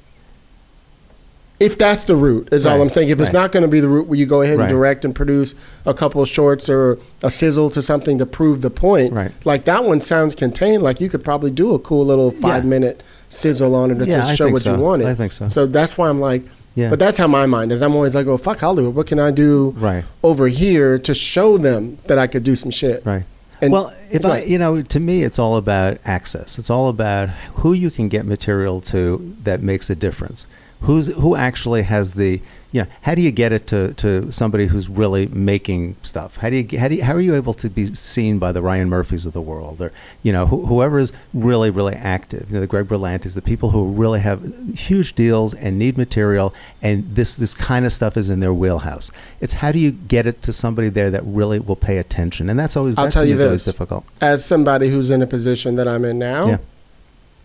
if 1.60 1.78
that's 1.78 2.05
the 2.05 2.16
route, 2.16 2.49
is 2.51 2.66
all 2.66 2.82
I'm 2.82 2.89
saying. 2.89 3.10
If 3.10 3.20
it's 3.20 3.34
not 3.34 3.51
going 3.51 3.64
to 3.64 3.68
be 3.68 3.80
the 3.80 3.88
route 3.88 4.07
where 4.07 4.18
you 4.18 4.26
go 4.26 4.41
ahead 4.41 4.57
Right. 4.57 4.66
and 4.66 4.72
direct 4.72 5.03
and 5.03 5.14
produce 5.14 5.55
a 5.86 5.93
couple 5.93 6.22
of 6.22 6.28
shorts 6.30 6.70
or 6.70 6.97
a 7.22 7.30
sizzle 7.30 7.70
to 7.72 7.82
something 7.82 8.18
to 8.18 8.26
prove 8.26 8.62
the 8.62 8.70
point, 8.70 9.12
Right. 9.14 9.32
like 9.45 9.66
that 9.66 9.84
one 9.84 9.99
sounds 10.01 10.36
contained. 10.36 10.84
Like 10.84 11.01
you 11.01 11.10
could 11.10 11.24
probably 11.24 11.51
do 11.51 11.74
a 11.74 11.80
cool 11.80 12.05
little 12.05 12.32
five 12.32 12.64
minute 12.66 13.03
sizzle 13.30 13.76
on 13.76 13.91
it 13.91 13.95
to 13.95 14.05
Yeah, 14.07 14.24
show 14.34 14.49
what 14.49 14.62
so. 14.62 14.76
you 14.76 14.82
wanted. 14.82 15.07
I 15.07 15.16
think 15.16 15.32
so. 15.34 15.49
So 15.49 15.66
that's 15.66 15.97
why 15.97 16.07
I'm 16.10 16.22
like, 16.22 16.43
Yeah. 16.76 16.89
but 16.89 16.97
that's 16.99 17.18
how 17.18 17.28
my 17.28 17.45
mind 17.45 17.72
is. 17.74 17.82
I'm 17.82 17.93
always 17.95 18.16
like, 18.16 18.28
oh 18.28 18.38
fuck 18.38 18.60
Hollywood. 18.60 18.95
What 18.95 19.07
can 19.07 19.20
I 19.20 19.32
do 19.32 19.74
Right. 19.78 20.05
over 20.24 20.47
here 20.47 20.97
to 20.99 21.14
show 21.14 21.57
them 21.57 21.97
that 22.07 22.18
I 22.18 22.28
could 22.28 22.43
do 22.43 22.55
some 22.55 22.72
shit? 22.72 23.01
Right. 23.05 23.24
And- 23.62 23.74
well, 23.74 23.91
if 24.10 24.24
I, 24.26 24.39
you 24.43 24.57
know, 24.57 24.82
to 24.82 24.99
me, 25.01 25.24
it's 25.24 25.38
all 25.38 25.57
about 25.57 25.97
access. 26.05 26.57
It's 26.57 26.70
all 26.70 26.88
about 26.88 27.28
who 27.55 27.74
you 27.74 27.91
can 27.91 28.07
get 28.07 28.26
material 28.26 28.80
to 28.82 29.36
that 29.43 29.62
makes 29.62 29.89
a 29.89 29.95
difference. 29.95 30.47
Who's 30.82 31.07
who 31.07 31.36
actually 31.36 31.84
has 31.84 32.13
the, 32.13 32.41
you 32.71 32.84
know, 32.84 32.88
how 33.01 33.13
do 33.13 33.21
you 33.21 33.32
get 33.32 33.51
it 33.51 33.67
to, 33.67 33.93
to 33.95 34.32
somebody 34.32 34.67
who's 34.67 34.88
really 34.88 35.27
making 35.27 35.97
stuff? 36.03 36.38
How 36.38 36.49
do 36.49 36.55
you 36.55 36.80
how 36.80 36.88
do 36.88 36.95
you, 36.95 37.03
how 37.03 37.13
are 37.15 37.19
you 37.19 37.36
able 37.36 37.53
to 37.55 37.69
be 37.69 37.93
seen 37.93 38.39
by 38.39 38.53
the 38.53 38.61
Ryan 38.61 38.88
Murphys 38.88 39.25
of 39.25 39.34
the 39.34 39.41
world, 39.41 39.82
or 39.82 39.91
you 40.23 40.32
know, 40.32 40.47
who, 40.47 40.65
whoever 40.67 40.97
is 40.97 41.11
really 41.34 41.69
really 41.69 41.95
active, 41.95 42.47
you 42.49 42.53
know, 42.55 42.61
the 42.61 42.67
Greg 42.67 42.88
Berlantis, 42.88 43.34
the 43.36 43.41
people 43.41 43.71
who 43.71 43.91
really 43.91 44.21
have 44.21 44.41
huge 44.73 45.15
deals 45.15 45.53
and 45.53 45.77
need 45.77 45.97
material, 45.97 46.53
and 46.82 47.13
this 47.13 47.36
this 47.36 47.53
kind 47.53 47.86
of 47.86 47.91
stuff 47.91 48.15
is 48.15 48.30
in 48.30 48.39
their 48.39 48.53
wheelhouse. 48.53 49.11
It's 49.41 49.55
how 49.55 49.73
do 49.73 49.80
you 49.80 49.91
get 49.91 50.25
it 50.25 50.41
to 50.43 50.53
somebody 50.53 50.88
there 50.88 51.11
that 51.11 51.23
really 51.25 51.59
will 51.59 51.75
pay 51.75 51.97
attention, 51.97 52.49
and 52.49 52.57
that's 52.57 52.77
always 52.77 52.97
I'll 52.97 53.05
that 53.05 53.11
tell 53.11 53.25
you 53.25 53.36
is 53.36 53.43
always 53.43 53.65
this. 53.65 53.73
difficult. 53.73 54.05
As 54.21 54.45
somebody 54.45 54.89
who's 54.89 55.11
in 55.11 55.21
a 55.21 55.27
position 55.27 55.75
that 55.75 55.89
I'm 55.89 56.05
in 56.05 56.17
now, 56.17 56.47
Yeah. 56.47 56.57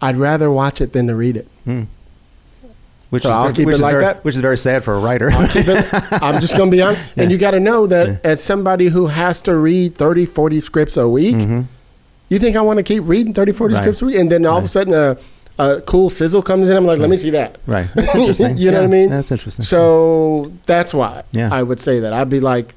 I'd 0.00 0.16
rather 0.18 0.50
watch 0.50 0.80
it 0.80 0.92
than 0.92 1.06
to 1.08 1.14
read 1.16 1.36
it. 1.36 1.48
Hmm. 1.64 1.84
Which 3.14 3.22
So 3.22 3.30
is 3.30 3.34
I'll 3.36 3.42
very, 3.44 3.54
keep 3.54 3.68
it 3.68 3.78
like 3.80 3.92
very, 3.92 4.04
that. 4.04 4.24
Which 4.24 4.34
is 4.34 4.40
very 4.40 4.58
sad 4.58 4.82
for 4.84 4.94
a 4.94 4.98
writer. 4.98 5.30
It- 5.32 5.88
I'm 6.22 6.40
just 6.40 6.56
going 6.56 6.70
to 6.70 6.76
be 6.76 6.82
honest. 6.82 7.00
And 7.16 7.30
you 7.30 7.38
got 7.38 7.52
to 7.52 7.60
know 7.60 7.86
that 7.86 8.20
as 8.24 8.42
somebody 8.42 8.88
who 8.88 9.06
has 9.06 9.40
to 9.42 9.54
read 9.56 9.94
30, 9.94 10.26
40 10.26 10.60
scripts 10.60 10.96
a 10.96 11.08
week, 11.08 11.36
you 12.28 12.38
think 12.38 12.56
I 12.56 12.60
want 12.62 12.78
to 12.78 12.82
keep 12.82 13.04
reading 13.06 13.32
30, 13.32 13.52
40 13.52 13.74
Mm-hmm. 13.74 13.76
Right. 13.76 13.82
scripts 13.84 14.02
a 14.02 14.06
week? 14.06 14.16
And 14.16 14.30
then 14.30 14.44
all 14.46 14.58
of 14.58 14.64
a 14.64 14.68
sudden 14.68 14.92
a, 14.94 15.16
a 15.58 15.80
cool 15.82 16.10
sizzle 16.10 16.42
comes 16.42 16.68
in. 16.70 16.76
I'm 16.76 16.84
like, 16.86 16.98
let 16.98 17.08
me 17.08 17.16
see 17.16 17.30
that. 17.30 17.58
Right. 17.66 17.86
That's 17.94 18.14
interesting. 18.14 18.56
you 18.58 18.72
know 18.72 18.78
Yeah, 18.78 18.80
what 18.80 18.84
I 18.86 18.98
mean? 18.98 19.10
that's 19.10 19.30
interesting. 19.30 19.64
So 19.64 20.50
that's 20.66 20.92
why 20.92 21.22
Yeah. 21.30 21.50
I 21.52 21.62
would 21.62 21.78
say 21.78 22.00
that. 22.00 22.12
I'd 22.12 22.28
be 22.30 22.40
like, 22.40 22.74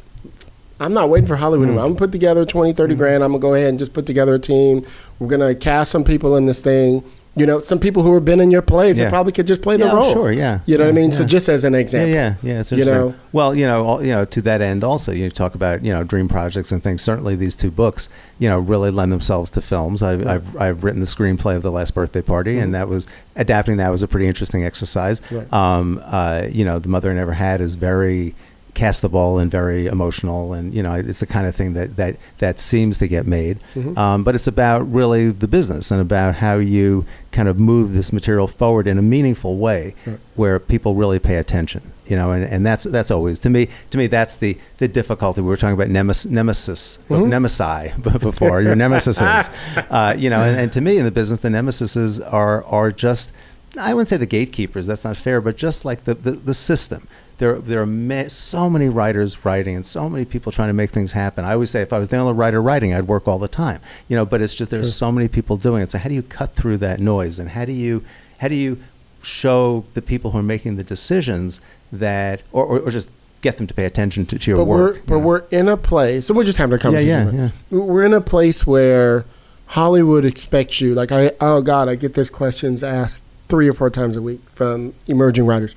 I'm 0.80 0.94
not 0.94 1.10
waiting 1.10 1.26
for 1.26 1.36
Hollywood. 1.38 1.70
Mm. 1.70 1.72
I'm 1.72 1.78
going 1.78 1.94
to 1.96 2.00
put 2.00 2.12
together 2.12 2.46
20, 2.46 2.74
30 2.74 2.94
grand. 2.94 3.24
I'm 3.24 3.32
going 3.32 3.42
to 3.42 3.48
go 3.48 3.54
ahead 3.56 3.70
and 3.70 3.80
just 3.80 3.94
put 3.94 4.06
together 4.06 4.36
a 4.36 4.40
team. 4.40 4.86
We're 5.18 5.28
going 5.28 5.42
to 5.42 5.56
cast 5.60 5.90
some 5.90 6.04
people 6.04 6.36
in 6.36 6.46
this 6.46 6.60
thing. 6.62 7.04
You 7.38 7.46
know, 7.46 7.60
some 7.60 7.80
people 7.80 8.04
who 8.04 8.14
have 8.16 8.26
been 8.26 8.40
in 8.40 8.52
your 8.52 8.62
plays 8.62 8.98
Yeah. 8.98 9.06
that 9.06 9.10
probably 9.12 9.32
could 9.32 9.48
just 9.48 9.62
play 9.62 9.78
the 9.78 9.86
Yeah, 9.86 9.94
role. 9.96 10.14
sure, 10.14 10.32
yeah. 10.32 10.60
You 10.66 10.78
know 10.78 10.86
what 10.86 10.94
I 10.96 10.96
Yeah, 10.96 11.02
mean? 11.02 11.12
So 11.12 11.24
just 11.24 11.48
as 11.50 11.64
an 11.64 11.76
example. 11.76 12.10
yeah, 12.14 12.34
yeah. 12.42 12.60
It's 12.62 12.72
You 12.72 12.86
know? 12.86 13.14
well, 13.32 13.54
you 13.56 13.66
know, 13.66 13.86
all, 13.86 14.04
you 14.04 14.12
know, 14.12 14.26
to 14.26 14.42
that 14.42 14.62
end, 14.62 14.84
also, 14.84 15.12
you 15.12 15.30
talk 15.30 15.56
about 15.56 15.84
you 15.86 15.94
know 15.94 16.04
dream 16.04 16.28
projects 16.28 16.72
and 16.72 16.82
things. 16.82 17.02
Certainly, 17.02 17.36
these 17.36 17.56
two 17.56 17.72
books, 17.72 18.10
you 18.40 18.50
know, 18.50 18.60
really 18.60 18.92
lend 18.92 19.12
themselves 19.12 19.50
to 19.52 19.62
films. 19.62 20.02
I've 20.04 20.26
I've, 20.28 20.58
I've 20.62 20.84
written 20.84 21.00
the 21.00 21.06
screenplay 21.08 21.56
of 21.56 21.62
the 21.64 21.72
last 21.72 21.94
birthday 21.94 22.22
party, 22.22 22.58
and 22.58 22.74
that 22.74 22.88
was 22.88 23.08
adapting. 23.36 23.78
That 23.78 23.90
was 23.92 24.02
a 24.02 24.08
pretty 24.08 24.28
interesting 24.28 24.64
exercise. 24.66 25.20
Mm-hmm. 25.20 25.36
Right. 25.38 25.54
Um, 25.54 26.02
uh, 26.06 26.44
you 26.52 26.66
know, 26.66 26.80
the 26.80 26.90
mother 26.90 27.12
I 27.12 27.14
never 27.14 27.34
had 27.34 27.62
is 27.62 27.76
very 27.76 28.34
cast 28.78 29.02
the 29.02 29.10
ball 29.10 29.40
and 29.40 29.50
very 29.52 29.88
emotional, 29.88 30.54
and 30.54 30.74
you 30.74 30.84
know, 30.84 30.94
it's 30.94 31.20
the 31.20 31.26
kind 31.26 31.46
of 31.48 31.56
thing 31.56 31.74
that 31.74 31.96
that 31.96 32.16
that 32.38 32.60
seems 32.60 32.98
to 33.00 33.08
get 33.08 33.26
made. 33.26 33.58
Mm-hmm. 33.76 33.98
Um, 33.98 34.24
but 34.24 34.36
it's 34.36 34.48
about 34.48 34.82
really 35.00 35.32
the 35.32 35.48
business 35.48 35.90
and 35.92 36.00
about 36.00 36.36
how 36.36 36.56
you 36.58 37.06
kind 37.32 37.48
of 37.50 37.60
move 37.60 37.94
this 37.94 38.14
material 38.14 38.48
forward 38.48 38.86
in 38.88 38.98
a 38.98 39.02
meaningful 39.02 39.58
way, 39.58 39.94
Right. 40.06 40.20
where 40.36 40.60
people 40.60 40.94
really 40.96 41.20
pay 41.20 41.38
attention. 41.38 41.82
You 42.08 42.16
know, 42.16 42.32
and, 42.32 42.44
and 42.54 42.66
that's 42.66 42.84
that's 42.86 43.12
always 43.12 43.38
to 43.40 43.50
me 43.50 43.68
to 43.90 43.98
me 43.98 44.08
that's 44.08 44.36
the 44.38 44.58
the 44.78 44.88
difficulty. 44.88 45.42
We 45.42 45.48
were 45.50 45.58
talking 45.58 45.74
about 45.82 45.90
nemes- 45.90 46.30
nemesis, 46.30 47.00
Mm-hmm. 47.10 47.32
nemesi 47.34 48.22
before 48.22 48.62
your 48.62 48.76
nemesis 48.76 49.18
is, 49.22 49.50
uh, 49.90 50.16
you 50.18 50.30
know, 50.30 50.42
and, 50.44 50.58
and 50.60 50.72
to 50.74 50.82
me 50.82 50.98
in 51.00 51.04
the 51.06 51.12
business 51.12 51.40
the 51.40 51.50
nemesises 51.50 52.22
are 52.32 52.64
are 52.66 52.92
just 52.92 53.32
I 53.78 53.94
wouldn't 53.94 54.08
say 54.08 54.18
the 54.18 54.26
gatekeepers. 54.38 54.88
That's 54.88 55.04
not 55.04 55.18
fair, 55.18 55.42
but 55.42 55.58
just 55.58 55.84
like 55.84 56.06
the 56.06 56.14
the, 56.14 56.32
the 56.32 56.54
system. 56.54 57.08
There, 57.38 57.60
there 57.60 57.82
are 57.82 57.86
ma- 57.86 58.28
so 58.30 58.70
many 58.70 58.90
writers 58.90 59.46
writing 59.46 59.76
and 59.76 59.86
so 59.86 60.10
many 60.10 60.26
people 60.26 60.52
trying 60.52 60.70
to 60.70 60.74
make 60.74 60.90
things 60.90 61.12
happen. 61.12 61.46
I 61.46 61.54
always 61.54 61.70
say 61.70 61.82
if 61.82 61.94
I 61.94 62.00
was 62.00 62.10
the 62.10 62.18
only 62.18 62.34
writer 62.34 62.62
writing, 62.62 62.94
I'd 62.94 63.08
work 63.08 63.28
all 63.28 63.38
the 63.38 63.48
time. 63.48 63.80
You 64.08 64.16
know, 64.16 64.26
but 64.26 64.42
it's 64.42 64.56
just 64.56 64.72
there's 64.72 64.96
so 64.96 65.12
many 65.12 65.28
people 65.28 65.56
doing 65.58 65.84
it. 65.84 65.92
So 65.92 66.00
how 66.00 66.10
do 66.10 66.16
you 66.16 66.24
cut 66.24 66.56
through 66.56 66.78
that 66.78 67.00
noise 67.00 67.38
and 67.38 67.50
how 67.52 67.66
do 67.66 67.74
you 67.74 68.04
how 68.40 68.48
do 68.48 68.56
you 68.56 68.80
show 69.22 69.86
the 69.94 70.02
people 70.02 70.32
who 70.32 70.40
are 70.40 70.44
making 70.44 70.78
the 70.78 70.84
decisions 70.84 71.62
that 71.92 72.42
or, 72.52 72.66
or, 72.66 72.80
or 72.80 72.92
just 72.92 73.12
get 73.42 73.58
them 73.58 73.68
to 73.68 73.74
pay 73.74 73.86
attention 73.86 74.26
to, 74.26 74.40
to 74.40 74.52
your 74.52 74.58
but 74.58 74.66
work? 74.66 74.96
we're 74.96 75.02
but 75.02 75.20
we're 75.20 75.44
in 75.52 75.68
a 75.68 75.78
place. 75.78 76.26
So 76.28 76.34
we're 76.34 76.44
just 76.44 76.58
having 76.58 76.74
a 76.76 76.80
conversation. 76.80 77.36
yeah, 77.36 77.42
right? 77.44 77.52
We're 77.70 78.06
in 78.06 78.14
a 78.14 78.22
place 78.22 78.66
where 78.66 79.26
Hollywood 79.68 80.26
expects 80.26 80.82
you. 80.82 80.96
Like 80.96 81.12
I, 81.12 81.32
oh 81.40 81.62
God, 81.62 81.88
I 81.88 81.96
get 81.96 82.14
this 82.16 82.30
questions 82.30 82.84
asked 82.84 83.24
three 83.50 83.70
or 83.70 83.74
four 83.74 83.90
times 83.90 84.16
a 84.16 84.22
week 84.22 84.42
from 84.50 84.94
emerging 85.08 85.46
writers, 85.46 85.76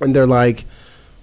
and 0.00 0.14
they're 0.14 0.26
like, 0.26 0.64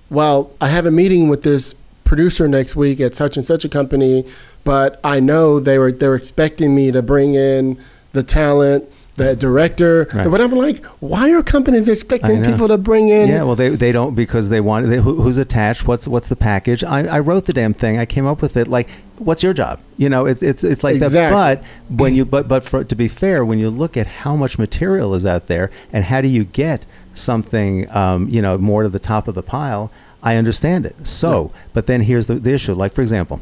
"Well, 0.10 0.52
I 0.62 0.68
have 0.70 0.86
a 0.86 0.92
meeting 0.92 1.28
with 1.30 1.44
this 1.44 1.76
producer 2.04 2.48
next 2.48 2.76
week 2.76 3.00
at 3.00 3.16
such 3.16 3.38
and 3.38 3.46
such 3.46 3.64
a 3.66 3.70
company, 3.70 4.26
but 4.64 5.00
I 5.04 5.20
know 5.20 5.60
they 5.60 5.78
were 5.78 5.92
they're 5.92 6.16
expecting 6.16 6.76
me 6.76 6.92
to 6.92 7.02
bring 7.02 7.36
in 7.36 7.78
the 8.14 8.24
talent." 8.24 8.86
The 9.16 9.36
director, 9.36 10.08
Right. 10.14 10.32
but 10.32 10.40
I'm 10.40 10.54
like, 10.54 10.84
why 11.02 11.32
are 11.34 11.44
companies 11.44 11.90
expecting 11.90 12.44
people 12.46 12.70
to 12.70 12.78
bring 12.78 13.10
in? 13.10 13.28
Yeah, 13.28 13.44
well, 13.44 13.58
they, 13.58 13.68
they 13.70 13.92
don't 13.92 14.16
because 14.16 14.48
they 14.48 14.62
want 14.62 14.88
they, 14.88 14.98
who, 14.98 15.22
who's 15.22 15.38
attached. 15.38 15.86
What's 15.86 16.08
what's 16.08 16.30
the 16.30 16.38
package? 16.38 16.82
I, 16.82 17.02
I 17.06 17.20
wrote 17.20 17.46
the 17.46 17.52
damn 17.54 17.74
thing. 17.74 18.00
I 18.00 18.06
came 18.06 18.26
up 18.26 18.42
with 18.42 18.56
it. 18.56 18.70
Like, 18.70 18.90
what's 19.18 19.44
your 19.44 19.54
job? 19.54 19.80
You 19.98 20.08
know, 20.08 20.26
it's 20.26 20.42
it's 20.42 20.64
it's 20.64 20.82
like 20.82 20.96
Exactly. 20.96 21.20
that. 21.20 21.62
But 21.90 22.00
when 22.04 22.16
you 22.16 22.24
but 22.24 22.48
but 22.48 22.64
for 22.64 22.86
to 22.86 22.96
be 22.96 23.10
fair, 23.10 23.44
when 23.44 23.60
you 23.60 23.70
look 23.70 23.98
at 23.98 24.08
how 24.08 24.38
much 24.38 24.58
material 24.58 25.14
is 25.14 25.26
out 25.26 25.48
there 25.48 25.70
and 25.92 26.06
how 26.06 26.22
do 26.22 26.30
you 26.30 26.46
get 26.46 26.86
something, 27.14 27.90
um, 27.96 28.28
you 28.30 28.42
know, 28.42 28.58
more 28.58 28.84
to 28.84 28.90
the 28.90 29.00
top 29.00 29.28
of 29.28 29.36
the 29.36 29.44
pile, 29.44 29.92
I 30.24 30.36
understand 30.36 30.86
it. 30.86 31.08
So, 31.08 31.52
but 31.74 31.88
then 31.88 32.02
here's 32.02 32.26
the, 32.28 32.36
the 32.36 32.54
issue. 32.54 32.74
Like 32.74 32.94
for 32.94 33.02
example, 33.02 33.40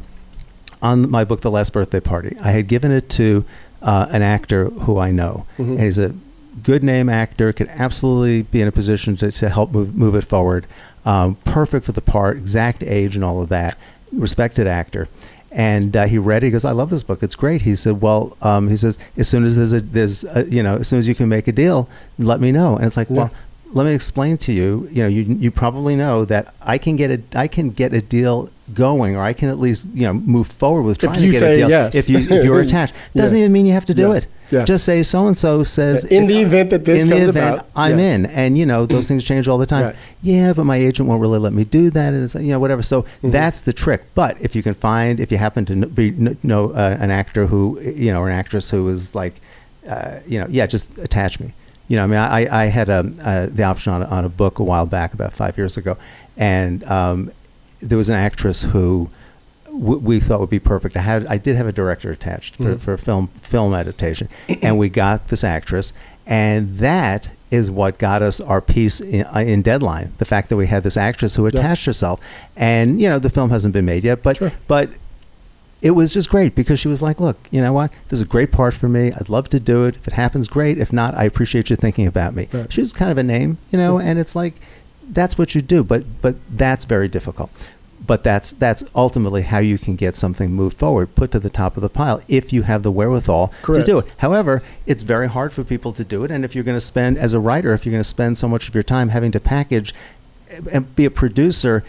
on 0.82 1.10
my 1.10 1.24
book, 1.24 1.42
The 1.42 1.50
Last 1.50 1.72
Birthday 1.72 2.00
Party, 2.00 2.36
I 2.42 2.52
had 2.52 2.66
given 2.68 2.90
it 2.90 3.08
to 3.10 3.44
uh, 3.82 4.06
an 4.10 4.22
actor 4.22 4.66
who 4.70 4.98
I 4.98 5.10
know, 5.10 5.46
Mm-hmm. 5.58 5.72
and 5.72 5.80
he's 5.80 5.98
a 5.98 6.14
good 6.62 6.82
name 6.82 7.08
actor, 7.08 7.52
could 7.52 7.68
absolutely 7.68 8.42
be 8.42 8.60
in 8.60 8.68
a 8.68 8.72
position 8.72 9.16
to, 9.18 9.30
to 9.32 9.48
help 9.48 9.72
move 9.72 9.94
move 9.94 10.14
it 10.14 10.24
forward. 10.24 10.66
Um, 11.04 11.36
perfect 11.44 11.86
for 11.86 11.92
the 11.92 12.00
part, 12.02 12.36
exact 12.36 12.82
age, 12.82 13.14
and 13.14 13.24
all 13.24 13.40
of 13.42 13.48
that. 13.50 13.78
Respected 14.12 14.66
actor. 14.66 15.08
And 15.52 15.96
uh, 15.96 16.06
he 16.06 16.18
read 16.18 16.42
it. 16.42 16.46
He 16.46 16.50
goes, 16.52 16.64
"I 16.64 16.72
love 16.72 16.90
this 16.90 17.02
book. 17.02 17.22
It's 17.22 17.34
great." 17.34 17.62
He 17.62 17.74
said, 17.76 18.00
"Well," 18.00 18.36
um, 18.42 18.68
he 18.68 18.76
says, 18.76 18.98
"as 19.16 19.28
soon 19.28 19.44
as 19.44 19.56
there's 19.56 19.72
a 19.72 19.80
there's 19.80 20.24
a, 20.24 20.44
you 20.48 20.62
know 20.62 20.76
as 20.76 20.88
soon 20.88 20.98
as 20.98 21.08
you 21.08 21.14
can 21.14 21.28
make 21.28 21.48
a 21.48 21.52
deal, 21.52 21.88
let 22.18 22.40
me 22.40 22.52
know." 22.52 22.76
And 22.76 22.84
it's 22.86 22.96
like, 22.96 23.08
Yeah. 23.10 23.28
Let 23.72 23.86
me 23.86 23.94
explain 23.94 24.36
to 24.38 24.52
you. 24.52 24.88
You 24.92 25.02
know, 25.02 25.08
you 25.08 25.22
you 25.22 25.50
probably 25.50 25.96
know 25.96 26.24
that 26.24 26.54
I 26.62 26.78
can 26.78 26.96
get 26.96 27.10
a 27.10 27.38
I 27.38 27.46
can 27.48 27.70
get 27.70 27.92
a 27.92 28.00
deal 28.02 28.50
going, 28.74 29.16
or 29.16 29.22
I 29.22 29.32
can 29.32 29.48
at 29.48 29.58
least 29.58 29.86
you 29.94 30.06
know 30.06 30.14
move 30.14 30.46
forward 30.48 30.82
with 30.82 30.98
trying 30.98 31.14
to 31.14 31.30
get 31.30 31.42
a 31.42 31.54
deal. 31.54 31.68
yes. 31.70 31.94
If 31.94 32.08
you 32.08 32.18
if 32.18 32.44
you're 32.44 32.60
attached, 32.68 32.94
doesn't 33.14 33.36
Yeah. 33.36 33.42
even 33.44 33.52
mean 33.52 33.66
you 33.66 33.72
have 33.72 33.86
to 33.86 33.94
do 33.94 34.08
Yeah. 34.10 34.14
it. 34.16 34.26
Yeah. 34.50 34.64
Just 34.64 34.84
say 34.84 35.04
so 35.04 35.28
and 35.28 35.38
so 35.38 35.62
says 35.62 36.04
In 36.04 36.26
the 36.26 36.40
event 36.40 36.70
that 36.70 36.84
this 36.84 37.04
in 37.04 37.08
comes 37.08 37.22
the 37.22 37.28
event 37.28 37.54
about, 37.54 37.66
I'm 37.76 37.98
yes. 38.00 38.14
in, 38.18 38.26
and 38.26 38.58
you 38.58 38.66
know 38.66 38.84
those 38.84 39.06
things 39.06 39.22
change 39.22 39.46
all 39.46 39.58
the 39.58 39.66
time. 39.66 39.84
Right. 39.84 39.96
Yeah, 40.22 40.52
but 40.52 40.64
my 40.64 40.74
agent 40.76 41.08
won't 41.08 41.20
really 41.20 41.38
let 41.38 41.52
me 41.52 41.62
do 41.62 41.88
that, 41.90 42.12
and 42.14 42.24
it's 42.24 42.34
you 42.34 42.48
know 42.48 42.58
whatever. 42.58 42.82
So 42.82 43.02
Mm-hmm. 43.02 43.30
that's 43.30 43.60
the 43.60 43.72
trick. 43.72 44.02
But 44.16 44.36
if 44.40 44.56
you 44.56 44.62
can 44.64 44.74
find, 44.74 45.20
if 45.20 45.30
you 45.30 45.38
happen 45.38 45.64
to 45.66 45.86
be 45.86 46.10
know 46.42 46.70
uh, 46.72 46.96
an 46.98 47.10
actor 47.12 47.46
who 47.46 47.78
you 47.80 48.10
know 48.12 48.20
or 48.20 48.28
an 48.28 48.34
actress 48.36 48.70
who 48.70 48.88
is 48.88 49.14
like, 49.14 49.34
uh, 49.88 50.18
you 50.26 50.40
know, 50.40 50.46
yeah, 50.50 50.66
just 50.66 50.98
attach 50.98 51.38
me. 51.38 51.52
You 51.90 51.96
know, 51.96 52.04
I 52.04 52.06
mean, 52.06 52.18
I, 52.18 52.62
I 52.62 52.64
had 52.66 52.88
a, 52.88 52.98
uh, 53.20 53.46
the 53.50 53.64
option 53.64 53.92
on 53.92 54.02
a, 54.02 54.06
on 54.06 54.24
a 54.24 54.28
book 54.28 54.60
a 54.60 54.62
while 54.62 54.86
back, 54.86 55.12
about 55.12 55.32
five 55.32 55.58
years 55.58 55.76
ago, 55.76 55.96
and 56.36 56.84
um, 56.84 57.32
there 57.80 57.98
was 57.98 58.08
an 58.08 58.14
actress 58.14 58.62
who 58.62 59.10
w- 59.66 59.98
we 59.98 60.20
thought 60.20 60.38
would 60.38 60.50
be 60.50 60.60
perfect. 60.60 60.96
I 60.96 61.00
had 61.00 61.26
I 61.26 61.36
did 61.36 61.56
have 61.56 61.66
a 61.66 61.72
director 61.72 62.12
attached 62.12 62.54
for, 62.56 62.78
for 62.78 62.96
film 62.96 63.26
film 63.42 63.74
adaptation, 63.74 64.28
and 64.62 64.78
we 64.78 64.88
got 64.88 65.28
this 65.28 65.42
actress, 65.42 65.92
and 66.26 66.76
that 66.76 67.30
is 67.50 67.68
what 67.72 67.98
got 67.98 68.22
us 68.22 68.40
our 68.40 68.60
piece 68.60 69.00
in, 69.00 69.24
uh, 69.34 69.40
in 69.40 69.60
Deadline. 69.60 70.12
The 70.18 70.24
fact 70.24 70.48
that 70.50 70.56
we 70.56 70.68
had 70.68 70.84
this 70.84 70.96
actress 70.96 71.34
who 71.34 71.46
attached 71.46 71.86
herself, 71.86 72.20
and 72.54 73.00
you 73.00 73.08
know 73.08 73.18
the 73.18 73.30
film 73.30 73.50
hasn't 73.50 73.72
been 73.74 73.84
made 73.86 74.04
yet, 74.04 74.22
but 74.22 74.36
Sure. 74.36 74.52
but 74.68 74.90
it 75.82 75.92
was 75.92 76.12
just 76.12 76.28
great 76.28 76.54
because 76.54 76.78
she 76.78 76.88
was 76.88 77.00
like, 77.00 77.20
"Look, 77.20 77.48
you 77.50 77.60
know 77.60 77.72
what? 77.72 77.90
This 78.08 78.18
is 78.18 78.24
a 78.24 78.28
great 78.28 78.52
part 78.52 78.74
for 78.74 78.88
me. 78.88 79.12
I'd 79.12 79.28
love 79.28 79.48
to 79.50 79.60
do 79.60 79.86
it. 79.86 79.96
If 79.96 80.08
it 80.08 80.14
happens, 80.14 80.48
great. 80.48 80.78
If 80.78 80.92
not, 80.92 81.14
I 81.14 81.24
appreciate 81.24 81.70
you 81.70 81.76
thinking 81.76 82.06
about 82.06 82.34
me." 82.34 82.48
Right. 82.52 82.72
She 82.72 82.80
was 82.80 82.92
kind 82.92 83.10
of 83.10 83.18
a 83.18 83.22
name, 83.22 83.58
you 83.70 83.78
know, 83.78 83.98
and 83.98 84.18
it's 84.18 84.36
like 84.36 84.54
that's 85.08 85.38
what 85.38 85.54
you 85.54 85.62
do, 85.62 85.82
but 85.82 86.04
but 86.22 86.36
that's 86.50 86.84
very 86.84 87.08
difficult. 87.08 87.50
But 88.06 88.24
that's 88.24 88.52
that's 88.52 88.82
ultimately 88.94 89.42
how 89.42 89.58
you 89.58 89.78
can 89.78 89.96
get 89.96 90.16
something 90.16 90.52
moved 90.52 90.78
forward, 90.78 91.14
put 91.14 91.32
to 91.32 91.38
the 91.38 91.50
top 91.50 91.76
of 91.76 91.82
the 91.82 91.90
pile, 91.90 92.22
if 92.28 92.52
you 92.52 92.62
have 92.62 92.82
the 92.82 92.90
wherewithal 92.90 93.52
Correct. 93.62 93.84
to 93.84 93.92
do 93.92 93.98
it. 93.98 94.06
However, 94.18 94.62
it's 94.86 95.02
very 95.02 95.28
hard 95.28 95.52
for 95.52 95.64
people 95.64 95.92
to 95.92 96.04
do 96.04 96.24
it, 96.24 96.30
and 96.30 96.44
if 96.44 96.54
you're 96.54 96.64
going 96.64 96.76
to 96.76 96.80
spend, 96.80 97.18
as 97.18 97.32
a 97.32 97.40
writer, 97.40 97.72
if 97.72 97.84
you're 97.84 97.92
going 97.92 98.00
to 98.00 98.08
spend 98.08 98.38
so 98.38 98.48
much 98.48 98.68
of 98.68 98.74
your 98.74 98.82
time 98.82 99.10
having 99.10 99.32
to 99.32 99.40
package 99.40 99.94
eh, 100.50 100.60
and 100.72 100.94
be 100.96 101.04
a 101.04 101.10
producer, 101.10 101.84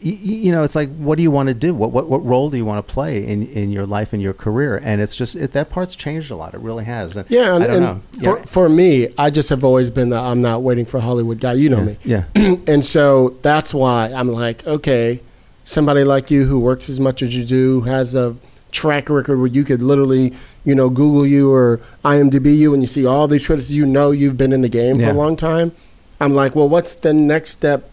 you, 0.00 0.12
you 0.12 0.52
know, 0.52 0.62
it's 0.62 0.74
like, 0.74 0.94
what 0.96 1.16
do 1.16 1.22
you 1.22 1.30
want 1.30 1.48
to 1.48 1.54
do? 1.54 1.74
What, 1.74 1.90
what 1.92 2.08
what 2.08 2.24
role 2.24 2.50
do 2.50 2.56
you 2.56 2.64
want 2.64 2.86
to 2.86 2.92
play 2.92 3.26
in, 3.26 3.46
in 3.48 3.70
your 3.70 3.86
life 3.86 4.12
and 4.12 4.22
your 4.22 4.32
career? 4.32 4.80
And 4.82 5.00
it's 5.00 5.14
just 5.14 5.36
it, 5.36 5.52
that 5.52 5.70
part's 5.70 5.94
changed 5.94 6.30
a 6.30 6.36
lot. 6.36 6.54
It 6.54 6.60
really 6.60 6.84
has. 6.84 7.16
And 7.16 7.30
Yeah, 7.30 7.54
and, 7.54 7.64
I 7.64 7.66
don't 7.66 7.76
and 7.76 7.84
know. 7.84 8.00
For, 8.22 8.38
Yeah. 8.38 8.44
for 8.44 8.68
me, 8.68 9.08
I 9.18 9.30
just 9.30 9.48
have 9.48 9.64
always 9.64 9.90
been 9.90 10.10
the 10.10 10.16
I'm 10.16 10.42
not 10.42 10.62
waiting 10.62 10.84
for 10.84 11.00
Hollywood 11.00 11.40
guy. 11.40 11.54
You 11.54 11.68
know 11.68 11.82
me. 11.82 11.96
Yeah. 12.04 12.24
and 12.34 12.84
so 12.84 13.36
that's 13.42 13.74
why 13.74 14.12
I'm 14.12 14.32
like, 14.32 14.66
okay, 14.66 15.20
somebody 15.64 16.04
like 16.04 16.30
you 16.30 16.44
who 16.46 16.58
works 16.58 16.88
as 16.88 17.00
much 17.00 17.22
as 17.22 17.36
you 17.36 17.44
do, 17.44 17.82
has 17.82 18.14
a 18.14 18.36
track 18.70 19.08
record 19.08 19.38
where 19.38 19.46
you 19.46 19.64
could 19.64 19.82
literally, 19.82 20.34
you 20.64 20.74
know, 20.74 20.88
Google 20.90 21.26
you 21.26 21.52
or 21.52 21.80
IMDb 22.04 22.56
you 22.56 22.72
and 22.74 22.82
you 22.82 22.86
see 22.88 23.06
all 23.06 23.28
these 23.28 23.46
credits, 23.46 23.70
you 23.70 23.86
know 23.86 24.10
you've 24.10 24.36
been 24.36 24.52
in 24.52 24.62
the 24.62 24.68
game 24.68 24.96
for 24.98 25.10
a 25.10 25.12
long 25.12 25.36
time. 25.36 25.72
I'm 26.20 26.34
like, 26.34 26.54
well, 26.54 26.68
what's 26.68 26.94
the 26.94 27.12
next 27.12 27.50
step 27.50 27.88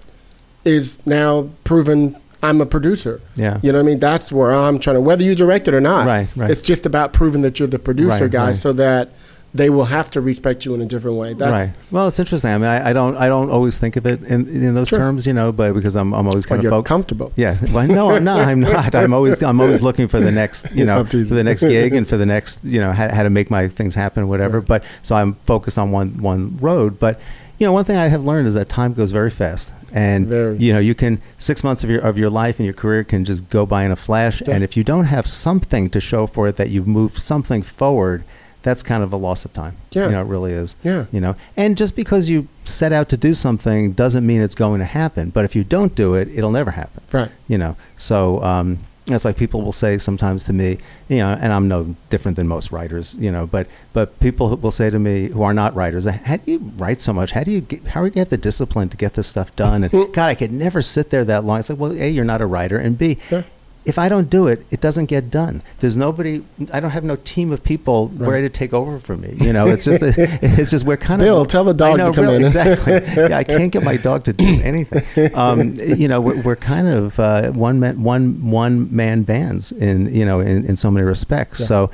is 0.65 1.05
now 1.05 1.49
proven 1.63 2.15
I'm 2.43 2.59
a 2.59 2.65
producer. 2.65 3.21
Yeah. 3.35 3.59
You 3.61 3.71
know 3.71 3.77
what 3.79 3.83
I 3.83 3.87
mean? 3.87 3.99
That's 3.99 4.31
where 4.31 4.51
I'm 4.51 4.79
trying 4.79 4.95
to, 4.95 5.01
whether 5.01 5.23
you 5.23 5.35
direct 5.35 5.67
it 5.67 5.73
or 5.75 5.81
not. 5.81 6.07
Right, 6.07 6.27
right. 6.35 6.49
It's 6.49 6.61
just 6.63 6.85
about 6.87 7.13
proving 7.13 7.41
that 7.43 7.59
you're 7.59 7.67
the 7.67 7.77
producer 7.79 8.23
Right, 8.23 8.31
guy 8.31 8.45
right. 8.47 8.55
so 8.55 8.73
that 8.73 9.09
they 9.53 9.69
will 9.69 9.85
have 9.85 10.09
to 10.11 10.21
respect 10.21 10.65
you 10.65 10.73
in 10.73 10.81
a 10.81 10.85
different 10.85 11.17
way. 11.17 11.33
That's, 11.33 11.69
right. 11.69 11.77
Well, 11.91 12.07
it's 12.07 12.17
interesting. 12.17 12.49
I 12.51 12.57
mean, 12.57 12.67
I, 12.67 12.89
I 12.89 12.93
don't 12.93 13.15
I 13.17 13.27
don't 13.27 13.49
always 13.51 13.77
think 13.77 13.95
of 13.97 14.07
it 14.07 14.23
in, 14.23 14.47
in 14.47 14.73
those 14.75 14.87
Sure. 14.87 14.97
terms, 14.97 15.27
you 15.27 15.33
know, 15.33 15.51
but 15.51 15.73
because 15.73 15.95
I'm 15.95 16.13
I'm 16.13 16.25
always 16.25 16.45
kind 16.47 16.63
of 16.63 16.69
focused. 16.69 16.87
comfortable. 16.87 17.31
Yeah. 17.35 17.57
Well, 17.71 17.85
no, 17.85 18.17
no, 18.17 18.37
I'm 18.37 18.59
not. 18.75 18.95
I'm 18.95 19.13
always 19.13 19.39
I'm 19.43 19.59
always 19.61 19.81
looking 19.81 20.07
for 20.07 20.19
the 20.21 20.31
next, 20.31 20.71
you 20.71 20.85
know, 20.89 21.03
for 21.05 21.17
the 21.17 21.43
next 21.43 21.61
gig 21.61 21.93
and 21.93 22.07
for 22.07 22.15
the 22.17 22.25
next, 22.25 22.63
you 22.63 22.79
know, 22.79 22.91
how, 22.91 23.09
how 23.13 23.23
to 23.23 23.29
make 23.29 23.51
my 23.51 23.67
things 23.67 23.93
happen, 23.93 24.27
whatever. 24.29 24.59
Right. 24.61 24.67
But 24.67 24.83
so 25.03 25.15
I'm 25.15 25.33
focused 25.45 25.77
on 25.77 25.91
one 25.91 26.21
one 26.21 26.55
road. 26.57 26.97
But 26.97 27.19
you 27.59 27.67
know, 27.67 27.73
one 27.73 27.83
thing 27.85 27.97
I 27.97 28.07
have 28.07 28.23
learned 28.25 28.47
is 28.47 28.53
that 28.55 28.69
time 28.69 28.93
goes 28.93 29.11
very 29.11 29.29
fast, 29.29 29.69
and 29.93 30.27
Very. 30.27 30.57
you 30.57 30.73
know, 30.73 30.79
you 30.79 30.95
can 30.95 31.21
six 31.37 31.63
months 31.63 31.83
of 31.83 31.89
your 31.89 32.01
of 32.01 32.17
your 32.17 32.29
life 32.29 32.57
and 32.59 32.65
your 32.65 32.73
career 32.73 33.03
can 33.03 33.25
just 33.25 33.49
go 33.49 33.65
by 33.65 33.83
in 33.85 33.91
a 33.91 33.95
flash. 33.95 34.41
Yeah. 34.41 34.53
And 34.55 34.63
if 34.63 34.75
you 34.77 34.83
don't 34.83 35.05
have 35.05 35.27
something 35.27 35.89
to 35.89 35.99
show 35.99 36.27
for 36.27 36.47
it 36.47 36.55
that 36.55 36.69
you've 36.69 36.87
moved 36.87 37.19
something 37.19 37.61
forward. 37.61 38.23
That's 38.63 38.83
kind 38.83 39.01
of 39.01 39.11
a 39.11 39.17
loss 39.17 39.43
of 39.43 39.53
time. 39.53 39.75
Yeah. 39.91 40.05
You 40.05 40.11
know, 40.11 40.21
it 40.21 40.27
really 40.27 40.51
is. 40.53 40.75
Yeah. 40.83 41.05
You 41.11 41.19
know, 41.19 41.35
and 41.57 41.75
just 41.75 41.95
because 41.95 42.29
you 42.29 42.47
set 42.63 42.91
out 42.93 43.09
to 43.09 43.17
do 43.17 43.33
something 43.33 43.93
doesn't 43.93 44.23
mean 44.23 44.39
it's 44.39 44.53
going 44.53 44.77
to 44.81 44.85
happen. 44.85 45.31
But 45.31 45.45
if 45.45 45.55
you 45.55 45.63
don't 45.63 45.95
do 45.95 46.13
it, 46.13 46.27
it'll 46.27 46.51
never 46.51 46.69
happen 46.69 47.01
Right. 47.11 47.31
you 47.47 47.57
know 47.57 47.75
so 47.97 48.41
um 48.43 48.77
it's 49.07 49.25
like 49.25 49.35
people 49.35 49.63
will 49.63 49.71
say 49.71 49.97
sometimes 49.97 50.43
to 50.43 50.53
me 50.53 50.77
you 51.09 51.17
know 51.17 51.29
and 51.41 51.51
i'm 51.51 51.67
no 51.67 51.95
different 52.09 52.35
than 52.35 52.47
most 52.47 52.71
writers 52.71 53.15
you 53.15 53.31
know 53.31 53.47
but 53.47 53.65
but 53.93 54.19
people 54.19 54.49
who 54.49 54.55
will 54.55 54.71
say 54.71 54.89
to 54.89 54.99
me 54.99 55.27
who 55.29 55.41
are 55.41 55.53
not 55.53 55.73
writers 55.73 56.05
how 56.05 56.37
do 56.37 56.51
you 56.51 56.59
write 56.77 57.01
so 57.01 57.13
much? 57.13 57.31
How 57.31 57.43
do 57.43 57.51
you 57.51 57.61
get 57.61 57.87
how 57.87 58.01
do 58.01 58.05
you 58.05 58.11
get 58.11 58.29
the 58.29 58.37
discipline 58.37 58.89
to 58.89 58.97
get 58.97 59.13
this 59.13 59.27
stuff 59.27 59.55
done? 59.55 59.83
And 59.83 59.91
mm. 59.91 60.13
god 60.13 60.29
i 60.29 60.35
could 60.35 60.51
never 60.51 60.81
sit 60.81 61.09
there 61.09 61.25
that 61.25 61.43
long. 61.43 61.59
It's 61.59 61.69
like 61.69 61.79
well 61.79 61.91
a 61.91 62.09
you're 62.09 62.25
not 62.25 62.41
a 62.41 62.45
writer 62.45 62.77
and 62.77 62.97
b 62.97 63.17
Yeah. 63.29 63.43
If 63.83 63.97
I 63.97 64.09
don't 64.09 64.29
do 64.29 64.45
it, 64.47 64.63
it 64.69 64.79
doesn't 64.79 65.07
get 65.07 65.31
done. 65.31 65.63
There's 65.79 65.97
nobody. 65.97 66.43
I 66.71 66.79
don't 66.79 66.91
have 66.91 67.03
no 67.03 67.15
team 67.15 67.51
of 67.51 67.63
people 67.63 68.09
Right. 68.09 68.29
ready 68.29 68.47
to 68.47 68.53
take 68.53 68.73
over 68.73 68.99
for 68.99 69.17
me. 69.17 69.35
You 69.39 69.53
know, 69.53 69.67
it's 69.69 69.85
just 69.85 70.01
it's 70.03 70.69
just 70.69 70.85
we're 70.85 70.97
kind 70.97 71.19
Bill, 71.19 71.41
of. 71.41 71.47
tell 71.47 71.63
the 71.63 71.73
dog 71.73 71.97
to 71.97 72.11
come 72.13 72.25
really, 72.25 72.35
in. 72.37 72.43
Exactly. 72.43 72.93
yeah, 73.15 73.37
I 73.37 73.43
can't 73.43 73.71
get 73.71 73.83
my 73.83 73.97
dog 73.97 74.23
to 74.25 74.33
do 74.33 74.45
anything. 74.63 75.33
Um, 75.35 75.73
you 75.75 76.07
know, 76.07 76.21
we're, 76.21 76.39
we're 76.41 76.55
kind 76.55 76.87
of 76.87 77.19
uh, 77.19 77.51
one 77.51 77.79
man 77.79 78.03
one 78.03 78.51
one 78.51 78.95
man 78.95 79.23
bands 79.23 79.71
in 79.71 80.13
you 80.13 80.25
know 80.25 80.39
in, 80.41 80.65
in 80.65 80.75
so 80.75 80.91
many 80.91 81.05
respects. 81.05 81.59
Yeah. 81.61 81.65
So, 81.65 81.91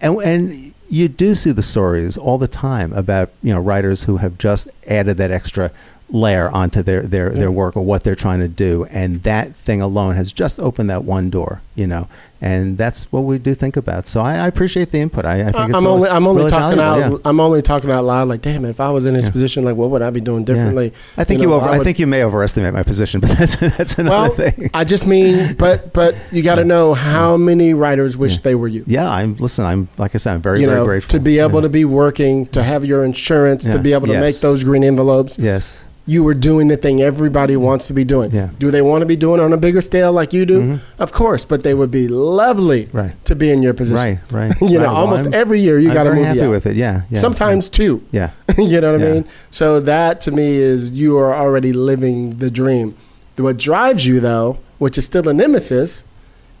and 0.00 0.16
and 0.22 0.74
you 0.88 1.08
do 1.08 1.34
see 1.34 1.52
the 1.52 1.62
stories 1.62 2.16
all 2.16 2.38
the 2.38 2.48
time 2.48 2.92
about 2.94 3.30
you 3.42 3.52
know 3.52 3.60
writers 3.60 4.04
who 4.04 4.16
have 4.16 4.38
just 4.38 4.68
added 4.86 5.18
that 5.18 5.30
extra 5.30 5.70
layer 6.12 6.50
onto 6.50 6.82
their 6.82 7.02
their, 7.02 7.30
their 7.30 7.50
work 7.52 7.76
or 7.76 7.84
what 7.84 8.02
they're 8.02 8.14
trying 8.16 8.40
to 8.40 8.48
do 8.48 8.84
and 8.90 9.22
that 9.22 9.54
thing 9.56 9.80
alone 9.80 10.16
has 10.16 10.32
just 10.32 10.58
opened 10.58 10.90
that 10.90 11.04
one 11.04 11.30
door 11.30 11.62
you 11.76 11.86
know 11.86 12.08
and 12.42 12.76
that's 12.78 13.12
what 13.12 13.20
we 13.20 13.38
do 13.38 13.54
think 13.54 13.76
about 13.76 14.06
so 14.06 14.20
i, 14.20 14.34
I 14.34 14.48
appreciate 14.48 14.90
the 14.90 14.98
input 14.98 15.24
i, 15.24 15.34
I 15.40 15.52
think 15.52 15.54
it's 15.54 15.58
I'm 15.58 15.84
really, 15.84 15.86
only 15.86 16.08
I'm 16.08 16.26
only 16.26 16.38
really 16.40 16.50
talking 16.50 16.80
out 16.80 16.94
valuable, 16.96 17.16
yeah. 17.18 17.28
I'm 17.28 17.38
only 17.38 17.62
talking 17.62 17.90
out 17.92 18.04
loud 18.04 18.26
like 18.28 18.42
damn 18.42 18.64
if 18.64 18.80
I 18.80 18.90
was 18.90 19.06
in 19.06 19.14
his 19.14 19.26
Yeah. 19.26 19.30
position 19.30 19.64
like 19.64 19.76
what 19.76 19.90
would 19.90 20.02
I 20.02 20.10
be 20.10 20.20
doing 20.20 20.44
differently 20.44 20.86
Yeah. 20.86 20.92
I 21.18 21.24
think 21.24 21.42
you, 21.42 21.46
know, 21.48 21.54
over, 21.54 21.66
I, 21.66 21.78
would- 21.78 21.84
think 21.84 21.98
you 22.00 22.06
may 22.08 22.24
overestimate 22.24 22.74
my 22.74 22.82
position, 22.82 23.20
but 23.20 23.30
that's 23.38 23.56
that's 23.56 23.98
another 23.98 24.10
well 24.28 24.34
thing. 24.34 24.70
I 24.74 24.82
just 24.84 25.06
mean 25.06 25.54
but 25.54 25.92
but 25.92 26.16
you 26.32 26.42
got 26.42 26.56
to 26.56 26.64
know 26.64 26.94
how 26.94 27.36
many 27.36 27.72
writers 27.74 28.16
wish 28.16 28.32
Yeah. 28.36 28.42
they 28.42 28.54
were 28.56 28.68
you 28.68 28.82
yeah, 28.86 29.08
I'm 29.08 29.36
listen. 29.36 29.64
I'm 29.64 29.88
like 29.98 30.14
I 30.14 30.18
said, 30.18 30.34
I'm 30.34 30.42
very 30.42 30.60
you 30.60 30.66
very 30.66 30.78
know 30.80 30.84
grateful 30.86 31.10
to 31.10 31.20
be 31.20 31.38
able 31.38 31.60
Yeah. 31.60 31.60
to 31.62 31.68
be 31.68 31.84
working 31.84 32.46
to 32.46 32.62
have 32.64 32.84
your 32.84 33.04
insurance 33.04 33.64
Yeah. 33.66 33.74
to 33.74 33.78
be 33.78 33.92
able 33.92 34.08
to 34.08 34.14
Yes. 34.14 34.22
make 34.22 34.40
those 34.40 34.64
green 34.64 34.82
envelopes 34.82 35.38
Yes. 35.38 35.82
You 36.10 36.24
were 36.24 36.34
doing 36.34 36.66
the 36.66 36.76
thing 36.76 37.00
everybody 37.00 37.54
mm-hmm. 37.54 37.62
wants 37.62 37.86
to 37.86 37.92
be 37.92 38.02
doing. 38.02 38.32
Yeah. 38.32 38.50
Do 38.58 38.72
they 38.72 38.82
want 38.82 39.02
to 39.02 39.06
be 39.06 39.14
doing 39.14 39.40
it 39.40 39.44
on 39.44 39.52
a 39.52 39.56
bigger 39.56 39.80
scale 39.80 40.12
like 40.12 40.32
you 40.32 40.44
do? 40.44 40.60
Mm-hmm. 40.60 41.02
Of 41.02 41.12
course, 41.12 41.44
but 41.44 41.62
they 41.62 41.72
would 41.72 41.92
be 41.92 42.08
lovely 42.08 42.88
Right. 42.92 43.14
to 43.26 43.36
be 43.36 43.52
in 43.52 43.62
your 43.62 43.74
position. 43.74 43.96
Right, 43.96 44.18
right. 44.32 44.60
you 44.60 44.78
know, 44.78 44.86
well, 44.86 44.96
almost 44.96 45.22
I'm- 45.24 45.34
every 45.34 45.60
year 45.60 45.78
you 45.78 45.92
got 45.94 46.04
very 46.04 46.16
movie 46.16 46.26
happy 46.26 46.42
out. 46.42 46.50
with 46.50 46.66
it. 46.66 46.74
Yeah, 46.74 47.02
yeah. 47.10 47.20
Sometimes 47.20 47.68
two. 47.68 48.02
Yeah. 48.10 48.30
you 48.58 48.80
know 48.80 48.92
what 48.92 49.02
I 49.02 49.12
mean? 49.12 49.24
So 49.52 49.78
that 49.78 50.20
to 50.22 50.32
me 50.32 50.56
is 50.56 50.90
you 50.90 51.16
are 51.16 51.32
already 51.32 51.72
living 51.72 52.38
the 52.38 52.50
dream. 52.50 52.96
What 53.36 53.56
drives 53.56 54.04
you 54.04 54.18
though, 54.18 54.58
which 54.78 54.98
is 54.98 55.04
still 55.04 55.28
a 55.28 55.32
nemesis, 55.32 56.02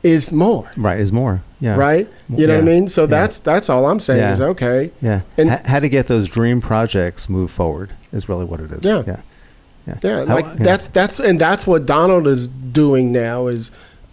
is 0.04 0.30
more. 0.30 0.70
Right. 0.76 1.00
Is 1.00 1.10
more. 1.10 1.42
Yeah. 1.58 1.74
Right? 1.74 2.08
You 2.28 2.46
know 2.46 2.54
what 2.54 2.62
I 2.62 2.66
mean? 2.66 2.88
So 2.88 3.02
Yeah. 3.02 3.06
that's 3.06 3.40
that's 3.40 3.68
all 3.68 3.86
I'm 3.86 3.98
saying 3.98 4.20
Yeah. 4.20 4.32
is 4.32 4.40
okay. 4.40 4.92
Yeah. 5.02 5.20
And- 5.36 5.50
H- 5.50 5.66
how 5.66 5.80
to 5.80 5.88
get 5.88 6.06
those 6.06 6.28
dream 6.28 6.60
projects 6.60 7.28
move 7.28 7.50
forward 7.50 7.90
is 8.12 8.28
really 8.28 8.44
what 8.44 8.60
it 8.60 8.70
is. 8.70 8.84
Yeah. 8.84 9.16
Yeah. 9.86 9.98
Yeah. 10.02 10.10
Yeah, 10.18 10.24
How- 10.26 10.34
like 10.36 10.44
yeah. 10.44 10.54
that's 10.64 10.86
that's 10.88 11.20
and 11.20 11.40
that's 11.40 11.66
what 11.66 11.86
Donald 11.86 12.26
is 12.26 12.48
doing 12.48 13.12
now 13.12 13.46
is 13.48 13.70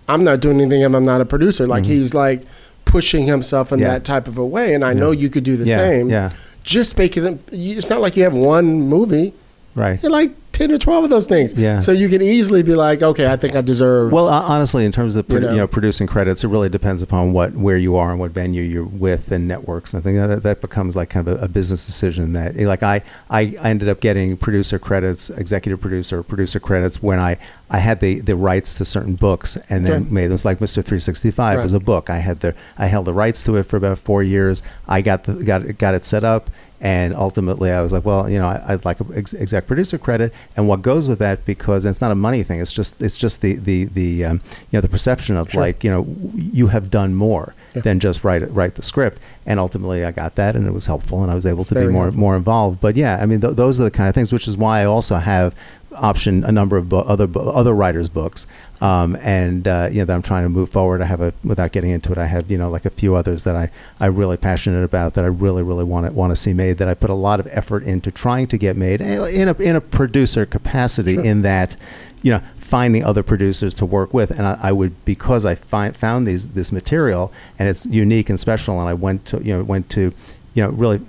I'm 0.09 0.23
not 0.23 0.39
doing 0.39 0.61
anything 0.61 0.81
if 0.81 0.93
I'm 0.93 1.05
not 1.05 1.21
a 1.21 1.25
producer. 1.25 1.67
Like 1.67 1.85
he's 1.85 2.13
like 2.13 2.41
pushing 2.85 3.27
himself 3.27 3.71
in 3.71 3.79
Mm-hmm. 3.79 3.85
Yeah. 3.87 3.93
that 3.95 4.05
type 4.05 4.27
of 4.27 4.37
a 4.37 4.45
way 4.45 4.73
and 4.73 4.83
I 4.85 4.93
know 4.93 5.11
you 5.11 5.29
could 5.29 5.43
do 5.43 5.57
the 5.57 5.65
same. 5.65 6.09
Yeah. 6.09 6.31
Just 6.63 6.95
because 6.95 7.37
it's 7.51 7.89
not 7.89 8.01
like 8.01 8.15
you 8.17 8.23
have 8.23 8.33
one 8.35 8.81
movie. 8.81 9.33
Right. 9.77 10.01
You're 10.01 10.11
like 10.11 10.31
10 10.53 10.71
or 10.71 10.79
12 10.79 11.03
of 11.03 11.09
those 11.11 11.27
things. 11.27 11.53
Yeah. 11.53 11.81
So 11.81 11.91
you 11.91 12.09
can 12.09 12.19
easily 12.19 12.63
be 12.63 12.73
like, 12.73 13.03
okay, 13.03 13.27
I 13.31 13.35
think 13.37 13.55
I 13.55 13.61
deserve 13.61 14.11
Well, 14.11 14.27
uh, 14.27 14.41
honestly, 14.41 14.85
in 14.85 14.91
terms 14.91 15.15
of 15.15 15.29
You 15.29 15.35
produ- 15.37 15.41
you 15.41 15.47
know. 15.49 15.55
know. 15.57 15.67
producing 15.67 16.07
credits, 16.07 16.43
it 16.43 16.47
really 16.47 16.67
depends 16.67 17.03
upon 17.03 17.31
what 17.31 17.53
where 17.53 17.77
you 17.77 17.95
are 17.95 18.09
and 18.09 18.19
what 18.19 18.31
venue 18.31 18.63
you're 18.63 18.83
with 18.83 19.31
and 19.31 19.47
networks. 19.47 19.93
And 19.93 20.01
I 20.01 20.03
think 20.03 20.17
that 20.17 20.41
that 20.41 20.61
becomes 20.61 20.95
like 20.95 21.11
kind 21.11 21.27
of 21.27 21.39
a, 21.39 21.45
a 21.45 21.47
business 21.47 21.85
decision. 21.85 22.33
That 22.33 22.55
like 22.57 22.81
I, 22.81 23.03
I 23.29 23.55
I 23.61 23.69
ended 23.69 23.87
up 23.87 23.99
getting 23.99 24.35
producer 24.35 24.79
credits, 24.79 25.29
executive 25.29 25.79
producer, 25.79 26.23
producer 26.23 26.59
credits 26.59 27.03
when 27.03 27.19
I 27.19 27.37
I 27.69 27.77
had 27.77 27.99
the 27.99 28.19
the 28.21 28.35
rights 28.35 28.73
to 28.75 28.85
certain 28.85 29.13
books 29.13 29.57
and 29.69 29.85
then 29.85 30.01
Okay. 30.03 30.11
made 30.11 30.27
them 30.31 30.39
like 30.43 30.57
Mr. 30.57 30.83
365 30.83 31.57
Right. 31.57 31.63
was 31.63 31.73
a 31.73 31.79
book. 31.79 32.09
I 32.09 32.17
had 32.17 32.39
the 32.39 32.55
I 32.79 32.87
held 32.87 33.05
the 33.05 33.13
rights 33.13 33.43
to 33.43 33.57
it 33.57 33.63
for 33.67 33.77
about 33.77 33.99
four 33.99 34.23
years. 34.23 34.63
I 34.87 35.03
got 35.03 35.25
the 35.25 35.33
got 35.43 35.77
got 35.77 35.93
it 35.93 36.03
set 36.03 36.23
up. 36.23 36.49
And 36.79 37.15
ultimately, 37.15 37.71
I 37.71 37.81
was 37.81 37.91
like, 37.91 38.05
well, 38.05 38.29
you 38.29 38.37
know, 38.37 38.47
I, 38.47 38.73
I'd 38.73 38.85
like 38.85 38.99
an 38.99 39.11
ex- 39.15 39.33
exec 39.33 39.65
producer 39.65 39.97
credit, 39.97 40.31
and 40.55 40.67
what 40.67 40.83
goes 40.83 41.07
with 41.07 41.17
that 41.19 41.43
because 41.43 41.85
it's 41.85 42.01
not 42.01 42.11
a 42.11 42.15
money 42.15 42.43
thing. 42.43 42.59
It's 42.61 42.71
just 42.71 43.01
it's 43.01 43.17
just 43.17 43.41
the 43.41 43.53
the 43.55 43.85
the 43.85 44.25
um, 44.25 44.41
you 44.69 44.77
know 44.77 44.81
the 44.81 44.87
perception 44.89 45.35
of 45.37 45.49
Sure. 45.49 45.61
like 45.61 45.83
you 45.83 45.89
know 45.89 46.05
you 46.35 46.67
have 46.67 46.91
done 46.91 47.15
more 47.15 47.55
Yeah. 47.73 47.81
than 47.81 47.99
just 47.99 48.23
write 48.23 48.43
write 48.53 48.75
the 48.75 48.83
script. 48.83 49.19
And 49.47 49.59
ultimately, 49.59 50.05
I 50.05 50.11
got 50.11 50.35
that, 50.35 50.55
and 50.55 50.67
it 50.67 50.71
was 50.71 50.85
helpful, 50.85 51.23
and 51.23 51.31
I 51.31 51.35
was 51.35 51.45
able 51.47 51.61
It's 51.61 51.69
to 51.69 51.75
be 51.75 51.87
more 51.87 52.03
helpful. 52.03 52.19
more 52.19 52.35
involved. 52.35 52.79
But 52.79 52.95
yeah, 52.95 53.17
I 53.19 53.25
mean, 53.25 53.41
th- 53.41 53.55
those 53.55 53.79
are 53.81 53.83
the 53.85 53.91
kind 53.91 54.07
of 54.07 54.13
things, 54.13 54.31
which 54.31 54.47
is 54.47 54.55
why 54.55 54.81
I 54.81 54.85
also 54.85 55.15
have 55.15 55.55
option 55.95 56.43
a 56.43 56.51
number 56.51 56.77
of 56.77 56.89
bo- 56.89 56.99
other 57.01 57.25
bo- 57.25 57.49
other 57.49 57.73
writers' 57.73 58.09
books, 58.09 58.45
um, 58.81 59.15
and 59.17 59.67
uh, 59.67 59.89
you 59.91 59.99
know 59.99 60.05
that 60.05 60.13
I'm 60.13 60.21
trying 60.21 60.43
to 60.43 60.49
move 60.49 60.69
forward. 60.69 61.01
I 61.01 61.05
have 61.05 61.21
a 61.21 61.33
without 61.43 61.71
getting 61.71 61.91
into 61.91 62.11
it, 62.11 62.17
I 62.17 62.25
have 62.25 62.51
you 62.51 62.57
know 62.57 62.69
like 62.69 62.85
a 62.85 62.89
few 62.89 63.15
others 63.15 63.43
that 63.43 63.55
I 63.55 63.69
I'm 63.99 64.15
really 64.15 64.37
passionate 64.37 64.83
about 64.83 65.15
that 65.15 65.23
I 65.23 65.27
really 65.27 65.63
really 65.63 65.83
want 65.83 66.07
to 66.07 66.13
want 66.13 66.31
to 66.31 66.35
see 66.35 66.53
made. 66.53 66.77
That 66.77 66.87
I 66.87 66.93
put 66.93 67.09
a 67.09 67.15
lot 67.15 67.39
of 67.39 67.47
effort 67.51 67.83
into 67.83 68.11
trying 68.11 68.47
to 68.47 68.57
get 68.57 68.77
made 68.77 69.01
eh, 69.01 69.27
in 69.29 69.47
a 69.47 69.53
in 69.53 69.75
a 69.75 69.81
producer 69.81 70.45
capacity. 70.45 71.17
In 71.17 71.41
that, 71.43 71.75
you 72.21 72.31
know. 72.31 72.41
Finding 72.67 73.01
other 73.01 73.23
producers 73.23 73.73
to 73.75 73.85
work 73.85 74.13
with, 74.13 74.29
and 74.29 74.41
I, 74.45 74.59
I 74.61 74.71
would 74.73 75.05
because 75.05 75.45
I 75.45 75.55
find, 75.55 75.95
found 75.95 76.27
these 76.27 76.49
this 76.49 76.69
material 76.69 77.31
and 77.57 77.69
it's 77.69 77.85
unique 77.85 78.29
and 78.29 78.37
special, 78.37 78.77
and 78.81 78.89
I 78.89 78.93
went 78.93 79.25
to 79.27 79.41
you 79.41 79.55
know 79.55 79.63
went 79.63 79.89
to 79.91 80.11
you 80.57 80.63
know, 80.63 80.69
really 80.83 80.99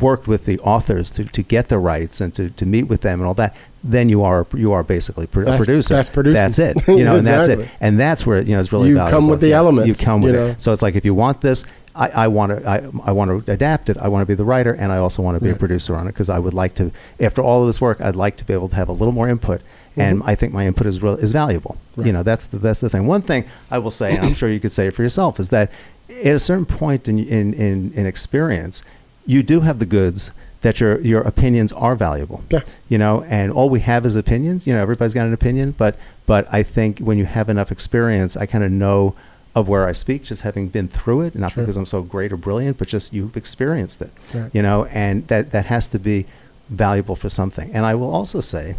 worked 0.00 0.26
with 0.26 0.42
the 0.46 0.58
authors 0.60 1.10
to, 1.10 1.24
to 1.24 1.42
get 1.42 1.68
the 1.68 1.78
rights 1.78 2.20
and 2.22 2.34
to, 2.34 2.48
to 2.60 2.64
meet 2.74 2.84
with 2.84 3.02
them 3.02 3.20
and 3.20 3.26
all 3.28 3.34
that, 3.34 3.54
then 3.82 4.08
you 4.08 4.22
are 4.22 4.46
you 4.64 4.72
are 4.72 4.82
basically 4.82 5.26
pro- 5.26 5.42
a 5.42 5.44
That's- 5.44 5.64
producer. 5.66 5.94
that's 5.96 6.08
producing. 6.08 6.42
That's 6.42 6.58
it. 6.58 6.74
You 6.98 7.04
know, 7.04 7.16
and 7.16 7.26
that's 7.26 7.48
it. 7.48 7.68
And 7.80 8.00
that's 8.00 8.22
where 8.26 8.40
you 8.40 8.54
know 8.54 8.60
it's 8.60 8.72
really 8.72 8.88
You 8.88 8.96
come 8.96 9.28
with 9.28 9.40
the 9.40 9.48
Yes, 9.48 9.58
elements, 9.62 9.88
You 9.90 10.06
come 10.06 10.22
with 10.22 10.34
you 10.34 10.40
it. 10.40 10.62
So 10.62 10.72
it's 10.72 10.80
like 10.86 10.96
if 10.96 11.04
you 11.04 11.14
want 11.14 11.42
this, 11.42 11.64
I, 11.94 12.08
I 12.24 12.26
want 12.28 12.50
to 12.52 12.58
I, 12.74 12.76
I 13.04 13.12
want 13.12 13.28
to 13.46 13.52
adapt 13.52 13.90
it. 13.90 13.96
I 13.98 14.08
want 14.08 14.22
to 14.22 14.26
be 14.26 14.34
the 14.42 14.44
writer, 14.52 14.72
and 14.72 14.90
I 14.90 14.96
also 14.96 15.20
want 15.22 15.36
to 15.38 15.44
be 15.44 15.50
Right. 15.50 15.56
a 15.56 15.64
producer 15.64 15.94
on 15.96 16.06
it 16.08 16.12
because 16.14 16.30
I 16.30 16.38
would 16.38 16.54
like 16.54 16.74
to. 16.80 16.90
After 17.20 17.42
all 17.42 17.60
of 17.60 17.66
this 17.66 17.80
work, 17.80 18.00
I'd 18.00 18.16
like 18.16 18.36
to 18.38 18.44
be 18.44 18.54
able 18.54 18.68
to 18.70 18.76
have 18.76 18.88
a 18.88 18.92
little 19.00 19.12
more 19.20 19.28
input. 19.28 19.60
And 19.96 20.22
I 20.24 20.34
think 20.34 20.52
my 20.52 20.66
input 20.66 20.88
is 20.88 21.00
real, 21.00 21.14
is 21.26 21.30
valuable. 21.30 21.76
Mm-hmm. 21.76 22.00
Right. 22.00 22.06
You 22.08 22.12
know, 22.14 22.22
that's 22.24 22.46
the 22.46 22.58
that's 22.58 22.80
the 22.80 22.88
thing. 22.88 23.06
One 23.06 23.22
thing 23.22 23.44
I 23.70 23.78
will 23.78 23.92
say, 23.92 24.16
and 24.16 24.26
I'm 24.26 24.34
sure 24.40 24.48
you 24.48 24.58
could 24.64 24.72
say 24.72 24.88
it 24.88 24.94
for 24.94 25.02
yourself, 25.02 25.38
is 25.38 25.50
that 25.50 25.70
at 26.08 26.34
a 26.36 26.38
certain 26.38 26.66
point 26.66 27.08
in 27.08 27.18
in 27.18 27.54
in, 27.54 27.92
in 27.94 28.06
experience, 28.06 28.82
you 29.26 29.42
do 29.42 29.60
have 29.60 29.78
the 29.78 29.86
goods 29.86 30.30
that 30.62 30.80
your 30.80 31.00
your 31.00 31.20
opinions 31.22 31.72
are 31.72 31.94
valuable. 31.96 32.42
Yeah. 32.50 32.60
You 32.88 32.98
know, 32.98 33.22
and 33.24 33.52
all 33.52 33.68
we 33.70 33.80
have 33.80 34.06
is 34.06 34.16
opinions. 34.16 34.66
You 34.66 34.74
know, 34.74 34.82
everybody's 34.82 35.14
got 35.14 35.26
an 35.26 35.32
opinion, 35.34 35.72
but 35.76 35.96
but 36.26 36.46
I 36.52 36.62
think 36.62 36.98
when 37.00 37.18
you 37.18 37.26
have 37.26 37.48
enough 37.48 37.70
experience, 37.70 38.36
I 38.36 38.46
kind 38.46 38.64
of 38.64 38.70
know 38.70 39.14
of 39.54 39.68
where 39.68 39.86
I 39.86 39.92
speak, 39.92 40.24
just 40.24 40.42
having 40.42 40.66
been 40.68 40.88
through 40.88 41.20
it, 41.22 41.34
not 41.36 41.52
Sure. 41.52 41.62
because 41.62 41.76
I'm 41.76 41.86
so 41.86 42.02
great 42.02 42.32
or 42.32 42.36
brilliant, 42.36 42.76
but 42.76 42.88
just 42.88 43.12
you've 43.12 43.36
experienced 43.36 44.02
it. 44.02 44.10
Right. 44.34 44.50
You 44.52 44.62
know, 44.62 44.86
and 44.86 45.26
that 45.28 45.52
that 45.52 45.66
has 45.66 45.86
to 45.88 45.98
be 45.98 46.26
valuable 46.70 47.14
for 47.14 47.28
something. 47.30 47.70
And 47.74 47.84
I 47.86 47.94
will 47.94 48.10
also 48.12 48.40
say 48.40 48.74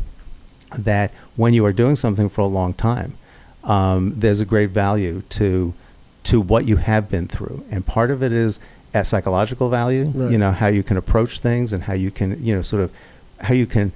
that 0.77 1.11
when 1.35 1.53
you 1.53 1.65
are 1.65 1.71
doing 1.71 1.95
something 1.95 2.27
for 2.29 2.41
a 2.41 2.47
long 2.47 2.73
time, 2.73 3.13
um, 3.63 4.13
there's 4.17 4.39
a 4.39 4.45
great 4.45 4.71
value 4.71 5.21
to 5.29 5.73
to 6.25 6.39
what 6.41 6.65
you 6.67 6.77
have 6.77 7.09
been 7.09 7.27
through, 7.27 7.63
and 7.71 7.85
part 7.85 8.11
of 8.11 8.21
it 8.21 8.31
is 8.31 8.59
at 8.93 9.05
psychological 9.07 9.69
value. 9.69 10.05
Right. 10.13 10.31
You 10.31 10.37
know 10.37 10.51
how 10.51 10.67
you 10.67 10.83
can 10.83 10.97
approach 10.97 11.39
things 11.39 11.73
and 11.73 11.83
how 11.83 11.93
you 11.93 12.11
can 12.11 12.43
you 12.43 12.55
know 12.55 12.61
sort 12.61 12.81
of 12.83 12.91
how 13.41 13.53
you 13.53 13.65
can 13.65 13.91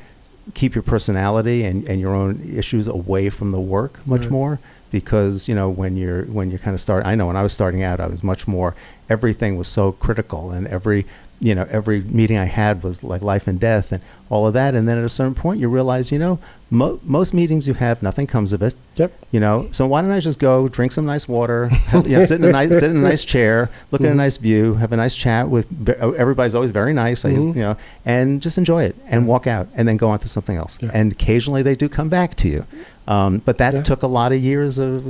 keep 0.53 0.73
your 0.75 0.81
personality 0.83 1.63
and, 1.63 1.87
and 1.87 1.99
your 2.01 2.15
own 2.15 2.41
issues 2.55 2.87
away 2.87 3.29
from 3.29 3.51
the 3.51 3.59
work 3.59 4.05
much 4.07 4.21
Right. 4.21 4.31
more 4.31 4.59
because 4.91 5.47
you 5.47 5.53
know 5.53 5.69
when 5.69 5.95
you're 5.95 6.23
when 6.23 6.49
you 6.51 6.57
kind 6.57 6.73
of 6.73 6.81
start 6.81 7.05
I 7.05 7.13
know 7.15 7.27
when 7.27 7.37
I 7.37 7.43
was 7.43 7.53
starting 7.53 7.83
out 7.83 7.99
I 7.99 8.07
was 8.07 8.23
much 8.23 8.47
more 8.47 8.75
everything 9.09 9.55
was 9.57 9.67
so 9.67 9.91
critical 9.91 10.49
and 10.51 10.67
every 10.67 11.05
you 11.41 11.55
know 11.55 11.67
every 11.69 12.01
meeting 12.01 12.37
I 12.37 12.45
had 12.45 12.83
was 12.83 13.03
like 13.03 13.21
life 13.21 13.47
and 13.47 13.59
death 13.59 13.91
and 13.91 14.01
all 14.29 14.45
of 14.45 14.53
that. 14.53 14.75
And 14.75 14.87
then 14.87 14.97
at 14.97 15.03
a 15.03 15.09
certain 15.09 15.35
point 15.35 15.59
you 15.59 15.69
realize 15.69 16.11
you 16.11 16.19
know 16.19 16.39
mo- 16.69 16.99
most 17.03 17.33
meetings 17.33 17.67
you 17.67 17.73
have 17.75 18.03
nothing 18.03 18.27
comes 18.27 18.53
of 18.53 18.61
it. 18.61 18.75
Yep. 18.95 19.13
you 19.31 19.39
know 19.39 19.69
so 19.71 19.87
why 19.87 20.01
don't 20.01 20.11
I 20.11 20.19
just 20.19 20.39
go 20.39 20.67
drink 20.67 20.91
some 20.91 21.05
nice 21.05 21.25
water 21.25 21.67
have, 21.67 22.05
you 22.05 22.17
know, 22.17 22.23
sit 22.23 22.41
in 22.41 22.49
a 22.49 22.51
nice 22.51 22.77
sit 22.77 22.91
in 22.91 22.97
a 22.97 22.99
nice 22.99 23.23
chair 23.33 23.69
look 23.91 24.01
at 24.01 24.07
a 24.07 24.09
mm-hmm. 24.09 24.17
nice 24.17 24.35
view 24.35 24.73
have 24.73 24.91
a 24.91 24.97
nice 24.97 25.15
chat 25.15 25.47
with 25.47 25.67
oh, 26.01 26.11
everybody's 26.11 26.53
always 26.53 26.71
very 26.71 26.91
nice 26.91 27.23
I 27.23 27.33
just, 27.33 27.47
mm-hmm. 27.47 27.57
you 27.57 27.63
know 27.63 27.77
and 28.03 28.41
just 28.41 28.57
enjoy 28.57 28.83
it 28.83 28.97
and 29.05 29.21
mm-hmm. 29.21 29.29
walk 29.29 29.47
out 29.47 29.69
and 29.73 29.87
then 29.87 29.95
go 29.95 30.09
on 30.09 30.19
to 30.19 30.27
something 30.27 30.57
else. 30.57 30.81
Yeah. 30.81 30.91
and 30.93 31.13
occasionally 31.13 31.63
they 31.63 31.75
do 31.75 31.87
come 31.87 32.09
back 32.09 32.35
to 32.37 32.49
you. 32.49 32.65
Um, 33.07 33.39
but 33.39 33.57
that 33.57 33.73
Yeah. 33.73 33.81
took 33.81 34.03
a 34.03 34.07
lot 34.07 34.31
of 34.31 34.43
years 34.43 34.77
of 34.77 35.03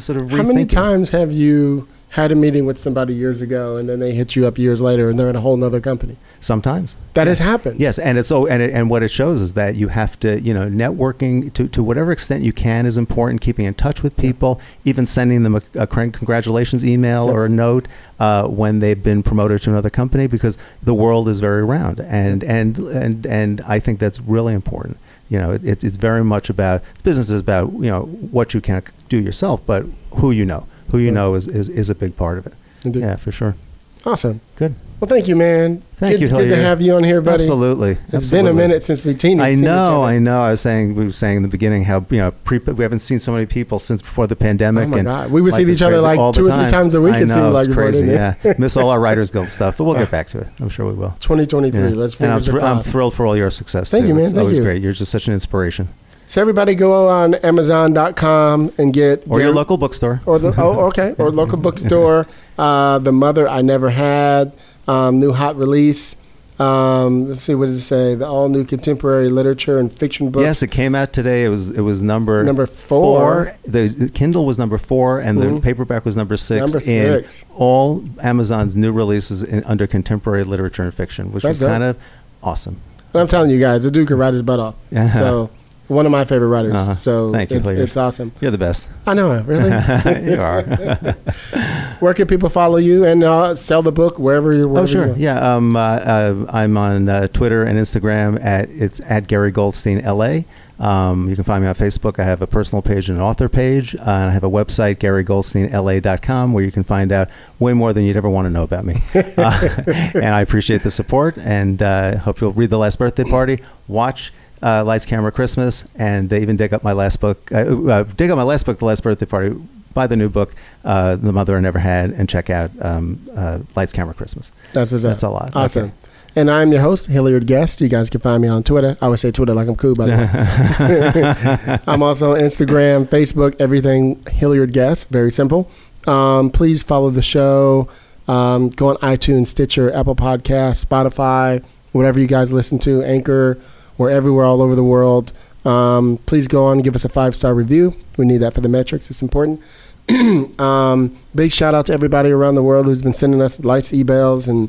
sort 0.00 0.18
of 0.18 0.30
How 0.30 0.42
many 0.42 0.64
times 0.64 1.10
have 1.10 1.32
you 1.32 1.86
had 2.12 2.30
a 2.30 2.34
meeting 2.34 2.66
with 2.66 2.78
somebody 2.78 3.14
years 3.14 3.40
ago 3.40 3.76
and 3.76 3.88
then 3.88 3.98
they 3.98 4.12
hit 4.12 4.36
you 4.36 4.46
up 4.46 4.58
years 4.58 4.80
later 4.80 5.08
and 5.08 5.18
they're 5.18 5.30
in 5.30 5.36
a 5.36 5.40
whole 5.40 5.56
nother 5.56 5.80
company? 5.80 6.16
sometimes 6.40 6.96
That 7.14 7.28
has 7.28 7.38
happened. 7.38 7.78
Yes, 7.78 7.98
and 8.00 8.18
it's 8.18 8.28
so 8.28 8.46
and 8.48 8.60
it, 8.62 8.70
and 8.72 8.90
what 8.90 9.02
it 9.04 9.10
shows 9.10 9.40
is 9.40 9.52
that 9.52 9.76
you 9.76 9.88
have 9.88 10.18
to 10.20 10.40
you 10.40 10.52
know 10.52 10.66
networking 10.68 11.52
to 11.54 11.68
to 11.68 11.82
whatever 11.84 12.10
extent 12.10 12.42
you 12.42 12.52
can 12.52 12.84
is 12.86 12.96
important. 12.98 13.40
Keeping 13.40 13.64
in 13.64 13.74
touch 13.74 14.02
with 14.02 14.16
people, 14.16 14.60
even 14.84 15.06
sending 15.06 15.44
them 15.44 15.54
a, 15.54 15.62
a 15.74 15.86
congratulations 15.86 16.84
email 16.84 17.26
Yeah. 17.26 17.32
or 17.34 17.44
a 17.44 17.48
note 17.48 17.86
uh, 18.18 18.44
when 18.48 18.80
they've 18.80 19.02
been 19.10 19.22
promoted 19.22 19.62
to 19.62 19.70
another 19.70 19.90
company 19.90 20.26
because 20.26 20.58
the 20.82 20.94
world 20.94 21.28
is 21.28 21.38
very 21.40 21.64
round 21.64 22.00
and 22.00 22.42
and 22.42 22.76
and 23.06 23.24
and 23.26 23.60
I 23.76 23.78
think 23.78 24.00
that's 24.00 24.20
really 24.20 24.52
important. 24.54 24.96
You 25.28 25.38
know, 25.40 25.52
it, 25.52 25.64
it's 25.64 25.84
it's 25.84 25.96
very 25.96 26.24
much 26.24 26.50
about 26.50 26.82
business 27.04 27.30
is 27.30 27.40
about 27.40 27.72
you 27.74 27.90
know 27.92 28.02
what 28.36 28.52
you 28.54 28.60
can 28.60 28.82
do 29.08 29.18
yourself, 29.20 29.60
but 29.64 29.84
who 30.18 30.30
you 30.32 30.44
know, 30.44 30.66
who 30.90 30.98
you 30.98 31.10
know 31.10 31.34
is, 31.34 31.48
is 31.48 31.68
is 31.68 31.90
a 31.90 31.94
big 31.94 32.16
part 32.16 32.38
of 32.38 32.46
it. 32.46 32.54
Indeed. 32.84 33.00
Yeah, 33.00 33.16
for 33.16 33.32
sure. 33.32 33.56
Awesome. 34.04 34.40
Good. 34.56 34.74
Well, 35.02 35.08
thank 35.08 35.26
you, 35.26 35.34
man. 35.34 35.82
Thank 35.96 36.12
good, 36.12 36.20
you, 36.20 36.28
Good 36.28 36.48
to 36.50 36.56
have 36.56 36.80
you 36.80 36.94
on 36.94 37.02
here, 37.02 37.20
buddy. 37.20 37.42
Absolutely. 37.42 37.92
It's 37.92 38.14
Absolutely. 38.14 38.38
been 38.38 38.46
a 38.46 38.54
minute 38.54 38.84
since 38.84 39.04
we 39.04 39.14
teamed. 39.14 39.40
I 39.40 39.50
seen 39.50 39.58
each 39.58 39.64
know. 39.64 40.04
I 40.04 40.20
know. 40.20 40.42
I 40.42 40.52
was 40.52 40.60
saying, 40.60 40.94
we 40.94 41.04
were 41.04 41.10
saying 41.12 41.38
in 41.38 41.42
the 41.42 41.48
beginning 41.48 41.84
how 41.84 42.06
you 42.08 42.18
know 42.18 42.30
pre- 42.30 42.58
we 42.58 42.84
haven't 42.84 43.00
seen 43.00 43.18
so 43.18 43.32
many 43.32 43.46
people 43.46 43.80
since 43.80 44.00
before 44.00 44.28
the 44.28 44.36
pandemic. 44.36 44.84
Oh 44.84 44.88
my 44.88 44.98
and 44.98 45.06
God. 45.06 45.32
We 45.32 45.40
would 45.40 45.54
see 45.54 45.64
each 45.64 45.82
other 45.82 46.00
like 46.00 46.18
two 46.34 46.48
or 46.48 46.56
three 46.56 46.68
times 46.68 46.94
a 46.94 47.00
week, 47.00 47.14
I 47.14 47.22
it 47.22 47.26
know, 47.26 47.34
seemed 47.34 47.52
like 47.52 47.66
before, 47.66 47.84
crazy. 47.90 48.04
Yeah, 48.06 48.34
miss 48.58 48.76
all 48.76 48.90
our 48.90 49.00
Writers 49.00 49.32
Guild 49.32 49.50
stuff, 49.50 49.76
but 49.76 49.84
we'll 49.84 49.94
get 49.94 50.12
back 50.12 50.28
to 50.28 50.38
it. 50.38 50.46
I'm 50.60 50.68
sure 50.68 50.86
we 50.86 50.94
will. 50.94 51.16
2023. 51.18 51.80
Yeah. 51.80 51.88
Let's 51.96 52.20
and 52.20 52.32
I'm, 52.32 52.40
thr- 52.40 52.60
I'm 52.60 52.80
thrilled 52.80 53.14
for 53.14 53.26
all 53.26 53.36
your 53.36 53.50
success. 53.50 53.90
Thank 53.90 54.02
too. 54.02 54.08
you, 54.08 54.14
man. 54.14 54.22
It's 54.22 54.32
Thank 54.32 54.40
always 54.42 54.58
you. 54.58 54.62
great. 54.64 54.82
You're 54.82 54.92
just 54.92 55.10
such 55.10 55.26
an 55.26 55.32
inspiration. 55.32 55.88
So 56.32 56.40
everybody 56.40 56.74
go 56.74 57.10
on 57.10 57.34
Amazon.com 57.34 58.72
and 58.78 58.94
get 58.94 59.24
Or 59.28 59.38
your 59.42 59.50
local 59.52 59.76
bookstore. 59.76 60.22
or 60.24 60.38
the 60.38 60.54
oh 60.56 60.86
okay 60.86 61.14
or 61.18 61.30
local 61.42 61.58
bookstore. 61.58 62.26
Uh, 62.56 62.98
the 63.00 63.12
mother 63.12 63.46
I 63.46 63.60
never 63.60 63.90
had. 63.90 64.56
Um, 64.88 65.18
new 65.18 65.32
hot 65.32 65.56
release. 65.56 66.16
Um, 66.58 67.28
let's 67.28 67.42
see 67.42 67.54
what 67.54 67.66
does 67.66 67.76
it 67.76 67.82
say? 67.82 68.14
The 68.14 68.26
all 68.26 68.48
new 68.48 68.64
contemporary 68.64 69.28
literature 69.28 69.78
and 69.78 69.92
fiction 69.92 70.30
book. 70.30 70.40
Yes, 70.40 70.62
it 70.62 70.70
came 70.70 70.94
out 70.94 71.12
today. 71.12 71.44
It 71.44 71.50
was 71.50 71.68
it 71.70 71.82
was 71.82 72.00
number 72.00 72.42
Number 72.42 72.64
four. 72.66 73.54
The 73.64 73.88
the 73.88 74.08
Kindle 74.08 74.46
was 74.46 74.56
number 74.56 74.78
four, 74.78 75.18
and 75.20 75.36
the 75.36 75.48
Mhm. 75.48 75.62
paperback 75.62 76.06
was 76.06 76.16
number 76.16 76.38
six. 76.38 76.72
Number 76.72 76.78
in 76.90 77.24
six. 77.24 77.44
all 77.54 78.04
Amazon's 78.22 78.74
new 78.74 78.90
releases 78.90 79.42
in, 79.42 79.64
under 79.64 79.86
contemporary 79.86 80.44
literature 80.44 80.82
and 80.82 80.94
fiction, 80.94 81.30
which 81.30 81.42
That's 81.42 81.60
was 81.60 81.68
kind 81.68 81.82
of 81.82 81.98
awesome. 82.42 82.78
And 83.12 83.20
I'm 83.20 83.28
telling 83.28 83.50
you 83.50 83.60
guys, 83.60 83.82
the 83.82 83.90
dude 83.90 84.08
can 84.08 84.16
ride 84.16 84.32
his 84.32 84.40
butt 84.40 84.60
off. 84.60 84.76
Yeah. 84.90 85.12
So 85.12 85.50
one 85.92 86.06
of 86.06 86.12
my 86.12 86.24
favorite 86.24 86.48
writers. 86.48 86.74
Uh-huh. 86.74 86.94
So 86.94 87.32
Thank 87.32 87.50
you, 87.50 87.58
it's, 87.58 87.68
it's 87.68 87.96
awesome. 87.96 88.32
You're 88.40 88.50
the 88.50 88.58
best. 88.58 88.88
I 89.06 89.14
know, 89.14 89.40
really. 89.42 89.70
you 90.30 90.40
are. 90.40 90.62
Where 92.00 92.14
can 92.14 92.26
people 92.26 92.48
follow 92.48 92.78
you 92.78 93.04
and 93.04 93.22
uh, 93.22 93.54
sell 93.54 93.82
the 93.82 93.92
book 93.92 94.18
wherever 94.18 94.52
you're? 94.52 94.78
Oh 94.78 94.86
sure, 94.86 95.08
you 95.08 95.14
yeah. 95.18 95.54
Um, 95.54 95.76
uh, 95.76 95.80
uh, 95.80 96.46
I'm 96.48 96.76
on 96.76 97.08
uh, 97.08 97.28
Twitter 97.28 97.62
and 97.62 97.78
Instagram 97.78 98.42
at 98.44 98.68
it's 98.70 99.00
at 99.06 99.28
Gary 99.28 99.50
Goldstein 99.50 100.04
LA. 100.04 100.40
Um, 100.82 101.28
you 101.28 101.36
can 101.36 101.44
find 101.44 101.62
me 101.62 101.68
on 101.68 101.76
Facebook. 101.76 102.18
I 102.18 102.24
have 102.24 102.42
a 102.42 102.46
personal 102.48 102.82
page 102.82 103.08
and 103.08 103.16
an 103.16 103.22
author 103.22 103.48
page, 103.48 103.94
uh, 103.94 104.00
and 104.00 104.24
I 104.24 104.30
have 104.30 104.42
a 104.42 104.50
website 104.50 104.96
GaryGoldsteinLA.com 104.96 106.52
where 106.52 106.64
you 106.64 106.72
can 106.72 106.82
find 106.82 107.12
out 107.12 107.28
way 107.60 107.72
more 107.72 107.92
than 107.92 108.02
you'd 108.02 108.16
ever 108.16 108.28
want 108.28 108.46
to 108.46 108.50
know 108.50 108.64
about 108.64 108.84
me. 108.84 109.00
uh, 109.14 109.82
and 109.86 110.34
I 110.34 110.40
appreciate 110.40 110.82
the 110.82 110.90
support, 110.90 111.38
and 111.38 111.80
uh, 111.80 112.18
hope 112.18 112.40
you'll 112.40 112.52
read 112.52 112.70
the 112.70 112.78
Last 112.78 112.98
Birthday 112.98 113.22
Party, 113.22 113.60
watch. 113.86 114.32
Uh, 114.62 114.84
Lights, 114.84 115.06
Camera, 115.06 115.32
Christmas, 115.32 115.88
and 115.96 116.30
they 116.30 116.40
even 116.40 116.56
dig 116.56 116.72
up 116.72 116.84
my 116.84 116.92
last 116.92 117.20
book. 117.20 117.50
Uh, 117.50 117.88
uh, 117.88 118.02
dig 118.04 118.30
up 118.30 118.36
my 118.36 118.44
last 118.44 118.64
book, 118.64 118.78
The 118.78 118.84
Last 118.84 119.02
Birthday 119.02 119.26
Party. 119.26 119.56
Buy 119.92 120.06
the 120.06 120.16
new 120.16 120.28
book, 120.28 120.54
uh, 120.84 121.16
The 121.16 121.32
Mother 121.32 121.56
I 121.56 121.60
Never 121.60 121.80
Had, 121.80 122.10
and 122.10 122.28
check 122.28 122.48
out 122.48 122.70
um, 122.80 123.20
uh, 123.36 123.58
Lights, 123.74 123.92
Camera, 123.92 124.14
Christmas. 124.14 124.52
That's 124.72 124.92
what's 124.92 125.04
up. 125.04 125.10
That's 125.10 125.22
a 125.24 125.30
lot. 125.30 125.54
Awesome. 125.54 125.86
Okay. 125.86 125.92
And 126.34 126.50
I'm 126.50 126.72
your 126.72 126.80
host, 126.80 127.08
Hilliard 127.08 127.46
Guess. 127.46 127.80
You 127.80 127.88
guys 127.88 128.08
can 128.08 128.20
find 128.20 128.40
me 128.40 128.48
on 128.48 128.62
Twitter. 128.62 128.96
I 129.02 129.08
would 129.08 129.18
say 129.18 129.30
Twitter 129.30 129.52
like 129.52 129.68
I'm 129.68 129.76
cool, 129.76 129.94
by 129.94 130.06
the 130.06 130.16
way. 130.16 131.78
I'm 131.86 132.02
also 132.02 132.32
on 132.32 132.38
Instagram, 132.38 133.06
Facebook, 133.06 133.54
everything 133.58 134.24
Hilliard 134.26 134.72
Guess. 134.72 135.04
Very 135.04 135.30
simple. 135.30 135.70
Um, 136.06 136.50
please 136.50 136.82
follow 136.82 137.10
the 137.10 137.20
show. 137.20 137.88
Um, 138.28 138.70
go 138.70 138.88
on 138.88 138.96
iTunes, 138.96 139.48
Stitcher, 139.48 139.92
Apple 139.92 140.16
Podcasts, 140.16 140.84
Spotify, 140.84 141.62
whatever 141.92 142.18
you 142.18 142.26
guys 142.26 142.50
listen 142.50 142.78
to, 142.80 143.02
Anchor. 143.02 143.58
We're 143.98 144.10
everywhere 144.10 144.44
all 144.44 144.62
over 144.62 144.74
the 144.74 144.84
world. 144.84 145.32
Um, 145.64 146.18
please 146.26 146.48
go 146.48 146.64
on 146.66 146.74
and 146.78 146.84
give 146.84 146.94
us 146.96 147.04
a 147.04 147.08
five 147.08 147.36
star 147.36 147.54
review. 147.54 147.94
We 148.16 148.24
need 148.24 148.38
that 148.38 148.54
for 148.54 148.60
the 148.60 148.68
metrics. 148.68 149.10
It's 149.10 149.22
important. 149.22 149.60
um, 150.60 151.16
big 151.34 151.52
shout 151.52 151.74
out 151.74 151.86
to 151.86 151.92
everybody 151.92 152.30
around 152.30 152.56
the 152.56 152.62
world 152.62 152.86
who's 152.86 153.02
been 153.02 153.12
sending 153.12 153.40
us 153.40 153.62
lights, 153.64 153.92
emails, 153.92 154.48
and 154.48 154.68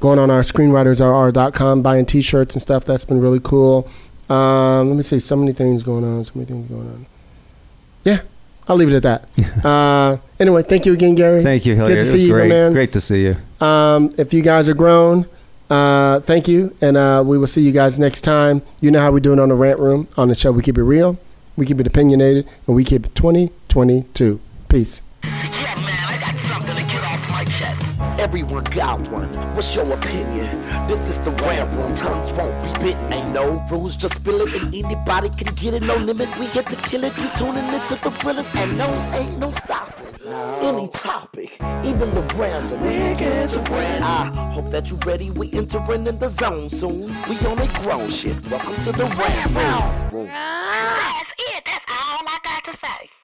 going 0.00 0.18
on 0.18 0.30
our 0.30 0.42
screenwritersrr.com, 0.42 1.82
buying 1.82 2.04
t 2.06 2.20
shirts 2.20 2.54
and 2.54 2.60
stuff. 2.62 2.84
That's 2.84 3.04
been 3.04 3.20
really 3.20 3.40
cool. 3.42 3.88
Um, 4.28 4.88
let 4.88 4.96
me 4.96 5.02
see. 5.02 5.20
So 5.20 5.36
many 5.36 5.52
things 5.52 5.82
going 5.82 6.04
on. 6.04 6.24
So 6.24 6.32
many 6.34 6.46
things 6.46 6.68
going 6.68 6.86
on. 6.88 7.06
Yeah, 8.04 8.20
I'll 8.68 8.76
leave 8.76 8.92
it 8.92 9.02
at 9.02 9.02
that. 9.34 9.64
uh, 9.64 10.18
anyway, 10.38 10.62
thank 10.62 10.84
you 10.84 10.92
again, 10.92 11.14
Gary. 11.14 11.42
Thank 11.42 11.64
you, 11.64 11.74
Good 11.74 11.88
Hilliard. 11.88 12.04
to 12.04 12.14
It 12.14 12.18
see 12.18 12.26
you, 12.26 12.32
my 12.32 12.38
great. 12.40 12.48
man. 12.50 12.72
Great 12.72 12.92
to 12.92 13.00
see 13.00 13.22
you. 13.24 13.66
Um, 13.66 14.14
if 14.18 14.34
you 14.34 14.42
guys 14.42 14.68
are 14.68 14.74
grown, 14.74 15.26
uh, 15.70 16.20
thank 16.20 16.48
you, 16.48 16.76
and 16.80 16.96
uh, 16.96 17.22
we 17.26 17.38
will 17.38 17.46
see 17.46 17.62
you 17.62 17.72
guys 17.72 17.98
next 17.98 18.22
time. 18.22 18.62
You 18.80 18.90
know 18.90 19.00
how 19.00 19.12
we 19.12 19.20
do 19.20 19.32
it 19.32 19.38
on 19.38 19.48
the 19.48 19.54
rant 19.54 19.78
room 19.78 20.08
on 20.16 20.28
the 20.28 20.34
show. 20.34 20.52
We 20.52 20.62
keep 20.62 20.78
it 20.78 20.84
real, 20.84 21.18
we 21.56 21.66
keep 21.66 21.80
it 21.80 21.86
opinionated, 21.86 22.48
and 22.66 22.76
we 22.76 22.84
keep 22.84 23.06
it 23.06 23.14
2022. 23.14 24.40
Peace. 24.68 25.00
Get. 25.22 25.74
Everyone 28.24 28.64
got 28.64 29.00
one. 29.10 29.28
What's 29.54 29.74
your 29.74 29.84
opinion? 29.92 30.48
This 30.88 31.08
is 31.08 31.18
the 31.18 31.30
rant 31.30 31.70
room. 31.76 31.94
Tongues 31.94 32.32
won't 32.32 32.58
be 32.64 32.84
bitten. 32.84 33.12
Ain't 33.12 33.28
no 33.34 33.64
rules, 33.70 33.96
just 33.96 34.14
spill 34.14 34.40
it, 34.40 34.54
and 34.54 34.74
anybody 34.74 35.28
can 35.28 35.54
get 35.54 35.74
it. 35.74 35.82
No 35.82 35.96
limit. 35.96 36.28
We 36.38 36.46
here 36.46 36.62
to 36.62 36.76
kill 36.88 37.04
it. 37.04 37.16
You 37.18 37.28
tuning 37.36 37.64
into 37.64 37.96
the 38.02 38.10
thrillers, 38.10 38.46
and 38.54 38.78
no, 38.78 38.88
ain't 39.12 39.38
no 39.38 39.50
stopping 39.52 40.13
any 40.26 40.88
topic, 40.88 41.58
even 41.84 42.12
the 42.12 42.20
random. 42.36 42.80
Niggas. 42.80 43.56
I 43.70 44.26
hope 44.52 44.70
that 44.70 44.90
you 44.90 44.98
ready. 45.06 45.30
We 45.30 45.52
entering 45.52 46.06
in 46.06 46.18
the 46.18 46.28
zone 46.28 46.68
soon. 46.68 47.06
We 47.28 47.38
on 47.46 47.58
a 47.58 47.66
grown 47.80 48.10
shit. 48.10 48.36
Welcome 48.50 48.76
to 48.84 48.92
the 48.92 49.04
rant 49.04 50.12
room. 50.12 50.26
That's 50.26 51.32
it. 51.38 51.64
That's 51.64 51.84
all 51.88 52.22
I 52.26 52.38
got 52.42 52.64
to 52.64 52.78
say. 52.78 53.23